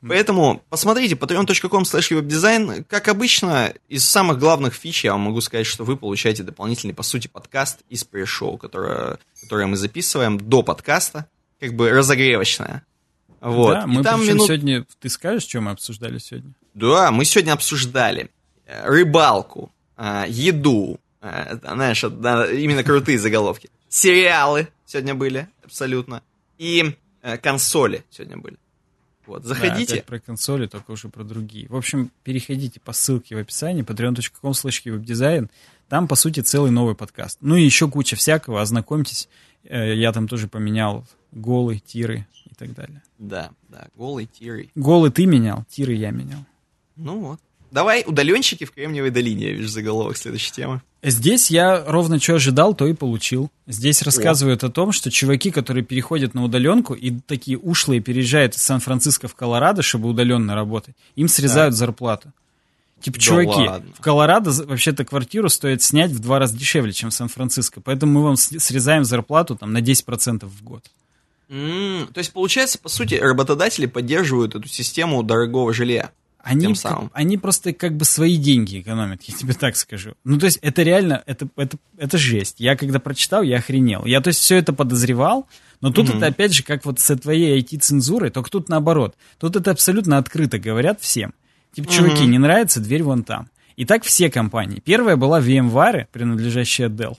Поэтому 0.06 0.62
посмотрите 0.68 1.14
patreon.com 1.14 1.84
slash 1.84 2.10
webdesign. 2.10 2.84
Как 2.88 3.08
обычно, 3.08 3.72
из 3.88 4.04
самых 4.04 4.38
главных 4.38 4.74
фич 4.74 5.04
я 5.04 5.12
вам 5.12 5.22
могу 5.22 5.40
сказать, 5.40 5.66
что 5.66 5.84
вы 5.84 5.96
получаете 5.96 6.42
дополнительный, 6.42 6.92
по 6.92 7.02
сути, 7.02 7.28
подкаст 7.28 7.80
из 7.88 8.04
пресс-шоу, 8.04 8.58
которое, 8.58 9.18
которое 9.40 9.66
мы 9.66 9.76
записываем 9.76 10.38
до 10.38 10.62
подкаста 10.62 11.26
как 11.60 11.74
бы 11.74 11.90
разогревочная. 11.90 12.84
Вот. 13.40 13.74
Да, 13.74 13.86
мы 13.86 14.02
там 14.02 14.26
минут... 14.26 14.46
сегодня... 14.46 14.86
Ты 15.00 15.08
скажешь, 15.08 15.44
что 15.48 15.60
мы 15.60 15.70
обсуждали 15.70 16.18
сегодня? 16.18 16.52
Да, 16.74 17.10
мы 17.10 17.24
сегодня 17.24 17.52
обсуждали 17.52 18.30
э, 18.66 18.88
рыбалку, 18.88 19.72
э, 19.96 20.24
еду, 20.28 20.98
э, 21.20 21.58
знаешь, 21.62 22.02
именно 22.04 22.82
крутые 22.82 23.18
заголовки. 23.18 23.70
Сериалы 23.88 24.68
сегодня 24.84 25.14
были, 25.14 25.48
абсолютно. 25.64 26.22
И 26.58 26.96
консоли 27.42 28.04
сегодня 28.10 28.36
были. 28.36 28.56
Вот, 29.26 29.44
заходите. 29.44 29.96
Да, 29.96 30.02
про 30.02 30.20
консоли, 30.20 30.66
только 30.66 30.92
уже 30.92 31.08
про 31.08 31.24
другие. 31.24 31.66
В 31.68 31.76
общем, 31.76 32.12
переходите 32.22 32.78
по 32.78 32.92
ссылке 32.92 33.34
в 33.34 33.38
описании, 33.38 33.82
patreon.com 33.82 34.52
slash 34.52 34.84
webdesign. 34.84 35.50
Там, 35.88 36.08
по 36.08 36.14
сути, 36.14 36.40
целый 36.40 36.70
новый 36.70 36.94
подкаст. 36.94 37.38
Ну 37.40 37.56
и 37.56 37.64
еще 37.64 37.88
куча 37.88 38.16
всякого, 38.16 38.60
ознакомьтесь. 38.60 39.28
Я 39.68 40.12
там 40.12 40.28
тоже 40.28 40.48
поменял 40.48 41.06
голы, 41.32 41.78
тиры 41.84 42.26
и 42.44 42.54
так 42.54 42.74
далее. 42.74 43.02
Да, 43.18 43.50
да, 43.68 43.88
голый, 43.94 44.26
тиры. 44.26 44.70
Голы 44.74 45.10
ты 45.10 45.26
менял, 45.26 45.64
тиры 45.68 45.94
я 45.94 46.10
менял. 46.10 46.44
Ну 46.96 47.20
вот. 47.20 47.40
Давай, 47.70 48.04
удаленщики 48.06 48.64
в 48.64 48.70
Кремниевой 48.70 49.10
долине, 49.10 49.48
я 49.48 49.52
вижу 49.52 49.68
заголовок 49.68 50.16
следующей 50.16 50.52
темы. 50.52 50.82
Здесь 51.02 51.50
я 51.50 51.84
ровно 51.86 52.18
что 52.18 52.36
ожидал, 52.36 52.74
то 52.74 52.86
и 52.86 52.94
получил. 52.94 53.50
Здесь 53.66 54.02
рассказывают 54.02 54.64
о, 54.64 54.68
о 54.68 54.70
том, 54.70 54.92
что 54.92 55.10
чуваки, 55.10 55.50
которые 55.50 55.84
переходят 55.84 56.34
на 56.34 56.44
удаленку 56.44 56.94
и 56.94 57.10
такие 57.26 57.58
ушлые 57.58 58.00
переезжают 58.00 58.54
из 58.54 58.62
Сан-Франциско 58.62 59.28
в 59.28 59.34
Колорадо, 59.34 59.82
чтобы 59.82 60.08
удаленно 60.08 60.54
работать, 60.54 60.94
им 61.16 61.28
срезают 61.28 61.74
да. 61.74 61.78
зарплату. 61.78 62.32
Типа, 63.00 63.18
да 63.18 63.22
чуваки, 63.22 63.68
ладно. 63.68 63.92
в 63.94 64.00
Колорадо 64.00 64.50
вообще-то 64.64 65.04
квартиру 65.04 65.48
стоит 65.48 65.82
снять 65.82 66.10
в 66.10 66.18
два 66.18 66.38
раза 66.38 66.56
дешевле, 66.56 66.92
чем 66.92 67.10
в 67.10 67.14
Сан-Франциско. 67.14 67.80
Поэтому 67.80 68.12
мы 68.12 68.22
вам 68.24 68.36
срезаем 68.36 69.04
зарплату 69.04 69.56
там 69.56 69.72
на 69.72 69.78
10% 69.78 70.46
в 70.46 70.62
год. 70.64 70.84
Mm, 71.48 72.12
то 72.12 72.18
есть, 72.18 72.32
получается, 72.32 72.78
по 72.78 72.88
сути, 72.88 73.14
работодатели 73.14 73.86
поддерживают 73.86 74.54
эту 74.56 74.66
систему 74.68 75.22
дорогого 75.22 75.72
жилья. 75.72 76.10
они, 76.42 76.62
тем 76.62 76.74
самым. 76.74 77.10
они 77.12 77.38
просто 77.38 77.72
как 77.72 77.96
бы 77.96 78.04
свои 78.04 78.36
деньги 78.36 78.80
экономят, 78.80 79.22
я 79.24 79.34
тебе 79.34 79.52
так 79.54 79.76
скажу. 79.76 80.14
Ну, 80.24 80.38
то 80.38 80.46
есть 80.46 80.58
это 80.62 80.82
реально, 80.82 81.22
это, 81.26 81.48
это, 81.56 81.76
это 81.98 82.18
жесть. 82.18 82.56
Я 82.58 82.76
когда 82.76 82.98
прочитал, 82.98 83.42
я 83.42 83.58
охренел. 83.58 84.04
Я, 84.06 84.20
то 84.20 84.28
есть, 84.28 84.40
все 84.40 84.56
это 84.56 84.72
подозревал, 84.72 85.46
но 85.80 85.92
тут 85.92 86.08
Мгм. 86.08 86.18
это 86.18 86.26
опять 86.26 86.52
же 86.52 86.62
как 86.62 86.84
вот 86.84 86.98
со 86.98 87.16
твоей 87.16 87.60
IT-цензурой, 87.60 88.30
только 88.30 88.50
тут 88.50 88.68
наоборот. 88.68 89.14
Тут 89.38 89.54
это 89.56 89.70
абсолютно 89.70 90.18
открыто 90.18 90.58
говорят 90.58 91.00
всем. 91.00 91.34
Типа, 91.76 91.92
чуваки, 91.92 92.24
не 92.24 92.38
нравится, 92.38 92.80
дверь 92.80 93.02
вон 93.02 93.22
там. 93.22 93.48
И 93.76 93.84
так 93.84 94.02
все 94.02 94.30
компании. 94.30 94.80
Первая 94.82 95.16
была 95.16 95.42
VMware, 95.42 96.06
принадлежащая 96.10 96.88
Dell. 96.88 97.18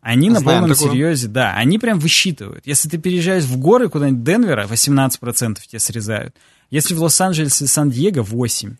Они 0.00 0.30
на 0.30 0.40
Знаем 0.40 0.62
полном 0.62 0.76
такую. 0.76 0.90
серьезе, 0.90 1.28
да, 1.28 1.54
они 1.54 1.78
прям 1.78 2.00
высчитывают. 2.00 2.66
Если 2.66 2.88
ты 2.88 2.98
переезжаешь 2.98 3.44
в 3.44 3.56
горы 3.56 3.88
куда-нибудь 3.88 4.24
Денвера, 4.24 4.66
18% 4.66 5.58
тебе 5.64 5.78
срезают. 5.78 6.34
Если 6.70 6.94
в 6.94 7.02
Лос-Анджелесе 7.02 7.66
и 7.66 7.68
Сан-Диего, 7.68 8.24
8%. 8.24 8.74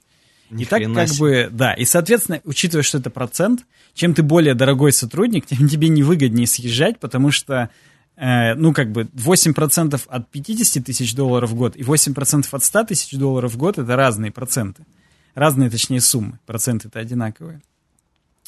И 0.50 0.64
так 0.64 0.82
как 0.92 1.08
себе. 1.08 1.20
бы, 1.20 1.48
да, 1.52 1.74
и, 1.74 1.84
соответственно, 1.84 2.40
учитывая, 2.42 2.82
что 2.82 2.98
это 2.98 3.10
процент, 3.10 3.66
чем 3.94 4.14
ты 4.14 4.24
более 4.24 4.54
дорогой 4.54 4.92
сотрудник, 4.92 5.46
тем 5.50 5.68
тебе 5.68 5.88
невыгоднее 5.88 6.48
съезжать, 6.48 6.98
потому 6.98 7.30
что, 7.30 7.70
ну, 8.20 8.72
как 8.72 8.90
бы 8.90 9.02
8% 9.02 10.00
от 10.08 10.30
50 10.30 10.84
тысяч 10.84 11.14
долларов 11.14 11.50
в 11.50 11.54
год 11.54 11.76
и 11.76 11.82
8% 11.82 12.46
от 12.50 12.64
100 12.64 12.84
тысяч 12.84 13.16
долларов 13.16 13.52
в 13.52 13.56
год— 13.56 13.78
это 13.78 13.94
разные 13.94 14.32
проценты. 14.32 14.84
Разные, 15.34 15.70
точнее, 15.70 16.00
суммы. 16.00 16.40
Проценты-то 16.46 16.98
одинаковые. 16.98 17.60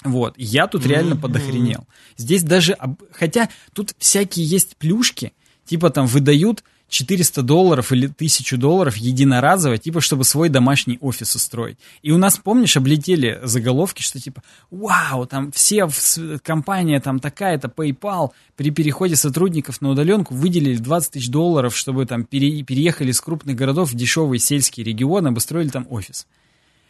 Вот, 0.02 0.34
я 0.38 0.66
тут 0.66 0.86
реально 0.86 1.16
подохренел. 1.16 1.86
Здесь 2.16 2.42
даже, 2.42 2.76
хотя 3.12 3.48
тут 3.74 3.94
всякие 3.98 4.46
есть 4.46 4.76
плюшки, 4.76 5.32
типа 5.66 5.90
там 5.90 6.06
выдают 6.06 6.64
400 6.90 7.42
долларов 7.42 7.92
или 7.92 8.06
1000 8.06 8.56
долларов 8.58 8.96
единоразово, 8.96 9.78
типа 9.78 10.00
чтобы 10.02 10.24
свой 10.24 10.48
домашний 10.50 10.98
офис 11.00 11.34
устроить. 11.34 11.78
И 12.02 12.10
у 12.10 12.18
нас, 12.18 12.36
помнишь, 12.36 12.76
облетели 12.76 13.40
заголовки, 13.44 14.02
что 14.02 14.20
типа, 14.20 14.42
вау, 14.70 15.24
там 15.26 15.52
все, 15.52 15.88
с- 15.88 16.38
компания 16.42 17.00
там 17.00 17.20
такая-то, 17.20 17.68
PayPal, 17.68 18.30
при 18.56 18.70
переходе 18.70 19.16
сотрудников 19.16 19.80
на 19.80 19.90
удаленку 19.90 20.34
выделили 20.34 20.76
20 20.76 21.12
тысяч 21.12 21.28
долларов, 21.30 21.74
чтобы 21.76 22.04
там 22.06 22.24
пере- 22.24 22.62
переехали 22.64 23.10
из 23.12 23.20
крупных 23.20 23.56
городов 23.56 23.90
в 23.90 23.94
дешевые 23.94 24.40
сельские 24.40 24.84
регионы, 24.84 25.28
обустроили 25.28 25.68
там 25.68 25.86
офис. 25.88 26.26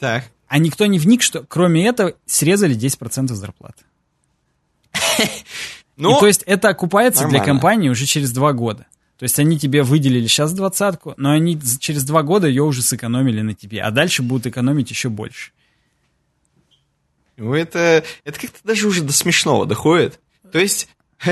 Так. 0.01 0.25
А 0.49 0.59
никто 0.59 0.87
не 0.87 0.99
вник, 0.99 1.23
что 1.23 1.45
кроме 1.47 1.87
этого 1.87 2.15
срезали 2.27 2.75
10% 2.75 3.29
зарплаты. 3.35 3.85
Ну, 5.97 6.17
И 6.17 6.21
то 6.21 6.27
есть 6.27 6.43
это 6.47 6.71
окупается 6.71 7.25
для 7.29 7.41
нормально. 7.41 7.45
компании 7.53 7.89
уже 7.91 8.07
через 8.07 8.33
два 8.33 8.55
года. 8.55 8.87
То 9.21 9.25
есть 9.25 9.39
они 9.39 9.59
тебе 9.59 9.83
выделили 9.83 10.27
сейчас 10.27 10.55
двадцатку, 10.55 11.13
но 11.19 11.33
они 11.33 11.61
через 11.79 12.05
два 12.05 12.23
года 12.23 12.49
ее 12.49 12.63
уже 12.63 12.81
сэкономили 12.81 13.43
на 13.43 13.53
тебе, 13.53 13.83
а 13.83 13.91
дальше 13.91 14.23
будут 14.23 14.47
экономить 14.47 14.89
еще 14.89 15.11
больше. 15.11 15.51
ну, 17.37 17.53
это, 17.53 18.03
это 18.25 18.41
как-то 18.41 18.61
даже 18.65 18.89
уже 18.89 19.03
до 19.03 19.13
смешного 19.13 19.67
доходит. 19.67 20.19
То 20.51 20.59
есть... 20.59 20.89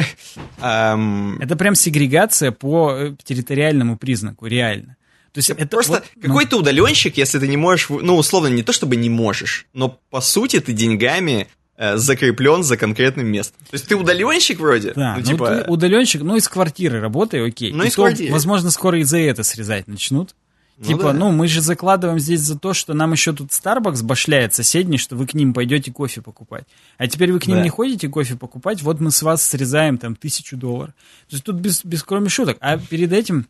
эм, 0.63 1.41
Это 1.41 1.57
прям 1.57 1.75
сегрегация 1.75 2.53
по 2.53 2.93
э, 2.93 3.15
территориальному 3.25 3.97
признаку, 3.97 4.45
реально. 4.45 4.99
То 5.33 5.39
есть 5.39 5.49
это 5.49 5.67
Просто 5.67 5.93
вот, 5.93 6.05
ну, 6.17 6.23
какой 6.25 6.45
ты 6.45 6.57
удаленщик, 6.57 7.17
если 7.17 7.39
ты 7.39 7.49
не 7.49 7.57
можешь, 7.57 7.89
ну, 7.89 8.17
условно, 8.17 8.49
не 8.49 8.63
то 8.63 8.75
чтобы 8.75 8.97
не 8.97 9.09
можешь, 9.09 9.65
но 9.73 9.99
по 10.11 10.21
сути 10.21 10.61
ты 10.61 10.75
деньгами 10.75 11.49
закреплен 11.79 12.63
за 12.65 12.77
конкретным 12.77 13.27
местом. 13.29 13.59
То 13.71 13.75
есть 13.75 13.87
ты 13.87 13.95
удаленщик 13.97 14.59
вроде, 14.59 14.93
Да, 14.95 15.15
ну, 15.15 15.21
ну, 15.21 15.25
типа, 15.27 15.49
ты 15.65 15.71
удаленщик, 15.71 16.23
ну, 16.23 16.37
из 16.37 16.49
квартиры 16.49 17.01
работай, 17.01 17.47
окей. 17.47 17.73
Ну, 17.73 17.85
И 17.85 17.89
из 17.89 17.95
то, 17.95 18.03
квартиры. 18.03 18.33
возможно, 18.33 18.71
скоро 18.71 18.99
и 18.99 19.05
за 19.05 19.19
это 19.19 19.43
срезать 19.45 19.87
начнут. 19.87 20.35
Ну 20.81 20.85
типа, 20.87 21.03
да. 21.05 21.13
ну, 21.13 21.33
мы 21.33 21.49
же 21.49 21.61
закладываем 21.61 22.21
здесь 22.21 22.41
за 22.41 22.57
то, 22.57 22.73
что 22.73 22.95
нам 22.95 23.11
еще 23.13 23.33
тут 23.33 23.51
Starbucks 23.51 24.05
башляет 24.05 24.55
соседний, 24.55 24.97
что 24.97 25.17
вы 25.17 25.27
к 25.27 25.35
ним 25.35 25.53
пойдете 25.53 25.91
кофе 25.91 26.23
покупать. 26.23 26.65
А 26.99 27.09
теперь 27.09 27.33
вы 27.33 27.41
к 27.41 27.49
ним 27.49 27.57
Да. 27.57 27.63
не 27.65 27.69
ходите 27.69 28.09
кофе 28.09 28.37
покупать, 28.37 28.83
вот 28.83 29.01
мы 29.01 29.11
с 29.11 29.23
вас 29.23 29.43
срезаем 29.43 29.99
там 29.99 30.15
тысячу 30.15 30.57
долларов. 30.57 30.95
То 31.29 31.35
есть 31.35 31.43
тут 31.45 31.57
без, 31.57 31.85
без 31.85 32.05
кроме 32.05 32.29
шуток. 32.29 32.59
А 32.61 32.79
перед 32.79 33.13
этим 33.13 33.47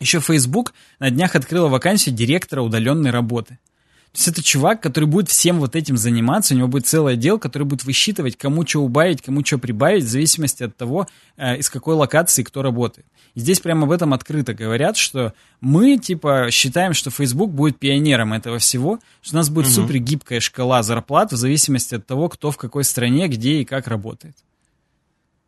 еще 0.00 0.20
Facebook 0.20 0.74
на 0.98 1.10
днях 1.10 1.34
открыла 1.34 1.68
вакансию 1.68 2.14
директора 2.14 2.60
удаленной 2.60 3.10
работы. 3.10 3.58
То 4.12 4.18
есть 4.18 4.28
это 4.28 4.42
чувак, 4.42 4.82
который 4.82 5.04
будет 5.04 5.28
всем 5.28 5.60
вот 5.60 5.76
этим 5.76 5.96
заниматься, 5.96 6.54
у 6.54 6.56
него 6.56 6.66
будет 6.66 6.86
целый 6.86 7.14
отдел, 7.14 7.38
который 7.38 7.62
будет 7.62 7.84
высчитывать, 7.84 8.36
кому 8.36 8.66
что 8.66 8.80
убавить, 8.80 9.22
кому 9.22 9.44
что 9.44 9.58
прибавить, 9.58 10.04
в 10.04 10.08
зависимости 10.08 10.64
от 10.64 10.76
того, 10.76 11.06
э, 11.36 11.58
из 11.58 11.70
какой 11.70 11.94
локации 11.94 12.42
кто 12.42 12.62
работает. 12.62 13.06
И 13.36 13.40
здесь 13.40 13.60
прямо 13.60 13.84
об 13.84 13.92
этом 13.92 14.12
открыто 14.12 14.52
говорят, 14.52 14.96
что 14.96 15.32
мы, 15.60 15.96
типа, 15.96 16.48
считаем, 16.50 16.92
что 16.92 17.10
Facebook 17.10 17.52
будет 17.52 17.78
пионером 17.78 18.32
этого 18.32 18.58
всего, 18.58 18.98
что 19.22 19.34
у 19.34 19.36
нас 19.36 19.48
будет 19.48 19.68
супер 19.68 19.98
гибкая 19.98 20.40
шкала 20.40 20.82
зарплат 20.82 21.32
в 21.32 21.36
зависимости 21.36 21.94
от 21.94 22.04
того, 22.04 22.28
кто 22.28 22.50
в 22.50 22.56
какой 22.56 22.82
стране, 22.82 23.28
где 23.28 23.60
и 23.60 23.64
как 23.64 23.86
работает. 23.86 24.34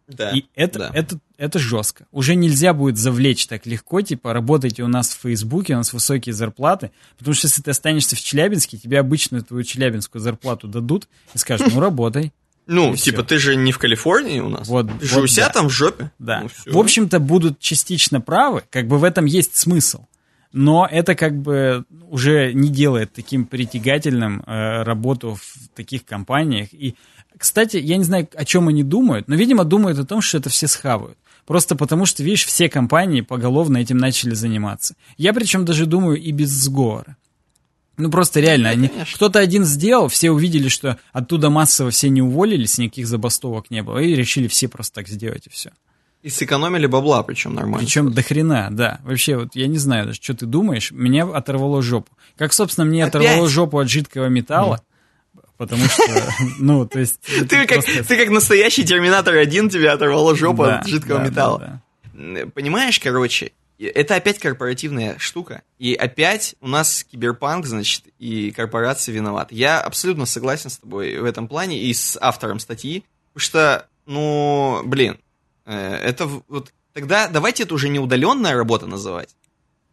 Да, 0.09 0.31
И 0.31 0.45
это, 0.55 0.79
да. 0.79 0.91
это, 0.93 1.19
это 1.37 1.59
жестко. 1.59 2.07
Уже 2.13 2.35
нельзя 2.35 2.73
будет 2.73 2.99
завлечь 2.99 3.47
так 3.47 3.67
легко, 3.67 4.01
типа, 4.01 4.33
работайте 4.33 4.83
у 4.83 4.89
нас 4.89 5.11
в 5.11 5.21
Фейсбуке, 5.23 5.75
у 5.75 5.79
нас 5.79 5.93
высокие 5.93 6.35
зарплаты, 6.35 6.91
потому 7.19 7.35
что 7.35 7.47
если 7.47 7.63
ты 7.63 7.71
останешься 7.71 8.17
в 8.17 8.21
Челябинске, 8.21 8.77
тебе 8.77 9.01
обычную 9.01 9.43
твою 9.43 9.65
челябинскую 9.65 10.21
зарплату 10.21 10.69
дадут 10.69 11.09
и 11.35 11.39
скажут, 11.39 11.73
ну, 11.73 11.81
работай. 11.81 12.33
Ну, 12.65 12.95
и 12.95 12.97
типа, 12.97 13.19
всё. 13.19 13.27
ты 13.27 13.39
же 13.39 13.57
не 13.57 13.73
в 13.73 13.79
Калифорнии 13.79 14.39
у 14.39 14.49
нас. 14.49 14.69
Вот, 14.69 14.87
ты 15.01 15.05
же 15.05 15.17
вот 15.17 15.25
у 15.25 15.27
себя 15.27 15.49
да. 15.49 15.53
там 15.53 15.69
в 15.69 15.73
жопе. 15.73 16.13
Да. 16.21 16.43
Ну, 16.43 16.73
в 16.73 16.79
общем-то, 16.79 17.19
будут 17.19 17.59
частично 17.59 18.21
правы, 18.21 18.63
как 18.71 18.87
бы 18.87 18.99
в 18.99 19.05
этом 19.05 19.25
есть 19.25 19.57
смысл. 19.57 20.05
Но 20.53 20.87
это 20.89 21.15
как 21.15 21.37
бы 21.37 21.85
уже 22.09 22.53
не 22.53 22.69
делает 22.69 23.13
таким 23.13 23.47
притягательным 23.47 24.43
э, 24.47 24.83
работу 24.83 25.39
в 25.41 25.69
таких 25.75 26.05
компаниях. 26.05 26.69
И, 26.73 26.95
кстати, 27.43 27.77
я 27.77 27.97
не 27.97 28.05
знаю, 28.05 28.29
о 28.37 28.45
чем 28.45 28.69
они 28.69 28.85
думают, 28.85 29.27
но, 29.27 29.35
видимо, 29.35 29.65
думают 29.65 29.99
о 29.99 30.05
том, 30.05 30.21
что 30.21 30.39
это 30.39 30.49
все 30.49 30.69
схавают. 30.69 31.19
Просто 31.45 31.75
потому 31.75 32.07
что, 32.07 32.23
видишь, 32.23 32.45
все 32.45 32.69
компании 32.69 33.21
поголовно 33.21 33.79
этим 33.79 33.99
начали 33.99 34.33
заниматься. 34.33 34.95
Я 35.17 35.33
причем 35.33 35.65
даже 35.65 35.87
думаю 35.87 36.23
и 36.23 36.31
без 36.31 36.51
сговора. 36.51 37.17
Ну 37.97 38.13
просто 38.13 38.39
реально, 38.39 38.71
они, 38.71 38.89
кто-то 39.17 39.41
один 39.41 39.65
сделал, 39.65 40.07
все 40.07 40.31
увидели, 40.31 40.69
что 40.69 40.99
оттуда 41.13 41.51
массово 41.51 41.91
все 41.91 42.11
не 42.11 42.23
уволились, 42.23 42.79
никаких 42.79 43.09
забастовок 43.09 43.73
не 43.73 43.83
было, 43.83 43.99
и 43.99 44.15
решили 44.15 44.47
все 44.47 44.69
просто 44.69 44.95
так 44.95 45.09
сделать, 45.09 45.49
и 45.49 45.51
все. 45.51 45.73
И 46.23 46.29
сэкономили 46.29 46.87
бабла, 46.87 47.25
причем 47.25 47.55
нормально. 47.55 47.85
Причем 47.85 48.13
до 48.13 48.23
хрена, 48.23 48.69
да. 48.71 49.01
Вообще, 49.03 49.37
вот 49.37 49.57
я 49.57 49.67
не 49.67 49.79
знаю 49.79 50.07
даже, 50.07 50.23
что 50.23 50.35
ты 50.35 50.47
думаешь, 50.47 50.93
меня 50.93 51.25
оторвало 51.25 51.83
жопу. 51.83 52.13
Как, 52.39 52.53
собственно, 52.53 52.85
мне 52.85 53.03
Опять? 53.03 53.17
оторвало 53.17 53.49
жопу 53.49 53.81
от 53.81 53.91
жидкого 53.91 54.29
металла, 54.29 54.81
потому 55.63 55.85
что, 55.85 56.03
ну, 56.59 56.85
то 56.87 56.99
есть... 56.99 57.21
Ты 57.49 57.67
как, 57.67 57.85
просто- 57.85 58.03
ты 58.05 58.17
как 58.17 58.31
настоящий 58.31 58.85
Терминатор 58.85 59.37
1, 59.37 59.69
тебя 59.71 59.93
оторвало 59.93 60.35
жопу 60.35 60.65
Да, 60.65 60.79
от 60.81 60.89
жидкого 60.89 61.21
да, 61.21 61.25
металла. 61.25 61.83
да, 62.13 62.47
Понимаешь, 62.55 62.99
короче, 62.99 63.53
это 63.79 64.17
опять 64.17 64.41
корпоративная 64.41 65.17
штука. 65.19 65.63
И 65.79 65.95
опять 65.95 66.57
у 66.61 66.67
нас 66.67 67.05
киберпанк, 67.05 67.67
значит, 67.67 68.05
и 68.19 68.51
корпорации 68.51 69.13
виноваты. 69.13 69.55
Я 69.55 69.81
абсолютно 69.81 70.27
согласен 70.27 70.69
с 70.69 70.79
тобой 70.79 71.17
в 71.19 71.25
этом 71.25 71.47
плане 71.47 71.81
и 71.81 71.95
с 71.95 72.19
автором 72.21 72.59
статьи. 72.59 73.05
Потому 73.33 73.43
что, 73.45 73.87
ну, 74.07 74.83
блин, 74.85 75.19
э, 75.65 75.95
это 75.95 76.27
вот... 76.49 76.73
Тогда 76.93 77.29
давайте 77.29 77.63
это 77.63 77.75
уже 77.75 77.89
не 77.89 77.99
удаленная 78.01 78.55
работа 78.55 78.87
называть, 78.87 79.31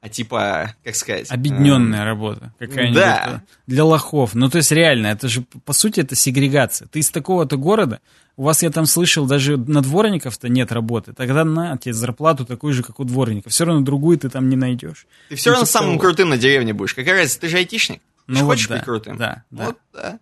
а 0.01 0.09
типа, 0.09 0.73
как 0.83 0.95
сказать... 0.95 1.29
Объединенная 1.31 2.03
работа 2.05 2.53
какая-нибудь. 2.59 2.95
да. 2.95 3.41
э, 3.45 3.51
Для 3.67 3.83
лохов. 3.85 4.33
Ну, 4.35 4.49
то 4.49 4.57
есть, 4.57 4.71
реально, 4.71 5.07
это 5.07 5.27
же, 5.27 5.41
по 5.65 5.73
сути, 5.73 5.99
это 5.99 6.15
сегрегация. 6.15 6.87
Ты 6.87 6.99
из 6.99 7.09
такого-то 7.09 7.57
города, 7.57 7.99
у 8.37 8.43
вас, 8.43 8.63
я 8.63 8.69
там 8.69 8.85
слышал, 8.85 9.25
даже 9.25 9.57
на 9.57 9.81
дворников-то 9.81 10.47
нет 10.47 10.71
работы. 10.71 11.11
Тогда 11.13 11.43
на 11.43 11.77
тебе 11.77 11.93
зарплату 11.93 12.45
такую 12.45 12.73
же, 12.73 12.83
как 12.83 12.99
у 13.01 13.03
дворников. 13.03 13.51
Все 13.51 13.65
равно 13.65 13.81
другую 13.81 14.17
ты 14.17 14.29
там 14.29 14.47
не 14.47 14.55
найдешь. 14.55 15.05
Ты 15.27 15.35
все 15.35 15.49
Ну, 15.49 15.55
равно 15.55 15.65
типа 15.67 15.79
самым 15.79 15.99
крутым 15.99 16.29
на 16.29 16.37
деревне 16.37 16.73
будешь. 16.73 16.93
Какая 16.95 17.15
разница, 17.15 17.41
ты 17.41 17.49
же 17.49 17.57
айтишник. 17.57 17.99
Ты 17.99 18.05
Ну 18.27 18.39
вот 18.41 18.45
хочешь 18.53 18.67
да, 18.69 18.75
быть 18.75 18.85
крутым. 18.85 19.17
да, 19.17 19.43
да. 19.51 19.65
Вот, 19.65 19.77
да. 19.93 20.19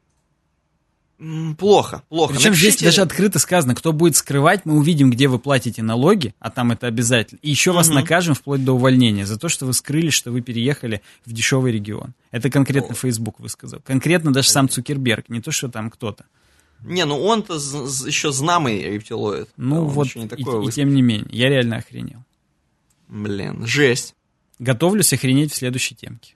Плохо, 1.57 2.03
плохо. 2.09 2.33
Причем 2.35 2.53
здесь 2.53 2.75
Напишите- 2.75 2.85
даже 2.85 3.01
открыто 3.01 3.39
сказано, 3.39 3.73
кто 3.73 3.91
будет 3.91 4.15
скрывать, 4.15 4.65
мы 4.65 4.75
увидим, 4.77 5.09
где 5.09 5.27
вы 5.27 5.39
платите 5.39 5.81
налоги, 5.81 6.35
а 6.39 6.51
там 6.51 6.71
это 6.71 6.85
обязательно. 6.85 7.39
И 7.41 7.49
еще 7.49 7.71
вас 7.71 7.87
Мгм. 7.87 7.95
накажем 7.95 8.35
вплоть 8.35 8.63
до 8.63 8.73
увольнения 8.73 9.25
за 9.25 9.39
то, 9.39 9.49
что 9.49 9.65
вы 9.65 9.73
скрыли, 9.73 10.11
что 10.11 10.31
вы 10.31 10.41
переехали 10.41 11.01
в 11.25 11.33
дешевый 11.33 11.71
регион. 11.71 12.13
Это 12.29 12.51
конкретно 12.51 12.93
Facebook 12.93 13.39
высказал. 13.39 13.79
Конкретно 13.83 14.31
даже 14.31 14.49
сам 14.49 14.69
Цукерберг, 14.69 15.29
не 15.29 15.41
то, 15.41 15.49
что 15.51 15.69
там 15.69 15.89
кто-то. 15.89 16.25
Не, 16.83 17.05
ну 17.05 17.19
он-то 17.19 17.55
еще 17.55 18.31
знамый 18.31 18.83
рептилоид. 18.83 19.49
Ну 19.57 19.81
он 19.81 19.87
вот, 19.87 20.15
не 20.15 20.25
и, 20.25 20.27
такое 20.27 20.43
и 20.43 20.57
высказал. 20.59 20.71
тем 20.75 20.93
не 20.93 21.01
менее, 21.01 21.27
я 21.31 21.49
реально 21.49 21.77
охренел. 21.77 22.23
Блин, 23.07 23.65
жесть. 23.65 24.13
Готовлюсь 24.59 25.11
охренеть 25.13 25.51
в 25.51 25.55
следующей 25.55 25.95
темке. 25.95 26.35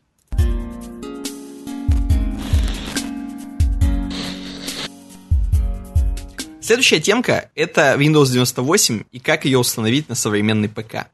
Следующая 6.72 7.02
темка— 7.02 7.49
это 7.56 7.98
Windows 7.99 8.31
98 8.31 9.03
и 9.11 9.19
как 9.19 9.43
ее 9.43 9.60
установить 9.60 10.07
на 10.07 10.15
современный 10.15 10.69
ПК. 10.69 11.07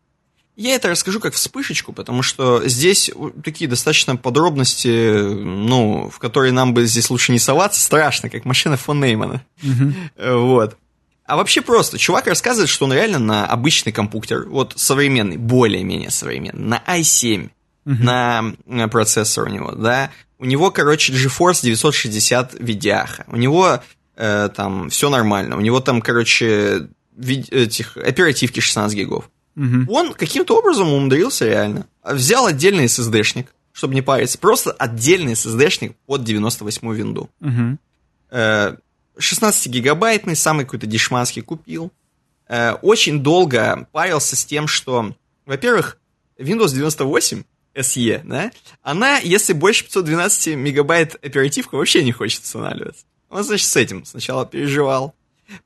Я 0.55 0.75
это 0.75 0.87
расскажу 0.87 1.19
как 1.19 1.33
вспышечку, 1.33 1.93
потому 1.93 2.21
что 2.21 2.61
здесь 2.69 3.09
такие 3.43 3.67
достаточно 3.67 4.15
подробности, 4.15 5.17
ну, 5.17 6.11
в 6.11 6.19
которые 6.19 6.51
нам 6.51 6.75
бы 6.75 6.85
здесь 6.85 7.09
лучше 7.09 7.31
не 7.31 7.39
соваться, 7.39 7.81
страшно, 7.81 8.29
как 8.29 8.45
машина 8.45 8.77
фон 8.77 8.99
Неймана. 8.99 9.43
Mm-hmm. 9.63 9.93
Вот. 10.37 10.77
А 11.25 11.37
вообще 11.37 11.61
просто, 11.61 11.97
чувак 11.97 12.27
рассказывает, 12.27 12.69
что 12.69 12.85
он 12.85 12.93
реально 12.93 13.17
на 13.17 13.47
обычный 13.47 13.91
компьютер, 13.91 14.47
вот 14.47 14.73
современный, 14.75 15.37
более-менее 15.37 16.11
современный, 16.11 16.63
на 16.63 16.83
i7, 16.85 17.49
uh-huh. 17.87 18.03
на, 18.03 18.53
на 18.67 18.87
процессор 18.89 19.45
у 19.45 19.49
него, 19.49 19.71
да, 19.71 20.11
у 20.37 20.45
него, 20.45 20.69
короче, 20.69 21.13
GeForce 21.13 21.63
960 21.63 22.57
видяха, 22.59 23.25
у 23.27 23.37
него 23.37 23.81
э, 24.17 24.49
там 24.53 24.89
все 24.89 25.09
нормально, 25.09 25.55
у 25.57 25.61
него 25.61 25.79
там, 25.79 26.01
короче, 26.01 26.89
этих 27.19 27.95
оперативки 27.97 28.59
16 28.59 28.97
гигов. 28.97 29.29
Uh-huh. 29.55 29.85
Он 29.89 30.13
каким-то 30.13 30.57
образом 30.57 30.91
умудрился 30.93 31.45
реально. 31.45 31.87
Взял 32.03 32.45
отдельный 32.45 32.85
SSD-шник, 32.85 33.47
чтобы 33.71 33.95
не 33.95 34.01
париться, 34.01 34.37
просто 34.37 34.71
отдельный 34.71 35.33
SSD-шник 35.33 35.95
под 36.05 36.21
98-ю 36.21 36.91
винду. 36.91 37.29
Э, 38.29 38.75
16-гигабайтный, 39.17 40.35
самый 40.35 40.65
какой-то 40.65 40.85
дешманский 40.85 41.41
купил. 41.41 41.91
Э, 42.47 42.73
очень 42.81 43.21
долго 43.21 43.87
парился 43.91 44.35
с 44.35 44.45
тем, 44.45 44.67
что, 44.67 45.15
во-первых, 45.45 45.97
Windows 46.37 46.73
98 46.73 47.43
SE, 47.75 48.21
да, 48.23 48.51
она, 48.81 49.17
если 49.17 49.53
больше 49.53 49.85
512 49.85 50.55
мегабайт 50.55 51.15
оперативка, 51.23 51.75
вообще 51.75 52.03
не 52.03 52.11
хочет 52.11 52.43
устанавливаться. 52.43 53.05
Он, 53.29 53.43
значит, 53.43 53.67
с 53.67 53.75
этим 53.75 54.05
сначала 54.05 54.45
переживал. 54.45 55.13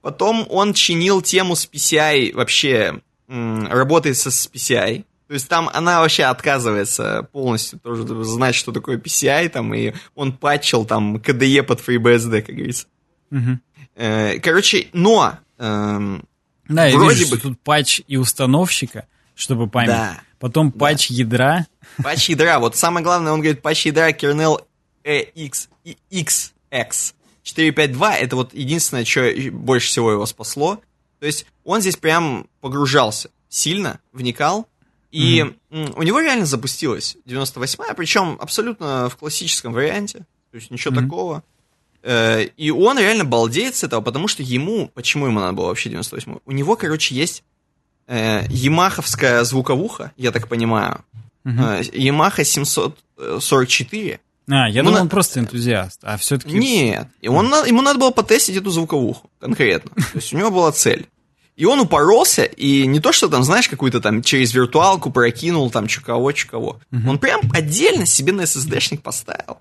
Потом 0.01 0.45
он 0.49 0.73
чинил 0.73 1.21
тему 1.21 1.55
с 1.55 1.67
PCI, 1.67 2.33
вообще 2.33 3.01
работает 3.27 4.17
со 4.17 4.31
с 4.31 4.49
PCI. 4.51 5.05
То 5.27 5.33
есть 5.33 5.47
там 5.47 5.69
она 5.73 6.01
вообще 6.01 6.23
отказывается 6.23 7.27
полностью 7.31 7.79
тоже 7.79 8.03
знать, 8.25 8.53
что 8.53 8.71
такое 8.71 8.97
PCI, 8.97 9.49
там, 9.49 9.73
и 9.73 9.93
он 10.13 10.33
патчил 10.33 10.85
там 10.85 11.17
KDE 11.17 11.63
под 11.63 11.79
FreeBSD, 11.79 12.41
как 12.41 12.55
говорится. 12.55 12.87
Угу. 13.31 13.59
Короче, 14.43 14.87
но... 14.91 15.37
Эм, 15.57 16.25
да, 16.67 16.85
я 16.85 16.97
вроде 16.97 17.19
вижу, 17.19 17.31
бы... 17.31 17.37
тут 17.37 17.59
патч 17.61 18.01
и 18.07 18.17
установщика, 18.17 19.07
чтобы 19.35 19.67
память. 19.67 19.89
Да. 19.89 20.21
Потом 20.39 20.71
патч 20.71 21.09
да. 21.09 21.15
ядра. 21.15 21.67
Патч 22.03 22.29
ядра. 22.29 22.59
Вот 22.59 22.75
самое 22.75 23.03
главное, 23.03 23.31
он 23.31 23.39
говорит, 23.39 23.61
патч 23.61 23.85
ядра 23.85 24.11
kernel 24.11 24.65
EX, 25.05 25.69
XX 26.11 27.13
452, 27.43 28.15
это 28.17 28.35
вот 28.35 28.53
единственное, 28.53 29.05
что 29.05 29.31
больше 29.51 29.87
всего 29.87 30.11
его 30.11 30.25
спасло. 30.25 30.79
То 31.19 31.25
есть 31.25 31.45
он 31.63 31.81
здесь 31.81 31.97
прям 31.97 32.47
погружался 32.61 33.29
сильно, 33.49 33.99
вникал, 34.11 34.67
и 35.11 35.41
mm-hmm. 35.41 35.93
у 35.97 36.03
него 36.03 36.19
реально 36.21 36.45
запустилась 36.45 37.17
98-я, 37.25 37.93
причем 37.93 38.37
абсолютно 38.39 39.09
в 39.09 39.17
классическом 39.17 39.73
варианте. 39.73 40.19
То 40.51 40.57
есть 40.57 40.71
ничего 40.71 40.93
mm-hmm. 40.93 41.03
такого. 41.03 41.43
Э, 42.03 42.43
и 42.43 42.71
он 42.71 42.97
реально 42.97 43.25
балдеет 43.25 43.75
с 43.75 43.83
этого, 43.83 44.01
потому 44.01 44.27
что 44.27 44.41
ему, 44.41 44.89
почему 44.93 45.27
ему 45.27 45.39
надо 45.39 45.53
было 45.53 45.67
вообще 45.67 45.89
98 45.89 46.37
У 46.45 46.51
него, 46.51 46.75
короче, 46.75 47.13
есть 47.13 47.43
э, 48.07 48.45
ямаховская 48.49 49.43
звуковуха, 49.43 50.11
я 50.17 50.31
так 50.31 50.47
понимаю. 50.47 51.03
Угу. 51.43 51.61
Ямаха 51.93 52.43
744. 52.43 54.19
А, 54.51 54.67
я 54.67 54.79
ему 54.79 54.89
думал, 54.89 54.97
на... 54.97 55.01
он 55.03 55.09
просто 55.09 55.39
энтузиаст, 55.39 56.01
а 56.03 56.17
все-таки... 56.17 56.53
Нет, 56.53 57.07
он, 57.25 57.47
ему 57.65 57.81
надо 57.81 57.99
было 57.99 58.11
потестить 58.11 58.57
эту 58.57 58.69
звуковуху 58.69 59.29
конкретно. 59.39 59.91
То 59.95 60.15
есть 60.15 60.33
у 60.33 60.37
него 60.37 60.51
была 60.51 60.71
цель. 60.71 61.07
И 61.55 61.65
он 61.65 61.79
упоролся, 61.79 62.43
и 62.43 62.85
не 62.87 62.99
то, 62.99 63.11
что 63.11 63.27
там, 63.27 63.43
знаешь, 63.43 63.69
какую-то 63.69 64.01
там 64.01 64.23
через 64.23 64.53
виртуалку 64.53 65.11
прокинул, 65.11 65.69
там, 65.69 65.87
чукого, 65.87 66.33
чукого. 66.33 66.81
Угу. 66.91 67.09
Он 67.09 67.19
прям 67.19 67.41
отдельно 67.53 68.05
себе 68.05 68.33
на 68.33 68.41
SSD-шник 68.41 69.01
поставил. 69.01 69.59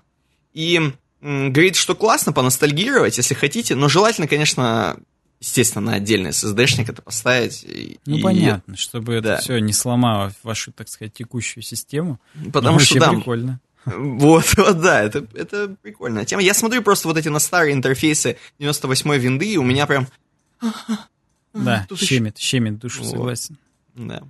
И 0.53 0.81
говорит, 1.21 1.75
что 1.75 1.95
классно 1.95 2.33
поностальгировать, 2.33 3.17
если 3.17 3.33
хотите, 3.33 3.75
но 3.75 3.87
желательно, 3.87 4.27
конечно, 4.27 4.97
естественно, 5.39 5.91
на 5.91 5.97
отдельный 5.97 6.31
SSD-шник 6.31 6.89
это 6.89 7.01
поставить. 7.01 7.65
Ну, 8.05 8.17
и... 8.17 8.21
понятно, 8.21 8.77
чтобы 8.77 9.21
да. 9.21 9.33
это 9.33 9.41
все 9.41 9.59
не 9.59 9.73
сломало 9.73 10.31
вашу, 10.43 10.71
так 10.71 10.89
сказать, 10.89 11.13
текущую 11.13 11.63
систему. 11.63 12.19
Потому 12.51 12.79
что, 12.79 12.99
да, 12.99 13.11
прикольно. 13.11 13.59
Вот, 13.85 14.45
вот, 14.57 14.81
да, 14.81 15.01
это, 15.01 15.25
это 15.33 15.75
прикольная 15.81 16.25
тема. 16.25 16.41
Я 16.41 16.53
смотрю 16.53 16.81
просто 16.81 17.07
вот 17.07 17.17
эти 17.17 17.29
на 17.29 17.39
старые 17.39 17.73
интерфейсы 17.73 18.37
98-й 18.59 19.19
винды, 19.19 19.45
и 19.53 19.57
у 19.57 19.63
меня 19.63 19.87
прям... 19.87 20.07
Да, 21.53 21.85
Тут 21.89 21.99
щемит, 21.99 22.37
еще... 22.37 22.47
щемит 22.47 22.79
душу, 22.79 23.03
вот. 23.03 23.11
согласен. 23.11 23.57
Да. 23.93 24.23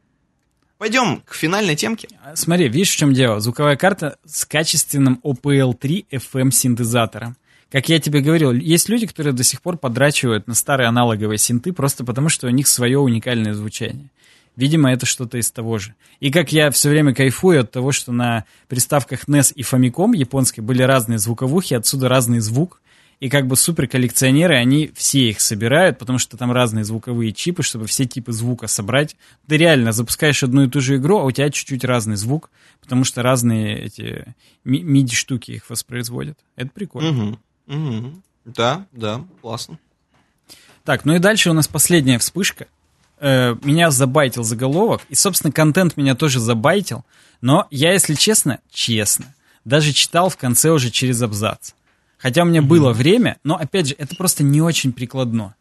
Пойдем 0.79 1.21
к 1.21 1.35
финальной 1.35 1.75
темке. 1.75 2.07
А, 2.23 2.35
смотри, 2.35 2.67
видишь, 2.67 2.89
в 2.89 2.97
чем 2.97 3.13
дело? 3.13 3.39
Звуковая 3.39 3.75
карта 3.75 4.17
с 4.25 4.45
качественным 4.45 5.19
OPL3 5.23 6.07
FM 6.09 6.49
синтезатором. 6.49 7.37
Как 7.71 7.87
я 7.87 7.99
тебе 7.99 8.21
говорил, 8.21 8.51
есть 8.51 8.89
люди, 8.89 9.05
которые 9.05 9.33
до 9.33 9.43
сих 9.43 9.61
пор 9.61 9.77
подрачивают 9.77 10.47
на 10.47 10.55
старые 10.55 10.87
аналоговые 10.87 11.37
синты 11.37 11.71
просто 11.71 12.03
потому, 12.03 12.29
что 12.29 12.47
у 12.47 12.49
них 12.49 12.67
свое 12.67 12.97
уникальное 12.97 13.53
звучание. 13.53 14.09
Видимо, 14.55 14.91
это 14.91 15.05
что-то 15.05 15.37
из 15.37 15.49
того 15.51 15.77
же. 15.77 15.95
И 16.19 16.29
как 16.29 16.51
я 16.51 16.71
все 16.71 16.89
время 16.89 17.13
кайфую 17.13 17.61
от 17.61 17.71
того, 17.71 17.91
что 17.91 18.11
на 18.11 18.45
приставках 18.67 19.25
NES 19.25 19.53
и 19.55 19.61
Famicom 19.61 20.15
японской 20.15 20.59
были 20.59 20.83
разные 20.83 21.19
звуковухи, 21.19 21.73
отсюда 21.73 22.09
разный 22.09 22.39
звук, 22.39 22.81
и 23.21 23.29
как 23.29 23.45
бы 23.47 23.55
супер 23.55 23.87
коллекционеры, 23.87 24.55
они 24.55 24.91
все 24.95 25.29
их 25.29 25.41
собирают, 25.41 25.99
потому 25.99 26.17
что 26.17 26.37
там 26.37 26.51
разные 26.51 26.83
звуковые 26.83 27.31
чипы, 27.31 27.61
чтобы 27.61 27.85
все 27.85 28.05
типы 28.05 28.33
звука 28.33 28.65
собрать. 28.65 29.15
Ты 29.47 29.57
реально 29.57 29.91
запускаешь 29.91 30.41
одну 30.41 30.63
и 30.63 30.69
ту 30.69 30.81
же 30.81 30.97
игру, 30.97 31.19
а 31.19 31.23
у 31.23 31.31
тебя 31.31 31.51
чуть-чуть 31.51 31.85
разный 31.85 32.15
звук, 32.15 32.49
потому 32.81 33.03
что 33.03 33.21
разные 33.21 33.79
эти 33.79 34.35
MIDI-штуки 34.65 35.51
их 35.51 35.69
воспроизводят. 35.69 36.39
Это 36.55 36.71
прикольно. 36.71 37.37
Угу, 37.67 37.75
угу. 37.75 38.21
Да, 38.45 38.87
да, 38.91 39.23
классно. 39.41 39.77
Так, 40.83 41.05
ну 41.05 41.15
и 41.15 41.19
дальше 41.19 41.51
у 41.51 41.53
нас 41.53 41.67
последняя 41.67 42.17
вспышка. 42.17 42.65
Э, 43.23 43.55
меня 43.61 43.91
забайтил 43.91 44.43
заголовок, 44.43 45.01
и, 45.07 45.13
собственно, 45.13 45.51
контент 45.51 45.95
меня 45.95 46.15
тоже 46.15 46.39
забайтил, 46.39 47.05
но 47.39 47.67
я, 47.69 47.93
если 47.93 48.15
честно, 48.15 48.59
честно, 48.71 49.35
даже 49.63 49.93
читал 49.93 50.29
в 50.29 50.37
конце 50.37 50.71
уже 50.71 50.89
через 50.89 51.21
абзац. 51.21 51.73
Хотя 52.17 52.41
у 52.41 52.45
меня 52.45 52.61
mm-hmm. 52.61 52.65
было 52.65 52.93
время, 52.93 53.37
но, 53.43 53.57
опять 53.57 53.89
же, 53.89 53.95
это 53.99 54.15
просто 54.15 54.43
не 54.43 54.59
очень 54.59 54.91
прикладно. 54.91 55.53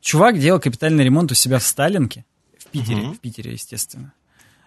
Чувак 0.00 0.38
делал 0.38 0.60
капитальный 0.60 1.02
ремонт 1.02 1.32
у 1.32 1.34
себя 1.34 1.58
в 1.58 1.64
Сталинке, 1.64 2.24
в 2.56 2.66
Питере, 2.66 3.00
mm-hmm. 3.00 3.14
в 3.14 3.18
Питере, 3.18 3.52
естественно. 3.54 4.12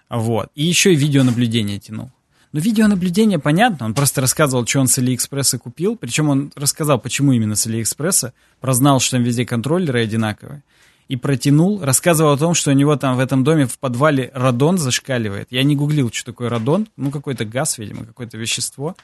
Вот. 0.09 0.49
И 0.53 0.65
еще 0.65 0.91
и 0.91 0.97
видеонаблюдение 0.97 1.79
тянул. 1.79 2.11
Но 2.51 2.59
видеонаблюдение 2.59 3.39
понятно, 3.39 3.85
он 3.85 3.93
просто 3.93 4.19
рассказывал, 4.19 4.67
что 4.67 4.81
он 4.81 4.89
с 4.89 4.97
Алиэкспресса 4.97 5.59
купил, 5.59 5.95
причем 5.95 6.27
он 6.27 6.51
рассказал, 6.55 6.99
почему 6.99 7.31
именно 7.31 7.55
с 7.55 7.65
Алиэкспресса, 7.67 8.33
прознал, 8.59 8.99
что 8.99 9.11
там 9.11 9.23
везде 9.23 9.45
контроллеры 9.45 10.03
одинаковые, 10.03 10.61
и 11.07 11.15
протянул, 11.15 11.83
рассказывал 11.83 12.33
о 12.33 12.37
том, 12.37 12.53
что 12.53 12.71
у 12.71 12.73
него 12.73 12.95
там 12.95 13.17
в 13.17 13.19
этом 13.19 13.43
доме 13.43 13.65
в 13.65 13.77
подвале 13.77 14.31
радон 14.33 14.77
зашкаливает. 14.77 15.47
Я 15.51 15.63
не 15.63 15.75
гуглил, 15.75 16.11
что 16.11 16.31
такое 16.31 16.49
радон, 16.49 16.87
ну 16.97 17.11
какой-то 17.11 17.45
газ, 17.45 17.77
видимо, 17.77 18.05
какое-то 18.05 18.37
вещество. 18.37 18.95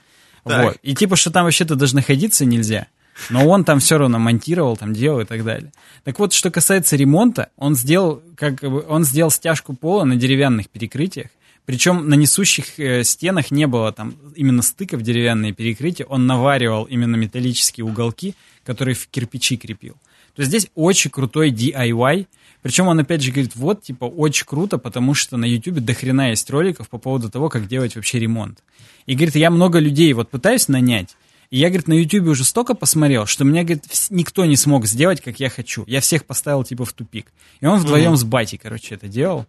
Вот. 0.43 0.77
И 0.81 0.95
типа, 0.95 1.15
что 1.15 1.31
там 1.31 1.43
вообще-то 1.43 1.75
даже 1.75 1.95
находиться 1.95 2.45
нельзя. 2.45 2.87
Но 3.29 3.47
он 3.47 3.65
там 3.65 3.79
все 3.79 3.97
равно 3.97 4.17
монтировал, 4.17 4.77
там 4.77 4.93
делал 4.93 5.19
и 5.19 5.25
так 5.25 5.43
далее. 5.43 5.71
Так 6.05 6.19
вот, 6.19 6.31
что 6.31 6.51
касается 6.51 6.95
ремонта, 6.95 7.49
он 7.57 7.75
сделал, 7.75 8.21
как 8.37 8.61
бы, 8.61 8.85
он 8.87 9.03
сделал 9.03 9.29
стяжку 9.29 9.75
пола 9.75 10.05
на 10.05 10.15
деревянных 10.15 10.69
перекрытиях. 10.69 11.27
Причем 11.65 12.09
на 12.09 12.15
несущих 12.15 12.79
э, 12.79 13.03
стенах 13.03 13.51
не 13.51 13.67
было 13.67 13.91
там 13.91 14.15
именно 14.35 14.61
стыков 14.61 15.01
деревянные 15.01 15.53
перекрытия. 15.53 16.05
Он 16.05 16.25
наваривал 16.25 16.85
именно 16.85 17.15
металлические 17.15 17.85
уголки, 17.85 18.33
которые 18.65 18.95
в 18.95 19.07
кирпичи 19.07 19.57
крепил. 19.57 19.95
То 20.39 20.43
есть 20.43 20.51
здесь 20.51 20.71
очень 20.73 21.11
крутой 21.11 21.51
DIY. 21.51 22.27
Причем 22.61 22.87
он 22.87 22.97
опять 22.97 23.21
же 23.21 23.29
говорит, 23.29 23.57
вот, 23.57 23.83
типа, 23.83 24.05
очень 24.05 24.45
круто, 24.45 24.77
потому 24.77 25.13
что 25.13 25.35
на 25.35 25.43
YouTube 25.43 25.79
дохрена 25.81 26.29
есть 26.29 26.49
роликов 26.49 26.87
по 26.87 26.97
поводу 26.97 27.29
того, 27.29 27.49
как 27.49 27.67
делать 27.67 27.97
вообще 27.97 28.19
ремонт. 28.19 28.63
И 29.05 29.15
говорит, 29.15 29.35
я 29.35 29.51
много 29.51 29.79
людей 29.79 30.13
вот 30.13 30.29
пытаюсь 30.29 30.69
нанять, 30.69 31.17
и 31.49 31.57
я, 31.57 31.67
говорит, 31.67 31.89
на 31.89 31.93
YouTube 31.93 32.27
уже 32.27 32.45
столько 32.45 32.73
посмотрел, 32.73 33.25
что 33.25 33.43
меня, 33.43 33.63
говорит, 33.63 33.83
никто 34.11 34.45
не 34.45 34.55
смог 34.55 34.85
сделать, 34.85 35.19
как 35.19 35.41
я 35.41 35.49
хочу. 35.49 35.83
Я 35.87 35.99
всех 35.99 36.23
поставил, 36.23 36.63
типа, 36.63 36.85
в 36.85 36.93
тупик. 36.93 37.33
И 37.59 37.65
он 37.65 37.77
вдвоем 37.77 38.13
mm-hmm. 38.13 38.15
с 38.15 38.23
батей, 38.23 38.57
короче, 38.57 38.95
это 38.95 39.09
делал. 39.09 39.45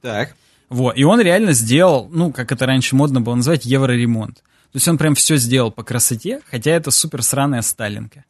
Так. 0.00 0.36
Вот, 0.68 0.96
и 0.96 1.02
он 1.02 1.20
реально 1.20 1.54
сделал, 1.54 2.08
ну, 2.12 2.32
как 2.32 2.52
это 2.52 2.66
раньше 2.66 2.94
модно 2.94 3.20
было 3.20 3.34
называть, 3.34 3.64
евроремонт. 3.64 4.36
То 4.36 4.76
есть 4.76 4.86
он 4.86 4.96
прям 4.96 5.16
все 5.16 5.38
сделал 5.38 5.72
по 5.72 5.82
красоте, 5.82 6.40
хотя 6.48 6.70
это 6.70 6.92
супер 6.92 7.24
сраная 7.24 7.62
Сталинка. 7.62 8.24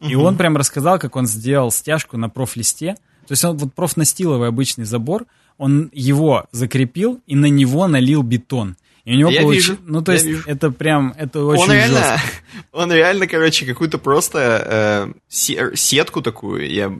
И 0.00 0.14
он 0.14 0.36
прям 0.36 0.56
рассказал, 0.56 0.98
как 0.98 1.16
он 1.16 1.26
сделал 1.26 1.70
стяжку 1.70 2.16
на 2.16 2.28
профлисте. 2.28 2.94
То 3.26 3.32
есть 3.32 3.44
он 3.44 3.56
вот 3.58 3.74
профнастиловый 3.74 4.48
обычный 4.48 4.84
забор, 4.84 5.26
он 5.58 5.90
его 5.92 6.46
закрепил 6.52 7.20
и 7.26 7.36
на 7.36 7.46
него 7.46 7.86
налил 7.86 8.22
бетон. 8.22 8.76
И 9.04 9.14
у 9.14 9.16
него 9.16 9.30
я 9.30 9.42
получилось... 9.42 9.78
Вижу, 9.78 9.90
ну, 9.92 10.02
то 10.02 10.12
есть, 10.12 10.24
вижу. 10.24 10.42
это 10.46 10.70
прям, 10.70 11.14
это 11.16 11.44
очень 11.44 11.64
он 11.64 11.72
реально, 11.72 11.98
жестко. 11.98 12.20
Он 12.72 12.92
реально, 12.92 13.26
короче, 13.26 13.66
какую-то 13.66 13.98
просто 13.98 15.14
э, 15.28 15.74
сетку 15.74 16.22
такую 16.22 16.70
я 16.70 16.92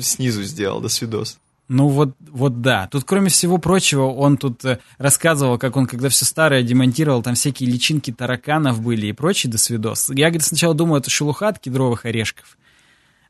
снизу 0.00 0.42
сделал, 0.42 0.80
до 0.80 0.88
свидос. 0.88 1.38
Ну 1.68 1.88
вот, 1.88 2.14
вот 2.20 2.60
да. 2.60 2.88
Тут, 2.90 3.04
кроме 3.04 3.28
всего 3.28 3.58
прочего, 3.58 4.04
он 4.04 4.36
тут 4.36 4.64
э, 4.64 4.78
рассказывал, 4.98 5.58
как 5.58 5.76
он, 5.76 5.86
когда 5.86 6.08
все 6.08 6.24
старое 6.24 6.62
демонтировал, 6.62 7.22
там 7.22 7.34
всякие 7.34 7.68
личинки 7.68 8.12
тараканов 8.12 8.80
были 8.80 9.08
и 9.08 9.12
прочие 9.12 9.50
досвидос. 9.50 10.10
Я, 10.10 10.26
говорит, 10.26 10.44
сначала 10.44 10.74
думал, 10.74 10.96
это 10.96 11.10
шелуха 11.10 11.48
от 11.48 11.58
кедровых 11.58 12.04
орешков. 12.04 12.56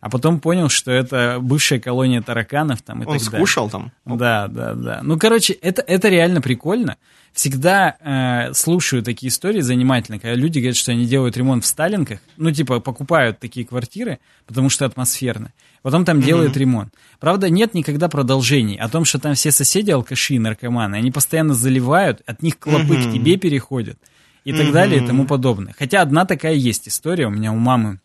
А 0.06 0.08
потом 0.08 0.38
понял, 0.38 0.68
что 0.68 0.92
это 0.92 1.38
бывшая 1.40 1.80
колония 1.80 2.22
тараканов 2.22 2.80
там 2.80 3.02
и 3.02 3.06
Он 3.06 3.18
так 3.18 3.22
скушал 3.22 3.68
там? 3.68 3.90
далее. 4.04 4.16
Да, 4.16 4.46
да, 4.46 4.74
да. 4.74 5.00
Ну, 5.02 5.18
короче, 5.18 5.52
это, 5.54 5.82
это 5.82 6.08
реально 6.08 6.40
прикольно. 6.40 6.96
Всегда 7.32 7.96
э, 7.98 8.54
слушаю 8.54 9.02
такие 9.02 9.30
истории 9.30 9.62
занимательные, 9.62 10.20
когда 10.20 10.36
люди 10.36 10.60
говорят, 10.60 10.76
что 10.76 10.92
они 10.92 11.06
делают 11.06 11.36
ремонт 11.36 11.64
в 11.64 11.66
Сталинках, 11.66 12.20
ну, 12.36 12.52
типа, 12.52 12.78
покупают 12.78 13.40
такие 13.40 13.66
квартиры, 13.66 14.20
потому 14.46 14.68
что 14.68 14.84
атмосферно. 14.84 15.52
Потом 15.82 16.04
там 16.04 16.22
делают 16.22 16.56
ремонт. 16.56 16.94
Правда, 17.18 17.50
нет 17.50 17.74
никогда 17.74 18.08
продолжений 18.08 18.76
о 18.76 18.88
том, 18.88 19.04
что 19.04 19.18
там 19.18 19.34
все 19.34 19.50
соседи 19.50 19.90
алкаши 19.90 20.34
и 20.34 20.38
наркоманы, 20.38 20.94
они 20.94 21.10
постоянно 21.10 21.54
заливают, 21.54 22.22
от 22.26 22.42
них 22.42 22.60
клопы 22.60 22.94
к 22.94 23.12
тебе 23.12 23.38
переходят 23.38 23.98
и 24.44 24.52
так 24.52 24.70
далее 24.70 25.02
и 25.02 25.04
тому 25.04 25.26
подобное. 25.26 25.74
Хотя 25.76 26.00
одна 26.00 26.26
такая 26.26 26.54
есть 26.54 26.86
история 26.86 27.26
у 27.26 27.30
меня 27.30 27.50
у 27.50 27.56
мамы 27.56 27.98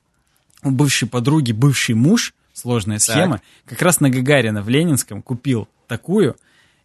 у 0.64 0.72
бывшей 0.72 1.08
подруги 1.08 1.52
бывший 1.52 1.96
муж, 1.96 2.34
сложная 2.54 3.00
схема, 3.00 3.42
как 3.66 3.82
раз 3.82 4.00
на 4.00 4.10
Гагарина 4.10 4.62
в 4.62 4.70
Ленинском 4.70 5.22
купил 5.22 5.68
такую, 5.88 6.36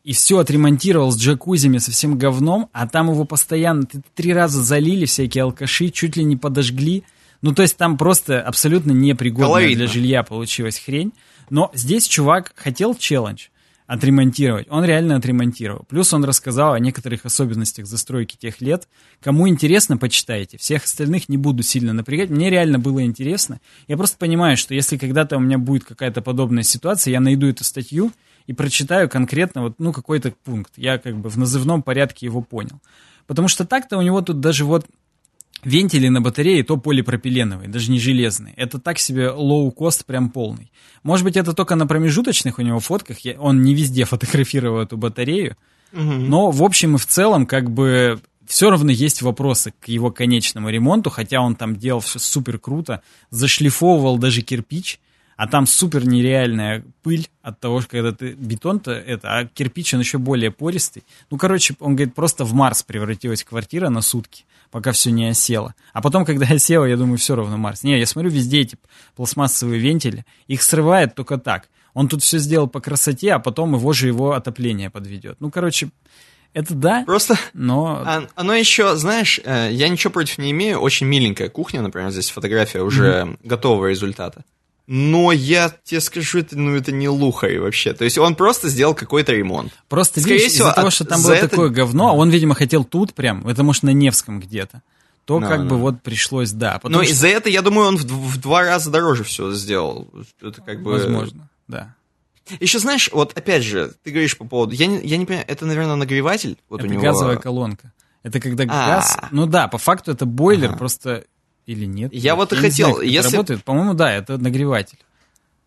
и 0.05 0.13
все 0.13 0.39
отремонтировал 0.39 1.11
с 1.11 1.19
джакузями, 1.19 1.79
со 1.79 1.91
всем 1.91 2.17
говном, 2.17 2.69
а 2.73 2.87
там 2.87 3.11
его 3.11 3.25
постоянно 3.25 3.87
три 4.15 4.33
раза 4.33 4.63
залили 4.63 5.05
всякие 5.05 5.43
алкаши, 5.43 5.91
чуть 5.91 6.17
ли 6.17 6.23
не 6.23 6.37
подожгли. 6.37 7.03
Ну, 7.43 7.53
то 7.53 7.63
есть 7.63 7.77
там 7.77 7.99
просто 7.99 8.41
абсолютно 8.41 8.93
непригодная 8.93 9.49
Колоритно. 9.49 9.77
для 9.77 9.87
жилья 9.93 10.23
получилась 10.23 10.79
хрень. 10.79 11.13
Но 11.51 11.71
здесь 11.75 12.07
чувак 12.07 12.53
хотел 12.57 12.95
челлендж 12.95 13.49
отремонтировать. 13.87 14.67
Он 14.69 14.85
реально 14.85 15.17
отремонтировал. 15.17 15.85
Плюс 15.89 16.13
он 16.13 16.25
рассказал 16.25 16.73
о 16.73 16.79
некоторых 16.81 17.25
особенностях 17.25 17.87
застройки 17.87 18.37
тех 18.37 18.61
лет. 18.61 18.89
Кому 19.21 19.49
интересно, 19.49 19.97
почитайте. 19.97 20.59
Всех 20.59 20.85
остальных 20.85 21.29
не 21.29 21.37
буду 21.37 21.63
сильно 21.63 21.93
напрягать. 21.93 22.31
Мне 22.31 22.51
реально 22.51 22.79
было 22.79 23.05
интересно. 23.05 23.61
Я 23.87 23.97
просто 23.97 24.19
понимаю, 24.19 24.57
что 24.57 24.75
если 24.75 24.97
когда-то 24.97 25.37
у 25.37 25.41
меня 25.41 25.59
будет 25.59 25.85
какая-то 25.85 26.21
подобная 26.21 26.65
ситуация, 26.65 27.13
я 27.13 27.21
найду 27.21 27.47
эту 27.47 27.65
статью 27.65 28.13
и 28.47 28.53
прочитаю 28.53 29.09
конкретно 29.09 29.63
вот, 29.63 29.75
ну, 29.79 29.93
какой-то 29.93 30.33
пункт. 30.45 30.73
Я 30.77 30.99
как 30.99 31.17
бы 31.17 31.29
в 31.29 31.39
назывном 31.39 31.83
порядке 31.83 32.27
его 32.27 32.43
понял. 32.43 32.81
Потому 33.27 33.49
что 33.49 33.65
так-то 33.65 33.99
у 33.99 34.03
него 34.03 34.21
тут 34.21 34.41
даже 34.41 34.65
вот 34.65 34.87
Вентили 35.65 36.09
на 36.09 36.21
батарее 36.21 36.63
то 36.63 36.77
полипропиленовые, 36.77 37.69
даже 37.69 37.91
не 37.91 37.99
железные. 37.99 38.55
Это 38.57 38.79
так 38.79 38.99
себе 38.99 39.31
лоу-кост 39.31 40.05
прям 40.05 40.31
полный. 40.31 40.71
Может 41.03 41.25
быть, 41.25 41.37
это 41.37 41.55
только 41.55 41.75
на 41.75 41.87
промежуточных 41.87 42.59
у 42.59 42.63
него 42.63 42.79
фотках. 42.79 43.19
Я- 43.21 43.41
Он 43.41 43.63
не 43.63 43.75
везде 43.75 44.05
фотографировал 44.07 44.81
эту 44.81 44.97
батарею. 44.97 45.57
Но 45.93 46.51
в 46.51 46.63
общем 46.63 46.97
и 46.97 46.99
в 46.99 47.07
целом, 47.07 47.47
как 47.47 47.71
бы, 47.71 48.21
все 48.47 48.71
равно 48.71 48.91
есть 48.93 49.23
вопросы 49.23 49.73
к 49.81 49.89
его 49.89 50.11
конечному 50.11 50.69
ремонту, 50.69 51.11
хотя 51.11 51.41
он 51.41 51.57
там 51.57 51.77
делал 51.77 52.01
все 52.01 52.19
супер 52.19 52.59
круто, 52.59 53.03
зашлифовывал 53.31 54.19
даже 54.19 54.43
кирпич, 54.43 55.01
а 55.37 55.47
там 55.47 55.67
супер 55.67 56.07
нереальная 56.07 56.85
пыль 57.03 57.29
от 57.43 57.61
того, 57.61 57.81
что 57.81 57.91
когда 57.91 58.13
ты 58.13 58.33
бетон-то 58.33 58.93
это, 58.93 59.29
а 59.39 59.45
кирпич 59.45 59.95
он 59.95 60.01
еще 60.01 60.19
более 60.19 60.51
пористый. 60.51 61.05
Ну, 61.31 61.37
короче, 61.37 61.77
он 61.79 61.95
говорит, 61.95 62.15
просто 62.15 62.45
в 62.45 62.55
Марс 62.55 62.83
превратилась 62.83 63.45
квартира 63.45 63.91
на 63.91 64.01
сутки, 64.01 64.45
пока 64.71 64.93
все 64.93 65.11
не 65.11 65.29
осело. 65.29 65.75
А 65.93 66.01
потом, 66.01 66.25
когда 66.25 66.47
осело, 66.51 66.85
я 66.85 66.97
думаю, 66.97 67.19
все 67.19 67.37
равно 67.37 67.57
Марс. 67.59 67.83
Не, 67.83 67.99
я 67.99 68.07
смотрю 68.07 68.31
везде 68.31 68.61
эти 68.61 68.79
пластмассовые 69.15 69.81
вентили, 69.81 70.25
их 70.47 70.63
срывает 70.63 71.15
только 71.15 71.39
так. 71.39 71.69
Он 71.93 72.09
тут 72.09 72.23
все 72.23 72.39
сделал 72.39 72.67
по 72.67 72.81
красоте, 72.81 73.33
а 73.33 73.39
потом 73.39 73.75
его 73.75 73.93
же 73.93 74.07
его 74.07 74.33
отопление 74.33 74.91
подведет. 74.91 75.37
Ну, 75.41 75.51
короче, 75.51 75.91
это 76.53 76.75
да, 76.75 77.05
Просто 77.05 77.39
но... 77.53 78.03
А- 78.05 78.27
Оно 78.35 78.55
еще, 78.55 78.97
знаешь, 78.97 79.39
э, 79.45 79.69
я 79.73 79.89
ничего 79.91 80.11
против 80.11 80.39
не 80.39 80.51
имею. 80.53 80.79
Очень 80.79 81.07
миленькая 81.07 81.51
кухня, 81.51 81.83
например, 81.83 82.11
здесь 82.11 82.31
фотография 82.31 82.81
уже 82.81 83.37
готового 83.43 83.89
результата. 83.89 84.43
Но 84.87 85.33
я 85.33 85.75
тебе 85.85 86.01
скажу, 86.01 86.39
это, 86.39 86.57
ну, 86.57 86.77
это 86.77 86.93
не 86.93 87.09
лухарь 87.09 87.59
вообще. 87.59 87.93
То 87.93 88.05
есть 88.05 88.19
он 88.19 88.37
просто 88.37 88.69
сделал 88.69 88.95
какой-то 88.95 89.33
ремонт. 89.33 89.73
Просто 89.89 90.21
Скорее 90.21 90.39
видишь, 90.39 90.53
всего, 90.53 90.69
из-за 90.69 90.75
того, 90.77 90.91
что 90.91 91.05
там 91.05 91.23
было 91.23 91.33
это- 91.33 91.49
такое 91.49 91.71
говно, 91.71 92.11
а 92.11 92.13
он, 92.13 92.31
видимо, 92.31 92.55
хотел 92.55 92.85
тут 92.85 93.13
прям, 93.15 93.47
это 93.49 93.65
может 93.65 93.83
на 93.83 93.91
Невском 93.91 94.39
где-то, 94.39 94.83
то 95.25 95.41
Да, 95.41 95.49
как 95.49 95.63
да. 95.63 95.71
бы 95.71 95.77
вот 95.79 96.03
пришлось, 96.03 96.53
да. 96.53 96.75
Но 96.75 96.81
Потому 96.81 97.03
что, 97.03 97.13
из-за 97.13 97.27
этого, 97.27 97.53
я 97.53 97.63
думаю, 97.63 97.89
он 97.89 97.97
в, 97.97 98.05
в 98.05 98.41
два 98.41 98.63
раза 98.63 98.91
дороже 98.91 99.25
все 99.25 99.53
сделал. 99.55 100.09
Это 100.41 100.63
как 100.63 100.81
бы... 100.83 100.93
возможно, 100.93 101.49
да. 101.67 101.95
Еще 102.61 102.79
знаешь, 102.79 103.11
вот 103.13 103.37
опять 103.37 103.65
же, 103.65 103.93
ты 104.05 104.11
говоришь 104.13 104.39
по 104.39 104.45
поводу... 104.45 104.73
Я 104.73 104.87
не, 104.87 105.05
я 105.05 105.17
не 105.17 105.27
понимаю, 105.27 105.45
это, 105.49 105.67
наверное, 105.67 105.97
нагреватель? 105.97 106.57
Вот 106.69 106.79
это 106.79 106.89
у 106.89 106.93
него... 106.93 107.03
газовая 107.03 107.39
колонка. 107.39 107.93
Это 108.23 108.39
когда 108.39 108.63
А. 108.69 108.87
газ... 108.87 109.19
Ну 109.33 109.47
да, 109.47 109.67
по 109.67 109.79
факту 109.79 110.13
это 110.13 110.27
бойлер, 110.27 110.69
Ага. 110.69 110.79
просто... 110.79 111.25
Или 111.67 111.85
нет? 111.85 112.13
Я 112.15 112.37
вот 112.37 112.53
и 112.53 112.57
хотел, 112.57 112.95
знаю, 112.95 113.09
если- 113.11 113.33
работает. 113.37 113.65
По-моему, 113.65 113.95
да, 113.95 114.13
это 114.13 114.39
нагреватель. 114.39 114.99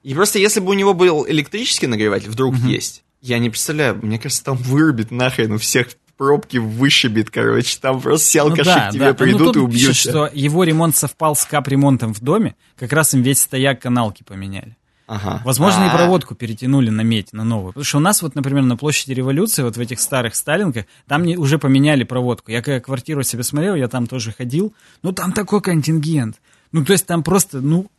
И 0.01 0.13
просто 0.13 0.39
если 0.39 0.61
бы 0.61 0.71
у 0.71 0.73
него 0.73 0.93
был 0.93 1.27
электрический 1.27 1.88
нагреватель, 1.88 2.30
вдруг 2.30 2.55
есть, 2.55 3.03
я 3.21 3.38
не 3.38 3.49
представляю, 3.49 3.99
мне 4.01 4.17
кажется, 4.17 4.43
там 4.45 4.55
вырубит 4.55 5.11
нахрен 5.11 5.51
у 5.51 5.57
всех 5.57 5.89
пробки 6.15 6.57
вышибет, 6.57 7.30
короче, 7.30 7.77
там 7.81 8.01
просто 8.01 8.27
все 8.27 8.43
Ну 8.43 8.49
алкаши 8.49 8.69
да, 8.69 8.89
к 8.89 8.91
тебе 8.91 9.05
да. 9.05 9.13
придут 9.13 9.55
ну, 9.55 9.61
и 9.61 9.63
убьют 9.65 9.89
пишут, 9.91 9.95
что 10.11 10.30
его 10.34 10.65
ремонт 10.65 10.95
совпал 10.95 11.35
с 11.35 11.45
капремонтом 11.45 12.13
в 12.13 12.19
доме, 12.19 12.55
как 12.77 12.91
раз 12.91 13.13
им 13.13 13.21
весь 13.21 13.39
стояк 13.39 13.81
каналки 13.81 14.23
поменяли. 14.23 14.76
Ага. 15.11 15.41
Возможно, 15.44 15.86
и 15.86 15.88
А, 15.88 15.95
проводку 15.98 16.36
перетянули 16.36 16.91
на 16.91 17.02
медь, 17.02 17.34
на 17.34 17.44
новую. 17.44 17.73
Потому 17.73 17.84
что 17.84 17.98
у 17.98 18.02
нас 18.02 18.22
вот, 18.22 18.36
например, 18.36 18.61
на 18.64 18.77
площади 18.77 19.14
революции, 19.14 19.64
вот 19.64 19.76
в 19.76 19.80
этих 19.80 19.99
старых 19.99 20.36
Сталинках, 20.36 20.86
там 21.07 21.23
не- 21.23 21.36
уже 21.36 21.57
поменяли 21.57 22.03
проводку. 22.03 22.52
Я 22.52 22.61
когда 22.61 22.80
квартиру 22.80 23.23
себе 23.23 23.41
смотрел, 23.44 23.73
я 23.76 23.88
там 23.88 24.06
тоже 24.06 24.31
ходил. 24.31 24.72
Ну, 25.02 25.11
там 25.11 25.31
такой 25.34 25.61
контингент. 25.61 26.36
Ну, 26.72 26.86
то 26.86 26.94
есть 26.94 27.07
там 27.07 27.23
просто, 27.23 27.60
ну, 27.60 27.90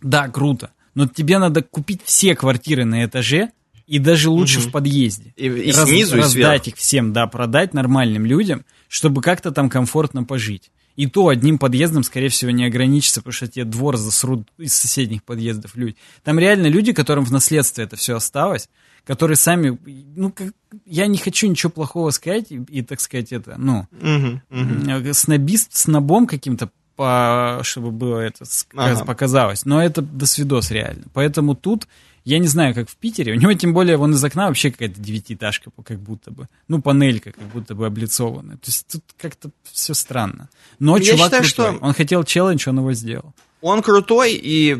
да, 0.00 0.28
круто. 0.28 0.70
Но 0.94 1.08
тебе 1.08 1.38
надо 1.38 1.62
купить 1.62 2.00
все 2.04 2.34
квартиры 2.36 2.84
на 2.84 3.04
этаже, 3.04 3.50
и 3.88 3.98
даже 3.98 4.30
лучше 4.30 4.60
в 4.60 4.70
подъезде. 4.70 5.32
И- 5.36 5.46
и 5.46 5.72
Раз- 5.72 5.88
снизу, 5.88 6.16
и 6.16 6.20
раздать 6.20 6.32
сверху. 6.62 6.68
их 6.70 6.76
всем, 6.76 7.12
да, 7.12 7.26
продать 7.26 7.74
нормальным 7.74 8.24
людям, 8.24 8.64
чтобы 8.88 9.20
как-то 9.20 9.50
там 9.50 9.68
комфортно 9.68 10.22
пожить. 10.24 10.70
И 10.96 11.06
то 11.06 11.28
одним 11.28 11.58
подъездом, 11.58 12.02
скорее 12.02 12.28
всего, 12.30 12.50
не 12.50 12.64
ограничится, 12.64 13.20
потому 13.20 13.32
что 13.32 13.46
тебе 13.48 13.64
двор 13.64 13.96
засрут 13.96 14.48
из 14.58 14.72
соседних 14.74 15.22
подъездов 15.22 15.76
люди. 15.76 15.96
Там 16.24 16.38
реально 16.38 16.66
люди, 16.68 16.92
которым 16.92 17.24
в 17.24 17.30
наследство 17.32 17.82
это 17.82 17.96
все 17.96 18.16
осталось, 18.16 18.68
которые 19.04 19.36
сами, 19.36 19.78
ну, 20.16 20.32
как- 20.32 20.52
я 20.84 21.06
не 21.06 21.18
хочу 21.18 21.46
ничего 21.48 21.70
плохого 21.70 22.10
сказать, 22.10 22.50
и, 22.50 22.56
и, 22.70 22.82
так 22.82 23.00
сказать, 23.00 23.30
это, 23.32 23.54
ну, 23.58 23.86
мгм. 23.92 24.42
э, 24.50 25.12
снобист, 25.12 25.76
снобом 25.76 26.26
каким-то, 26.26 26.70
по, 26.96 27.60
чтобы 27.62 27.90
было 27.90 28.20
это 28.20 28.44
Ага. 28.74 29.04
показалось. 29.04 29.66
Но 29.66 29.82
это 29.82 30.00
до 30.00 30.24
свидос 30.24 30.70
реально. 30.70 31.04
Поэтому 31.12 31.54
тут, 31.54 31.86
я 32.26 32.38
не 32.40 32.48
знаю, 32.48 32.74
как 32.74 32.90
в 32.90 32.96
Питере, 32.96 33.32
у 33.32 33.36
него 33.36 33.52
тем 33.54 33.72
более 33.72 33.96
вон 33.96 34.12
из 34.12 34.22
окна 34.24 34.48
вообще 34.48 34.70
какая-то 34.72 35.00
девятиэтажка, 35.00 35.70
как 35.84 36.00
будто 36.00 36.30
бы. 36.32 36.48
Ну, 36.68 36.82
панелька 36.82 37.32
как 37.32 37.44
будто 37.52 37.74
бы 37.74 37.86
облицованная. 37.86 38.56
То 38.56 38.66
есть 38.66 38.86
тут 38.92 39.02
как-то 39.16 39.50
все 39.72 39.94
странно. 39.94 40.48
Но 40.78 40.96
Я 40.98 41.04
чувак 41.12 41.26
считаю, 41.26 41.42
крутой. 41.44 41.74
что- 41.76 41.86
Он 41.86 41.94
хотел 41.94 42.24
челлендж, 42.24 42.68
он 42.68 42.78
его 42.78 42.92
сделал. 42.92 43.32
Он 43.62 43.80
крутой, 43.80 44.34
и 44.34 44.74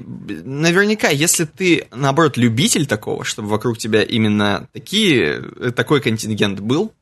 наверняка, 0.45 1.09
если 1.09 1.45
ты, 1.45 1.87
наоборот, 1.95 2.37
любитель 2.37 2.87
такого, 2.87 3.25
чтобы 3.25 3.49
вокруг 3.49 3.79
тебя 3.79 4.03
именно 4.03 4.69
такие, 4.73 5.43
э, 5.61 5.71
такой 5.71 6.01
контингент 6.01 6.61
был, 6.61 6.93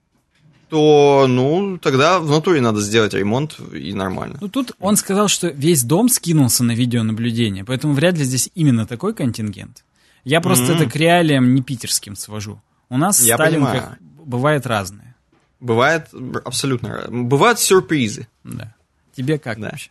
то, 0.71 1.27
ну, 1.29 1.79
тогда 1.79 2.19
в 2.21 2.29
натуре 2.31 2.61
надо 2.61 2.81
сделать 2.81 3.15
ремонт, 3.15 3.57
и 3.73 3.93
нормально. 3.93 4.39
Ну, 4.41 4.49
тут 4.49 4.73
он 4.81 4.97
сказал, 4.97 5.29
что 5.29 5.49
весь 5.49 5.83
дом 5.85 6.09
скинулся 6.09 6.65
на 6.65 6.73
видеонаблюдение, 6.73 7.65
поэтому 7.65 7.95
вряд 7.95 8.17
ли 8.19 8.25
здесь 8.25 8.51
именно 8.55 8.87
такой 8.87 9.15
контингент. 9.15 9.85
Я 10.25 10.41
просто 10.41 10.65
Мгм. 10.73 10.83
это 10.83 10.91
к 10.91 10.97
реалиям 10.97 11.55
не 11.55 11.63
питерским 11.63 12.17
свожу. 12.17 12.61
У 12.89 12.97
нас 12.97 13.21
в 13.21 13.25
Я 13.25 13.35
Сталинках 13.37 13.97
бывает 14.01 14.67
разное. 14.67 15.15
Бывает 15.61 16.09
абсолютно. 16.45 17.05
Бывают 17.09 17.59
сюрпризы. 17.59 18.27
Да. 18.43 18.75
Тебе 19.17 19.39
как 19.39 19.61
Да. 19.61 19.71
вообще? 19.71 19.91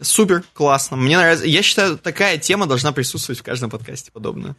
Супер, 0.00 0.42
классно. 0.54 0.96
Мне 0.96 1.16
нравится. 1.16 1.46
Я 1.46 1.62
считаю, 1.62 1.96
такая 1.98 2.38
тема 2.38 2.66
должна 2.66 2.92
присутствовать 2.92 3.38
в 3.40 3.42
каждом 3.42 3.70
подкасте 3.70 4.10
подобная. 4.10 4.56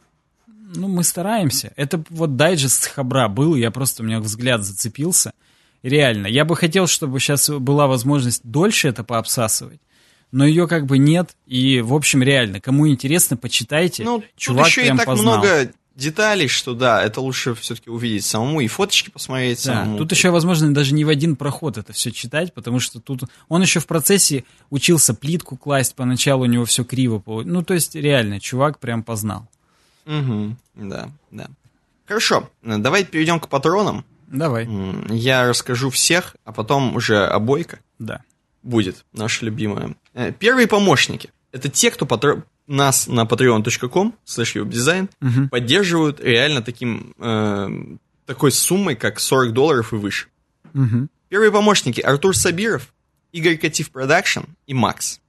Ну, 0.47 0.87
мы 0.87 1.03
стараемся. 1.03 1.71
Это 1.75 2.03
вот 2.09 2.35
дайджест 2.35 2.87
Хабра 2.87 3.27
был, 3.27 3.55
я 3.55 3.69
просто, 3.69 4.01
у 4.01 4.05
меня 4.05 4.19
взгляд 4.19 4.63
зацепился. 4.63 5.33
Реально. 5.83 6.27
Я 6.27 6.45
бы 6.45 6.55
хотел, 6.55 6.87
чтобы 6.87 7.19
сейчас 7.19 7.49
была 7.49 7.87
возможность 7.87 8.41
дольше 8.43 8.87
это 8.87 9.03
пообсасывать, 9.03 9.81
но 10.33 10.45
ее 10.45 10.67
как 10.67 10.85
бы 10.85 10.97
нет. 10.97 11.37
И, 11.47 11.79
в 11.79 11.93
общем, 11.93 12.21
реально, 12.21 12.59
кому 12.59 12.89
интересно, 12.89 13.37
почитайте. 13.37 14.03
Ну, 14.03 14.21
Чувак 14.35 14.65
тут 14.65 14.67
еще 14.71 14.81
прям 14.81 14.95
и 14.95 14.97
так 14.99 15.05
познал. 15.07 15.37
много 15.37 15.71
деталей, 15.95 16.47
что 16.47 16.73
да, 16.73 17.03
это 17.03 17.21
лучше 17.21 17.53
все-таки 17.53 17.89
увидеть 17.89 18.25
самому 18.25 18.59
и 18.61 18.67
фоточки 18.67 19.11
посмотреть 19.11 19.63
Да, 19.63 19.73
самому. 19.83 19.97
тут 19.99 20.11
еще 20.11 20.31
возможно 20.31 20.73
даже 20.73 20.93
не 20.95 21.05
в 21.05 21.09
один 21.09 21.35
проход 21.35 21.77
это 21.77 21.93
все 21.93 22.11
читать, 22.11 22.51
потому 22.53 22.79
что 22.79 22.99
тут 22.99 23.25
он 23.47 23.61
еще 23.61 23.79
в 23.79 23.85
процессе 23.85 24.43
учился 24.71 25.13
плитку 25.13 25.55
класть, 25.55 25.93
поначалу 25.95 26.41
у 26.43 26.47
него 26.47 26.65
все 26.65 26.83
криво. 26.83 27.21
Ну, 27.45 27.63
то 27.63 27.75
есть, 27.75 27.93
реально, 27.95 28.39
чувак 28.39 28.79
прям 28.79 29.03
познал. 29.03 29.47
Мгм, 30.05 30.57
Да, 30.75 31.09
да. 31.31 31.47
Хорошо, 32.07 32.49
давай 32.63 33.05
перейдем 33.05 33.39
к 33.39 33.47
патронам. 33.47 34.03
Давай. 34.27 34.67
Я 35.09 35.47
расскажу 35.47 35.91
всех, 35.91 36.35
а 36.43 36.51
потом 36.51 36.95
уже 36.95 37.23
обойка. 37.27 37.79
Да. 37.99 38.23
Будет 38.63 39.05
наша 39.13 39.45
любимая. 39.45 39.95
Э, 40.13 40.31
первые 40.31 40.67
помощники. 40.67 41.29
Это 41.51 41.69
те, 41.69 41.91
кто 41.91 42.05
патр... 42.05 42.45
нас 42.65 43.07
на 43.07 43.25
patreon.com 43.25 44.15
slash 44.25 44.55
design 44.65 45.09
Мгм. 45.19 45.49
поддерживают 45.49 46.21
реально 46.21 46.61
таким, 46.61 47.13
э, 47.19 47.69
такой 48.25 48.51
суммой, 48.51 48.95
как 48.95 49.19
40 49.19 49.51
долларов 49.53 49.93
и 49.93 49.97
выше. 49.97 50.27
Мгм. 50.73 51.09
Первые 51.29 51.51
помощники 51.51 51.99
Артур 51.99 52.35
Сабиров, 52.35 52.93
Игорь 53.33 53.57
Катив 53.57 53.91
Production 53.91 54.41
и 54.65 54.73
Макс. 54.73 55.19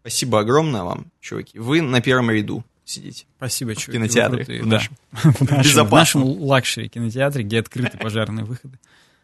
Спасибо 0.00 0.40
огромное 0.40 0.82
вам, 0.82 1.06
чуваки. 1.20 1.58
Вы 1.58 1.82
на 1.82 2.00
первом 2.00 2.30
ряду 2.30 2.64
сидите. 2.84 3.26
Спасибо, 3.36 3.74
чуваки. 3.74 3.90
В 3.90 3.94
кинотеатре, 3.94 4.62
в 4.62 4.68
да. 4.68 4.76
нашем. 4.76 4.96
В 5.12 5.50
нашем, 5.50 5.86
в 5.86 5.90
нашем 5.90 6.22
luxury 6.24 6.88
кинотеатре, 6.88 7.44
где 7.44 7.58
открыты 7.58 7.98
пожарные 7.98 8.44
выходы. 8.44 8.78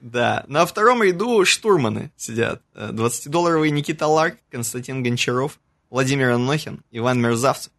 Да, 0.04 0.44
на 0.48 0.66
втором 0.66 1.02
ряду 1.02 1.46
штурманы 1.46 2.12
сидят. 2.14 2.60
Э, 2.74 2.90
20-долларовый 2.92 3.70
Никита 3.70 4.06
Ларк, 4.06 4.36
Константин 4.50 5.02
Гончаров, 5.02 5.58
Владимир 5.88 6.32
Анохин, 6.32 6.84
Иван 6.90 7.22
Мерзавцев. 7.22 7.72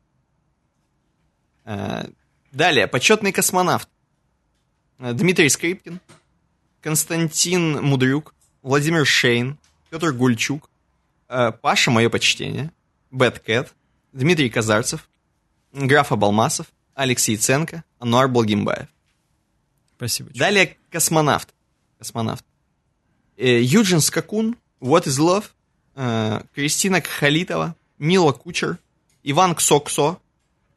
Э, 1.65 2.07
Далее, 2.51 2.87
почетный 2.87 3.31
космонавт. 3.31 3.87
Э, 4.97 5.13
Дмитрий 5.13 5.49
Скрипкин, 5.49 5.99
Константин 6.81 7.83
Мудрюк, 7.83 8.33
Владимир 8.63 9.05
Шейн, 9.05 9.59
Петр 9.91 10.11
Гульчук, 10.11 10.67
э, 11.29 11.51
Паша, 11.51 11.91
мое 11.91 12.09
почтение, 12.09 12.71
Bad 13.11 13.37
Cat, 13.37 13.71
Дмитрий 14.13 14.49
Казарцев, 14.49 15.07
Граф 15.73 16.11
Абалмасов, 16.11 16.65
Алексей 16.95 17.35
Яценко, 17.35 17.83
Ануар 17.99 18.27
Благимбаев. 18.29 18.87
Спасибо. 19.95 20.31
Далее 20.33 20.75
космонавт. 20.89 21.54
Космонавт. 21.97 22.45
Э, 23.37 23.61
Юджин 23.61 24.01
Скакун, 24.01 24.57
What 24.79 25.05
is 25.05 25.19
Love, 25.19 25.45
э, 25.95 26.41
Кристина 26.53 27.01
Кхалитова, 27.01 27.75
Мила 27.97 28.31
Кучер, 28.31 28.77
Иван 29.23 29.55
Ксоксо, 29.55 30.19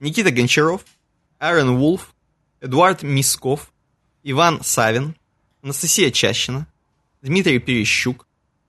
Никита 0.01 0.31
Гончаров, 0.31 0.85
Аарон 1.39 1.77
Вулф, 1.77 2.15
Эдуард 2.61 3.03
Мисков, 3.03 3.73
Иван 4.23 4.63
Савин, 4.63 5.15
Анастасия 5.63 6.11
Чащина, 6.11 6.67
Дмитрий 7.23 7.59
Перещук, 7.59 8.27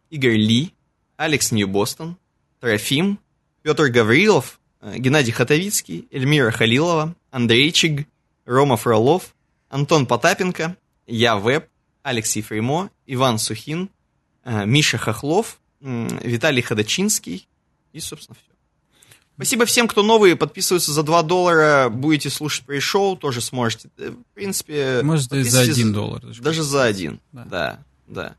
Игорь 0.09 0.37
Ли, 0.37 0.73
Алекс 1.17 1.51
Нью-Бостон, 1.51 2.17
Трофим, 2.59 3.19
Петр 3.61 3.87
Гаврилов, 3.87 4.59
э, 4.81 4.97
Геннадий 4.97 5.31
Хатовицкий, 5.31 6.07
Эльмира 6.11 6.51
Халилова, 6.51 7.15
Андрей 7.31 7.71
Чиг, 7.71 8.07
Рома 8.45 8.77
Фролов, 8.77 9.35
Антон 9.69 10.05
Потапенко, 10.05 10.75
Я 11.07 11.37
Веб, 11.37 11.69
Алекс 12.09 12.35
Ефремо, 12.35 12.89
Иван 13.05 13.37
Сухин, 13.37 13.89
э, 14.43 14.65
Миша 14.65 14.97
Хохлов, 14.97 15.59
Виталий 15.79 16.63
Ходочинский 16.63 17.47
и, 17.93 17.99
собственно, 17.99 18.35
все. 18.35 18.45
Спасибо 19.35 19.65
всем, 19.65 19.87
кто 19.87 20.01
новые, 20.03 20.35
подписываются 20.35 20.91
за 20.91 21.03
2 21.03 21.21
доллара, 21.23 21.87
будете 21.89 22.29
слушать 22.29 22.65
пришоу, 22.65 23.15
тоже 23.15 23.41
сможете. 23.41 23.89
Э, 23.97 24.09
В 24.09 24.33
принципе... 24.33 25.01
Может, 25.03 25.25
и 25.31 25.43
за 25.43 25.59
подписывайтесь 25.59 25.73
один 25.75 25.93
доллар. 25.93 26.21
даже. 26.25 26.41
Даже 26.41 26.63
за 26.63 26.83
один. 26.83 27.19
Да. 27.31 27.45
Да, 27.45 27.79
да. 28.07 28.35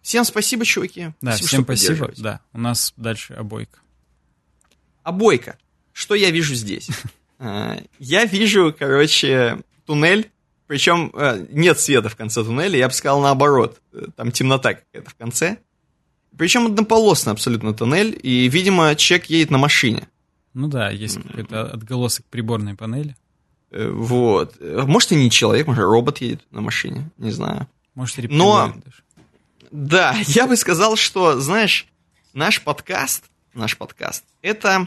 Всем 0.00 0.24
спасибо, 0.24 0.64
чуваки. 0.64 1.10
Да, 1.20 1.36
что 1.36 1.46
всем 1.48 1.64
спасибо. 1.64 2.12
Да, 2.16 2.40
у 2.52 2.58
нас 2.60 2.94
дальше 2.96 3.34
обойка. 3.34 3.80
Обойка. 5.02 5.58
Что 5.92 6.14
я 6.14 6.30
вижу 6.30 6.54
здесь? 6.54 6.88
Э, 7.40 7.78
Я 8.00 8.24
вижу, 8.24 8.74
короче, 8.76 9.60
туннель, 9.86 10.28
причем 10.68 11.10
э, 11.14 11.46
нет 11.50 11.80
света 11.80 12.08
в 12.08 12.14
конце 12.16 12.44
туннеля, 12.44 12.78
я 12.78 12.86
бы 12.88 12.94
сказал 12.94 13.20
наоборот. 13.20 13.80
Э, 13.92 14.06
Там 14.16 14.30
темнота 14.30 14.74
какая-то 14.74 15.10
в 15.10 15.14
конце. 15.16 15.56
Причем 16.36 16.66
однополосный 16.66 17.32
абсолютно 17.32 17.74
туннель, 17.74 18.16
и, 18.22 18.48
видимо, 18.48 18.94
человек 18.94 19.26
едет 19.30 19.50
на 19.50 19.58
машине. 19.58 20.06
Ну 20.54 20.68
да, 20.68 20.90
есть 20.90 21.20
какой-то 21.20 21.62
отголосок 21.72 22.24
приборной 22.26 22.74
панели. 22.76 23.16
Э, 23.72 23.88
Вот. 23.90 24.54
Может, 24.60 25.12
и 25.12 25.16
не 25.16 25.30
человек, 25.30 25.66
может, 25.66 25.82
робот 25.82 26.18
едет 26.20 26.44
на 26.52 26.60
машине, 26.60 27.10
не 27.18 27.32
знаю. 27.32 27.66
Может, 27.96 28.18
Но- 28.18 28.22
рептилоид 28.22 28.84
даже. 28.84 29.02
Да, 29.72 30.16
я 30.26 30.46
бы 30.46 30.56
сказал, 30.56 30.94
что, 30.96 31.40
знаешь, 31.40 31.86
наш 32.34 32.62
подкаст, 32.62 33.24
наш 33.54 33.76
подкаст, 33.76 34.24
это 34.42 34.86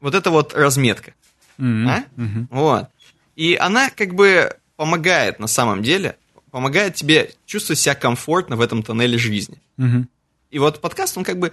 вот 0.00 0.14
эта 0.14 0.30
вот 0.30 0.54
разметка. 0.54 1.14
Мгм, 1.58 1.88
А? 1.88 2.04
мгм. 2.16 2.48
Вот. 2.50 2.88
И 3.34 3.54
она 3.56 3.90
как 3.90 4.14
бы 4.14 4.54
помогает 4.76 5.38
на 5.38 5.46
самом 5.46 5.82
деле, 5.82 6.16
помогает 6.50 6.94
тебе 6.94 7.32
чувствовать 7.44 7.80
себя 7.80 7.94
комфортно 7.94 8.56
в 8.56 8.60
этом 8.60 8.82
тоннеле 8.82 9.18
жизни. 9.18 9.60
Мгм. 9.76 10.08
И 10.50 10.58
вот 10.58 10.80
подкаст, 10.80 11.18
он 11.18 11.24
как 11.24 11.38
бы, 11.38 11.52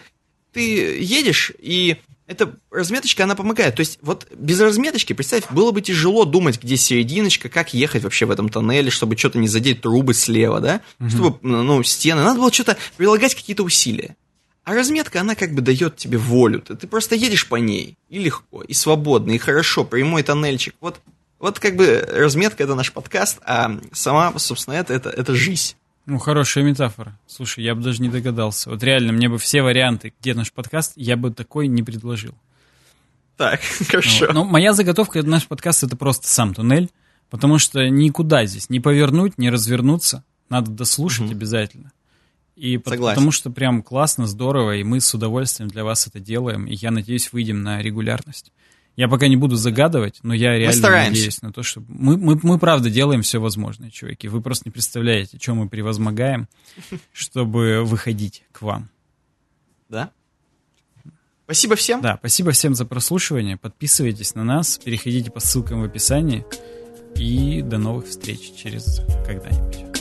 ты 0.51 0.61
едешь, 1.01 1.51
и 1.59 1.97
эта 2.25 2.55
разметочка, 2.71 3.23
она 3.23 3.35
помогает. 3.35 3.75
То 3.75 3.81
есть 3.81 3.99
вот 4.01 4.27
без 4.31 4.59
разметочки, 4.61 5.13
представь, 5.13 5.43
было 5.49 5.71
бы 5.71 5.81
тяжело 5.81 6.25
думать, 6.25 6.61
где 6.61 6.77
серединочка, 6.77 7.49
как 7.49 7.73
ехать 7.73 8.03
вообще 8.03 8.25
в 8.25 8.31
этом 8.31 8.49
тоннеле, 8.49 8.89
чтобы 8.91 9.17
что-то 9.17 9.39
не 9.39 9.47
задеть 9.47 9.81
трубы 9.81 10.13
слева, 10.13 10.61
да? 10.61 10.81
Чтобы, 11.09 11.37
ну, 11.41 11.83
стены. 11.83 12.23
Надо 12.23 12.39
было 12.39 12.53
что-то 12.53 12.77
прилагать 12.97 13.35
какие-то 13.35 13.63
усилия. 13.63 14.15
А 14.63 14.73
разметка, 14.73 15.19
она 15.19 15.35
как 15.35 15.53
бы 15.53 15.61
дает 15.61 15.97
тебе 15.97 16.17
волю. 16.17 16.61
Ты, 16.61 16.75
ты 16.75 16.87
просто 16.87 17.15
едешь 17.15 17.47
по 17.47 17.57
ней, 17.57 17.97
и 18.09 18.19
легко, 18.19 18.61
и 18.61 18.73
свободно, 18.73 19.31
и 19.31 19.37
хорошо, 19.37 19.83
прямой 19.83 20.23
тоннельчик. 20.23 20.73
Вот, 20.79 21.01
вот 21.43 21.59
как 21.59 21.75
бы 21.75 22.07
разметка 22.09 22.63
это 22.63 22.73
наш 22.73 22.93
подкаст, 22.93 23.39
а 23.45 23.77
сама, 23.91 24.33
собственно, 24.39 24.75
это, 24.75 24.93
это, 24.93 25.09
это 25.09 25.35
жизнь. 25.35 25.75
Ну, 26.05 26.17
хорошая 26.17 26.63
метафора. 26.63 27.19
Слушай, 27.27 27.65
я 27.65 27.75
бы 27.75 27.81
даже 27.81 28.01
не 28.01 28.07
догадался. 28.07 28.69
Вот 28.69 28.81
реально, 28.81 29.11
мне 29.11 29.27
бы 29.27 29.37
все 29.37 29.61
варианты, 29.61 30.13
где 30.21 30.35
наш 30.35 30.53
подкаст, 30.53 30.93
я 30.95 31.17
бы 31.17 31.31
такой 31.31 31.67
не 31.67 31.83
предложил. 31.83 32.33
Так, 33.35 33.59
хорошо. 33.89 34.27
Вот. 34.27 34.33
Но 34.33 34.45
моя 34.45 34.71
заготовка 34.71 35.19
это 35.19 35.27
наш 35.27 35.45
подкаст 35.45 35.83
это 35.83 35.97
просто 35.97 36.29
сам 36.29 36.53
туннель, 36.53 36.89
потому 37.29 37.57
что 37.59 37.89
никуда 37.89 38.45
здесь 38.45 38.69
не 38.69 38.79
повернуть, 38.79 39.37
не 39.37 39.49
развернуться, 39.49 40.23
надо 40.47 40.71
дослушать 40.71 41.25
Мгм. 41.25 41.31
обязательно. 41.31 41.91
И 42.55 42.77
Согласен. 42.85 43.15
потому 43.15 43.31
что 43.31 43.49
прям 43.49 43.83
классно, 43.83 44.27
здорово, 44.27 44.77
и 44.77 44.83
мы 44.85 45.01
с 45.01 45.13
удовольствием 45.13 45.69
для 45.69 45.83
вас 45.83 46.07
это 46.07 46.21
делаем, 46.21 46.67
и 46.67 46.73
я 46.73 46.89
надеюсь, 46.89 47.33
выйдем 47.33 47.63
на 47.63 47.81
регулярность. 47.81 48.53
Я 48.95 49.07
пока 49.07 49.27
не 49.27 49.35
буду 49.35 49.55
загадывать, 49.55 50.19
но 50.21 50.33
я 50.33 50.57
реально 50.57 50.89
надеюсь 50.89 51.41
на 51.41 51.51
то, 51.51 51.63
что 51.63 51.83
мы, 51.87 52.15
мы, 52.15 52.39
мы 52.43 52.59
правда 52.59 52.91
делаем 52.91 53.23
все 53.23 53.39
возможное, 53.39 53.89
чуваки. 53.89 54.27
Вы 54.27 54.41
просто 54.41 54.65
не 54.67 54.71
представляете, 54.71 55.39
чем 55.39 55.57
мы 55.57 55.69
превозмогаем, 55.69 56.47
чтобы 57.11 57.83
выходить 57.83 58.43
к 58.51 58.61
вам. 58.61 58.89
Да? 59.89 60.11
Спасибо 61.45 61.75
всем. 61.75 62.01
Да, 62.01 62.17
спасибо 62.19 62.51
всем 62.51 62.75
за 62.75 62.85
прослушивание. 62.85 63.57
Подписывайтесь 63.57 64.35
на 64.35 64.43
нас, 64.43 64.77
переходите 64.77 65.31
по 65.31 65.39
ссылкам 65.39 65.81
в 65.81 65.85
описании. 65.85 66.45
И 67.15 67.61
до 67.61 67.77
новых 67.77 68.07
встреч 68.07 68.53
через 68.55 69.01
когда-нибудь. 69.25 69.92